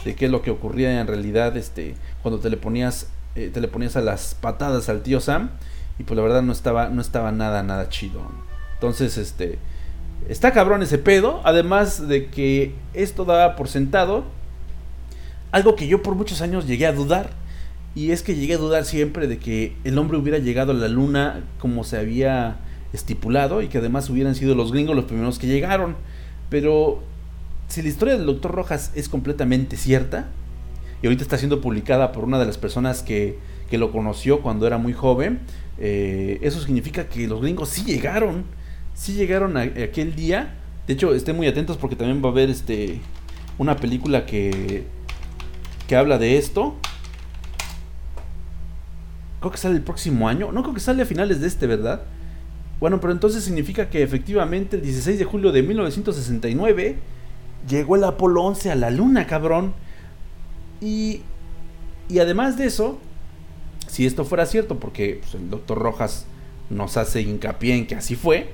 de 0.06 0.16
qué 0.16 0.26
es 0.26 0.32
lo 0.32 0.41
que 0.41 0.52
ocurría 0.52 0.99
en 0.99 1.08
realidad 1.08 1.56
este, 1.58 1.95
cuando 2.22 2.40
te 2.40 2.49
le 2.49 2.58
ponías 2.58 3.08
eh, 3.36 3.49
te 3.53 3.62
le 3.62 3.70
ponías 3.70 3.95
a 3.95 4.02
las 4.02 4.36
patadas 4.36 4.90
al 4.90 5.03
tío 5.03 5.22
Sam 5.22 5.52
y 5.98 6.03
pues 6.03 6.18
la 6.18 6.24
verdad 6.24 6.41
no 6.41 6.52
estaba, 6.52 6.90
no 6.90 7.02
estaba 7.02 7.32
nada, 7.32 7.64
nada 7.64 7.88
chido. 7.88 8.22
Entonces, 8.74 9.18
este, 9.18 9.58
está 10.28 10.52
cabrón 10.52 10.84
ese 10.84 10.98
pedo, 10.98 11.40
además 11.45 12.08
de 12.10 12.30
que 12.30 12.76
esto 12.94 13.24
daba 13.24 13.56
por 13.56 13.70
sentado 13.70 14.26
algo 15.52 15.76
que 15.76 15.88
yo 15.88 16.02
por 16.02 16.16
muchos 16.16 16.41
años 16.41 16.68
llegué 16.68 16.88
a 16.88 16.94
dudar. 16.94 17.30
Y 17.93 18.11
es 18.11 18.23
que 18.23 18.35
llegué 18.35 18.55
a 18.55 18.57
dudar 18.57 18.85
siempre 18.85 19.27
de 19.27 19.38
que 19.38 19.76
el 19.84 19.97
hombre 19.97 20.18
hubiera 20.18 20.38
llegado 20.38 20.72
a 20.72 20.76
la 20.76 20.88
luna 20.88 21.43
como 21.59 21.84
se 21.84 21.97
había 21.97 22.59
estipulado 22.93 23.61
y 23.61 23.68
que 23.68 23.80
además 23.80 24.09
hubieran 24.09 24.35
sido 24.35 24.55
los 24.55 24.72
gringos 24.72 24.95
los 24.95 25.05
primeros 25.05 25.39
que 25.39 25.47
llegaron. 25.47 25.95
Pero 26.49 27.03
si 27.68 27.81
la 27.81 27.89
historia 27.89 28.18
del 28.18 28.26
doctor 28.26 28.51
Rojas 28.51 28.91
es 28.95 29.09
completamente 29.09 29.77
cierta, 29.77 30.30
y 31.01 31.07
ahorita 31.07 31.23
está 31.23 31.38
siendo 31.38 31.61
publicada 31.61 32.11
por 32.11 32.23
una 32.23 32.38
de 32.38 32.45
las 32.45 32.57
personas 32.57 33.01
que, 33.01 33.39
que 33.69 33.77
lo 33.77 33.91
conoció 33.91 34.41
cuando 34.41 34.68
era 34.68 34.77
muy 34.77 34.93
joven, 34.93 35.39
eh, 35.80 36.38
eso 36.41 36.61
significa 36.61 37.07
que 37.07 37.27
los 37.27 37.41
gringos 37.41 37.69
sí 37.69 37.84
llegaron, 37.84 38.43
sí 38.93 39.13
llegaron 39.13 39.57
a, 39.57 39.61
aquel 39.61 40.15
día. 40.15 40.55
De 40.85 40.93
hecho, 40.93 41.13
estén 41.13 41.35
muy 41.35 41.47
atentos 41.47 41.77
porque 41.77 41.95
también 41.95 42.23
va 42.23 42.30
a 42.30 42.31
haber 42.31 42.49
este 42.49 42.99
una 43.57 43.76
película 43.76 44.26
que, 44.26 44.84
que 45.88 45.95
habla 45.95 46.18
de 46.18 46.38
esto. 46.38 46.76
Creo 49.41 49.51
que 49.51 49.57
sale 49.57 49.76
el 49.76 49.81
próximo 49.81 50.30
año. 50.30 50.51
No 50.53 50.61
creo 50.61 50.73
que 50.73 50.80
sale 50.80 51.03
a 51.03 51.05
finales 51.05 51.41
de 51.41 51.47
este, 51.47 51.68
¿verdad? 51.68 52.03
Bueno, 52.80 53.01
pero 53.01 53.11
entonces 53.11 53.43
significa 53.43 53.89
que 53.89 54.03
efectivamente 54.03 54.77
el 54.77 54.84
16 54.84 55.19
de 55.19 55.26
julio 55.26 55.51
de 55.51 55.63
1969 55.63 56.97
llegó 57.68 57.95
el 57.95 58.03
Apolo 58.03 58.43
11 58.43 58.72
a 58.72 58.76
la 58.76 58.91
luna, 58.91 59.27
cabrón. 59.27 59.73
Y, 60.80 61.22
además 62.19 62.57
de 62.57 62.65
eso, 62.65 62.99
si 63.88 64.05
esto 64.05 64.26
fuera 64.26 64.45
cierto, 64.45 64.80
porque 64.80 65.19
pues, 65.22 65.35
el 65.35 65.49
doctor 65.49 65.80
Rojas 65.80 66.26
nos 66.69 66.97
hace 66.97 67.22
hincapié 67.22 67.76
en 67.76 67.88
que 67.88 67.95
así 67.95 68.15
fue, 68.15 68.53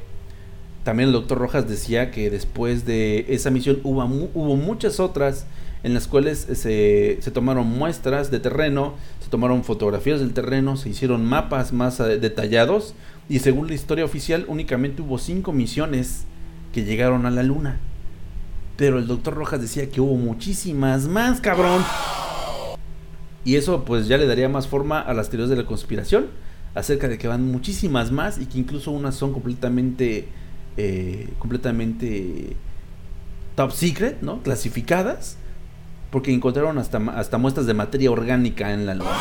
también 0.83 1.07
el 1.07 1.13
doctor 1.13 1.37
Rojas 1.37 1.67
decía 1.67 2.11
que 2.11 2.29
después 2.29 2.85
de 2.85 3.25
esa 3.29 3.49
misión 3.49 3.79
hubo, 3.83 4.03
hubo 4.05 4.55
muchas 4.55 4.99
otras 4.99 5.45
en 5.83 5.93
las 5.93 6.07
cuales 6.07 6.47
se, 6.53 7.17
se, 7.21 7.31
tomaron 7.31 7.67
muestras 7.67 8.31
de 8.31 8.39
terreno, 8.39 8.95
se 9.27 9.31
tomaron 9.31 9.65
fotografías 9.65 10.21
del 10.21 10.31
terreno, 10.31 10.77
se 10.77 10.87
hicieron 10.87 11.25
mapas 11.25 11.73
más 11.73 11.97
detallados 11.97 12.93
y 13.27 13.39
según 13.39 13.67
la 13.67 13.73
historia 13.73 14.05
oficial 14.05 14.45
únicamente 14.47 15.01
hubo 15.01 15.17
cinco 15.17 15.51
misiones 15.51 16.23
que 16.71 16.85
llegaron 16.85 17.25
a 17.25 17.29
la 17.29 17.43
luna. 17.43 17.77
Pero 18.77 18.99
el 18.99 19.05
doctor 19.05 19.33
Rojas 19.33 19.59
decía 19.59 19.89
que 19.89 19.99
hubo 19.99 20.15
muchísimas 20.15 21.09
más, 21.09 21.41
cabrón. 21.41 21.83
Y 23.43 23.57
eso 23.57 23.83
pues 23.83 24.07
ya 24.07 24.17
le 24.17 24.27
daría 24.27 24.47
más 24.47 24.65
forma 24.65 25.01
a 25.01 25.13
las 25.13 25.29
teorías 25.29 25.49
de 25.49 25.57
la 25.57 25.65
conspiración 25.65 26.27
acerca 26.73 27.09
de 27.09 27.17
que 27.17 27.27
van 27.27 27.51
muchísimas 27.51 28.13
más 28.13 28.39
y 28.39 28.45
que 28.45 28.59
incluso 28.59 28.91
unas 28.91 29.15
son 29.15 29.33
completamente 29.33 30.29
eh, 30.77 31.27
completamente 31.37 32.55
top 33.55 33.73
secret, 33.73 34.21
¿no? 34.21 34.41
Clasificadas 34.41 35.37
porque 36.11 36.33
encontraron 36.33 36.77
hasta, 36.77 36.97
hasta 37.15 37.37
muestras 37.37 37.65
de 37.65 37.73
materia 37.73 38.11
orgánica 38.11 38.73
en 38.73 38.85
la 38.85 38.95
luna. 38.95 39.17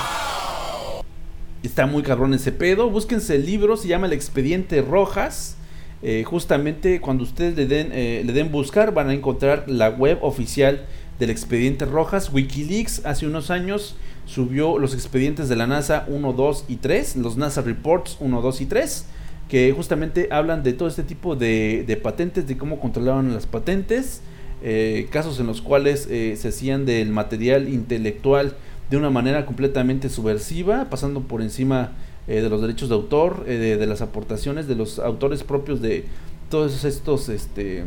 Está 1.63 1.87
muy 1.87 2.03
cabrón 2.03 2.35
ese 2.35 2.53
pedo. 2.53 2.91
Búsquense 2.91 3.35
el 3.35 3.47
libro, 3.47 3.77
se 3.77 3.89
llama 3.89 4.07
El 4.07 4.13
Expediente 4.13 4.83
Rojas. 4.83 5.57
Eh, 6.03 6.25
justamente 6.25 7.01
cuando 7.01 7.25
ustedes 7.25 7.57
le 7.57 7.67
den, 7.67 7.91
eh, 7.93 8.23
le 8.25 8.33
den 8.33 8.53
buscar 8.53 8.93
van 8.93 9.09
a 9.09 9.15
encontrar 9.15 9.65
la 9.67 9.89
web 9.89 10.19
oficial 10.23 10.87
del 11.19 11.31
expediente 11.31 11.85
Rojas. 11.85 12.33
Wikileaks 12.33 13.05
hace 13.05 13.27
unos 13.27 13.51
años 13.51 13.97
subió 14.27 14.79
los 14.79 14.93
expedientes 14.95 15.49
de 15.49 15.57
la 15.57 15.67
NASA 15.67 16.05
1, 16.09 16.33
2 16.33 16.65
y 16.69 16.77
3, 16.77 17.17
los 17.17 17.37
NASA 17.37 17.63
Reports 17.63 18.19
1, 18.21 18.43
2 18.43 18.61
y 18.61 18.67
3, 18.67 19.07
que 19.49 19.73
justamente 19.73 20.29
hablan 20.31 20.63
de 20.63 20.73
todo 20.73 20.89
este 20.89 21.03
tipo 21.03 21.37
de, 21.37 22.01
patentes, 22.03 22.47
de 22.47 22.57
cómo 22.57 22.81
controlaban 22.81 23.33
las 23.33 23.47
patentes, 23.47 24.21
eh, 24.67 25.07
casos 25.11 25.41
en 25.41 25.47
los 25.47 25.63
cuales 25.63 26.03
se 26.03 26.49
hacían 26.49 26.85
del 26.85 27.09
material 27.09 27.69
intelectual 27.69 28.55
de 28.91 28.97
una 28.97 29.11
manera 29.11 29.47
completamente 29.47 30.09
subversiva, 30.09 30.89
pasando 30.91 31.23
por 31.23 31.43
encima 31.43 31.93
eh, 32.29 32.41
de 32.41 32.49
los 32.49 32.61
derechos 32.61 32.89
de 32.89 32.95
autor, 32.95 33.45
eh, 33.47 33.77
de, 33.79 33.87
las 33.87 34.01
aportaciones 34.01 34.69
de 34.69 34.75
los 34.75 34.99
autores 34.99 35.43
propios 35.43 35.81
de 35.81 36.05
todos 36.51 36.85
estos 36.85 37.29
este, 37.29 37.85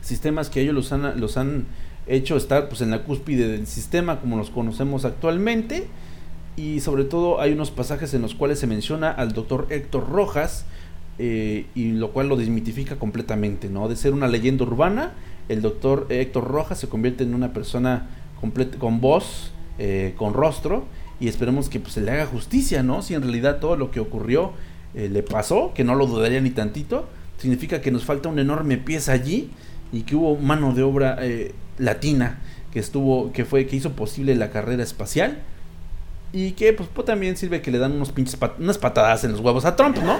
sistemas 0.00 0.50
que 0.50 0.60
ellos 0.62 0.74
los 0.74 0.92
han, 0.92 1.20
los 1.20 1.36
han 1.36 1.66
hecho 2.06 2.36
estar 2.36 2.68
pues, 2.68 2.80
en 2.80 2.90
la 2.90 3.04
cúspide 3.04 3.48
del 3.48 3.66
sistema 3.66 4.20
como 4.20 4.36
los 4.36 4.50
conocemos 4.50 5.04
actualmente. 5.04 5.86
Y 6.56 6.80
sobre 6.80 7.04
todo 7.04 7.40
hay 7.40 7.52
unos 7.52 7.70
pasajes 7.70 8.14
en 8.14 8.22
los 8.22 8.34
cuales 8.34 8.60
se 8.60 8.66
menciona 8.66 9.10
al 9.10 9.32
doctor 9.32 9.66
Héctor 9.70 10.08
Rojas, 10.08 10.66
eh, 11.18 11.66
y 11.74 11.92
lo 11.92 12.10
cual 12.12 12.28
lo 12.28 12.36
desmitifica 12.36 12.96
completamente, 12.96 13.68
¿no? 13.68 13.88
De 13.88 13.96
ser 13.96 14.12
una 14.12 14.28
leyenda 14.28 14.64
urbana, 14.64 15.12
el 15.48 15.62
doctor 15.62 16.06
Héctor 16.08 16.44
Rojas 16.44 16.78
se 16.78 16.88
convierte 16.88 17.24
en 17.24 17.34
una 17.34 17.52
persona 17.52 18.08
con 18.78 19.00
voz, 19.00 19.52
con 20.16 20.34
rostro, 20.34 20.84
y 21.20 21.28
esperemos 21.28 21.68
que 21.68 21.80
pues, 21.80 21.94
se 21.94 22.00
le 22.00 22.10
haga 22.10 22.26
justicia, 22.26 22.82
¿no? 22.82 23.02
Si 23.02 23.14
en 23.14 23.22
realidad 23.22 23.58
todo 23.58 23.76
lo 23.76 23.90
que 23.90 24.00
ocurrió 24.00 24.52
eh, 24.94 25.08
le 25.08 25.22
pasó, 25.22 25.72
que 25.74 25.84
no 25.84 25.94
lo 25.94 26.06
dudaría 26.06 26.40
ni 26.40 26.50
tantito, 26.50 27.08
significa 27.38 27.80
que 27.80 27.90
nos 27.90 28.04
falta 28.04 28.28
una 28.28 28.42
enorme 28.42 28.78
pieza 28.78 29.12
allí 29.12 29.50
y 29.92 30.02
que 30.02 30.16
hubo 30.16 30.36
mano 30.36 30.72
de 30.72 30.82
obra 30.82 31.18
eh, 31.20 31.54
latina 31.78 32.38
que 32.72 32.80
estuvo, 32.80 33.32
que 33.32 33.44
fue, 33.44 33.66
que 33.66 33.76
hizo 33.76 33.92
posible 33.92 34.34
la 34.34 34.50
carrera 34.50 34.82
espacial 34.82 35.38
y 36.32 36.52
que 36.52 36.72
pues, 36.72 36.88
también 37.04 37.36
sirve 37.36 37.62
que 37.62 37.70
le 37.70 37.78
dan 37.78 37.92
unos 37.92 38.10
pinches 38.10 38.36
unas 38.58 38.78
patadas 38.78 39.24
en 39.24 39.32
los 39.32 39.40
huevos 39.40 39.64
a 39.64 39.76
Trump, 39.76 39.96
¿no? 39.98 40.18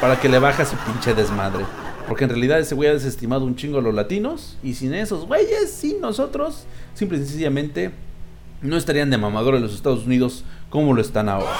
para 0.00 0.18
que 0.18 0.28
le 0.28 0.38
baje 0.38 0.62
a 0.62 0.66
su 0.66 0.76
pinche 0.76 1.14
desmadre. 1.14 1.64
Porque 2.10 2.24
en 2.24 2.30
realidad 2.30 2.58
ese 2.58 2.74
güey 2.74 2.90
desestimado 2.90 3.44
un 3.44 3.54
chingo 3.54 3.78
a 3.78 3.82
los 3.82 3.94
latinos. 3.94 4.58
Y 4.64 4.74
sin 4.74 4.94
esos 4.94 5.26
güeyes, 5.28 5.70
sin 5.70 6.00
nosotros, 6.00 6.64
simple 6.92 7.18
y 7.18 7.20
sencillamente 7.20 7.92
no 8.62 8.76
estarían 8.76 9.10
de 9.10 9.16
mamador 9.16 9.54
en 9.54 9.62
los 9.62 9.72
Estados 9.72 10.04
Unidos 10.06 10.42
como 10.70 10.92
lo 10.92 11.00
están 11.00 11.28
ahora. 11.28 11.52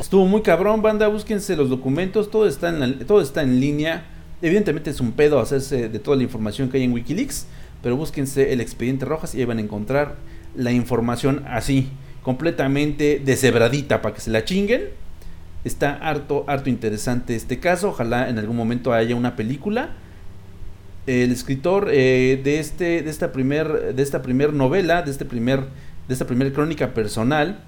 Estuvo 0.00 0.24
muy 0.24 0.42
cabrón, 0.42 0.82
banda. 0.82 1.08
Búsquense 1.08 1.56
los 1.56 1.68
documentos. 1.68 2.30
Todo 2.30 2.46
está 2.46 2.68
en, 2.68 2.78
la- 2.78 3.04
todo 3.04 3.20
está 3.20 3.42
en 3.42 3.58
línea. 3.58 4.04
Evidentemente 4.40 4.90
es 4.90 5.00
un 5.00 5.10
pedo 5.10 5.40
hacerse 5.40 5.88
de 5.88 5.98
toda 5.98 6.16
la 6.16 6.22
información 6.22 6.68
que 6.70 6.76
hay 6.78 6.84
en 6.84 6.92
Wikileaks. 6.92 7.46
Pero 7.82 7.96
búsquense 7.96 8.52
el 8.52 8.60
expediente 8.60 9.04
Rojas 9.04 9.34
y 9.34 9.40
ahí 9.40 9.46
van 9.46 9.58
a 9.58 9.62
encontrar 9.62 10.14
la 10.54 10.70
información 10.70 11.44
así, 11.48 11.88
completamente 12.22 13.20
deshebradita 13.24 14.00
para 14.00 14.14
que 14.14 14.20
se 14.20 14.30
la 14.30 14.44
chinguen. 14.44 14.90
Está 15.64 15.92
harto, 15.92 16.44
harto 16.46 16.70
interesante 16.70 17.36
este 17.36 17.60
caso. 17.60 17.90
Ojalá 17.90 18.28
en 18.28 18.38
algún 18.38 18.56
momento 18.56 18.92
haya 18.92 19.14
una 19.14 19.36
película. 19.36 19.90
El 21.06 21.32
escritor 21.32 21.88
eh, 21.92 22.40
de 22.42 22.60
este, 22.60 23.02
de 23.02 23.10
esta 23.10 23.32
primer, 23.32 23.94
de 23.94 24.02
esta 24.02 24.22
primer 24.22 24.52
novela, 24.52 25.02
de 25.02 25.10
este 25.10 25.24
primer, 25.24 25.64
de 26.08 26.14
esta 26.14 26.26
primer 26.26 26.52
crónica 26.52 26.94
personal, 26.94 27.60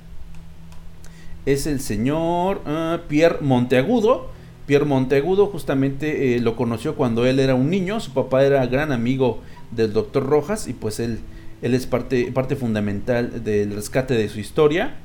es 1.44 1.66
el 1.66 1.80
señor 1.80 2.62
ah, 2.66 3.00
Pierre 3.08 3.38
Monteagudo. 3.40 4.30
Pierre 4.66 4.84
Monteagudo 4.84 5.46
justamente 5.46 6.36
eh, 6.36 6.40
lo 6.40 6.56
conoció 6.56 6.94
cuando 6.94 7.26
él 7.26 7.40
era 7.40 7.54
un 7.54 7.68
niño. 7.68 8.00
Su 8.00 8.12
papá 8.12 8.44
era 8.44 8.64
gran 8.66 8.92
amigo 8.92 9.42
del 9.70 9.92
doctor 9.92 10.24
Rojas 10.24 10.68
y 10.68 10.72
pues 10.72 10.98
él, 11.00 11.18
él 11.60 11.74
es 11.74 11.86
parte, 11.86 12.30
parte 12.32 12.56
fundamental 12.56 13.44
del 13.44 13.74
rescate 13.74 14.14
de 14.14 14.28
su 14.28 14.40
historia. 14.40 14.96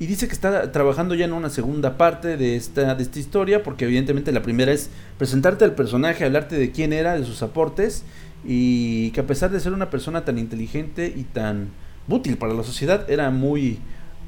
Y 0.00 0.06
dice 0.06 0.26
que 0.26 0.32
está 0.32 0.72
trabajando 0.72 1.14
ya 1.14 1.26
en 1.26 1.34
una 1.34 1.50
segunda 1.50 1.98
parte 1.98 2.38
de 2.38 2.56
esta, 2.56 2.94
de 2.94 3.02
esta 3.02 3.18
historia, 3.18 3.62
porque 3.62 3.84
evidentemente 3.84 4.32
la 4.32 4.40
primera 4.40 4.72
es 4.72 4.88
presentarte 5.18 5.64
al 5.64 5.74
personaje, 5.74 6.24
hablarte 6.24 6.56
de 6.56 6.72
quién 6.72 6.94
era, 6.94 7.18
de 7.18 7.24
sus 7.26 7.42
aportes, 7.42 8.04
y 8.42 9.10
que 9.10 9.20
a 9.20 9.26
pesar 9.26 9.50
de 9.50 9.60
ser 9.60 9.74
una 9.74 9.90
persona 9.90 10.24
tan 10.24 10.38
inteligente 10.38 11.12
y 11.14 11.24
tan 11.24 11.68
útil 12.08 12.38
para 12.38 12.54
la 12.54 12.64
sociedad, 12.64 13.08
era 13.10 13.30
muy, 13.30 13.78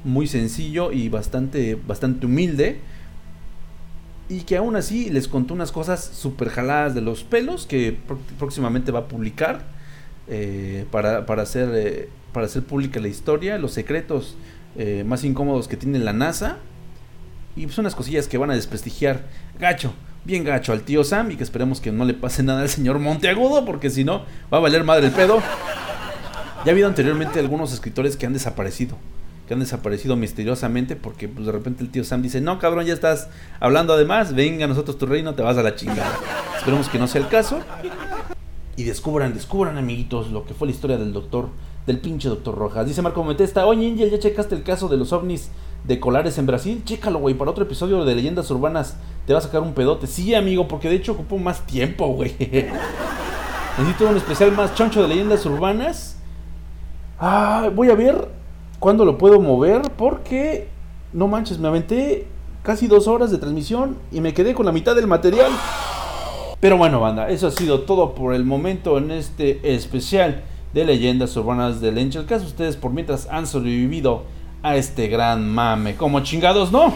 muy 0.03 0.27
sencillo 0.27 0.91
y 0.91 1.09
bastante, 1.09 1.75
bastante 1.87 2.27
humilde. 2.27 2.77
Y 4.29 4.41
que 4.41 4.57
aún 4.57 4.75
así 4.75 5.09
les 5.09 5.27
contó 5.27 5.55
unas 5.55 5.71
cosas 5.71 6.03
súper 6.03 6.49
jaladas 6.49 6.93
de 6.93 7.01
los 7.01 7.23
pelos 7.23 7.65
que 7.65 7.97
pró- 8.07 8.19
próximamente 8.37 8.91
va 8.91 8.99
a 8.99 9.07
publicar 9.07 9.63
eh, 10.27 10.85
para, 10.91 11.25
para, 11.25 11.41
hacer, 11.41 11.69
eh, 11.73 12.09
para 12.31 12.45
hacer 12.45 12.61
pública 12.61 12.99
la 12.99 13.07
historia, 13.07 13.57
los 13.57 13.73
secretos 13.73 14.37
eh, 14.77 15.03
más 15.05 15.23
incómodos 15.23 15.67
que 15.67 15.77
tiene 15.77 15.99
la 15.99 16.13
NASA. 16.13 16.57
Y 17.55 17.65
pues 17.65 17.77
unas 17.77 17.95
cosillas 17.95 18.27
que 18.27 18.37
van 18.37 18.49
a 18.49 18.55
desprestigiar 18.55 19.21
gacho, 19.59 19.93
bien 20.25 20.43
gacho 20.43 20.73
al 20.73 20.81
tío 20.81 21.03
Sam 21.03 21.31
y 21.31 21.35
que 21.35 21.43
esperemos 21.43 21.81
que 21.81 21.91
no 21.91 22.05
le 22.05 22.15
pase 22.15 22.41
nada 22.41 22.61
al 22.61 22.69
señor 22.69 22.97
Monteagudo 22.99 23.63
porque 23.65 23.89
si 23.89 24.03
no 24.03 24.23
va 24.51 24.57
a 24.57 24.61
valer 24.61 24.83
madre 24.83 25.07
el 25.07 25.13
pedo. 25.13 25.39
Ya 26.65 26.71
ha 26.71 26.71
habido 26.71 26.87
anteriormente 26.87 27.39
algunos 27.39 27.73
escritores 27.73 28.15
que 28.15 28.25
han 28.25 28.33
desaparecido, 28.33 28.97
que 29.47 29.53
han 29.53 29.59
desaparecido 29.59 30.15
misteriosamente 30.15 30.95
porque 30.95 31.27
pues, 31.27 31.45
de 31.45 31.51
repente 31.51 31.83
el 31.83 31.89
tío 31.89 32.03
Sam 32.03 32.21
dice, 32.21 32.41
no 32.41 32.57
cabrón, 32.57 32.85
ya 32.85 32.93
estás 32.93 33.27
hablando 33.59 33.93
además, 33.93 34.33
venga 34.33 34.65
nosotros 34.65 34.97
tu 34.97 35.05
reino, 35.05 35.35
te 35.35 35.43
vas 35.43 35.57
a 35.57 35.63
la 35.63 35.75
chingada. 35.75 36.17
Esperemos 36.57 36.87
que 36.87 36.97
no 36.97 37.07
sea 37.07 37.21
el 37.21 37.27
caso. 37.27 37.59
Y 38.77 38.83
descubran, 38.85 39.33
descubran 39.33 39.77
amiguitos 39.77 40.31
lo 40.31 40.45
que 40.45 40.53
fue 40.53 40.67
la 40.67 40.73
historia 40.73 40.97
del 40.97 41.13
doctor, 41.13 41.49
del 41.85 41.99
pinche 41.99 42.29
doctor 42.29 42.55
Rojas. 42.55 42.85
Dice 42.85 43.01
Marco 43.01 43.23
Metesta, 43.23 43.65
oye 43.65 43.87
Angel, 43.87 44.09
¿ya 44.09 44.19
checaste 44.19 44.55
el 44.55 44.63
caso 44.63 44.87
de 44.87 44.97
los 44.97 45.11
ovnis 45.13 45.49
de 45.83 45.99
Colares 45.99 46.37
en 46.37 46.45
Brasil? 46.45 46.81
Chécalo, 46.85 47.19
güey, 47.19 47.35
para 47.35 47.51
otro 47.51 47.63
episodio 47.63 48.05
de 48.05 48.15
Leyendas 48.15 48.49
Urbanas 48.51 48.97
te 49.25 49.33
va 49.33 49.39
a 49.39 49.41
sacar 49.41 49.61
un 49.61 49.73
pedote. 49.73 50.07
Sí, 50.07 50.33
amigo, 50.33 50.67
porque 50.67 50.89
de 50.89 50.95
hecho 50.95 51.13
ocupó 51.13 51.37
más 51.37 51.65
tiempo, 51.65 52.07
güey. 52.07 52.35
Necesito 53.77 54.07
un 54.07 54.17
especial 54.17 54.51
más 54.51 54.75
choncho 54.75 55.01
de 55.01 55.07
Leyendas 55.07 55.45
Urbanas. 55.45 56.17
Ah, 57.19 57.69
voy 57.73 57.89
a 57.89 57.95
ver 57.95 58.27
cuándo 58.79 59.05
lo 59.05 59.17
puedo 59.17 59.39
mover 59.39 59.81
porque, 59.97 60.67
no 61.11 61.27
manches, 61.27 61.57
me 61.59 61.67
aventé 61.67 62.27
casi 62.63 62.87
dos 62.87 63.07
horas 63.07 63.31
de 63.31 63.37
transmisión 63.37 63.97
y 64.11 64.21
me 64.21 64.33
quedé 64.33 64.53
con 64.53 64.65
la 64.65 64.71
mitad 64.71 64.95
del 64.95 65.07
material. 65.07 65.51
Pero 66.59 66.77
bueno, 66.77 67.01
banda, 67.01 67.29
eso 67.29 67.47
ha 67.47 67.51
sido 67.51 67.81
todo 67.81 68.15
por 68.15 68.33
el 68.33 68.45
momento 68.45 68.97
en 68.97 69.11
este 69.11 69.73
especial 69.75 70.43
de 70.73 70.85
leyendas 70.85 71.35
urbanas 71.37 71.81
del 71.81 71.97
Angel 71.97 72.25
Cast. 72.25 72.45
Ustedes 72.45 72.75
por 72.75 72.91
mientras 72.91 73.27
han 73.29 73.47
sobrevivido 73.47 74.23
a 74.61 74.75
este 74.75 75.07
gran 75.07 75.47
mame. 75.47 75.95
Como 75.95 76.21
chingados, 76.21 76.71
¿no? 76.71 76.93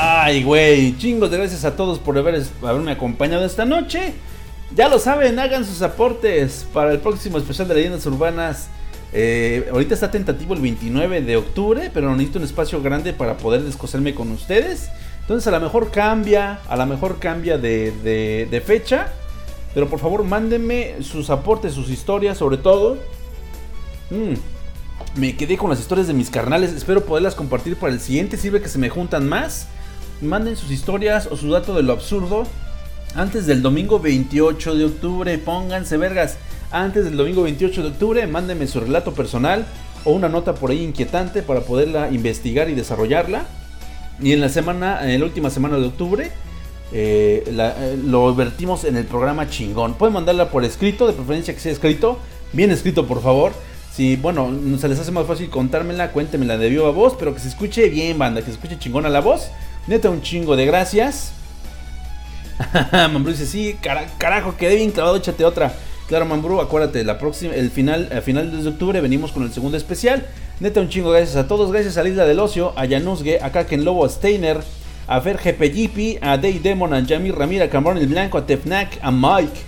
Ay, 0.00 0.42
güey, 0.42 0.96
chingos 0.98 1.30
de 1.30 1.38
gracias 1.38 1.64
a 1.64 1.74
todos 1.74 1.98
por 1.98 2.18
haber, 2.18 2.42
haberme 2.62 2.92
acompañado 2.92 3.46
esta 3.46 3.64
noche. 3.64 4.12
Ya 4.76 4.88
lo 4.88 4.98
saben, 4.98 5.38
hagan 5.38 5.64
sus 5.64 5.80
aportes 5.80 6.66
para 6.74 6.92
el 6.92 6.98
próximo 6.98 7.38
especial 7.38 7.66
de 7.66 7.74
leyendas 7.74 8.04
urbanas. 8.04 8.68
Eh, 9.12 9.68
ahorita 9.72 9.94
está 9.94 10.10
tentativo 10.10 10.54
el 10.54 10.60
29 10.60 11.22
de 11.22 11.36
octubre, 11.36 11.90
pero 11.94 12.10
necesito 12.12 12.38
un 12.38 12.44
espacio 12.44 12.82
grande 12.82 13.12
para 13.12 13.36
poder 13.38 13.62
descoserme 13.62 14.14
con 14.14 14.30
ustedes. 14.32 14.90
Entonces 15.22 15.46
a 15.46 15.50
lo 15.50 15.60
mejor 15.60 15.90
cambia, 15.90 16.60
a 16.68 16.76
lo 16.76 16.86
mejor 16.86 17.18
cambia 17.18 17.58
de, 17.58 17.92
de- 18.50 18.60
fecha. 18.60 19.12
Pero 19.74 19.88
por 19.88 19.98
favor 20.00 20.24
mándenme 20.24 20.96
sus 21.02 21.30
aportes, 21.30 21.74
sus 21.74 21.90
historias, 21.90 22.38
sobre 22.38 22.56
todo. 22.56 22.96
Mm, 24.10 25.20
me 25.20 25.36
quedé 25.36 25.56
con 25.56 25.70
las 25.70 25.78
historias 25.80 26.06
de 26.06 26.14
mis 26.14 26.30
carnales. 26.30 26.72
Espero 26.72 27.04
poderlas 27.04 27.34
compartir 27.34 27.76
para 27.76 27.92
el 27.92 28.00
siguiente. 28.00 28.36
Sirve 28.36 28.60
que 28.62 28.68
se 28.68 28.78
me 28.78 28.88
juntan 28.88 29.28
más. 29.28 29.68
Manden 30.20 30.56
sus 30.56 30.70
historias 30.70 31.28
o 31.30 31.36
su 31.36 31.50
dato 31.50 31.74
de 31.74 31.82
lo 31.82 31.92
absurdo 31.92 32.44
antes 33.14 33.46
del 33.46 33.62
domingo 33.62 34.00
28 34.00 34.74
de 34.74 34.84
octubre. 34.86 35.38
Pónganse 35.38 35.96
vergas. 35.98 36.38
Antes 36.70 37.04
del 37.04 37.16
domingo 37.16 37.42
28 37.42 37.82
de 37.82 37.88
octubre, 37.88 38.26
mándenme 38.26 38.66
su 38.66 38.80
relato 38.80 39.12
personal 39.14 39.64
o 40.04 40.12
una 40.12 40.28
nota 40.28 40.54
por 40.54 40.70
ahí 40.70 40.82
inquietante 40.84 41.42
para 41.42 41.60
poderla 41.60 42.10
investigar 42.10 42.68
y 42.68 42.74
desarrollarla. 42.74 43.46
Y 44.20 44.32
en 44.32 44.40
la 44.40 44.48
semana, 44.48 45.10
en 45.10 45.20
la 45.20 45.26
última 45.26 45.48
semana 45.50 45.78
de 45.78 45.86
octubre, 45.86 46.30
eh, 46.92 47.44
eh, 47.46 47.98
lo 48.04 48.34
vertimos 48.34 48.84
en 48.84 48.96
el 48.96 49.04
programa 49.04 49.48
chingón. 49.48 49.94
Pueden 49.94 50.12
mandarla 50.14 50.50
por 50.50 50.64
escrito, 50.64 51.06
de 51.06 51.12
preferencia 51.14 51.54
que 51.54 51.60
sea 51.60 51.72
escrito, 51.72 52.18
bien 52.52 52.70
escrito 52.70 53.06
por 53.06 53.22
favor. 53.22 53.52
Si, 53.92 54.16
bueno, 54.16 54.50
se 54.78 54.88
les 54.88 54.98
hace 55.00 55.10
más 55.10 55.26
fácil 55.26 55.48
contármela, 55.50 56.12
cuéntemela 56.12 56.56
de 56.58 56.68
viva 56.68 56.90
voz, 56.90 57.14
pero 57.18 57.34
que 57.34 57.40
se 57.40 57.48
escuche 57.48 57.88
bien, 57.88 58.18
banda, 58.18 58.40
que 58.40 58.46
se 58.46 58.52
escuche 58.52 58.78
chingona 58.78 59.08
la 59.08 59.20
voz. 59.20 59.48
Neta, 59.86 60.10
un 60.10 60.20
chingo 60.22 60.54
de 60.54 60.66
gracias. 60.66 61.32
Mambrú 62.92 63.32
dice, 63.32 63.46
sí, 63.46 63.76
cara- 63.80 64.06
carajo, 64.18 64.56
quedé 64.56 64.76
bien 64.76 64.90
clavado, 64.90 65.16
échate 65.16 65.44
otra. 65.44 65.72
Claro, 66.08 66.24
Mambrú, 66.24 66.62
acuérdate, 66.62 67.04
la 67.04 67.18
próxima, 67.18 67.54
el 67.54 67.70
final, 67.70 68.08
a 68.16 68.22
final 68.22 68.50
de 68.50 68.66
octubre 68.66 68.98
venimos 69.02 69.30
con 69.30 69.42
el 69.42 69.52
segundo 69.52 69.76
especial. 69.76 70.24
Neta, 70.58 70.80
un 70.80 70.88
chingo 70.88 71.10
gracias 71.10 71.36
a 71.36 71.46
todos, 71.46 71.70
gracias 71.70 71.98
a 71.98 72.02
la 72.02 72.08
Isla 72.08 72.24
del 72.24 72.40
Ocio, 72.40 72.72
a 72.76 72.88
Janusge, 72.88 73.38
a 73.42 73.52
Kaken 73.52 73.84
Lobo, 73.84 74.06
a 74.06 74.08
Steiner, 74.08 74.58
a 75.06 75.20
Fer 75.20 75.36
GPGP, 75.36 76.18
a 76.22 76.38
Day 76.38 76.60
Demon, 76.60 76.94
a 76.94 77.00
Yamir 77.00 77.34
Ramírez, 77.34 77.68
a 77.68 77.70
Camarón 77.70 77.98
el 77.98 78.06
Blanco, 78.06 78.38
a 78.38 78.46
Tefnac, 78.46 78.98
a 79.02 79.10
Mike, 79.10 79.60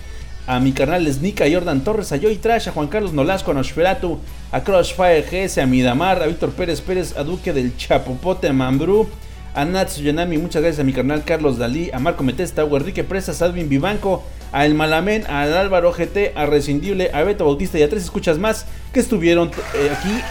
a 0.47 0.59
mi 0.59 0.71
carnal 0.71 1.05
Snika, 1.13 1.45
a 1.45 1.51
Jordan 1.51 1.83
Torres, 1.83 2.11
a 2.11 2.17
Joy 2.17 2.37
Trash, 2.37 2.69
a 2.69 2.71
Juan 2.71 2.87
Carlos 2.87 3.13
Nolasco, 3.13 3.51
a 3.51 3.53
Nosferatu, 3.53 4.17
a 4.51 4.63
Crossfire 4.63 5.21
GS, 5.21 5.59
a 5.59 5.67
Midamar, 5.67 6.23
a 6.23 6.25
Víctor 6.25 6.49
Pérez 6.53 6.81
Pérez, 6.81 7.15
a 7.17 7.23
Duque 7.23 7.53
del 7.53 7.77
Chapopote, 7.77 8.47
a 8.47 8.53
Mambrú, 8.53 9.07
a 9.53 9.63
Natsu 9.63 10.01
Yanami, 10.01 10.39
muchas 10.39 10.63
gracias 10.63 10.79
a 10.79 10.83
mi 10.83 10.93
carnal 10.93 11.23
Carlos 11.23 11.59
Dalí, 11.59 11.91
a 11.93 11.99
Marco 11.99 12.23
Metesta, 12.23 12.63
a 12.63 12.65
Enrique 12.65 13.03
Presas, 13.03 13.43
a 13.43 13.45
Advin 13.45 13.69
Vivanco, 13.69 14.23
a 14.51 14.65
El 14.65 14.73
Malamén, 14.73 15.25
a 15.27 15.43
Álvaro 15.43 15.93
GT, 15.93 16.33
a 16.35 16.45
Rescindible, 16.45 17.11
a 17.13 17.23
Beto 17.23 17.45
Bautista 17.45 17.79
y 17.79 17.83
a 17.83 17.89
tres 17.89 18.03
escuchas 18.03 18.37
más 18.37 18.65
que 18.93 18.99
estuvieron 18.99 19.51
eh, 19.73 19.91
aquí 19.97 20.21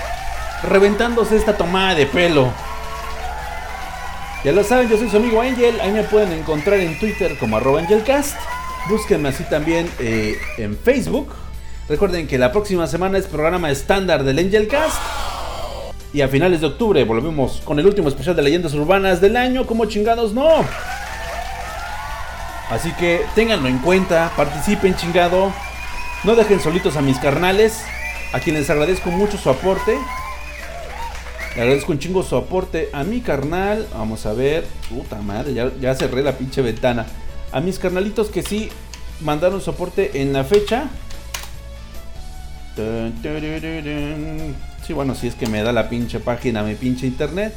reventándose 0.63 1.37
esta 1.37 1.57
tomada 1.57 1.95
de 1.95 2.07
pelo. 2.07 2.53
Ya 4.45 4.53
lo 4.53 4.65
saben, 4.65 4.89
yo 4.89 4.97
soy 4.97 5.11
su 5.11 5.19
amigo 5.19 5.41
Angel, 5.41 5.81
ahí 5.81 5.91
me 5.91 6.03
pueden 6.03 6.33
encontrar 6.33 6.81
en 6.81 6.99
Twitter 6.99 7.37
como 7.39 7.57
arroba 7.57 7.81
AngelCast. 7.81 8.37
Búsquenme 8.89 9.29
así 9.29 9.45
también 9.45 9.91
eh, 9.99 10.39
en 10.57 10.77
Facebook. 10.77 11.29
Recuerden 11.89 12.27
que 12.27 12.39
la 12.39 12.51
próxima 12.51 12.87
semana 12.87 13.19
es 13.19 13.27
programa 13.27 13.71
estándar 13.71 14.25
del 14.25 14.39
AngelCast. 14.39 14.97
Y 16.13 16.23
a 16.23 16.29
finales 16.29 16.61
de 16.61 16.69
octubre 16.69 17.05
volvemos 17.05 17.61
con 17.65 17.79
el 17.79 17.87
último 17.87 18.09
especial 18.09 18.35
de 18.35 18.43
leyendas 18.43 18.75
urbanas 18.75 19.21
del 19.21 19.37
año, 19.37 19.67
como 19.67 19.85
chingados 19.85 20.33
no. 20.33 20.65
Así 22.71 22.93
que 22.93 23.25
ténganlo 23.35 23.69
en 23.69 23.79
cuenta, 23.79 24.33
participen 24.37 24.95
chingado. 24.95 25.53
No 26.23 26.37
dejen 26.37 26.61
solitos 26.61 26.97
a 26.97 27.03
mis 27.03 27.19
carnales, 27.19 27.83
a 28.33 28.41
quienes 28.41 28.71
agradezco 28.71 29.11
mucho 29.11 29.37
su 29.39 29.51
aporte. 29.51 29.99
Le 31.57 31.63
agradezco 31.63 31.91
un 31.91 31.99
chingo 31.99 32.23
su 32.23 32.37
aporte 32.37 32.89
a 32.93 33.03
mi 33.03 33.21
carnal. 33.21 33.89
Vamos 33.93 34.25
a 34.25 34.33
ver. 34.33 34.65
Puta 34.89 35.21
madre, 35.21 35.53
ya, 35.53 35.71
ya 35.81 35.95
cerré 35.97 36.23
la 36.23 36.39
pinche 36.39 36.63
ventana. 36.63 37.07
A 37.51 37.61
mis 37.61 37.81
carnalitos 37.81 38.29
que 38.29 38.43
sí 38.43 38.71
mandaron 39.21 39.61
soporte 39.61 40.23
en 40.23 40.33
la 40.33 40.45
fecha. 40.45 40.85
Sí, 44.87 44.93
bueno, 44.93 45.17
si 45.17 45.27
es 45.27 45.35
que 45.35 45.49
me 45.49 45.63
da 45.63 45.73
la 45.73 45.89
pinche 45.89 46.21
página, 46.21 46.63
mi 46.63 46.77
pinche 46.77 47.07
internet. 47.07 47.53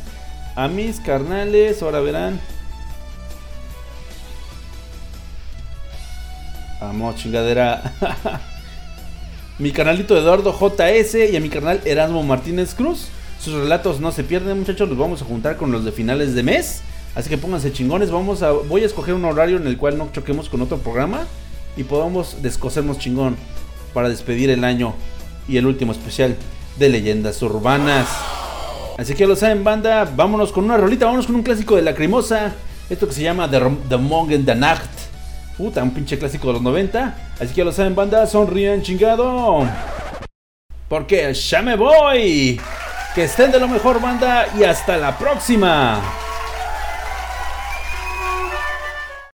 A 0.56 0.68
mis 0.68 1.00
carnales, 1.00 1.84
ahora 1.84 2.00
verán. 2.00 2.40
Vamos, 6.84 7.16
chingadera. 7.16 7.94
mi 9.60 9.72
canalito 9.72 10.18
Eduardo 10.18 10.52
JS 10.52 11.32
y 11.32 11.38
a 11.38 11.40
mi 11.40 11.48
canal 11.48 11.80
Erasmo 11.86 12.24
Martínez 12.24 12.76
Cruz. 12.76 13.08
Sus 13.40 13.54
relatos 13.54 14.02
no 14.02 14.12
se 14.12 14.26
pierden, 14.26 14.60
muchachos. 14.60 14.90
Los 14.90 14.98
vamos 14.98 15.22
a 15.22 15.26
juntar 15.26 15.56
con 15.56 15.72
los 15.72 15.86
de 15.86 15.94
finales 15.94 16.36
de 16.36 16.44
mes. 16.44 16.82
Así 17.16 17.30
que 17.30 17.38
pónganse 17.38 17.72
chingones. 17.72 18.12
Vamos 18.12 18.44
a, 18.44 18.52
voy 18.52 18.84
a 18.84 18.86
escoger 18.86 19.14
un 19.14 19.24
horario 19.24 19.56
en 19.56 19.66
el 19.66 19.78
cual 19.78 19.98
no 19.98 20.10
choquemos 20.12 20.50
con 20.50 20.62
otro 20.62 20.78
programa 20.80 21.26
y 21.78 21.86
podamos 21.86 22.42
descosernos 22.42 23.00
chingón 23.00 23.38
para 23.94 24.10
despedir 24.10 24.50
el 24.50 24.66
año 24.66 24.94
y 25.48 25.56
el 25.56 25.66
último 25.66 25.94
especial 25.94 26.36
de 26.78 26.90
leyendas 26.90 27.42
urbanas. 27.42 28.10
Así 28.98 29.14
que 29.14 29.22
ya 29.22 29.28
lo 29.28 29.38
saben, 29.38 29.64
banda. 29.64 30.04
Vámonos 30.04 30.52
con 30.52 30.66
una 30.66 30.76
rolita, 30.76 31.06
vámonos 31.06 31.28
con 31.28 31.36
un 31.36 31.44
clásico 31.44 31.78
de 31.78 31.84
Lacrimosa. 31.84 32.54
Esto 32.90 33.08
que 33.08 33.14
se 33.14 33.24
llama 33.24 33.50
The, 33.50 33.62
The 33.88 34.56
Nacht. 34.56 35.13
Puta, 35.58 35.84
un 35.84 35.92
pinche 35.92 36.18
clásico 36.18 36.48
de 36.48 36.54
los 36.54 36.62
90. 36.62 37.16
Así 37.36 37.48
que 37.50 37.56
ya 37.56 37.66
lo 37.66 37.72
saben, 37.72 37.96
banda. 37.96 38.26
Sonríen 38.26 38.82
chingado. 38.82 39.68
Porque 40.90 41.34
ya 41.34 41.62
me 41.62 41.76
voy. 41.76 42.60
Que 43.14 43.26
estén 43.26 43.52
de 43.52 43.60
lo 43.60 43.68
mejor, 43.68 44.02
banda. 44.02 44.48
Y 44.58 44.64
hasta 44.64 44.98
la 44.98 45.18
próxima. 45.18 46.02